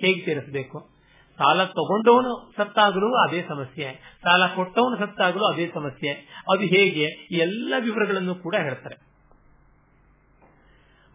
ಹೇಗೆ 0.00 0.20
ತೀರಿಸಬೇಕು? 0.20 0.88
ಸಾಲ 1.38 1.64
ತಗೊಂಡವನು 1.64 2.52
ಸತ್ತಾಗಲೂ 2.56 3.14
ಅದೇ 3.14 3.44
ಸಮಸ್ಯೆ. 3.48 4.16
ಸಾಲ 4.22 4.46
ಕೊಟ್ಟವನು 4.46 4.96
ಸತ್ತಾಗಲೂ 4.96 5.44
ಅದೇ 5.44 5.70
ಸಮಸ್ಯೆ. 5.74 6.10
ಅದು 6.52 6.60
ಹೇಗೆ? 6.60 7.06
ಎಲ್ಲ 7.30 7.74
ವಿವರಗಳನ್ನು 7.78 8.34
ಕೂಡ 8.34 8.54
ಹೇಳ್ತಾರೆ. 8.54 8.96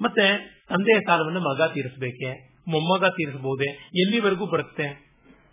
ಮತ್ತೆ 0.02 0.58
ತಂದೆಯ 0.70 1.00
ಸಾಲವನ್ನು 1.00 1.40
ಮಗ 1.40 1.62
ತೀರಿಸಬೇಕೆ? 1.74 2.58
ಮೊಮ್ಮಗ 2.68 3.06
ತೀರಿಸಬಹುದೇ 3.10 3.72
ಎಲ್ಲಿವರೆಗೂ 3.74 4.46
ಬರುತ್ತೆ? 4.46 5.08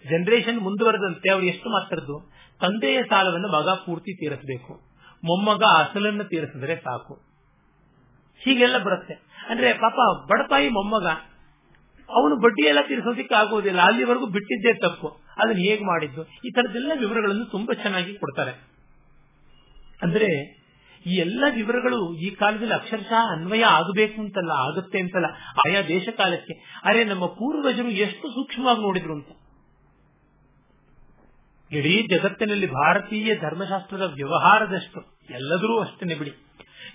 ಜನರೇಷನ್ 0.05 0.61
ಮುಂದುವರೆದಂತೆ 0.61 1.31
ಅವ್ರು 1.31 1.47
ಎಷ್ಟು 1.47 1.71
ಮಾತ್ರದ್ದು 1.71 2.33
ತಂದೆಯ 2.61 3.03
ಸಾಲವನ್ನು 3.03 3.49
ಮಗ 3.49 3.69
ಪೂರ್ತಿ 3.69 4.17
ತೀರಿಸಬೇಕು. 4.17 4.75
ಮೊಮ್ಮಗ 5.25 5.63
ಅಸಲನ್ನು 5.63 6.25
ತೀರಿಸಿದ್ರೆ 6.25 6.77
ಸಾಕು. 6.77 7.34
ಹೀಗೆಲ್ಲ 8.45 8.79
ಬರುತ್ತೆ. 8.79 9.15
ಅಂದ್ರೆ 9.49 9.73
ಪಾಪ 9.73 10.27
ಬಡಪಾಯಿ 10.31 10.69
ಮೊಮ್ಮಗ, 10.69 11.07
ಅವನು 12.11 12.37
ಬಡ್ಡಿ 12.37 12.66
ಎಲ್ಲ 12.66 12.79
ತೀರಿಸೋದಿಕ್ಕೆ 12.89 13.35
ಆಗೋದಿಲ್ಲ. 13.35 13.81
ಅಲ್ಲಿವರೆಗೂ 13.81 14.27
ಬಿಟ್ಟಿದ್ದೇ 14.27 14.75
ತಪ್ಪು. 14.75 15.09
ಅದನ್ನ 15.39 15.59
ಹೇಗೆ 15.59 15.85
ಮಾಡಿದ್ದು? 15.85 16.25
ಈ 16.25 16.51
ತರದೆಲ್ಲ 16.51 16.93
ವಿವರಗಳನ್ನು 16.99 17.45
ತುಂಬಾ 17.45 17.75
ಚೆನ್ನಾಗಿ 17.75 18.15
ಕೊಡ್ತಾರೆ. 18.15 18.51
ಅಂದ್ರೆ 20.03 20.61
ಈ 21.07 21.15
ಎಲ್ಲ 21.15 21.45
ವಿವರಗಳು 21.55 22.15
ಈ 22.15 22.35
ಕಾಲದಲ್ಲಿ 22.35 22.75
ಅಕ್ಷರಶಃ 22.75 23.33
ಅನ್ವಯ 23.33 23.65
ಆಗಬೇಕು 23.65 24.21
ಅಂತಲ್ಲ, 24.21 24.51
ಆಗುತ್ತೆ 24.51 24.99
ಅಂತಲ್ಲ. 24.99 25.27
ಆಯಾ 25.69 25.83
ದೇಶ 25.83 26.09
ಕಾಲಕ್ಕೆ. 26.16 26.81
ಅರೆ 26.85 27.05
ನಮ್ಮ 27.05 27.27
ಪೂರ್ವಜರು 27.27 27.89
ಎಷ್ಟು 27.89 28.29
ಸೂಕ್ಷ್ಮವಾಗಿ 28.29 28.81
ನೋಡಿದ್ರು 28.81 29.12
ಅಂತ. 29.12 29.29
ಇಡೀ 31.73 32.07
ಜಗತ್ತಿನಲ್ಲಿ 32.11 32.66
ಭಾರತೀಯ 32.66 33.37
ಧರ್ಮಶಾಸ್ತ್ರದ 33.37 34.03
ವ್ಯವಹಾರದಷ್ಟು 34.15 35.19
ಎಲ್ಲದರೂ 35.31 35.81
ಅಷ್ಟೇ 35.81 36.15
ಬಿಡಿ. 36.15 36.31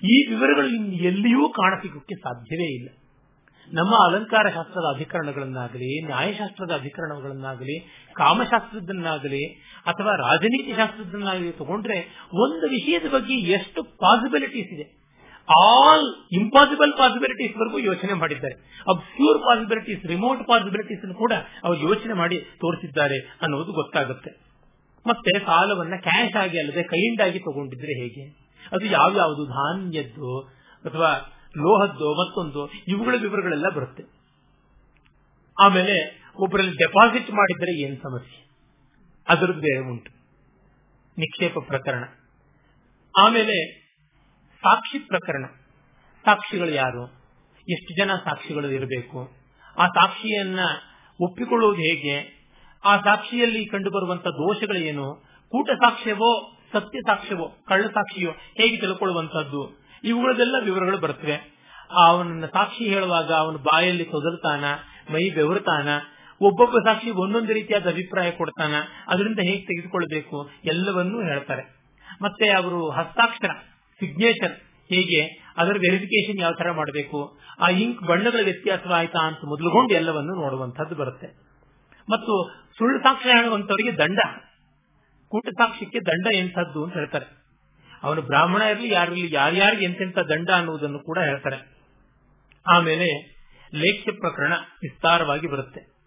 ಈ 0.03 0.27
ವಿವರಗಳು 0.29 0.67
ಎಲ್ಲಿಯೂ 0.91 1.49
ಕಾಣಸಿಗೋಕ್ಕೆ 1.49 2.15
ಸಾಧ್ಯವೇ 2.15 2.73
ಇಲ್ಲ. 2.75 2.89
ನಮ್ಮ 3.73 3.95
ಅಲಂಕಾರ 3.95 4.49
ಶಾಸ್ತ್ರದ 4.49 4.95
ಅಧಿಕರಣಗಳನ್ನಾಗಲಿ, 4.95 6.05
ನ್ಯಾಯಶಾಸ್ತ್ರದ 6.05 6.71
ಅಧಿಕರಣಗಳನ್ನಾಗಲಿ 6.71 7.79
ಕಾಮಶಾಸ್ತ್ರದನ್ನಾಗಲಿ 8.13 9.45
ಅಥವಾ 9.85 10.15
ರಾಜನೀತಿ 10.15 10.75
ಶಾಸ್ತ್ರದನ್ನಾಗಲಿ 10.75 11.51
ತಗೊಂಡ್ರೆ 11.51 12.25
ಒಂದು 12.33 12.69
ವಿಷಯದ 12.69 13.11
ಬಗ್ಗೆ 13.11 13.33
ಎಷ್ಟು 13.33 13.83
ಪಾಸಿಬಿಲಿಟೀಸ್ 13.83 14.73
ಇದೆ. 14.73 14.99
ಆಲ್ 15.61 16.25
ಇಂಪಾಸಿಬಲ್ 16.31 16.97
ಪಾಸಿಬಿಲಿಟೀಸ್ 16.97 17.57
ವರೆಗೂ 17.57 17.79
ಯೋಚನೆ 17.79 18.13
ಮಾಡಿದ್ದಾರೆ. 18.13 18.55
ಅಬ್ಸ್ಯೂರ್ 18.93 19.39
ಪಾಸಿಬಿಲಿಟೀಸ್ 19.39 20.05
ರಿಮೋಟ್ 20.05 20.47
ಪಾಸಿಬಿಲಿಟೀಸ್ 20.47 21.13
ಕೂಡ 21.13 21.33
ಅವರು 21.63 21.79
ಯೋಚನೆ 21.79 22.13
ಮಾಡಿ 22.13 22.39
ತೋರಿಸಿದ್ದಾರೆ 22.39 23.19
ಅನ್ನೋದು 23.41 23.71
ಗೊತ್ತಾಗುತ್ತೆ. 23.71 24.31
ಮತ್ತೆ 25.07 25.39
ಸಾಲವನ್ನ 25.39 25.93
ಕ್ಯಾಶ್ 26.01 26.35
ಆಗಿ 26.35 26.59
ಅಲ್ಲದೆ 26.59 26.83
ಕೈಯಿಂದಾಗಿ 26.83 27.39
ತಗೊಂಡಿದ್ರೆ 27.39 28.01
ಹೇಗೆ? 28.01 28.38
ಅದು 28.72 28.86
ಯಾವ್ಯಾವುದು? 28.86 29.45
ಧಾನ್ಯದ್ದು 29.45 30.40
ಅಥವಾ 30.86 31.36
ಲೋಹದ್ದು 31.57 32.26
ಮತ್ತೊಂದು, 32.26 32.72
ಇವುಗಳ 32.88 33.15
ವಿವರಗಳೆಲ್ಲ 33.22 33.69
ಬರುತ್ತೆ. 33.69 34.03
ಆಮೇಲೆ 35.61 36.23
ಒಬ್ಬರಲ್ಲಿ 36.36 36.72
ಡೆಪಾಸಿಟ್ 36.72 37.31
ಮಾಡಿದ್ರೆ 37.31 37.81
ಏನ್ 37.81 37.98
ಸಮಸ್ಯೆ? 37.98 38.49
ಅದರದ್ದು 39.30 39.61
ಬೇರೆ 39.61 39.80
ಉಂಟು. 39.80 40.11
ನಿಕ್ಷೇಪ 41.18 41.57
ಪ್ರಕರಣ. 41.68 42.03
ಆಮೇಲೆ 43.18 43.80
ಸಾಕ್ಷಿ 44.56 44.99
ಪ್ರಕರಣ. 44.99 45.45
ಸಾಕ್ಷಿಗಳು 46.26 46.69
ಯಾರು? 46.69 47.07
ಎಷ್ಟು 47.69 47.98
ಜನ 47.98 48.11
ಸಾಕ್ಷಿಗಳು 48.15 48.72
ಇರಬೇಕು? 48.72 49.31
ಆ 49.77 49.88
ಸಾಕ್ಷಿಯನ್ನ 49.88 50.60
ಒಪ್ಪಿಕೊಳ್ಳುವುದು 51.22 51.81
ಹೇಗೆ? 51.81 52.40
ಆ 52.86 52.98
ಸಾಕ್ಷಿಯಲ್ಲಿ 52.98 53.65
ಕಂಡುಬರುವಂತಹ 53.65 54.30
ದೋಷಗಳೇನು? 54.30 55.15
ಕೂಟ 55.49 55.69
ಸಾಕ್ಷ್ಯವೋ 55.69 56.59
ಸತ್ಯ 56.73 56.99
ಸಾಕ್ಷ್ಯವೋ 56.99 57.57
ಕಳ್ಳ 57.67 57.85
ಸಾಕ್ಷಿಯೋ 57.87 58.31
ಹೇಗೆ 58.31 58.77
ತಿಳ್ಕೊಳ್ಳುವಂತಹದ್ದು 58.77 59.61
ಇವುಗಳದೆಲ್ಲ 60.03 60.55
ವಿವರಗಳು 60.63 60.97
ಬರ್ತವೆ. 60.97 61.59
ಅವನನ್ನ 61.91 62.45
ಸಾಕ್ಷಿ 62.45 62.83
ಹೇಳುವಾಗ 62.85 63.31
ಅವನ 63.31 63.55
ಬಾಯಲ್ಲಿ 63.55 64.03
ತೊದಲ್ತಾನ, 64.03 64.63
ಮೈ 65.13 65.29
ಬೆವರ್ತಾನ 65.29 65.87
ಒಬ್ಬೊಬ್ಬ 66.41 66.77
ಸಾಕ್ಷಿ 66.77 67.11
ಒಂದೊಂದು 67.11 67.53
ರೀತಿಯಾದ 67.53 67.87
ಅಭಿಪ್ರಾಯ 67.87 68.31
ಕೊಡ್ತಾನ, 68.31 68.73
ಅದರಿಂದ 69.07 69.39
ಹೇಗೆ 69.39 69.61
ತೆಗೆದುಕೊಳ್ಳಬೇಕು 69.61 70.49
ಎಲ್ಲವನ್ನೂ 70.65 71.21
ಹೇಳ್ತಾರೆ. 71.21 71.63
ಮತ್ತೆ 72.21 72.49
ಅವರು 72.49 72.89
ಹಸ್ತಾಕ್ಷರ 72.89 73.51
ಸಿಗ್ನೇಚರ್ 73.99 74.51
ಹೇಗೆ, 74.89 75.21
ಅದರ 75.57 75.71
ವೆರಿಫಿಕೇಶನ್ 75.71 76.39
ಯಾವ 76.41 76.51
ತರ 76.51 76.71
ಮಾಡಬೇಕು, 76.71 77.39
ಆ 77.59 77.69
ಇಂಕ್ 77.69 78.03
ಬಣ್ಣಗಳ 78.03 78.39
ವ್ಯತ್ಯಾಸವಾಯ್ತಾ 78.43 79.27
ಅಂತ 79.27 79.37
ಮೊದಲುಗೊಂಡು 79.45 79.93
ಎಲ್ಲವನ್ನು 79.93 80.35
ನೋಡುವಂತಹದ್ದು 80.35 80.95
ಬರುತ್ತೆ. 80.95 81.27
ಮತ್ತು 82.09 82.49
ಸುಳ್ಳು 82.77 82.99
ಸಾಕ್ಷ್ಯ 82.99 83.29
ಹೇಳುವಂತವರಿಗೆ 83.29 83.97
ದಂಡ. 83.97 84.19
ಕೂಟ 85.30 85.47
ಸಾಕ್ಷ್ಯಕ್ಕೆ 85.47 85.99
ದಂಡ 85.99 86.27
ಎಂಥದ್ದು 86.34 86.84
ಅಂತ 86.84 86.93
ಹೇಳ್ತಾರೆ. 86.93 87.26
ಅವನು 88.03 88.22
ಬ್ರಾಹ್ಮಣ 88.22 88.61
ಇರಲಿ, 88.61 88.89
ಯಾರಿರಲಿ, 88.93 89.34
ಯಾರ್ಯಾರಿಗೆ 89.34 89.85
ಎಂತೆಂಥ 89.85 90.18
ದಂಡ 90.19 90.49
ಅನ್ನುವುದನ್ನು 90.49 90.99
ಕೂಡ 90.99 91.19
ಹೇಳ್ತಾರೆ. 91.19 91.80
ಆಮೇಲೆ 92.68 93.39
ಲೇಖ್ಯ 93.73 94.11
ಪ್ರಕರಣ 94.11 94.53
ವಿಸ್ತಾರವಾಗಿ 94.53 95.47
ಬರುತ್ತೆ. 95.47 95.99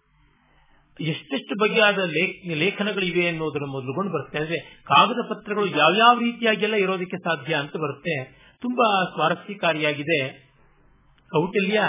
ಎಷ್ಟೆಷ್ಟು 0.99 1.59
ಬಗೆಯಾದ 1.59 1.99
ಲೇಖನಗಳಿವೆ 2.47 3.27
ಅನ್ನೋದರ 3.27 3.65
ಮೊದಲುಗೊಂಡು 3.65 4.13
ಬರುತ್ತೆ. 4.13 4.37
ಅಂದ್ರೆ 4.37 4.59
ಕಾಗದ 4.83 5.27
ಪತ್ರಗಳು 5.29 5.65
ಯಾವ್ಯಾವ 5.65 6.19
ರೀತಿಯಾಗೆಲ್ಲ 6.19 6.73
ಇರೋದಕ್ಕೆ 6.73 7.17
ಸಾಧ್ಯ 7.17 7.55
ಅಂತ 7.55 7.77
ಬರುತ್ತೆ. 7.77 8.23
ತುಂಬಾ 8.61 9.05
ಸ್ವಾರಸ್ಯಕಾರಿಯಾಗಿದೆ. 9.05 10.29
ಕೌಟಿಲ್ಯ 11.31 11.81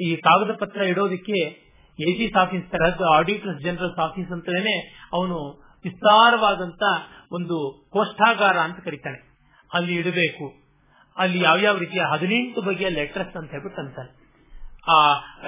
ಈ 0.00 0.16
ಕಾಗದ 0.16 0.56
ಪತ್ರ 0.60 0.82
ಇಡೋದಕ್ಕೆ 0.82 1.70
ಎಜಿಸ್ 2.00 2.36
ಆಫೀಸ್ 2.36 2.70
ತರಹದ 2.70 3.00
ಆಡಿಟರ್ಸ್ 3.12 3.64
ಜನರಲ್ಸ್ 3.64 3.98
ಆಫೀಸ್ 3.98 4.32
ಅಂತಲೇ 4.32 4.94
ಅವನು 5.12 5.69
ವಿಸ್ತಾರವಾದಂತ 5.84 6.82
ಒಂದು 7.32 7.56
ಕೋಷ್ಠಾಗಾರ 7.92 8.56
ಅಂತ 8.58 8.78
ಕರೀತಾನೆ 8.78 9.18
ಅಲ್ಲಿ 9.74 9.94
ಇಡಬೇಕು. 9.94 10.46
ಅಲ್ಲಿ 11.16 11.40
ಯಾವ್ಯಾವ 11.40 11.78
ರೀತಿಯ 11.78 12.02
ಹದಿನೆಂಟು 12.12 12.62
ಬಗೆಯ 12.62 12.88
ಲೆಟರ್ಸ್ 12.88 13.36
ಅಂತ 13.36 13.50
ಹೇಳ್ಬಿಟ್ಟು 13.50 13.80
ಅಂತಾನೆ 13.80 14.10
ಆ 14.88 14.96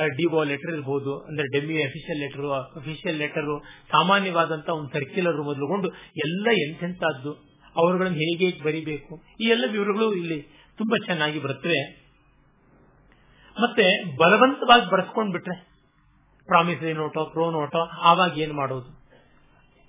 ಡಿಒ 0.06 0.42
ಲೆಟರ್ 0.44 0.74
ಇರಬಹುದು 0.74 1.12
ಅಂದ್ರೆ 1.18 1.46
demi 1.46 1.82
official 1.82 2.20
letter 2.20 2.46
official 2.76 3.18
letter 3.18 3.48
ಸಾಮಾನ್ಯವಾದಂತ 3.92 4.68
ಒಂದು 4.68 4.90
ಸರ್ಕ್ಯುಲರ್ 4.92 5.36
ಮೊದಲುಗೊಂಡು 5.36 5.88
ಎಲ್ಲ 6.16 6.46
ಎಂತೆಂತದ್ದು, 6.66 7.32
ಅವರುಗಳನ್ನು 7.76 8.18
ಹೇಗೆ 8.18 8.62
ಬರಿಬೇಕು, 8.64 9.22
ಈ 9.40 9.44
ಎಲ್ಲ 9.44 9.64
ವಿವರಗಳು 9.70 10.14
ಇಲ್ಲಿ 10.14 10.38
ತುಂಬಾ 10.78 10.96
ಚೆನ್ನಾಗಿ 11.04 11.38
ಬರುತ್ತವೆ 11.38 11.80
ಮತ್ತೆ 13.56 14.16
ಬಲವಂತವಾಗಿ 14.16 14.90
ಬರೆಸ್ಕೊಂಡ್ 14.90 15.32
ಬಿಟ್ರೆ 15.32 15.56
ಪ್ರಾಮಿಸರಿ 16.48 16.92
ನೋಟೋ 16.92 17.24
ಪ್ರೋ 17.24 17.50
ನೋಟೋ 17.50 17.80
ಆವಾಗ 18.02 18.38
ಏನ್ 18.38 18.52
ಮಾಡೋದು? 18.52 19.01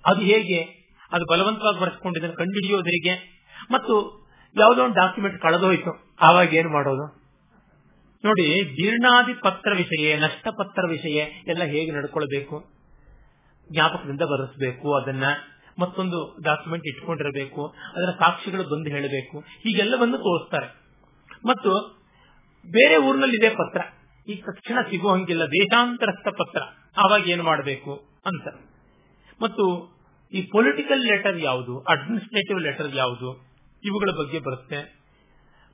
ಅದು 0.06 0.20
ಹೇಗೆ? 0.20 0.84
ಅದು 1.12 1.24
ಬಲವಂತವಾಗಿ 1.30 1.80
ಬರೆಸ್ಕೊಂಡಿದ್ದನ್ನು 1.80 2.36
ಕಂಡುಹಿಡಿಯೋದು 2.36 2.84
ಹೇಗೆ 2.84 3.44
ಮತ್ತು 3.70 4.24
ಯಾವುದೋ 4.56 4.84
ಒಂದು 4.84 4.94
ಡಾಕ್ಯುಮೆಂಟ್ 4.94 5.42
ಕಳೆದೋಯ್ತು 5.42 6.16
ಆವಾಗ 6.20 6.54
ಏನ್ 6.54 6.68
ಮಾಡೋದು? 6.68 7.24
ನೋಡಿ, 8.24 8.64
ಜೀರ್ಣಾದಿ 8.64 9.34
ಪತ್ರ 9.34 9.72
ವಿಷಯ 9.76 10.16
ನಷ್ಟ 10.16 10.48
ಪತ್ರ 10.58 10.82
ವಿಷಯ 10.88 11.16
ಎಲ್ಲ 11.46 11.62
ಹೇಗೆ 11.64 11.90
ನಡ್ಕೊಳ್ಬೇಕು? 11.90 12.70
ಜ್ಞಾಪಕದಿಂದ 13.72 14.22
ಬರೆಸಬೇಕು 14.22 14.94
ಅದನ್ನ, 14.94 15.24
ಮತ್ತೊಂದು 15.78 16.36
ಡಾಕ್ಯುಮೆಂಟ್ 16.42 16.86
ಇಟ್ಕೊಂಡಿರಬೇಕು, 16.86 17.66
ಅದರ 17.66 18.10
ಸಾಕ್ಷಿಗಳು 18.10 18.62
ಬಂದು 18.62 18.90
ಹೇಳಬೇಕು 18.90 19.38
ಹೀಗೆಲ್ಲವನ್ನು 19.38 20.18
ತೋರಿಸ್ತಾರೆ. 20.18 20.66
ಮತ್ತು 21.46 21.70
ಬೇರೆ 22.72 22.96
ಊರಿನಲ್ಲಿ 22.96 23.36
ಇದೆ 23.36 23.50
ಪತ್ರ, 23.50 23.80
ಈ 24.28 24.34
ತಕ್ಷಣ 24.34 24.80
ಸಿಗುವಂಗಿಲ್ಲ, 24.90 25.44
ದೇಶಾಂತರಸ್ಥ 25.44 26.28
ಪತ್ರ. 26.28 26.62
ಆವಾಗ 26.96 27.28
ಏನು 27.28 27.42
ಮಾಡಬೇಕು 27.42 28.04
ಅಂತ. 28.26 28.48
ಮತ್ತು 29.42 29.93
ಈ 30.34 30.40
ಪೊಲಿಟಿಕಲ್ 30.52 31.02
ಲೆಟರ್ 31.06 31.38
ಯಾವುದು 31.40 31.74
ಅಡ್ಮಿನಿಸ್ಟ್ರೇಟಿವ್ 31.92 32.60
ಲೆಟರ್ 32.60 32.90
ಯಾವುದು, 32.96 33.28
ಇವುಗಳ 33.84 34.10
ಬಗ್ಗೆ 34.20 34.38
ಬರುತ್ತೆ. 34.46 34.78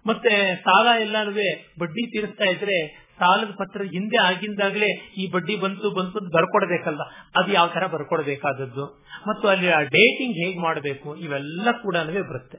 ಮತ್ತೆ 0.06 0.32
ಸಾಲ 0.56 0.86
ಎಲ್ಲಾನು 1.00 1.32
ಬಡ್ಡಿ 1.80 2.02
ತೀರಿಸ್ತಾ 2.12 2.46
ಇದ್ರೆ 2.50 2.76
ಸಾಲದ 3.20 3.52
ಪತ್ರ 3.58 3.80
ಹಿಂದೆ 3.94 4.18
ಆಗಿಂದಾಗಲೇ 4.18 4.88
ಈ 5.20 5.24
ಬಡ್ಡಿ 5.30 5.54
ಬಂತು 5.56 5.88
ಬಂತು 5.90 6.20
ಬರ್ಕೊಡ್ಬೇಕಲ್ಲ 6.36 7.02
ಅದು 7.38 7.48
ಯಾವ 7.52 7.66
ತರ 7.74 7.86
ಬರ್ಕೊಡ್ಬೇಕಾದದ್ದು? 7.94 8.84
ಮತ್ತು 9.28 9.48
ಅಲ್ಲಿ 9.48 9.68
ಆ 9.78 9.80
ಡೇಟಿಂಗ್ 9.96 10.36
ಹೇಗ್ 10.42 10.58
ಮಾಡಬೇಕು? 10.62 11.08
ಇವೆಲ್ಲ 11.16 11.68
ಕೂಡ 11.82 11.96
ಬರುತ್ತೆ. 12.30 12.58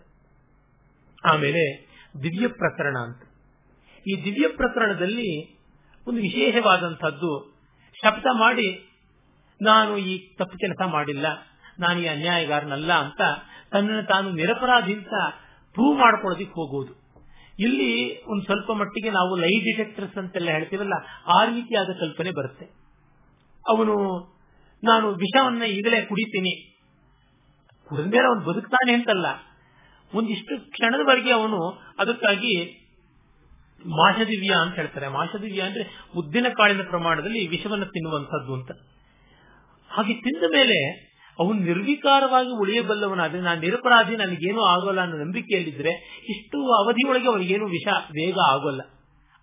ಆಮೇಲೆ 1.24 1.64
ದಿವ್ಯ 2.24 2.48
ಪ್ರಕರಣ 2.62 2.96
ಅಂತ. 3.08 3.22
ಈ 4.06 4.14
ದಿವ್ಯ 4.26 4.48
ಪ್ರಕರಣದಲ್ಲಿ 4.58 5.30
ಒಂದು 6.08 6.20
ವಿಶೇಷವಾದಂತಹದ್ದು 6.22 7.32
ಶಬ್ದ 7.96 8.28
ಮಾಡಿ, 8.34 8.70
ನಾನು 9.62 9.98
ಈ 9.98 10.14
ತಪ್ಪು 10.38 10.56
ಕೆಲಸ 10.58 10.82
ಮಾಡಿಲ್ಲ 10.94 11.26
ನಾನು 11.82 12.00
ಈ 12.00 12.06
ಅನ್ಯಾಯಗಾರನಲ್ಲ 12.06 12.94
ಅಂತ 12.94 13.22
ತನ್ನನ್ನು 13.72 14.04
ತಾನು 14.04 14.30
ನಿರಪರಾಧಿ 14.30 14.94
ಅಂತ 14.94 15.14
ಪ್ರೂವ್ 15.76 15.98
ಮಾಡ್ಕೊಳ್ಳೋದಿಕ್ 15.98 16.52
ಹೋಗುವುದು 16.52 17.02
ಇಲ್ಲಿ 17.60 18.24
ಒಂದು 18.26 18.44
ಸ್ವಲ್ಪ 18.44 18.72
ಮಟ್ಟಿಗೆ 18.72 19.10
ನಾವು 19.10 19.36
ಲೈ 19.36 19.60
ಡಿಟೆಕ್ಟರ್ಸ್ 19.60 20.18
ಅಂತೆಲ್ಲ 20.18 20.50
ಹೇಳ್ತೀವಲ್ಲ, 20.50 20.94
ಆ 21.28 21.46
ರೀತಿಯಾದ 21.46 21.90
ಕಲ್ಪನೆ 22.00 22.32
ಬರುತ್ತೆ. 22.32 22.66
ಅವನು, 23.68 23.96
ನಾನು 24.84 25.08
ವಿಷವನ್ನ 25.14 25.64
ಈಗಲೇ 25.64 26.02
ಕುಡಿತೀನಿ. 26.02 26.54
ಕುಡಿದ 27.90 28.06
ಮೇಲೆ 28.06 28.28
ಅವನು 28.28 28.42
ಬದುಕ್ತಾನೆ 28.42 28.94
ಅಂತಲ್ಲ. 28.94 29.26
ಒಂದಿಷ್ಟು 30.14 30.72
ಕ್ಷಣದವರೆಗೆ 30.72 31.32
ಅವನು 31.32 31.60
ಅದಕ್ಕಾಗಿ 32.00 32.54
ಮಾಷದಿವ್ಯ 33.86 34.54
ಅಂತ 34.62 34.76
ಹೇಳ್ತಾರೆ. 34.76 35.08
ಮಾಷದಿವ್ಯ 35.08 35.62
ಅಂದ್ರೆ 35.62 35.84
ಉದ್ದಿನ 36.18 36.46
ಕಾಳಿನ 36.58 36.82
ಪ್ರಮಾಣದಲ್ಲಿ 36.82 37.48
ವಿಷವನ್ನು 37.48 37.86
ತಿನ್ನುವಂತದ್ದು 37.86 38.54
ಅಂತ. 38.54 38.72
ಹಾಗೆ 39.90 40.14
ತಿಂದ 40.14 40.44
ಮೇಲೆ 40.50 41.11
ಅವನು 41.42 41.60
ನಿರ್ವಿಕಾರವಾಗಿ 41.70 42.54
ಉಳಿಯಬಲ್ಲವನಾದ್ರೆ 42.64 43.42
ನಾನು 43.42 43.62
ನಿರಪರಾಧಿ, 43.68 44.16
ನನಗೇನು 44.24 44.64
ಆಗೋಲ್ಲ 44.72 45.02
ಅನ್ನೋ 45.06 45.20
ನಂಬಿಕೆಯಲ್ಲಿದ್ರೆ 45.24 45.94
ಇಷ್ಟು 46.36 46.60
ಅವಧಿಯೊಳಗೆ 46.80 47.30
ಅವನಿಗೇನು 47.34 47.68
ವಿಷ 47.76 47.88
ಬೇಗ 48.18 48.38
ಆಗೋಲ್ಲ. 48.54 48.82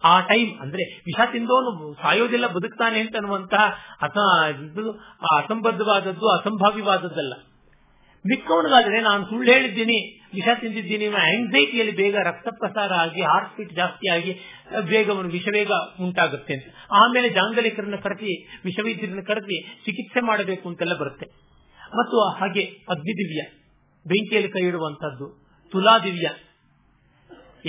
ಆ 0.03 0.15
ಟೈಮ್ 0.31 0.51
ಅಂದ್ರೆ 0.63 0.85
ವಿಷ 1.07 1.21
ತಿಂದವನು 1.33 1.71
ಸಾಯೋದಿಲ್ಲ, 2.03 2.47
ಬದುಕ್ತಾನೆ 2.57 2.99
ಅಂತ 3.05 3.17
ಅನ್ನುವಂತಹ 3.17 3.65
ಅಸ 4.07 4.17
ಅಸಂಬದ್ಧವಾದದ್ದು 5.37 6.27
ಅಸಂಭಾವ್ಯವಾದದ್ದಲ್ಲ 6.37 7.35
ಮಿಕ್ಕವನಿಗಾದ್ರೆ 8.25 8.99
ನಾನು 9.01 9.23
ಸುಳ್ಳು 9.25 9.49
ಹೇಳಿದ್ದೀನಿ, 9.53 9.97
ವಿಷ 10.37 10.49
ತಿಂದಿದ್ದೀನಿ 10.61 11.07
ಆಂಗ್ಸೈಟಿಯಲ್ಲಿ 11.25 11.95
ಬೇಗ 12.01 12.15
ರಕ್ತ 12.29 12.49
ಪ್ರಸಾರ 12.61 12.91
ಆಗಿ 13.05 13.23
ಹಾರ್ಟ್ 13.23 13.53
ಬೀಟ್ 13.59 13.73
ಜಾಸ್ತಿ 13.73 14.07
ಆಗಿ, 14.15 14.33
ಬೇಗ 14.91 15.07
ಅವನು 15.15 15.29
ವಿಷವೇಗ 15.29 15.71
ಉಂಟಾಗುತ್ತೆ 16.07 16.55
ಅಂತ. 16.55 16.67
ಆಮೇಲೆ 17.03 17.29
ಜಾಂಗಲಿಕರನ್ನ 17.29 17.99
ಕರೆಸಿ, 18.07 18.33
ವಿಷವೈದ್ಯರನ್ನ 18.65 19.25
ಕರೆಸಿ 19.31 19.59
ಚಿಕಿತ್ಸೆ 19.87 20.23
ಮಾಡಬೇಕು 20.31 20.67
ಅಂತೆಲ್ಲ 20.69 20.97
ಬರುತ್ತೆ. 21.05 21.29
ಮತ್ತು 21.95 22.29
ಹಾಗೆ 22.29 22.65
ಅಗ್ನಿದಿವ್ಯ 22.65 23.59
ಬೆಂಕಿಯಲ್ಲಿ 24.07 24.51
ಕೈ 24.51 24.71
ತುಲಾ 25.71 25.99
ದಿವ್ಯ 25.99 26.31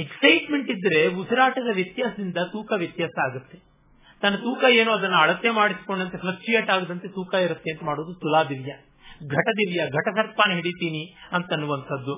ಎಕ್ಸೈಟ್ಮೆಂಟ್ 0.02 0.70
ಇದ್ರೆ 0.70 1.08
ಉಸಿರಾಟದ 1.08 1.76
ವ್ಯತ್ಯಾಸದಿಂದ 1.76 2.38
ತೂಕ 2.38 2.72
ವ್ಯತ್ಯಾಸ 2.76 3.20
ಆಗುತ್ತೆ. 3.20 3.60
ತನ್ನ 4.22 4.36
ತೂಕ 4.36 4.64
ಏನೋ, 4.70 4.92
ಅದನ್ನು 4.92 5.18
ಅಳತೆ 5.18 5.50
ಮಾಡಿಸಿಕೊಂಡಂತೆ 5.50 6.18
ಫ್ಲಕ್ಚುಯೇಟ್ 6.18 6.70
ಆಗದಂತೆ 6.70 7.08
ತೂಕ 7.08 7.34
ಇರುತ್ತೆ 7.34 7.72
ಅಂತ 7.72 7.84
ಮಾಡೋದು 7.84 8.14
ತುಲಾ 8.14 8.44
ದಿವ್ಯ 8.44 8.72
ಘಟ 9.28 9.48
ದಿವ್ಯ 9.48 9.90
ಘಟ 9.90 10.08
ಸರ್ಪಾನ 10.16 10.54
ಹಿಡಿತೀನಿ 10.54 11.18
ಅಂತನ್ನುವಂಥದ್ದು. 11.32 12.16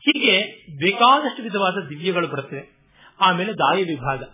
ಹೀಗೆ 0.00 0.42
ಬೇಕಾದಷ್ಟು 0.76 1.42
ವಿಧವಾದ 1.42 1.88
ದಿವ್ಯಗಳು 1.88 2.28
ಬರುತ್ತವೆ 2.28 2.78
ಆಮೇಲೆ 3.20 3.52
ದಾಯ 3.52 3.82
ವಿಭಾಗ 3.82 4.24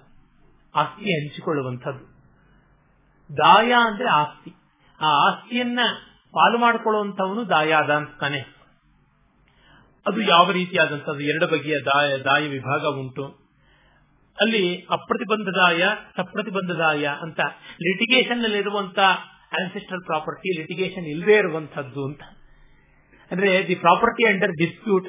ಆಸ್ತಿ 0.75 1.23
ಹಂಚಿಕೊಳ್ಳುವಂಥದ್ದು. 1.23 2.15
ದಾಯ 3.37 3.73
ಅಂದ್ರೆ 3.73 4.09
ಆಸ್ತಿ. 4.09 4.53
ಆ 5.01 5.07
ಆಸ್ತಿಯನ್ನ 5.07 5.81
ಪಾಲು 6.35 6.59
ಮಾಡಿಕೊಳ್ಳುವಂತವನು 6.59 7.49
ದಾಯಾದ 7.49 7.91
ಅಂತಾನೆ. 7.91 8.39
ಅದು 10.07 10.21
ಯಾವ 10.21 10.51
ರೀತಿಯಾದಂಥದ್ದು? 10.51 11.21
ಎರಡು 11.21 11.47
ಬಗೆಯ 11.47 11.79
ದಾಯ 11.79 12.19
ದಾಯ 12.19 12.49
ವಿಭಾಗ 12.49 12.85
ಉಂಟು. 12.87 13.45
ಅಲ್ಲಿ 14.41 14.87
ಅಪ್ರತಿಬಂಧದಾಯ 14.91 15.85
ಸಪ್ರತಿಬಂಧದಾಯ 16.17 17.07
ಅಂತ 17.23 17.41
ಲಿಟಿಗೇಷನ್ನಲ್ಲಿ 17.73 18.59
ಇರುವಂತ 18.59 18.99
ಆನ್ಸಿಸ್ಟರ್ 19.61 20.07
ಪ್ರಾಪರ್ಟಿ 20.07 20.61
ಲಿಟಿಗೇಷನ್ 20.61 21.05
ಇಲ್ಲದೆ 21.05 21.35
ಇರುವಂತದ್ದು 21.35 22.05
ಅಂತ. 22.05 22.23
ಅಂದ್ರೆ 23.31 23.67
ದಿ 23.67 23.75
ಪ್ರಾಪರ್ಟಿ 23.75 24.29
ಅಂಡರ್ 24.29 24.53
ಡಿಸ್ಪ್ಯೂಟ್ 24.53 25.09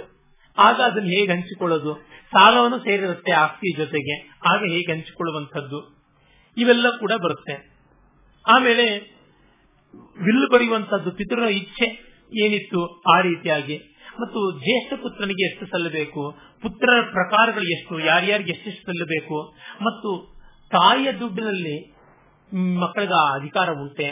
ಆಗ 0.58 0.82
ಅದನ್ನು 0.82 1.10
ಹೇಗೆ 1.10 1.32
ಹಂಚಿಕೊಳ್ಳೋದು? 1.32 1.96
ಸಾಲವನ್ನು 2.32 2.80
ಸೇರಿರುತ್ತೆ 2.80 3.32
ಆಸ್ತಿ 3.32 3.78
ಜೊತೆಗೆ. 3.78 4.40
ಆಗ 4.46 4.60
ಹೇಗೆ 4.60 4.92
ಹಂಚಿಕೊಳ್ಳುವಂಥದ್ದು? 4.92 6.04
ಇವೆಲ್ಲ 6.58 6.90
ಕೂಡ 6.90 7.12
ಬರುತ್ತೆ. 7.12 7.76
ಆಮೇಲೆ 8.48 9.15
ವಿಲ್ಲು 9.98 10.54
ಬರೆಯುವಂತಹದ್ದು 10.54 11.12
ಪಿತೃನ 11.12 11.44
ಇಚ್ಛೆ 11.44 11.86
ಏನಿತ್ತು 12.46 13.02
ಆ 13.18 13.22
ರೀತಿಯಾಗಿ. 13.22 13.78
ಮತ್ತು 14.22 14.60
ಜ್ಯೇಷ್ಠ 14.60 14.94
ಪುತ್ರನಿಗೆ 14.94 15.46
ಎಷ್ಟು 15.46 15.66
ಸಲ್ಲಬೇಕು? 15.66 16.38
ಪುತ್ರರ 16.62 17.02
ಪ್ರಕಾರಗಳು 17.02 17.64
ಎಷ್ಟು? 17.64 18.00
ಯಾರ್ಯಾರಿಗೆ 18.00 18.52
ಎಷ್ಟೆಷ್ಟು 18.52 18.82
ಸಲ್ಲಬೇಕು? 18.82 19.56
ಮತ್ತು 19.82 20.36
ತಾಯಿಯ 20.72 21.12
ದುಡ್ಡಿನಲ್ಲಿ 21.12 21.96
ಮಕ್ಕಳಿಗೆ 22.80 23.40
ಅಧಿಕಾರ 23.40 23.70
ಉಂಟೆ. 23.70 24.06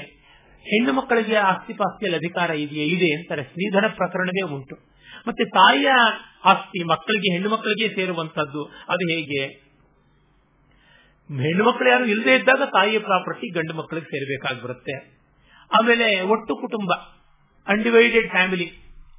ಹೆಣ್ಣು 0.61 0.93
ಮಕ್ಕಳಿಗೆ 0.93 1.35
ಆಸ್ತಿ 1.35 1.73
ಪಾಸ್ತಿಯಲ್ಲಿ 1.73 2.17
ಅಧಿಕಾರ 2.17 2.49
ಇದೆಯೇ? 2.49 2.85
ಇದೆ 2.85 3.15
ಅಂತಾರೆ. 3.15 3.43
ಶ್ರೀಧರ 3.43 3.87
ಪ್ರಕರಣವೇ 3.87 4.41
ಉಂಟು. 4.41 4.75
ಮತ್ತೆ 5.27 5.45
ತಾಯಿಯ 5.45 5.87
ಆಸ್ತಿ 6.45 6.83
ಮಕ್ಕಳಿಗೆ, 6.83 7.33
ಹೆಣ್ಣು 7.33 7.49
ಮಕ್ಕಳಿಗೆ 7.49 7.95
ಸೇರುವಂತದ್ದು 7.95 8.63
ಅದು 8.63 9.09
ಹೇಗೆ? 9.09 9.45
ಹೆಣ್ಣು 11.43 11.63
ಮಕ್ಕಳು 11.63 11.89
ಯಾರು 11.89 12.05
ಇಲ್ಲದೆ 12.05 12.35
ಇದ್ದಾಗ 12.35 12.63
ತಾಯಿಯ 12.65 12.99
ಪ್ರಾಪರ್ಟಿ 12.99 13.49
ಗಂಡು 13.49 13.73
ಮಕ್ಕಳಿಗೆ 13.73 14.05
ಸೇರಬೇಕಾಗಿ 14.05 14.61
ಬರುತ್ತೆ. 14.61 15.22
ಆಮೇಲೆ 15.73 16.21
ಒಟ್ಟು 16.21 16.55
ಕುಟುಂಬ 16.55 16.93
ಅನ್ಡಿವೈಡೆಡ್ 17.67 18.29
ಫ್ಯಾಮಿಲಿ 18.29 18.71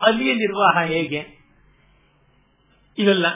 ಅಲ್ಲಿಯ 0.03 0.35
ನಿರ್ವಾಹ 0.35 0.85
ಹೇಗೆ? 0.85 1.45
ಇವೆಲ್ಲ. 2.99 3.27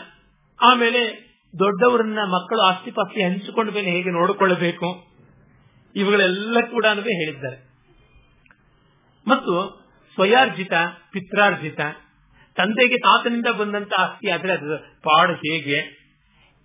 ಆಮೇಲೆ 0.61 1.29
ದೊಡ್ಡವರನ್ನ 1.59 2.19
ಮಕ್ಕಳು 2.19 2.61
ಆಸ್ತಿ 2.61 2.91
ಪಾಸ್ತಿ 2.91 3.23
ಹಂಚಿಕೊಂಡ 3.23 3.71
ಮೇಲೆ 3.71 3.91
ಹೇಗೆ 3.91 4.11
ನೋಡಿಕೊಳ್ಳಬೇಕು? 4.11 5.07
ಇವುಗಳೆಲ್ಲ 5.97 6.61
ಕೂಡ 6.61 6.87
ಹೇಳಿದ್ದಾರೆ. 6.87 7.69
ಮತ್ತು 9.27 9.79
ಸ್ವಯಾರ್ಜಿತ, 10.15 10.73
ಪಿತ್ರಾರ್ಜಿತ, 11.13 11.81
ತಂದೆಗೆ 12.57 12.99
ತಾತನಿಂದ 12.99 13.47
ಬಂದಂತ 13.47 13.93
ಆಸ್ತಿ 13.99 14.31
ಆದ್ರೆ 14.31 14.53
ಅದರ 14.53 14.77
ಪಾಡು 14.77 15.33
ಹೇಗೆ? 15.33 15.81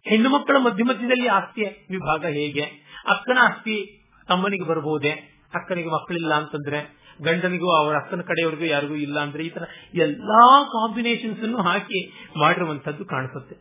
ಹೆಣ್ಣು 0.04 0.30
ಮಕ್ಕಳ 0.30 0.58
ಮಧ್ಯ 0.58 0.84
ಮಧ್ಯದಲ್ಲಿ 0.84 1.28
ಆಸ್ತಿ 1.28 1.88
ವಿಭಾಗ 1.90 2.26
ಹೇಗೆ? 2.26 2.62
ಅಕ್ಕನ 3.08 3.38
ಆಸ್ತಿ 3.42 4.08
ತಮ್ಮನಿಗೆ 4.28 4.64
ಬರಬಹುದೇ? 4.64 5.33
ಅಕ್ಕನಿಗೆ 5.56 5.90
ಮಕ್ಕಳಿಲ್ಲ 5.90 6.34
ಅಂತಂದ್ರೆ, 6.34 7.04
ಗಂಡನಿಗೂ 7.22 7.70
ಅವರ 7.76 7.96
ಅಕ್ಕನ 7.96 8.22
ಕಡೆಯವರಿಗೂ 8.22 8.66
ಯಾರಿಗೂ 8.66 8.96
ಇಲ್ಲ 8.96 9.20
ಅಂದ್ರೆ 9.20 9.44
ಈ 9.44 9.50
ತರ 9.50 9.64
ಎಲ್ಲಾ 9.94 10.64
ಕಾಂಬಿನೇಷನ್ಸ್ 10.64 11.40
ಅನ್ನು 11.40 11.58
ಹಾಕಿ 11.58 12.30
ಮಾಡಿರುವಂತದ್ದು 12.40 13.06
ಕಾಣಿಸುತ್ತೆ. 13.06 13.56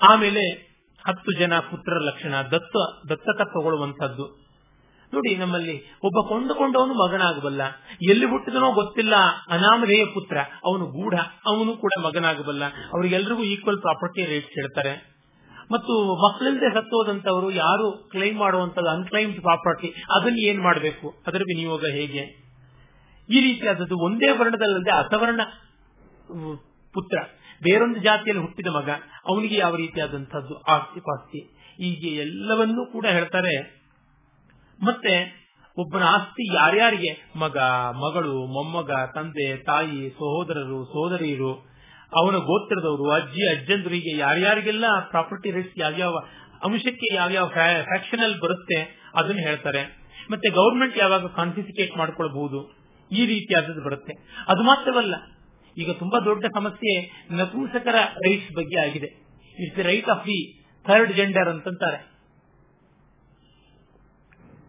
ಆಮೇಲೆ 0.00 0.68
ಹತ್ತು 1.06 1.38
ಜನ 1.38 1.58
ಪುತ್ರರ 1.58 1.98
ಲಕ್ಷಣ, 1.98 2.34
ದತ್ತ 2.42 2.76
ದತ್ತಕ 3.10 3.40
ತಗೊಳ್ಳುವಂತದ್ದು 3.44 4.48
ನೋಡಿ, 5.14 5.36
ನಮ್ಮಲ್ಲಿ 5.36 5.92
ಒಬ್ಬ 6.02 6.28
ಕೊಂಡುಕೊಂಡವನು 6.28 6.94
ಮಗನಾಗಬಲ್ಲ, 6.94 7.62
ಎಲ್ಲಿ 8.02 8.26
ಹುಟ್ಟಿದನೋ 8.26 8.72
ಗೊತ್ತಿಲ್ಲ, 8.72 9.14
ಅನಾಮಧೇಯ 9.48 10.04
ಪುತ್ರ, 10.04 10.36
ಅವನು 10.64 10.86
ಗೂಢ, 10.86 11.14
ಅವನು 11.46 11.76
ಕೂಡ 11.76 11.90
ಮಗನಾಗಬಲ್ಲ, 12.04 12.64
ಅವರಿಗೆಲ್ರಿಗೂ 12.66 13.42
ಈಕ್ವಲ್ 13.42 13.80
ಪ್ರಾಪರ್ಟಿ 13.80 14.24
ರೇಟ್ಸ್ 14.24 14.50
ಹೇಳ್ತಾರೆ. 14.50 15.17
ಮತ್ತು 15.72 15.94
ಮಕ್ಕಳಿಲ್ಲದೆ 16.14 16.74
ಸತ್ತೋದಂತವರು 16.74 17.50
ಯಾರು 17.50 18.08
ಕ್ಲೈಮ್ 18.10 18.38
ಮಾಡುವಂತದ್ದು 18.38 18.88
ಅನ್ಕ್ಲೈಮ್ಡ್ 18.88 19.40
ಪ್ರಾಪರ್ಟಿ 19.40 19.88
ಅದನ್ನ 19.88 20.38
ಏನ್ 20.38 20.60
ಮಾಡಬೇಕು? 20.60 21.14
ಅದರ 21.26 21.38
ವಿನಿಯೋಗ 21.38 21.84
ಹೇಗೆ? 21.92 22.48
ಈ 23.28 23.40
ರೀತಿಯಾದದ್ದು 23.40 23.96
ಒಂದೇ 24.04 24.30
ವರ್ಣದಲ್ಲದೆ 24.30 24.90
ಅಸವರ್ಣ 24.90 25.40
ಪುತ್ರ. 26.94 27.18
ಬೇರೊಂದು 27.62 28.00
ಜಾತಿಯಲ್ಲಿ 28.00 28.44
ಹುಟ್ಟಿದ 28.44 28.66
ಮಗ, 28.66 28.90
ಅವನಿಗೆ 29.26 29.56
ಯಾವ 29.56 29.76
ರೀತಿಯಾದಂತಹದ್ದು 29.76 30.60
ಆಸ್ತಿ 30.60 31.00
ಪಾಸ್ತಿ? 31.00 31.40
ಹೀಗೆ 31.76 32.20
ಎಲ್ಲವನ್ನೂ 32.20 32.86
ಕೂಡ 32.86 33.06
ಹೇಳ್ತಾರೆ. 33.06 33.84
ಮತ್ತೆ 34.82 35.14
ಒಬ್ಬನ 35.78 36.02
ಆಸ್ತಿ 36.02 36.54
ಯಾರ್ಯಾರಿಗೆ? 36.54 37.38
ಮಗ, 37.38 37.58
ಮಗಳು, 38.04 38.46
ಮೊಮ್ಮಗ, 38.46 38.90
ತಂದೆ, 39.14 39.56
ತಾಯಿ, 39.56 40.10
ಸಹೋದರರು 40.10 40.84
ಸಹೋದರಿಯರು 40.84 41.77
ಅವನ 42.12 42.36
ಗೋತ್ರದವರು, 42.50 43.06
ಅಜ್ಜಿ, 43.16 43.42
ಅಜ್ಜಂದ್ರಿಗೆ 43.54 44.12
ಯಾರ್ಯಾರಿಗೆಲ್ಲ 44.18 44.86
ಪ್ರಾಪರ್ಟಿ 45.10 45.48
ರೈಟ್ಸ್ 45.56 45.78
ಯಾವ್ಯಾವ 45.84 46.14
ಅಂಶಕ್ಕೆ 46.66 47.08
ಯಾವ್ಯಾವ 47.14 47.46
ಫ್ಯಾಕ್ಷನಲ್ 47.88 48.36
ಬರುತ್ತೆ 48.44 48.78
ಅದನ್ನು 49.20 49.42
ಹೇಳ್ತಾರೆ. 49.48 49.82
ಮತ್ತೆ 50.32 50.48
ಗೌರ್ಮೆಂಟ್ 50.56 50.96
ಯಾವಾಗ 50.98 51.26
ಕಾನ್ಫಿಸಿಕೇಟ್ 51.36 51.92
ಮಾಡ್ಕೊಳ್ಬಹುದು, 51.96 52.58
ಈ 53.10 53.22
ರೀತಿಯಾದದ್ದು 53.32 53.82
ಬರುತ್ತೆ. 53.88 54.14
ಅದು 54.52 54.62
ಮಾತ್ರವಲ್ಲ, 54.62 55.14
ಈಗ 55.76 55.90
ತುಂಬಾ 56.02 56.18
ದೊಡ್ಡ 56.28 56.44
ಸಮಸ್ಯೆ 56.56 56.92
ನಪುಂಸಕರ 57.40 57.98
ರೈಟ್ಸ್ 58.24 58.52
ಬಗ್ಗೆ 58.56 58.78
ಆಗಿದೆ. 58.86 59.10
It's 59.56 59.82
right 59.90 60.10
of 60.14 60.24
the 60.28 60.38
third 60.86 61.12
gender 61.18 61.50
ಅಂತಂತಾರೆ. 61.54 62.00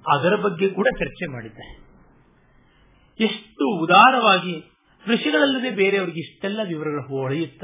ಅದರ 0.05 0.35
ಬಗ್ಗೆ 0.43 0.67
ಕೂಡ 0.77 0.87
ಚರ್ಚೆ 0.99 1.25
ಮಾಡಿದ್ದೆ 1.33 1.65
ಎಷ್ಟು 3.19 3.65
ಉದಾರವಾಗಿ 3.83 4.53
ಋಷಿಗಳಲ್ಲದೆ 5.09 5.71
ಬೇರೆಯವರಿಗೆ 5.71 6.19
ಇಷ್ಟೆಲ್ಲ 6.19 6.59
ವಿವರಗಳು 6.67 7.21
ಹೊಳೆಯುತ್ತ? 7.21 7.63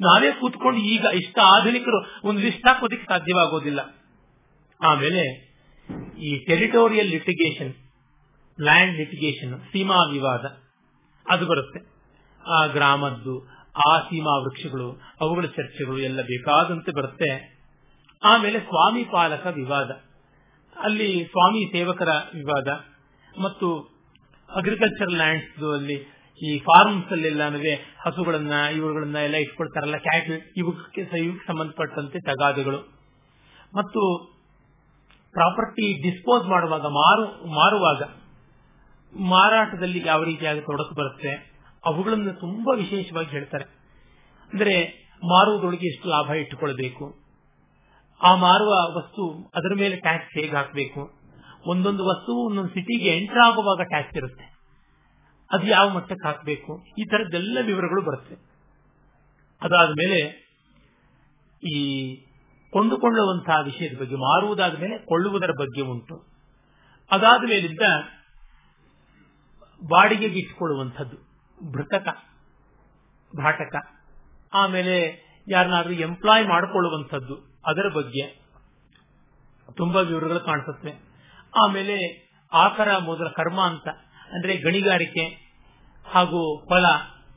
ನಾವೇ 0.00 0.32
ಕೂತ್ಕೊಂಡು 0.32 0.80
ಈಗ 0.80 1.06
ಇಷ್ಟ 1.14 1.38
ಆಧುನಿಕರು 1.42 2.28
ಒಂದು 2.28 2.40
ಲಿಸ್ಟ್ 2.40 2.66
ಹಾಕೋದಕ್ಕೆ 2.66 3.06
ಸಾಧ್ಯವಾಗೋದಿಲ್ಲ. 3.08 3.94
ಆಮೇಲೆ 4.84 5.46
ಈ 6.18 6.44
ಟೆರಿಟೋರಿಯಲ್ 6.44 7.08
ಲಿಟಿಗೇಷನ್ 7.08 7.74
ಲ್ಯಾಂಡ್ 8.60 8.96
ಲಿಟಿಗೇಷನ್ 8.96 9.60
ಸೀಮಾ 9.60 9.96
ವಿವಾದ, 10.12 10.58
ಅದು 11.30 11.46
ಬರುತ್ತೆ. 11.46 11.80
ಆ 12.46 12.66
ಗ್ರಾಮದ್ದು, 12.66 13.48
ಆ 13.88 13.98
ಸೀಮಾ 13.98 14.38
ವೃಕ್ಷಗಳು, 14.38 15.00
ಅವುಗಳ 15.20 15.46
ಚರ್ಚೆಗಳು 15.46 15.98
ಎಲ್ಲ 15.98 16.22
ಬೇಕಾದಂತೆ 16.22 16.92
ಬರುತ್ತೆ. 16.92 17.56
ಆಮೇಲೆ 18.22 18.58
ಸ್ವಾಮಿ 18.58 19.04
ಪಾಲಕ 19.04 19.46
ವಿವಾದ. 19.46 19.90
ಅಲ್ಲಿ 20.80 21.24
ಸ್ವಾಮಿ 21.24 21.72
ಸೇವಕರ 21.72 22.08
ವಿವಾದ. 22.34 22.68
ಮತ್ತು 23.42 23.96
ಅಗ್ರಿಕಲ್ಚರ್ 24.56 25.12
ಲ್ಯಾಂಡ್ಸ್ 25.12 25.64
ಅಲ್ಲಿ 25.64 26.15
ಈ 26.42 26.58
ಫಾರ್ಮ್ಸ್ 26.58 27.08
ಅಲ್ಲೆಲ್ಲಾನು 27.08 27.58
ಹಸುಗಳನ್ನ, 28.00 28.52
ಇವುಗಳನ್ನ 28.52 29.16
ಎಲ್ಲ 29.16 29.34
ಇಟ್ಕೊಳ್ತಾರಲ್ಲ 29.34 29.96
ಕ್ಯಾಟಲ್ 29.96 30.40
ಇವಕ್ಕೆ 30.56 31.04
ಸಂಬಂಧಪಟ್ಟಂತೆ 31.46 32.20
ತಗಾದೆಗಳು. 32.20 32.78
ಮತ್ತು 33.74 34.32
ಪ್ರಾಪರ್ಟಿ 35.32 36.10
ಡಿಸ್ಪೋಸ್ 36.10 36.46
ಮಾಡುವಾಗ, 36.48 36.80
ಮಾರು, 36.80 37.46
ಮಾರುವಾಗ, 37.46 38.02
ಮಾರಾಟದಲ್ಲಿ 39.20 40.02
ಯಾವ 40.06 40.24
ರೀತಿಯಾಗಿ 40.24 40.60
ತೊಡಕು 40.60 40.94
ಬರುತ್ತೆ, 40.94 41.52
ಅವುಗಳನ್ನು 41.84 42.32
ತುಂಬಾ 42.40 42.76
ವಿಶೇಷವಾಗಿ 42.76 43.28
ಹೇಳ್ತಾರೆ. 43.28 43.64
ಅಂದ್ರೆ 44.52 45.06
ಮಾರುವುದೊಳಗೆ 45.24 45.86
ಎಷ್ಟು 45.86 46.08
ಲಾಭ 46.08 46.30
ಇಟ್ಟುಕೊಳ್ಬೇಕು. 46.30 47.18
ಆ 48.22 48.36
ಮಾರುವ 48.36 48.96
ವಸ್ತು 48.96 49.50
ಅದರ 49.54 49.74
ಮೇಲೆ 49.76 49.96
ಟ್ಯಾಕ್ಸ್ 49.96 50.38
ಹೇಗೆ 50.38 50.56
ಹಾಕಬೇಕು. 50.56 51.12
ಒಂದೊಂದು 51.66 52.06
ವಸ್ತು 52.06 52.46
ಒಂದೊಂದು 52.46 52.68
ಸಿಟಿಗೆ 52.68 53.16
ಎಂಟರ್ 53.16 53.38
ಆಗುವಾಗ 53.38 53.86
ಟ್ಯಾಕ್ಸ್ 53.88 54.16
ಇರುತ್ತೆ. 54.16 54.55
ಅದು 55.50 55.66
ಯಾವ 55.66 55.88
ಮಟ್ಟಕ್ಕೆ 55.88 56.26
ಹಾಕಬೇಕು? 56.26 56.86
ಈ 56.98 57.04
ತರದ್ದೆಲ್ಲ 57.04 57.58
ವಿವರಗಳು 57.62 58.02
ಬರುತ್ತೆ. 58.02 58.34
ಅದಾದ 59.62 59.88
ಮೇಲೆ 59.88 60.46
ಈ 61.68 62.16
ಕೊಂಡುಕೊಳ್ಳುವಂತಹ 62.70 63.64
ವಿಷಯದ 63.64 64.00
ಬಗ್ಗೆ, 64.00 64.14
ಮಾರುವುದಾದ 64.14 64.78
ಮೇಲೆ 64.78 64.98
ಕೊಳ್ಳುವುದರ 64.98 65.50
ಬಗ್ಗೆ 65.50 65.80
ಉಂಟು. 65.80 66.26
ಅದಾದ 67.10 67.40
ಮೇಲಿಂದ 67.40 67.82
ಬಾಡಿಗೆಗೆ 69.88 70.38
ಇಟ್ಕೊಳ್ಳುವಂಥದ್ದು 70.38 71.16
ಭೃತಕ 71.72 72.08
ಭಾಟಕ 73.36 73.74
ಆಮೇಲೆ 74.54 75.26
ಯಾರನ್ನಾದ್ರೂ 75.48 75.92
ಎಂಪ್ಲಾಯ್ 75.92 76.48
ಮಾಡಿಕೊಳ್ಳುವಂಥದ್ದು, 76.48 77.34
ಅದರ 77.66 77.88
ಬಗ್ಗೆ 77.88 78.46
ತುಂಬಾ 79.76 80.00
ವಿವರಗಳು 80.00 80.40
ಕಾಣಿಸುತ್ತೆ. 80.40 80.90
ಆಮೇಲೆ 81.64 82.26
ಆಕರ, 82.52 82.98
ಮೊದಲ 82.98 83.28
ಕರ್ಮ 83.28 83.60
ಅಂತ. 83.60 83.88
ಅಂದ್ರೆ 84.32 84.56
ಗಣಿಗಾರಿಕೆ 84.56 85.24
ಹಾಗೂ 86.06 86.56
ಹೊಲ, 86.68 86.84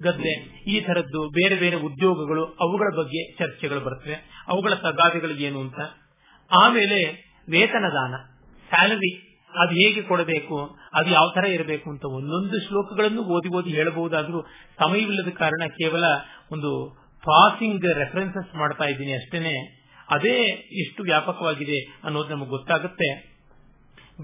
ಗದ್ದೆ 0.03 0.34
ಈ 0.68 0.82
ತರದ್ದು 0.82 1.30
ಬೇರೆ 1.30 1.56
ಬೇರೆ 1.56 1.76
ಉದ್ಯೋಗಗಳು 1.76 2.45
ಅವುಗಳ 2.45 2.98
ಬಗ್ಗೆ 2.98 3.32
ಚರ್ಚೆಗಳು 3.32 3.80
ಬರ್ತವೆ. 3.80 4.45
ಅವುಗಳ 4.48 4.74
ತಗಾದೆಗಳು 4.74 5.32
ಏನು 5.32 5.60
ಅಂತ. 5.61 5.80
ಆಮೇಲೆ 6.52 6.99
ವೇತನದಾನ 7.49 8.16
ಸ್ಯಾಲರಿ 8.70 9.26
ಅದು 9.57 9.72
ಹೇಗೆ 9.72 10.02
ಕೊಡಬೇಕು, 10.02 10.78
ಅದು 10.94 11.10
ಯಾವ 11.10 11.32
ತರ 11.36 11.45
ಇರಬೇಕು 11.45 11.90
ಅಂತ 11.90 12.06
ಒಂದೊಂದು 12.06 12.68
ಶ್ಲೋಕಗಳನ್ನು 12.68 13.22
ಓದಿ 13.22 13.49
ಓದಿ 13.56 13.70
ಹೇಳಬಹುದಾದ್ರೂ 13.70 14.41
ಸಮಯವಿಲ್ಲದ 14.80 15.30
ಕಾರಣ 15.30 15.68
ಕೇವಲ 15.68 16.03
ಒಂದು 16.52 16.99
ಪಾಸಿಂಗ್ 17.24 17.86
ರೆಫರೆನ್ಸಸ್ 17.86 18.56
ಮಾಡ್ತಾ 18.56 18.84
ಇದ್ದೀನಿ 18.84 19.14
ಅಷ್ಟೇನೆ. 19.14 19.80
ಅದೇ 20.10 20.38
ಎಷ್ಟು 20.82 21.03
ವ್ಯಾಪಕವಾಗಿದೆ 21.03 21.99
ಅನ್ನೋದು 22.03 22.30
ನಮಗೆ 22.30 22.49
ಗೊತ್ತಾಗುತ್ತೆ. 22.49 23.40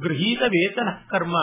ಗೃಹೀತ 0.01 0.41
ವೇತನ 0.41 0.87
ಕರ್ಮ 1.09 1.35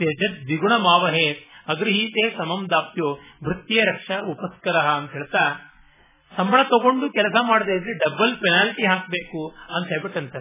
ದ್ವಿಗುಣ 0.00 0.72
ಮಾವಹೇ 0.76 1.26
ಅಗೃಹೀತೆ 1.68 2.22
ಸಮಂ 2.36 2.60
ದಾಪ್ಯೋ 2.70 3.08
ಭೃತ್ಯ 3.44 3.82
ರಕ್ಷ 3.84 4.10
ಉಪಸ್ಕರ 4.30 4.76
ಅಂತ 4.76 5.10
ಹೇಳ್ತಾ, 5.12 5.44
ಸಂಬಳ 6.32 6.60
ತಗೊಂಡು 6.62 7.06
ಕೆಲಸ 7.10 7.36
ಮಾಡದೆ 7.42 7.74
ಇದ್ರೆ 7.76 7.94
ಡಬಲ್ 8.04 8.34
ಪೆನಾಲ್ಟಿ 8.36 8.84
ಹಾಕಬೇಕು 8.86 9.40
ಅಂತ 9.48 9.86
ಹೇಳ್ಬಿಟ್ಟಂತ. 9.88 10.36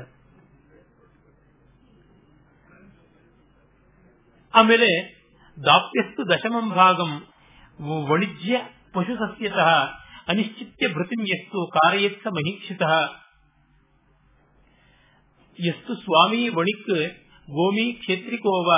ಆಮೇಲೆ 4.53 4.89
ದಾಪ್ಯಸ್ತು 5.57 6.21
ದಶಮಂ 6.29 6.67
ಭಾಗಂ 6.69 7.11
ವಣಿಜ್ಯ 8.09 8.59
ಪಶು 8.93 9.15
ಸಸ್ಯತಃ 9.15 9.69
ಅನಿಶ್ಚಿತ್ಯ 10.27 10.87
ಭೃತಿಂ 10.87 11.21
ಯಸ್ತು 11.27 11.59
ಕಾರಯತ್ಸ 11.67 12.27
ಮಹೀಕ್ಷಿತ. 12.27 12.83
ಯಸ್ತು 15.59 15.93
ಸ್ವಾಮಿ 15.95 16.41
ವಣಿಕ್ 16.49 16.89
ಗೋಮಿ 17.47 17.85
ಕ್ಷೇತ್ರಿಕೋವ 17.93 18.69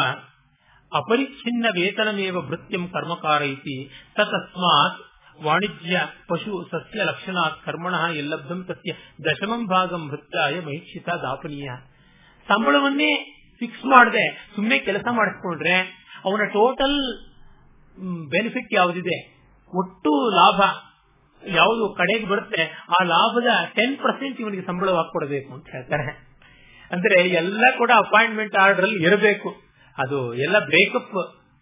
ಅಪರಿಚ್ಛಿನ್ನ 0.96 1.66
ವೇತನಮೇವ 1.76 2.38
ವೃತ್ತಿಂ 2.38 2.88
ಕರ್ಮಕಾರ 2.88 3.42
ಇತಿ 3.42 3.90
ತಸ್ಮಾತ್ 4.16 5.00
ವಾಣಿಜ್ಯ 5.46 6.02
ಪಶು 6.30 6.70
ಸಸ್ಯ 6.72 7.04
ಲಕ್ಷಣಾತ್ 7.04 7.66
ಕರ್ಮಣ 7.66 7.94
ಎಲ್ಲಬ್ಧಂ 8.16 8.64
ತಸ್ಯ 8.64 8.94
ದಶಮಂ 9.26 9.68
ಭಾಗಂ 9.68 10.10
ವೃತ್ತಾಯ 10.10 10.60
ಮಹಿಕ್ಷಿತ 10.60 11.10
ದಾಪನೀಯ. 11.10 11.70
ಸಂಬಳವನ್ನೇ 12.48 13.12
ಫಿಕ್ಸ್ 13.60 13.86
ಮಾಡದೆ 13.86 14.26
ಸುಮ್ಮನೆ 14.56 14.80
ಕೆಲಸ 14.80 15.06
ಮಾಡಿಸ್ಕೊಂಡ್ರೆ 15.12 15.76
ಅವನ 16.26 16.44
ಟೋಟಲ್ 16.44 17.00
ಬೆನಿಫಿಟ್ 18.30 18.74
ಯಾವುದಿದೆ? 18.74 19.18
ಒಟ್ಟು 19.78 20.32
ಲಾಭ 20.32 20.62
ಯಾವುದು 21.48 21.96
ಕಡೆಗೆ 21.98 22.26
ಬರುತ್ತೆ, 22.26 22.62
ಆ 22.90 23.04
ಲಾಭದ 23.04 23.50
ಟೆನ್ 23.74 23.98
ಪರ್ಸೆಂಟ್ 23.98 24.42
ಇವನಿಗೆ 24.42 24.66
ಸಂಬಳವಾಗಿ 24.66 25.12
ಕೊಡಬೇಕು 25.12 25.54
ಅಂತ 25.54 25.68
ಹೇಳ್ತಾರೆ. 25.72 26.30
ಅಂದ್ರೆ 26.92 27.30
ಎಲ್ಲ 27.30 27.64
ಕೂಡ 27.78 27.92
ಅಪಾಯಿಂಟ್ಮೆಂಟ್ 27.96 28.56
ಆರ್ಡರ್ 28.56 28.84
ಅಲ್ಲಿ 28.84 29.04
ಇರಬೇಕು. 29.04 29.69
ಅದು 30.00 30.20
ಎಲ್ಲ 30.46 30.58
ಬ್ರೇಕಪ್ 30.66 31.18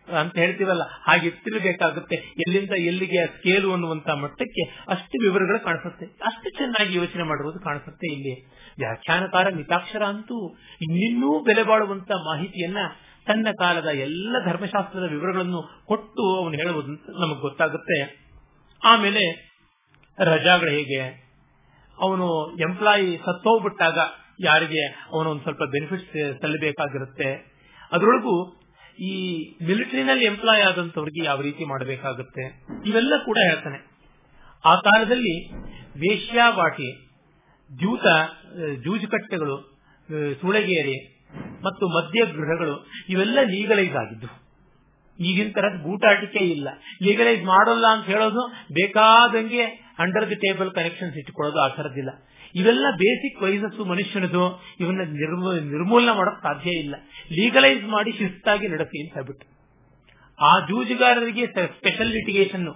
ಅಂತ 0.08 0.36
ಹೇಳ್ತೀವಲ್ಲ, 0.38 0.84
ಹಾಗೆ 1.04 1.26
ಇರ್ತಿರ್ಬೇಕಾಗುತ್ತೆ. 1.28 2.18
ಎಲ್ಲಿಂದ 2.44 2.74
ಎಲ್ಲಿಗೆ 2.90 3.22
ಸ್ಕೇಲು 3.26 3.70
ಅನ್ನುವಂತ 3.72 4.10
ಮಟ್ಟಕ್ಕೆ 4.22 4.64
ಅಷ್ಟು 4.88 5.16
ವಿವರಗಳು 5.24 5.60
ಕಾಣಿಸುತ್ತೆ. 5.64 6.06
ಅಷ್ಟು 6.26 6.50
ಚೆನ್ನಾಗಿ 6.50 6.94
ಯೋಚನೆ 6.98 7.24
ಮಾಡುವುದು 7.24 7.60
ಕಾಣಿಸುತ್ತೆ 7.60 8.08
ಇಲ್ಲಿ. 8.14 8.36
ವ್ಯಾಖ್ಯಾನಕಾರ 8.78 9.48
ಮಿತಾಕ್ಷರ 9.50 10.04
ಅಂತೂ 10.04 10.38
ಇನ್ನಿನ್ನೂ 10.82 11.32
ಬೆಲೆ 11.44 11.64
ಬಾಳುವಂತ 11.64 12.12
ಮಾಹಿತಿಯನ್ನ 12.30 12.78
ತನ್ನ 13.28 13.48
ಕಾಲದ 13.60 13.90
ಎಲ್ಲ 13.98 14.36
ಧರ್ಮಶಾಸ್ತ್ರದ 14.46 15.08
ವಿವರಗಳನ್ನು 15.12 15.62
ಕೊಟ್ಟು 15.86 16.26
ಅವನು 16.38 16.56
ಹೇಳುವುದು 16.56 16.94
ನಮಗೆ 17.22 17.42
ಗೊತ್ತಾಗುತ್ತೆ. 17.42 17.98
ಆಮೇಲೆ 18.82 19.24
ರಜಾಗಳು 20.18 20.72
ಹೇಗೆ? 20.72 21.02
ಅವನು 21.98 22.28
ಎಂಪ್ಲಾಯಿ 22.60 23.10
ಸತ್ತೋಗ್ಬಿಟ್ಟಾಗ 23.18 23.98
ಯಾರಿಗೆ? 24.40 24.84
ಅವನು 25.14 25.28
ಒಂದು 25.30 25.42
ಸ್ವಲ್ಪ 25.42 25.64
ಬೆನಿಫಿಟ್ಸ್ 25.72 26.42
ಸಲ್ಲಬೇಕಾಗಿರುತ್ತೆ 26.42 27.30
ಅದರೊಳಗೂ 27.96 28.36
ಈ 29.10 29.14
ಮಿಲಿಟರಿನಲ್ಲಿ 29.68 30.26
ಎಂಪ್ಲಾಯ್ 30.32 30.64
ಆದಂತವ್ರಿಗೆ 30.68 31.22
ಯಾವ 31.28 31.42
ರೀತಿ 31.48 31.64
ಮಾಡಬೇಕಾಗುತ್ತೆ? 31.72 32.44
ಇವೆಲ್ಲ 32.90 33.14
ಕೂಡ 33.26 33.38
ಹೇಳ್ತಾನೆ. 33.50 33.80
ಆ 34.64 34.74
ಕಾಲದಲ್ಲಿ 34.88 35.36
ವೇಶ್ಯಾವಾಟಿ 36.04 36.90
ಜೂತ 37.70 38.06
ಜೂಜುಕಟ್ಟೆಗಳು 38.86 39.56
ಸುಳಗೇರಿ 40.42 40.98
ಮತ್ತು 41.66 41.86
ಮದ್ಯಗೃಹಗಳು 41.96 42.76
ಇವೆಲ್ಲ 43.14 43.40
ಲೀಗಲೈಸ್ 43.54 43.96
ಆಗಿದ್ದು 44.02 44.30
ಈಗಿನ 45.20 45.50
ತರದ 45.58 45.78
ಗೂಟಾಟಿಕೆ 45.86 46.42
ಇಲ್ಲ. 46.56 46.68
ಲೀಗಲೈಸ್ 47.06 47.44
ಮಾಡೋಲ್ಲ 47.52 47.86
ಅಂತ 47.96 48.06
ಹೇಳೋದು 48.14 48.42
ಬೇಕಾದಂಗೆ 48.78 49.64
ಅಂಡರ್ 50.04 50.28
ದಿ 50.32 50.38
ಟೇಬಲ್ 50.44 50.70
ಕನೆಕ್ಷನ್ಸ್ 50.78 51.16
ಇಟ್ಟುಕೊಳ್ಳೋದು 51.22 51.60
ಆ 51.66 51.68
ಥರದ್ದಿಲ್ಲ. 51.78 52.12
ಇವೆಲ್ಲ 52.60 52.86
ಬೇಸಿಕ್ 53.02 53.38
ವೈಸಸ್ಸು 53.46 53.84
ಮನುಷ್ಯನದು. 53.92 54.44
ಇವನ್ನ 54.82 55.04
ನಿರ್ಮೂಲನೆ 55.74 56.14
ಮಾಡೋಕ್ 56.20 56.42
ಸಾಧ್ಯ 56.46 56.76
ಇಲ್ಲ. 56.84 56.96
ಲೀಗಲೈಸ್ 57.38 57.86
ಮಾಡಿ 57.96 58.12
ಶಿಸ್ತಾಗಿ 58.20 58.68
ನಡೆಸಿ 58.74 58.98
ಅಂತ 59.04 59.14
ಹೇಳ್ಬಿಟ್ಟು. 59.18 59.46
ಆ 60.40 60.52
ಜೂಜುಗಾರರಿಗೆ 60.70 61.46
ಸ್ಪೆಷಲ್ 61.78 62.14
ಲಿಟಿಗೇಷನ್ 62.16 62.68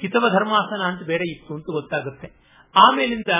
ಕಿತವ 0.00 0.24
ಧರ್ಮಾಸನ 0.34 0.82
ಅಂತ 0.90 1.02
ಬೇರೆ 1.12 1.26
ಇತ್ತು 1.32 1.52
ಅಂತ 1.58 1.68
ಗೊತ್ತಾಗುತ್ತೆ. 1.78 2.28
ಆಮೇಲಿಂದ 2.74 3.32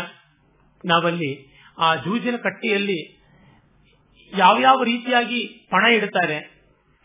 ನಾವಲ್ಲಿ 0.84 1.30
ಆ 1.78 1.88
ಜೂಜಿನ 2.06 2.36
ಕಟ್ಟಿಯಲ್ಲಿ 2.46 2.98
ಯಾವ್ಯಾವ 4.32 4.82
ರೀತಿಯಾಗಿ 4.82 5.40
ಪಣ 5.72 5.84
ಇಡ್ತಾರೆ 5.98 6.38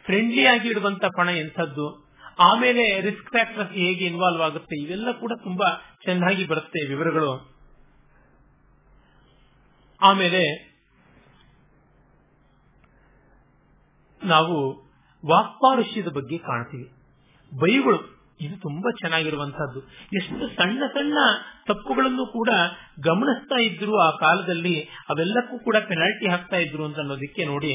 ಫ್ರೆಂಡ್ಲಿ 0.06 0.44
ಆಗಿ 0.46 0.68
ಇಡುವಂತ 0.70 1.06
ಪಣ 1.18 1.30
ಎಂಥದ್ದು, 1.44 1.86
ಆಮೇಲೆ 2.48 2.84
ರಿಸ್ಕ್ 3.08 3.30
ಫ್ಯಾಕ್ಟರ್ಸ್ 3.36 3.74
ಹೇಗೆ 3.82 4.04
ಇನ್ವಾಲ್ವ್ 4.06 4.42
ಆಗುತ್ತೆ, 4.42 4.76
ಇವೆಲ್ಲ 4.84 5.12
ಕೂಡ 5.22 5.34
ತುಂಬಾ 5.44 5.70
ಚೆನ್ನಾಗಿ 6.06 6.44
ಬರುತ್ತೆ 6.52 6.82
ವಿವರಗಳು. 6.92 7.34
ಆಮೇಲೆ 10.02 10.42
ನಾವು 14.22 14.56
ವಾಕ್ಪಾರುಷ್ಯದ 15.24 16.10
ಬಗ್ಗೆ 16.16 16.38
ಕಾಣ್ತೀವಿ. 16.38 16.88
ಬೈಗಳು, 17.52 18.00
ಇದು 18.42 18.56
ತುಂಬಾ 18.58 18.90
ಚೆನ್ನಾಗಿರುವಂತಹದ್ದು 18.92 19.80
ಎಷ್ಟು 20.18 20.44
ಸಣ್ಣ 20.56 20.84
ಸಣ್ಣ 20.94 21.18
ತಪ್ಪುಗಳನ್ನು 21.68 22.26
ಕೂಡ 22.26 22.50
ಗಮನಿಸ್ತಾ 23.00 23.58
ಇದ್ರು 23.62 23.94
ಆ 23.98 24.10
ಕಾಲದಲ್ಲಿ, 24.18 24.76
ಅವೆಲ್ಲಕ್ಕೂ 25.10 25.56
ಕೂಡ 25.60 25.78
ಪೆನಾಲ್ಟಿ 25.88 26.28
ಹಾಕ್ತಾ 26.30 26.58
ಇದ್ರು 26.58 26.84
ಅಂತ 26.86 27.00
ಅನ್ನೋದಕ್ಕೆ 27.00 27.46
ನೋಡಿ, 27.46 27.74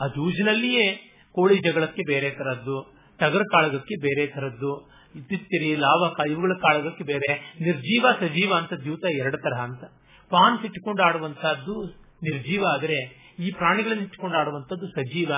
ಆ 0.00 0.06
ಜೂಜಿನಲ್ಲಿಯೇ 0.06 0.86
ಕೋಳಿ 1.34 1.56
ಜಗಳಕ್ಕೆ 1.58 2.02
ಬೇರೆ 2.08 2.30
ತರದ್ದು 2.30 2.76
ಟಗರ 3.18 3.42
ಕಾಳಗಕ್ಕೆ 3.50 3.96
ಬೇರೆ 4.00 4.24
ತರದ್ದು 4.26 4.72
ಇತ್ತಿತ್ತಿರಿ 5.14 5.70
ಲಾವ 5.76 6.02
ಇವುಗಳ 6.30 6.52
ಕಾಳಗಕ್ಕೆ 6.62 7.04
ಬೇರೆ, 7.04 7.32
ನಿರ್ಜೀವ 7.60 8.06
ಸಜೀವ 8.20 8.50
ಅಂತ 8.54 8.72
ದ್ಯೂತ 8.82 9.04
ಎರಡು 9.18 9.38
ತರಹ 9.38 9.60
ಅಂತ. 9.60 9.84
ಪಾನ್ಸ್ 10.30 10.64
ಇಟ್ಟುಕೊಂಡು 10.64 11.02
ಆಡುವಂತಹದ್ದು 11.02 11.84
ನಿರ್ಜೀವ 12.22 12.66
ಆದರೆ 12.66 13.24
ಈ 13.38 13.50
ಪ್ರಾಣಿಗಳನ್ನು 13.50 14.02
ಇಟ್ಟುಕೊಂಡು 14.02 14.36
ಆಡುವಂತದ್ದು 14.36 14.86
ಸಜೀವ. 14.86 15.32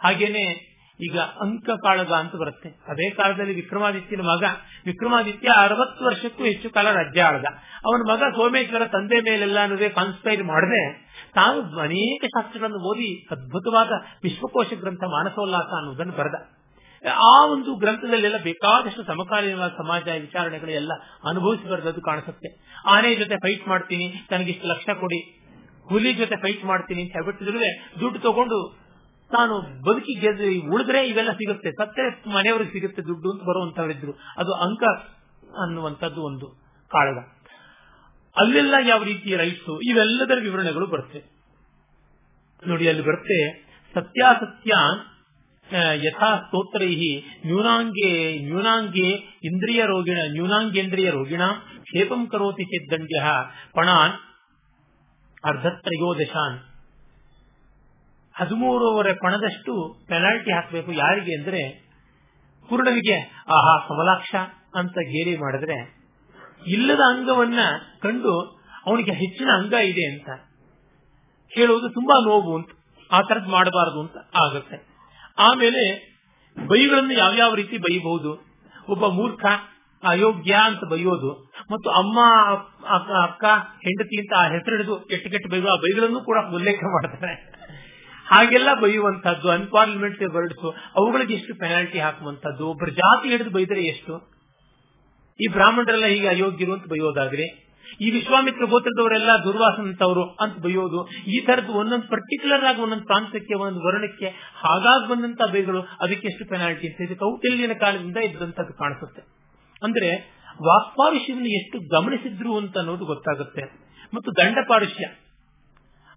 ಹಾಗೇನೆ 0.00 0.72
ಈಗ 1.00 1.18
ಅಂಕ 1.18 1.70
ಕಾಳಗ 1.70 2.12
ಅಂತ 2.12 2.36
ಬರುತ್ತೆ. 2.36 2.68
ಅದೇ 2.68 3.10
ಕಾಲದಲ್ಲಿ 3.10 3.54
ವಿಕ್ರಮಾದಿತ್ಯನ 3.54 4.20
ಮಗ. 4.20 4.44
ವಿಕ್ರಮಾದಿತ್ಯ 4.86 5.48
ಅರವತ್ತು 5.56 6.04
ವರ್ಷಕ್ಕೂ 6.04 6.44
ಹೆಚ್ಚು 6.44 6.70
ಕಾಲ 6.70 6.92
ರಾಜ್ಯ 6.92 7.22
ಆಳ್ದ. 7.22 7.44
ಅವನ 7.84 8.00
ಮಗ 8.10 8.18
ಸೋಮೇಶ್ವರ 8.18 8.86
ತಂದೆ 8.86 9.20
ಮೇಲೆಲ್ಲ 9.20 9.88
ಕಾನ್ಸ್ಪೈರ್ 9.88 10.44
ಮಾಡದೆ 10.44 11.12
ತಾನು 11.34 11.78
ಅನೇಕ 11.78 12.24
ಶಾಸ್ತ್ರಗಳನ್ನು 12.24 12.78
ಓದಿ 12.78 13.26
ಅದ್ಭುತವಾದ 13.30 13.90
ವಿಶ್ವಕೋಶ 14.22 14.66
ಗ್ರಂಥ 14.80 15.04
ಮಾನಸೋಲ್ಲಾಸ 15.04 15.72
ಅನ್ನುವುದನ್ನು 15.76 16.12
ಬರೆದ. 16.12 16.61
ಆ 17.24 17.34
ಒಂದು 17.52 17.70
ಗ್ರಂಥದಲ್ಲೆಲ್ಲ 17.82 18.38
ಬೇಕಾದಷ್ಟು 18.48 19.02
ಸಮಕಾಲೀನ 19.08 19.68
ಸಮಾಜ 19.78 20.04
ವಿಚಾರಣೆಗಳು 20.26 20.72
ಎಲ್ಲ 20.80 20.92
ಅನುಭವಿಸಿ 21.30 21.64
ಬರೆದದ್ದು 21.72 22.02
ಕಾಣಿಸುತ್ತೆ. 22.08 22.48
ಆನೆ 22.94 23.10
ಜೊತೆ 23.20 23.36
ಫೈಟ್ 23.44 23.64
ಮಾಡ್ತೀನಿ, 23.72 24.06
ತನಗಿಷ್ಟು 24.30 24.68
ಲಕ್ಷ 24.72 24.86
ಕೊಡಿ. 25.02 25.20
ಹುಲಿ 25.90 26.12
ಜೊತೆ 26.20 26.36
ಫೈಟ್ 26.44 26.64
ಮಾಡ್ತೀನಿ 26.64 27.00
ಅಂತ 27.04 27.12
ಹೇಳ್ಬಿಟ್ಟಿದ್ರೆ 27.18 27.70
ದುಡ್ಡು 28.00 28.18
ತಗೊಂಡು 28.28 28.58
ತಾನು 29.30 29.54
ಬದುಕಿ 29.86 30.14
ಗೆದ್ದು 30.22 30.48
ಉಳಿದ್ರೆ 30.74 31.00
ಇವೆಲ್ಲ 31.10 31.32
ಸಿಗುತ್ತೆ. 31.40 31.70
ಸತ್ತರೆ 31.80 32.08
ಮನೆಯವ್ರಿಗೆ 32.36 32.72
ಸಿಗುತ್ತೆ 32.76 33.02
ದುಡ್ಡು 33.10 33.28
ಅಂತ 33.32 33.42
ಬರುವಂತವರಿದ್ರು 33.50 34.12
ಅದು 34.42 34.52
ಅಂಕ 34.66 34.82
ಅನ್ನುವಂಥದ್ದು 35.64 36.20
ಒಂದು 36.30 36.46
ಕಾಳಗ. 36.90 37.18
ಅಲ್ಲೆಲ್ಲ 38.36 38.74
ಯಾವ 38.90 39.00
ರೀತಿಯ 39.10 39.36
ರೈಟ್ಸ್ 39.42 39.70
ಇವೆಲ್ಲದರ 39.90 40.38
ವಿವರಣೆಗಳು 40.48 40.86
ಬರುತ್ತೆ. 40.92 41.20
ನೋಡಿ 42.62 42.84
ಅಲ್ಲಿ 42.90 43.04
ಬರುತ್ತೆ, 43.08 43.38
ಸತ್ಯಾಸತ್ಯ 43.94 44.72
ಯಥಾ 45.74 46.36
ಸ್ತೋತ್ರೈ 46.36 47.20
ನ್ಯೂನಾಂಗೆ 47.46 48.38
ನ್ಯೂನಾಂಗೆ 48.38 49.10
ಇಂದ್ರಿಯ 49.44 49.84
ರೋಗಿಣ, 49.84 50.18
ನ್ಯೂನಾಂಗೇಂದ್ರಿಯ 50.32 51.10
ರೋಗಿಣ, 51.10 51.42
ಕ್ಷೇಪಂ 51.82 52.26
ಕರೋತಿ 52.26 52.64
ಚೇದ್ದಂಡ್ಯ 52.64 53.22
ಪಣಾನ್ 53.74 54.12
ಅರ್ಧತ್ರಯೋದಶಾನ್. 55.44 56.58
ಹದಿಮೂರುವರೆ 58.34 59.14
ಪಣದಷ್ಟು 59.14 60.04
ಪೆನಾಲ್ಟಿ 60.08 60.52
ಹಾಕಬೇಕು 60.52 60.92
ಯಾರಿಗೆ 60.92 61.38
ಅಂದ್ರೆ 61.38 61.88
ಕುರುಡನಿಗೆ, 62.68 63.44
ಆಹಾ, 63.48 63.88
ಸಮಲಾಕ್ಷ 63.88 64.34
ಅಂತ 64.74 64.92
ಗೇಲಿ 64.92 65.36
ಮಾಡಿದ್ರೆ 65.36 65.96
ಇಲ್ಲದ 66.66 67.00
ಅಂಗವನ್ನ 67.06 67.58
ಕಂಡು 68.02 68.40
ಅವನಿಗೆ 68.86 69.12
ಹೆಚ್ಚಿನ 69.12 69.48
ಅಂಗ 69.54 69.72
ಇದೆ 69.72 70.12
ಅಂತ. 70.12 70.28
ಹೇಳುವುದು 71.48 71.88
ತುಂಬಾ 71.88 72.30
ನೋವು 72.30 72.56
ಅಂತ, 72.56 72.68
ಆ 73.10 73.20
ತರದ್ 73.20 73.48
ಮಾಡಬಾರದು 73.48 74.00
ಅಂತ 74.00 74.16
ಆಗುತ್ತೆ. 74.16 74.91
ಆಮೇಲೆ 75.38 76.12
ಬೈಗಳನ್ನು 76.68 77.14
ಯಾವ್ಯಾವ 77.14 77.54
ರೀತಿ 77.54 77.78
ಬೈಬಹುದು? 77.78 78.32
ಒಬ್ಬ 78.88 79.06
ಮೂರ್ಖ, 79.06 79.44
ಅಯೋಗ್ಯ 80.02 80.52
ಅಂತ 80.52 80.84
ಬೈಯೋದು, 80.90 81.50
ಮತ್ತು 81.70 81.90
ಅಮ್ಮ 81.90 82.18
ಅಕ್ಕ 83.22 83.44
ಹೆಂಡತಿ 83.84 84.20
ಅಂತ 84.20 84.32
ಆ 84.38 84.44
ಹೆಸರು 84.44 84.76
ಹಿಡಿದು 84.76 84.96
ಕೆಟ್ಟ 84.96 85.26
ಕೆಟ್ಟ 85.26 85.52
ಬೈಗಳು, 85.52 85.68
ಆ 85.68 85.76
ಬೈಗಳನ್ನು 85.76 86.20
ಕೂಡ 86.24 86.38
ಉಲ್ಲೇಖ 86.54 86.82
ಮಾಡ್ತಾರೆ. 86.84 87.34
ಹಾಗೆಲ್ಲ 88.26 88.74
ಬೈಯುವಂತಹದ್ದು 88.74 89.50
ಅನ್ಪಾರ್ಲಿಮೆಂಟ್ 89.50 90.22
ವರ್ಡ್ಸ್, 90.22 90.76
ಅವುಗಳಿಗೆ 90.96 91.34
ಎಷ್ಟು 91.34 91.54
ಪೆನಾಲ್ಟಿ 91.54 91.98
ಹಾಕುವಂತದ್ದು 91.98 92.68
ಒಬ್ಬರ 92.68 92.88
ಜಾತಿ 92.88 93.28
ಹಿಡಿದು 93.28 93.50
ಬೈದರೆ 93.50 93.84
ಎಷ್ಟು? 93.84 94.14
ಈ 95.40 95.52
ಬ್ರಾಹ್ಮಣರೆಲ್ಲ 95.52 96.04
ಹೀಗೆ 96.04 96.28
ಅಯೋಗ್ಯರು 96.28 96.72
ಅಂತ 96.72 96.86
ಬೈಯೋದಾದ್ರೆ 96.86 97.61
ಈ 98.04 98.08
ವಿಶ್ವಾಮಿತ್ರ 98.16 98.64
ಗೋತ್ರದವರೆಲ್ಲ 98.72 99.30
ದುರ್ವಾಸನಂತವರು 99.46 100.24
ಅಂತ 100.44 100.54
ಬಯ್ಯೋದು, 100.64 101.00
ಈ 101.34 101.36
ತರದ್ದು 101.48 101.72
ಒಂದೊಂದು 101.82 102.08
ಪರ್ಟಿಕ್ಯುಲರ್ 102.14 102.64
ಆಗಿ 102.70 102.80
ಒಂದೊಂದು 102.86 103.06
ಪ್ರಾಂತಕ್ಕೆ 103.10 103.54
ಒಂದೊಂದು 103.62 103.84
ವರ್ಣಕ್ಕೆ 103.88 104.28
ಹಾಗಾಗಿ 104.64 105.06
ಬಂದಂತ 105.12 105.50
ಬೈಗಳು 105.54 105.82
ಅದಕ್ಕೆ 106.04 106.28
ಎಷ್ಟು 106.32 106.46
ಪೆನಾಲ್ಟಿ 106.52 106.86
ಅಂತ 106.90 107.06
ಇದು 107.08 107.16
ಕೌಟಿಲ್ಯನ 107.24 107.76
ಕಾಲದಿಂದ 107.84 108.18
ಇದ್ದಂತದ್ದು 108.28 108.74
ಕಾಣಿಸುತ್ತೆ. 108.82 109.22
ಅಂದ್ರೆ 109.82 110.10
ವಾಕ್ಪಾರುಷ್ಯವನ್ನು 110.68 111.50
ಎಷ್ಟು 111.60 111.76
ಗಮನಿಸಿದ್ರು 111.94 112.52
ಅಂತ 112.62 112.76
ಅನ್ನೋದು 112.82 113.04
ಗೊತ್ತಾಗುತ್ತೆ. 113.12 113.62
ಮತ್ತು 114.14 114.30
ದಂಡಪಾರುಷ್ಯ 114.40 115.04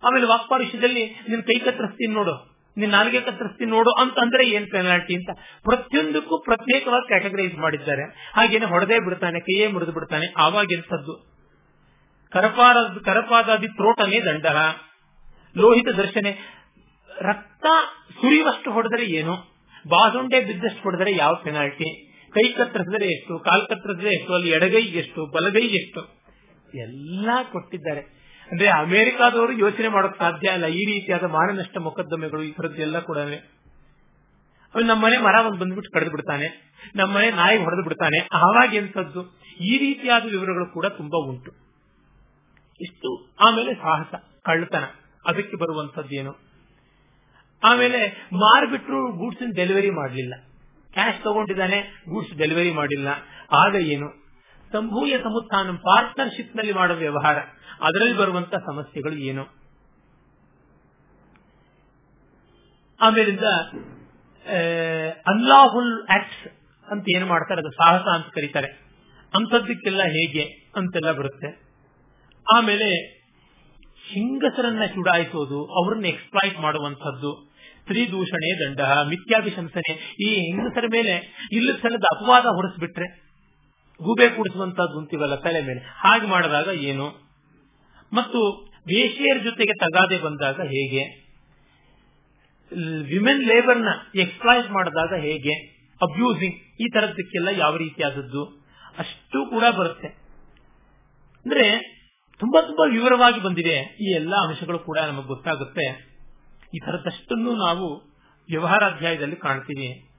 ಆಮೇಲೆ 0.04 0.26
ವಾಕ್ಪಾರುಷ್ಯದಲ್ಲಿ 0.32 1.04
ನಿನ್ 1.32 1.44
ಕೈ 1.50 1.58
ಕತ್ತರಿಸ್ತೀನಿ 1.68 2.14
ನೋಡು 2.20 2.34
ನಿನ್ 2.78 2.92
ನಾಲ್ಗೆ 2.96 3.20
ಕತ್ತರಿಸ್ತೀನಿ 3.28 3.72
ನೋಡು 3.76 3.92
ಅಂತ 4.02 4.18
ಅಂದ್ರೆ 4.24 4.44
ಏನ್ 4.56 4.66
ಪೆನಾಲ್ಟಿ 4.74 5.14
ಅಂತ? 5.20 5.32
ಪ್ರತಿಯೊಂದಕ್ಕೂ 5.68 6.36
ಪ್ರತ್ಯೇಕವಾಗಿ 6.48 7.08
ಕ್ಯಾಟಗರೈಸ್ 7.12 7.56
ಮಾಡಿದ್ದಾರೆ. 7.66 8.04
ಹಾಗೇನೆ 8.38 8.68
ಹೊಡೆದೇ 8.74 8.98
ಬಿಡ್ತಾನೆ, 9.06 9.40
ಕೈಯೇ 9.48 9.68
ಮುರಿದು 9.76 9.94
ಬಿಡ್ತಾನೆ 9.98 10.28
ಆವಾಗ 10.46 10.68
ಎಂಥದ್ದು 10.78 11.14
ಕರಪಾದ, 12.36 12.98
ಕರಪಾದಾದಿ 13.06 13.68
ತ್ರೋಟನೇ 13.68 14.22
ದಂಡ. 14.22 14.46
ಲೋಹಿತ 15.58 15.88
ದರ್ಶನೆ. 15.88 16.32
ರಕ್ತ 17.22 17.66
ಸುರಿಯುವಷ್ಟು 18.22 18.72
ಹೊಡೆದರೆ 18.72 19.06
ಏನು? 19.06 19.36
ಬಾಸುಂಡೆ 19.90 20.46
ಬಿದ್ದಷ್ಟು 20.46 20.82
ಹೊಡೆದರೆ 20.82 21.16
ಯಾವ 21.16 21.36
ಪೆನಾಲ್ಟಿ 21.36 22.12
ಕೈ 22.32 22.54
ಕತ್ತರಿಸಿದರೆ 22.54 23.08
ಎಷ್ಟು? 23.08 23.40
ಕಾಲ್ 23.40 23.68
ಕತ್ತರಿಸಿದ್ರೆ 23.68 24.10
ಎಷ್ಟು? 24.10 24.34
ಅಲ್ಲಿ 24.34 24.50
ಎಡಗೈ 24.50 24.82
ಎಷ್ಟು? 24.82 25.26
ಬಲಗೈ 25.26 25.62
ಎಷ್ಟು? 25.62 26.24
ಎಲ್ಲ 26.74 27.30
ಕೊಟ್ಟಿದ್ದಾರೆ. 27.52 28.00
ಅಂದ್ರೆ 28.52 28.70
ಅಮೆರಿಕಾದವರು 28.70 29.54
ಯೋಚನೆ 29.54 29.88
ಮಾಡೋಕ್ 29.88 30.20
ಸಾಧ್ಯ 30.20 30.52
ಇಲ್ಲ 30.54 30.66
ಈ 30.66 30.86
ರೀತಿಯಾದ 30.86 31.24
ಮಾನನಷ್ಟ 31.24 31.78
ಮೊಕದ್ದಮೆಗಳು 31.78 32.44
ಈ 32.44 32.52
ಥರದ್ದೆಲ್ಲ 32.52 33.00
ಕೂಡ 33.00 33.18
ಅವ್ನು 33.18 34.82
ನಮ್ಮನೆ 34.82 35.18
ಮರ 35.18 35.46
ಒಂದು 35.46 35.60
ಬಂದ್ಬಿಟ್ಟು 35.60 35.92
ಕಡಿದು 35.92 36.12
ಬಿಡ್ತಾನೆ. 36.12 36.74
ನಮ್ಮನೆ 36.96 37.32
ನಾಯಿ 37.32 37.58
ಹೊಡೆದು 37.58 37.84
ಬಿಡ್ತಾನೆ. 37.84 38.28
ಆವಾಗ 38.34 38.74
ಎಂತದ್ದು 38.74 39.40
ಈ 39.62 39.78
ರೀತಿಯಾದ 39.78 40.24
ವಿವರಗಳು 40.24 40.74
ಕೂಡ 40.74 40.86
ತುಂಬಾ 40.86 41.30
ಉಂಟು. 41.30 41.65
ಇಷ್ಟು. 42.82 43.36
ಆಮೇಲೆ 43.40 43.74
ಸಾಹಸ, 43.74 44.16
ಕಳ್ಳತನ. 44.44 44.84
ಅದಕ್ಕೆ 45.26 45.58
ಬರುವಂತದ್ದೇನು 45.58 46.46
ಆಮೇಲೆ 47.64 48.30
ಮಾರ್ಬಿಟ್ರು 48.34 49.12
ಗೂಡ್ಸ್ 49.12 49.56
ಡೆಲಿವರಿ 49.56 49.90
ಮಾಡಲಿಲ್ಲ. 49.90 50.36
ಕ್ಯಾಶ್ 50.94 51.24
ತಗೊಂಡಿದ್ದಾನೆ, 51.24 52.04
ಗೂಡ್ಸ್ 52.10 52.38
ಡೆಲಿವರಿ 52.38 52.72
ಮಾಡಿಲ್ಲ. 52.72 53.08
ಆಗ 53.52 53.76
ಏನು? 53.76 54.26
ಸಂಭೂಯ 54.72 55.18
ಸಮುತ್ಥಾನ 55.18 55.72
ಪಾರ್ಟ್ನರ್ಶಿಪ್ನಲ್ಲಿ 55.72 56.74
ಮಾಡೋ 56.74 56.94
ವ್ಯವಹಾರ. 56.94 57.38
ಅದರಲ್ಲಿ 57.82 58.18
ಬರುವಂತ 58.18 58.56
ಸಮಸ್ಯೆಗಳು 58.56 59.14
ಏನು? 59.14 59.46
ಆಮೇಲಿಂದ 63.02 63.44
ಅನ್ಲಾಹುಲ್ 65.28 66.08
ಆಕ್ಟ್ಸ್ 66.10 66.48
ಅಂತ 66.92 67.06
ಏನು 67.16 67.26
ಮಾಡ್ತಾರೆ? 67.26 67.62
ಅದು 67.62 67.72
ಸಾಹಸ 67.72 68.08
ಅಂತ 68.16 68.26
ಕರೀತಾರೆ. 68.26 68.68
ಅಂಥದ್ದಕ್ಕೆಲ್ಲ 69.36 70.04
ಹೇಗೆ 70.04 70.44
ಅಂತೆಲ್ಲ 70.76 71.12
ಬರುತ್ತೆ. 71.12 71.65
ಆಮೇಲೆ 72.54 73.16
ಹಿಂಗಸರನ್ನ 74.14 74.86
ಚುಡಾಯಿಸೋದು, 74.86 75.66
ಅವ್ರನ್ನ 75.66 76.06
ಎಕ್ಸ್ಪ್ಲಾಯ್ಟ್ 76.06 76.60
ಮಾಡುವಂತದ್ದು 76.60 77.56
ಸ್ತ್ರೀ 77.82 78.08
ದೂಷಣೆ 78.08 78.68
ದಂಡ, 78.68 78.82
ಮಿಥ್ಯಾಭಿಶಂಸನೆ. 78.82 80.16
ಈ 80.24 80.36
ಹೆಂಗಸರ 80.36 80.84
ಮೇಲೆ 80.92 81.48
ಇಲ್ಲ 81.52 81.78
ಸಣ್ಣದ 81.82 82.04
ಅಪವಾದ 82.04 82.46
ಹೊರಿಸ್ಬಿಟ್ರೆ 82.46 83.26
ಗೂಬೆ 84.04 84.30
ಕೂಡಿಸುವಂತದ್ದು 84.30 85.00
ಅಂತೀವಲ್ಲ 85.00 85.36
ತಲೆ 85.36 85.62
ಮೇಲೆ. 85.62 85.80
ಹಾಗೆ 85.80 86.28
ಮಾಡಿದಾಗ 86.28 86.68
ಏನು? 86.68 87.10
ಮತ್ತು 88.14 88.66
ವೇಶ್ಯರ 88.88 89.38
ಜೊತೆಗೆ 89.44 89.74
ತಗಾದೆ 89.74 90.18
ಬಂದಾಗ 90.18 90.62
ಹೇಗೆ? 90.62 91.26
ವಿಮೆನ್ 93.04 93.44
ಲೇಬರ್ನ 93.44 93.88
ಎಕ್ಸ್ಪ್ಲಾಯ್ಟ್ 94.16 94.72
ಮಾಡಿದಾಗ 94.72 95.20
ಹೇಗೆ? 95.20 95.54
ಅಬ್ಯೂಸಿಂಗ್, 96.02 96.56
ಈ 96.82 96.90
ತರದಕ್ಕೆಲ್ಲ 96.94 97.48
ಯಾವ 97.48 97.78
ರೀತಿಯಾದದ್ದು? 97.78 98.46
ಅಷ್ಟು 98.98 99.50
ಕೂಡ 99.50 99.64
ಬರುತ್ತೆ. 99.78 100.08
ಅಂದ್ರೆ 101.46 101.96
ತುಂಬಾ 102.40 102.62
ತುಂಬಾ 102.62 102.86
ವಿವರವಾಗಿ 102.86 103.44
ಬಂದಿದೆ 103.44 103.98
ಈ 104.02 104.16
ಎಲ್ಲಾ 104.16 104.48
ಅಂಶಗಳು 104.48 104.80
ಕೂಡ 104.80 105.00
ನಮಗೆ 105.00 105.28
ಗೊತ್ತಾಗುತ್ತೆ. 105.28 106.16
ಈ 106.76 106.80
ತರದಷ್ಟನ್ನು 106.86 107.56
ನಾವು 107.56 108.16
ವ್ಯವಹಾರಾಧ್ಯಾಯದಲ್ಲಿ 108.50 109.36
ಕಾಣ್ತೀವಿ. 109.36 110.10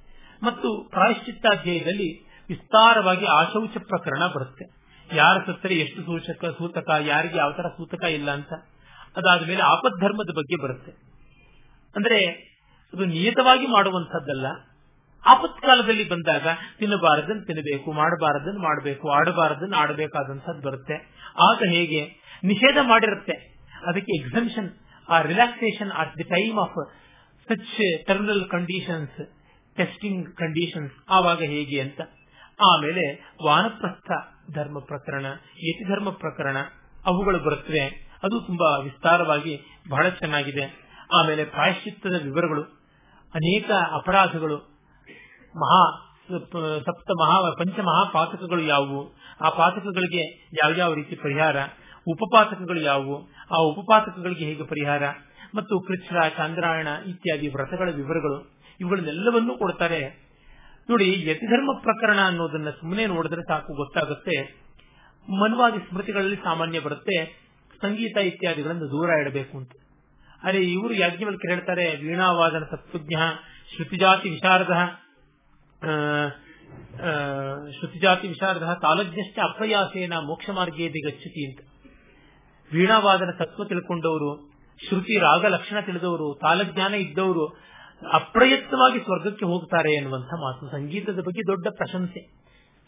ಮತ್ತು 0.42 0.88
ಪ್ರಾಯಶ್ಚಿತ್ತಾಧ್ಯಾಯದಲ್ಲಿ 0.90 2.26
ವಿಸ್ತಾರವಾಗಿ 2.48 3.26
ಆಶೌಚ 3.26 3.76
ಪ್ರಕರಣ 3.78 4.26
ಬರುತ್ತೆ. 4.26 4.64
ಯಾರ 5.12 5.36
ಸತ್ತರೆ 5.46 5.74
ಎಷ್ಟು 5.74 6.02
ಸೂಚಕ, 6.02 6.44
ಸೂತಕ, 6.44 6.90
ಯಾರಿಗೆ 7.00 7.38
ಯಾವ 7.38 7.52
ತರ 7.52 7.68
ಸೂತಕ 7.68 8.04
ಇಲ್ಲ 8.04 8.30
ಅಂತ. 8.30 8.52
ಅದಾದ 9.16 9.46
ಮೇಲೆ 9.46 9.62
ಆಪದ್ಧರ್ಮದ 9.62 10.34
ಬಗ್ಗೆ 10.36 10.62
ಬರುತ್ತೆ. 10.62 10.90
ಅಂದ್ರೆ 11.96 12.26
ಅದು 12.92 13.04
ನಿಯತವಾಗಿ 13.04 13.66
ಮಾಡುವಂತದ್ದಲ್ಲ 13.66 14.46
ಆಪತ್ಕಾಲದಲ್ಲಿ 15.26 16.08
ಬಂದಾಗ 16.08 16.46
ತಿನ್ನಬಾರದನ್ನು 16.78 17.46
ತಿನ್ನಬೇಕು 17.46 17.92
ಮಾಡಬಾರದನ್ನು 17.92 18.60
ಮಾಡಬೇಕು 18.60 19.10
ಆಡಬಾರದನ್ನು 19.10 19.76
ಆಡಬೇಕಾದಂತದ್ದು 19.76 20.62
ಬರುತ್ತೆ. 20.62 21.15
ಆಗ 21.38 21.62
ಹೇಗೆ? 21.70 22.26
ನಿಷೇಧ 22.44 22.76
ಮಾಡಿರುತ್ತೆ. 22.82 23.32
ಅದಕ್ಕೆ 23.86 24.20
ಎಕ್ಸಂಪ್ಷನ್ 24.20 24.70
ಆ 25.08 25.20
relaxation 25.20 25.90
at 25.90 26.18
the 26.18 26.22
time 26.22 26.58
of 26.58 26.90
such 27.48 28.06
terminal 28.06 28.48
conditions 28.48 29.32
testing 29.76 30.36
conditions 30.36 30.94
ಆವಾಗ 31.10 31.42
ಹೇಗೆ 31.42 31.80
ಅಂತ. 31.80 32.00
ಆಮೇಲೆ 32.60 33.34
ವಾನಪ್ರಸ್ಥ 33.44 34.10
ಧರ್ಮ 34.54 34.78
ಪ್ರಕರಣ 34.78 35.26
ಯತಿ 35.52 35.88
ಧರ್ಮ 35.88 36.10
ಪ್ರಕರಣ, 36.10 36.56
ಅವುಗಳು 37.04 37.38
ಬರುತ್ತವೆ. 37.38 38.10
ಅದು 38.22 38.40
ತುಂಬಾ 38.40 38.78
ವಿಸ್ತಾರವಾಗಿ 38.78 39.60
ಬಹಳ 39.88 40.08
ಚೆನ್ನಾಗಿದೆ. 40.08 40.86
ಆಮೇಲೆ 41.14 41.44
ಪ್ರಾಯಶ್ಚಿತ್ತದ 41.44 42.22
ವಿವರಗಳು, 42.22 42.62
ಅನೇಕ 43.34 43.70
ಅಪರಾಧಗಳು, 43.70 44.56
ಮಹಾ 45.56 46.05
ಸಪ್ತ 46.84 47.10
ಮಹಾ 47.10 47.54
ಪಂಚ 47.58 47.78
ಮಹಾಪಾತಕಗಳು 47.80 48.62
ಯಾವುವು? 48.62 49.14
ಆ 49.40 49.48
ಪಾತಕಗಳಿಗೆ 49.48 50.48
ಯಾವ್ಯಾವ 50.52 50.94
ರೀತಿ 50.94 51.16
ಪರಿಹಾರ? 51.16 51.56
ಉಪಪಾತಕಗಳು 52.08 52.80
ಯಾವುವು? 52.80 53.22
ಆ 53.50 53.56
ಉಪಪಾತಕಗಳಿಗೆ 53.56 54.44
ಹೇಗೆ 54.44 54.62
ಪರಿಹಾರ? 54.62 55.02
ಮತ್ತು 55.54 55.80
ಕೃಷ್ಣ, 55.80 56.28
ಚಂದ್ರಾಯಣ 56.28 56.88
ಇತ್ಯಾದಿ 57.06 57.48
ವ್ರತಗಳ 57.48 57.90
ವಿವರಗಳು 57.90 58.60
ಇವುಗಳನ್ನೆಲ್ಲವನ್ನೂ 58.80 59.58
ಕೊಡ್ತಾರೆ. 59.58 60.26
ನೋಡಿ, 60.90 61.28
ಯತಿಧರ್ಮ 61.28 61.78
ಪ್ರಕರಣ 61.80 62.18
ಅನ್ನೋದನ್ನ 62.26 62.70
ಸುಮ್ಮನೆ 62.70 63.06
ನೋಡಿದ್ರೆ 63.06 63.42
ಸಾಕು, 63.42 63.74
ಗೊತ್ತಾಗುತ್ತೆ. 63.74 64.66
ಮನವಾದಿ 65.28 65.78
ಸ್ಮೃತಿಗಳಲ್ಲಿ 65.78 66.36
ಸಾಮಾನ್ಯ 66.36 66.80
ಬರುತ್ತೆ. 66.80 67.46
ಸಂಗೀತ 67.82 68.16
ಇತ್ಯಾದಿಗಳನ್ನು 68.16 68.90
ದೂರ 68.90 69.10
ಇಡಬೇಕು 69.10 69.58
ಅಂತ. 69.58 69.70
ಅರೆ 70.42 70.58
ಇವರು 70.58 70.94
ಯಾಜ್ಞವಲ್ಕಿ 70.94 71.50
ಹೇಳ್ತಾರೆ, 71.50 71.96
ವೀಣಾವಾದನ 71.96 72.64
ತತ್ವಜ್ಞ 72.64 73.14
ಶ್ರುತಿಜಾತಿ 73.74 74.30
ವಿಶಾರದ. 74.30 74.72
ಶ್ರುತಿಜಾತಿ 77.70 78.28
ವಿಶಾರದ 78.28 78.78
ತಾಲಜ್ಞಷ್ಟ 78.82 79.38
ಅಪ್ರಯಾಸೇನ 79.42 80.12
ಮೋಕ್ಷ 80.12 80.50
ಮಾರ್ಗೇದಿ 80.50 81.00
ಗಚ್ಚತಿ 81.06 81.42
ಅಂತ. 81.50 81.60
ವೀಣಾವಾದನ 82.72 83.30
ತತ್ವ 83.38 83.64
ತಿಳ್ಕೊಂಡವರು, 83.64 84.30
ಶ್ರುತಿ 84.88 85.18
ರಾಗ 85.18 85.46
ಲಕ್ಷಣ 85.46 85.80
ತಿಳಿದವರು, 85.80 86.38
ತಾಲಜ್ಞಾನ 86.40 86.94
ಇದ್ದವರು 86.94 87.44
ಅಪ್ರಯತ್ನವಾಗಿ 88.12 88.98
ಸ್ವರ್ಗಕ್ಕೆ 88.98 89.44
ಹೋಗ್ತಾರೆ 89.44 89.92
ಎನ್ನುವಂತಹ 89.94 90.38
ಮಾತು. 90.40 90.70
ಸಂಗೀತದ 90.70 91.20
ಬಗ್ಗೆ 91.20 91.42
ದೊಡ್ಡ 91.46 91.66
ಪ್ರಶಂಸೆ. 91.76 92.20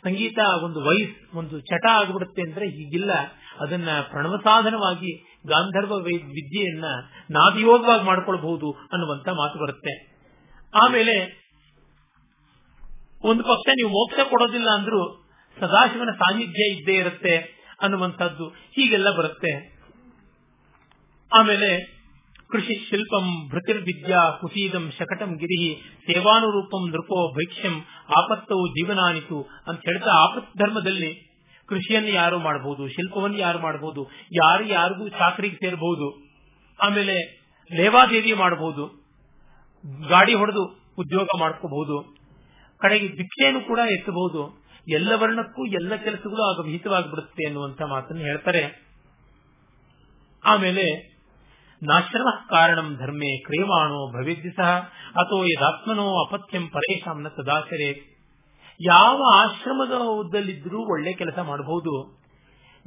ಸಂಗೀತ 0.04 0.38
ಒಂದು 0.62 0.80
ವಯಸ್ 0.80 1.36
ಒಂದು 1.36 1.60
ಚಟ 1.60 1.86
ಆಗ್ಬಿಡುತ್ತೆ 1.90 2.42
ಅಂದ್ರೆ 2.42 2.66
ಹೀಗಿಲ್ಲ. 2.66 3.12
ಅದನ್ನ 3.60 3.88
ಪ್ರಣವ 4.10 4.36
ಸಾಧನವಾಗಿ 4.36 5.12
ಗಾಂಧರ್ವ 5.46 5.94
ವಿದ್ಯೆಯನ್ನ 5.94 6.84
ನಾದಿಯೋಗವಾಗಿ 7.30 8.04
ಮಾಡ್ಕೊಳ್ಬಹುದು 8.04 8.70
ಅನ್ನುವಂತ 8.92 9.28
ಮಾತು 9.28 9.58
ಬರುತ್ತೆ. 9.58 9.94
ಆಮೇಲೆ 10.74 11.47
ಒಂದು 13.24 13.42
ಪಕ್ಷ 13.42 13.68
ನೀವು 13.74 13.88
ಮೋಕ್ಷ 13.88 14.28
ಕೊಡೋದಿಲ್ಲ 14.30 14.70
ಅಂದ್ರೂ 14.70 15.00
ಸದಾಶಿವನ 15.56 16.08
ಸಾನ್ನಿಧ್ಯ 16.12 16.74
ಇದ್ದೇ 16.74 16.92
ಇರುತ್ತೆ 16.94 17.34
ಅನ್ನುವಂಥದ್ದು 17.82 18.48
ಹೀಗೆಲ್ಲ 18.48 19.08
ಬರುತ್ತೆ. 19.18 19.52
ಆಮೇಲೆ 21.32 21.68
ಕೃಷಿ 22.50 22.74
ಶಿಲ್ಪಂ 22.90 23.48
ಭೃತಿರ್ವಿದ್ಯಾ 23.48 24.30
ಕುಸೀದಂ 24.40 24.90
ಶಕಟಂ 24.98 25.34
ಗಿರಿಹಿ 25.34 25.70
ಸೇವಾನುರೂಪಂ 26.06 26.88
ನೃಪೋ 26.88 27.34
ಭೈಕ್ಷ್ಯಂ 27.34 27.74
ಆಪತ್ತವು 28.16 28.68
ಜೀವನಾನಿತು 28.68 29.38
ಅಂತ 29.66 29.80
ಹೇಳ್ತಾ 29.84 30.12
ಆಪತ್ 30.18 30.58
ಧರ್ಮದಲ್ಲಿ 30.58 31.10
ಕೃಷಿಯನ್ನು 31.68 32.08
ಯಾರು 32.08 32.38
ಮಾಡಬಹುದು 32.38 32.88
ಶಿಲ್ಪವನ್ನು 32.88 33.38
ಯಾರು 33.38 33.58
ಮಾಡಬಹುದು 33.58 34.02
ಯಾರು 34.32 34.64
ಯಾರಿಗೂ 34.66 35.08
ಚಾಕರಿಗೆ 35.08 35.56
ಸೇರಬಹುದು 35.56 36.08
ಆಮೇಲೆ 36.78 37.16
ಲೇವಾದೇವಿ 37.70 38.32
ಮಾಡಬಹುದು 38.32 38.84
ಗಾಡಿ 40.08 40.34
ಹೊಡೆದು 40.34 40.62
ಉದ್ಯೋಗ 40.98 41.26
ಮಾಡ್ಕೋಬಹುದು 41.40 41.96
ಕಡೆಗೆ 42.78 43.08
ಭಿಕ್ಷೆಯನ್ನು 43.08 43.60
ಕೂಡ 43.60 43.78
ಎತ್ತಬಹುದು. 43.78 44.64
ಎಲ್ಲ 44.88 45.12
ವರ್ಣಕ್ಕೂ 45.14 45.66
ಎಲ್ಲ 45.66 45.96
ಕೆಲಸಗಳು 45.96 46.54
ಆಗ 46.54 46.64
ವಿಹಿತವಾಗಿಬಿಡುತ್ತೆ 46.64 47.44
ಎನ್ನುವಂತ 47.44 47.82
ಮಾತನ್ನು 47.82 48.22
ಹೇಳ್ತಾರೆ. 48.22 48.88
ಆಮೇಲೆ 50.44 51.18
ನಾಶ್ರಮ 51.82 52.28
ಕಾರಣಂ 52.50 52.96
ಧರ್ಮೇ 52.96 53.38
ಕ್ರಿಯಮಾಣೋ 53.38 54.22
ಭವಿದ್ಯ 54.22 54.50
ಸಹ 54.50 54.90
ಅಥವಾ 55.10 55.44
ಯದಾತ್ಮನೋ 55.44 56.26
ಅಪತ್ಯಂ 56.26 56.68
ಪರೇಶಾಮ್ನ 56.68 57.28
ಸದಾಚರೇ. 57.28 58.18
ಯಾವ 58.80 59.22
ಆಶ್ರಮದ 59.34 59.92
ಉದ್ದಲ್ಲಿದ್ರೂ 59.92 60.92
ಒಳ್ಳೆ 60.92 61.12
ಕೆಲಸ 61.12 61.38
ಮಾಡಬಹುದು. 61.38 62.22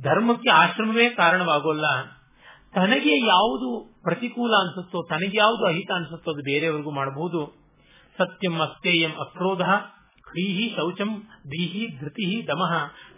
ಧರ್ಮಕ್ಕೆ 0.02 0.50
ಆಶ್ರಮವೇ 0.50 1.10
ಕಾರಣವಾಗೋಲ್ಲ. 1.10 1.86
ತನಗೆ 2.76 3.26
ಯಾವುದು 3.26 4.00
ಪ್ರತಿಕೂಲ 4.04 4.52
ಅನ್ಸುತ್ತೋ, 4.52 5.08
ತನಗೆ 5.10 5.38
ಯಾವುದು 5.38 5.66
ಅಹಿತ 5.66 5.92
ಅನ್ಸುತ್ತೋ 5.96 6.32
ಅದು 6.32 6.44
ಬೇರೆಯವರಿಗೂ 6.44 6.92
ಮಾಡಬಹುದು. 6.92 7.61
ಸತ್ಯಂ 8.18 8.56
ಅಸ್ತೇಯಂ 8.62 9.14
ಅಕ್ರೋಧ 9.20 9.62
ಕ್ರೀಹಿ 10.24 10.66
ಶೌಚಂ 10.76 11.12
ದೀಹಿ 11.52 11.84
ಧೃತಿ 12.00 12.48
ದಮಃ 12.48 12.74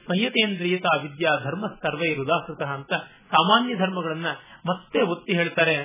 ಸಂಯತೇಂದ್ರಿಯತ 0.07 0.85
ವಿದ್ಯಾ 1.01 1.33
ಧರ್ಮ 1.43 1.65
ಸರ್ವೈ 1.67 2.09
ಹೃದಾಸೃತ 2.13 2.61
ಅಂತ 2.61 2.93
ಸಾಮಾನ್ಯ 3.31 3.75
ಧರ್ಮಗಳನ್ನ 3.75 4.25
ಮತ್ತೆ 4.65 5.01
ಒತ್ತಿ 5.01 5.33
ಹೇಳ್ತಾರೆ. 5.33 5.75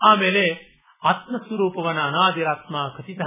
ಆಮೇಲೆ 0.00 0.44
ಆತ್ಮಸ್ವರೂಪವನ 1.02 1.98
ಅನಾದಿರಾತ್ಮ 1.98 2.76
ಕಥಿತ, 2.96 3.20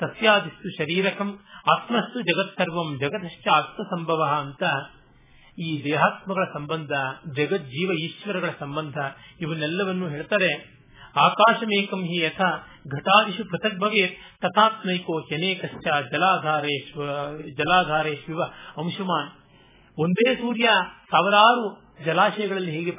ತಸ್ಯಾದಿಸ್ತು 0.00 0.68
ಶರೀರಕಂ, 0.78 1.28
ಆತ್ಮಸ್ತು 1.72 2.20
ಜಗತ್ಸರ್ವಂ 2.20 2.88
ಜಗದಶ್ಚ 2.98 3.46
ಆತ್ಮಸಂಭವ 3.52 4.22
ಅಂತ 4.38 4.62
ಈ 5.58 5.84
ದೇಹಾತ್ಮಗಳ 5.84 6.44
ಸಂಬಂಧ, 6.52 6.92
ಜಗಜ್ಜೀವ 7.36 7.92
ಈಶ್ವರಗಳ 7.92 8.48
ಸಂಬಂಧ 8.58 8.96
ಇವನ್ನೆಲ್ಲವನ್ನು 9.40 10.08
ಹೇಳ್ತಾರೆ. 10.08 10.50
ಆಕಾಶಮೇಕಂ 11.16 12.00
ಹಿ 12.02 12.18
ಯಥ 12.24 12.40
ಘಟಾದಿಷು 12.94 13.44
ಪೃಥಕ್ 13.44 13.78
ಭವೇತ್ 13.80 14.16
ತಥಾತ್ಮೈಕೋ 14.42 15.14
ಶನೇಕಶ್ಚ 15.30 15.86
ಜಲಾಧಾರೇಶ್ವ 16.12 17.02
ಜಲಾಧಾರೇಶ್ವ 17.58 18.40
ಅಂಶುಮಾನ್. 18.82 19.30
ಒಂದೇ 19.98 20.28
ಸೂರ್ಯ 20.34 20.68
ಸಾವಿರಾರು 21.10 21.66
ಜಲಾಶಯಗಳಲ್ಲಿ 22.04 22.70
ಹೇಗೆ 22.70 22.92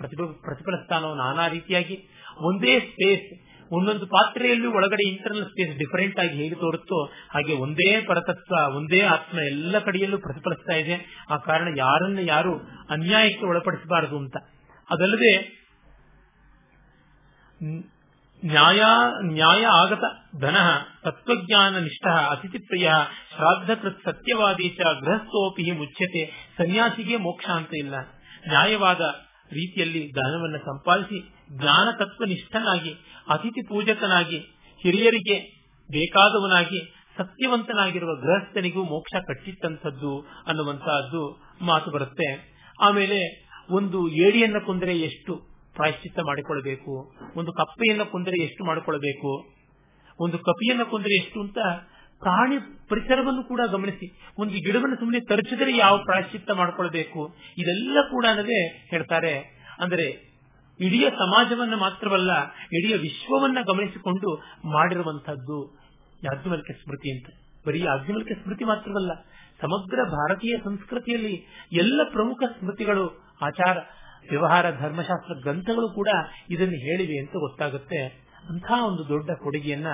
ಪ್ರತಿಫಲಿಸ್ತಾನೋ 0.45 1.09
ನಾನಾ 1.15 1.47
ರೀತಿಯಾಗಿ 1.47 1.95
ಒಂದೇ 2.41 2.79
ಸ್ಪೇಸ್ 2.79 3.27
ಒಂದೊಂದು 3.71 4.05
ಪಾತ್ರೆಯಲ್ಲೂ 4.07 4.69
ಒಳಗಡೆ 4.71 5.03
ಇಂಟರ್ನಲ್ 5.09 5.45
ಸ್ಪೇಸ್ 5.45 5.73
ಡಿಫರೆಂಟ್ 5.77 6.19
ಆಗಿ 6.19 6.35
ಹೇಗೆ 6.37 6.55
ತೋರುತ್ತೋ 6.55 6.99
ಹಾಗೆ 7.29 7.53
ಒಂದೇ 7.53 7.89
ಪರತತ್ವ, 8.01 8.75
ಒಂದೇ 8.75 9.01
ಆತ್ಮ 9.01 9.37
ಎಲ್ಲ 9.39 9.79
ಕಡೆಯಲ್ಲೂ 9.79 10.17
ಪ್ರತಿಫಲಿಸ್ತಾ 10.17 10.73
ಇದೆ. 10.73 10.95
ಆ 11.29 11.37
ಕಾರಣ 11.37 11.67
ಯಾರನ್ನ 11.77 12.19
ಯಾರು 12.23 12.53
ಅನ್ಯಾಯಕ್ಕೆ 12.89 13.45
ಒಳಪಡಿಸಬಾರದು 13.45 14.17
ಅಂತ. 14.17 14.37
ಅದಲ್ಲದೆ 14.89 15.33
ನ್ಯಾಯ 18.45 18.81
ನ್ಯಾಯ 19.23 19.65
ಆಗತ 19.65 20.03
ಧನ 20.41 20.55
ತತ್ವಜ್ಞಾನ 21.03 21.77
ನಿಷ್ಠ 21.77 22.07
ಅತಿಥಿ 22.07 22.57
ಪ್ರಿಯ 22.57 22.89
ಶ್ರಾದ್ದಕೃತ್ 23.35 24.03
ಸತ್ಯವಾದಿ 24.05 24.69
ಚ 24.69 24.77
ಗೃಹಸ್ಥೋಪಿ 25.01 25.71
ಮುಚ್ಚತೆ 25.71 26.25
ಸನ್ಯಾಸಿಗೆ 26.57 27.17
ಮೋಕ್ಷ 27.17 27.49
ಅಂತ 27.49 27.69
ಇಲ್ಲ. 27.77 27.93
ನ್ಯಾಯವಾದ 28.47 29.01
ರೀತಿಯಲ್ಲಿ 29.51 30.11
ಧನವನ್ನು 30.11 30.57
ಸಂಪಾದಿಸಿ, 30.57 31.33
ಜ್ಞಾನ 31.51 31.87
ತತ್ವನಿಷ್ಠನಾಗಿ, 31.91 32.93
ಅತಿಥಿ 33.27 33.67
ಪೂಜಕನಾಗಿ, 33.67 34.37
ಹಿರಿಯರಿಗೆ 34.83 35.39
ಬೇಕಾದವನಾಗಿ, 35.91 36.93
ಸತ್ಯವಂತನಾಗಿರುವ 37.17 38.15
ಗೃಹಸ್ಥನಿಗೂ 38.15 38.83
ಮೋಕ್ಷ 38.83 39.19
ಕಟ್ಟಿಟ್ಟಂಥದ್ದು 39.27 40.21
ಅನ್ನುವಂತಹದ್ದು 40.47 41.41
ಮಾತು 41.61 41.91
ಬರುತ್ತೆ. 41.91 42.57
ಆಮೇಲೆ 42.81 43.47
ಒಂದು 43.69 44.07
ಏಡಿಯನ್ನ 44.07 44.57
ಕೊಂದರೆ 44.65 44.99
ಎಷ್ಟು? 44.99 45.56
ಪ್ರಾಯಶ್ಚಿತ್ತ 45.77 46.19
ಮಾಡಿಕೊಳ್ಳಬೇಕು. 46.19 46.93
ಒಂದು 47.35 47.51
ಕಪ್ಪೆಯನ್ನ 47.53 48.03
ಕೊಂದರೆ 48.03 48.43
ಎಷ್ಟು 48.43 48.65
ಮಾಡಿಕೊಳ್ಳಬೇಕು? 48.65 49.31
ಒಂದು 50.19 50.37
ಕಪಿಯನ್ನು 50.39 50.85
ಕೊಂದರೆ 50.85 51.15
ಎಷ್ಟು 51.23 51.39
ಅಂತ 51.41 51.57
ಪ್ರಾಣಿ 52.19 52.55
ಪರಿಸರವನ್ನು 52.89 53.43
ಕೂಡ 53.43 53.61
ಗಮನಿಸಿ. 53.71 54.07
ಒಂದು 54.39 54.53
ಗಿಡವನ್ನು 54.53 54.95
ಸುಮ್ಮನೆ 54.95 55.19
ತರಿಸಿದರೆ 55.19 55.73
ಯಾವ 55.77 55.97
ಪ್ರಾಯಶ್ಚಿತ್ತ 55.97 56.51
ಮಾಡಿಕೊಳ್ಳಬೇಕು? 56.51 57.21
ಇದೆಲ್ಲ 57.57 57.97
ಕೂಡ 58.11 58.25
ಅನ್ನದೇ 58.29 58.61
ಹೇಳ್ತಾರೆ. 58.89 59.35
ಅಂದರೆ 59.79 60.07
ಇಡೀ 60.79 61.01
ಸಮಾಜವನ್ನ 61.09 61.75
ಮಾತ್ರವಲ್ಲ, 61.75 62.31
ಇಡೀ 62.73 62.89
ವಿಶ್ವವನ್ನ 62.97 63.57
ಗಮನಿಸಿಕೊಂಡು 63.61 64.31
ಮಾಡಿರುವಂತಹದ್ದು 64.65 65.57
ಯಾಜ್ಞವಲ್ಕ್ಯ 66.23 66.73
ಸ್ಮೃತಿ 66.73 67.11
ಅಂತ. 67.17 67.27
ಬರೀ 67.67 67.79
ಯಾಜ್ಞವಲ್ಕ್ಯ 67.83 68.35
ಸ್ಮೃತಿ 68.43 68.63
ಮಾತ್ರವಲ್ಲ, 68.63 69.13
ಸಮಗ್ರ 69.61 69.99
ಭಾರತೀಯ 70.09 70.55
ಸಂಸ್ಕೃತಿಯಲ್ಲಿ 70.63 71.35
ಎಲ್ಲ 71.73 72.01
ಪ್ರಮುಖ 72.11 72.43
ಸ್ಮೃತಿಗಳು 72.59 73.05
ಆಚಾರ 73.41 73.77
ವ್ಯವಹಾರ, 74.29 74.71
ಧರ್ಮಶಾಸ್ತ್ರ 74.71 75.33
ಗ್ರಂಥಗಳು 75.41 75.89
ಕೂಡ 75.95 76.07
ಇದನ್ನು 76.49 76.75
ಹೇಳಿವೆ 76.75 77.19
ಅಂತ 77.19 77.31
ಗೊತ್ತಾಗುತ್ತೆ. 77.31 78.27
ಅಂತ 78.49 78.65
ಒಂದು 78.87 79.07
ದೊಡ್ಡ 79.07 79.31
ಕೊಡುಗೆಯನ್ನ 79.31 79.87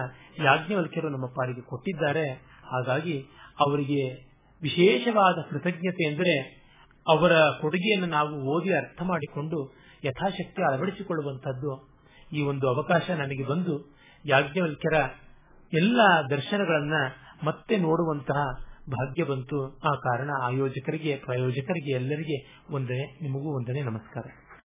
ಯಾಜ್ಞವಲ್ಕ್ಯರು 0.43 1.09
ನಮ್ಮ 1.09 1.25
ಪಾಲಿಗೆ 1.25 1.61
ಕೊಟ್ಟಿದ್ದಾರೆ. 1.61 2.29
ಹಾಗಾಗಿ 2.65 3.25
ಅವರಿಗೆ 3.59 4.33
ವಿಶೇಷವಾದ 4.61 5.49
ಕೃತಜ್ಞತೆ 5.49 6.11
ಎಂದರೆ 6.11 6.63
ಅವರ 7.07 7.31
ಕೊಡುಗೆಯನ್ನು 7.61 8.07
ನಾವು 8.07 8.41
ಓದಿ 8.41 8.73
ಅರ್ಥ 8.73 9.01
ಮಾಡಿಕೊಂಡು 9.01 9.73
ಯಥಾಶಕ್ತಿ 10.05 10.63
ಅಳವಡಿಸಿಕೊಳ್ಳುವಂತಹದ್ದು 10.63 11.93
ಈ 12.33 12.41
ಒಂದು 12.41 12.67
ಅವಕಾಶ 12.67 13.09
ನನಗೆ 13.09 13.43
ಬಂದು 13.43 13.97
ಯಾಜ್ಞವಲ್ಕ್ಯರ 14.25 14.99
ಎಲ್ಲ 15.73 16.01
ದರ್ಶನಗಳನ್ನ 16.29 16.93
ಮತ್ತೆ 17.43 17.77
ನೋಡುವಂತಹ 17.77 18.72
ಭಾಗ್ಯ 18.91 19.23
ಬಂತು. 19.23 19.79
ಆ 19.83 19.95
ಕಾರಣ 19.95 20.29
ಆಯೋಜಕರಿಗೆ 20.41 21.15
ಪ್ರಾಯೋಜಕರಿಗೆ 21.15 21.91
ಎಲ್ಲರಿಗೆ 21.95 22.59
ಒಂದನೇ 22.71 23.19
ನಿಮಗೂ 23.21 23.55
ಒಂದನೇ 23.55 23.81
ನಮಸ್ಕಾರ. 23.81 24.42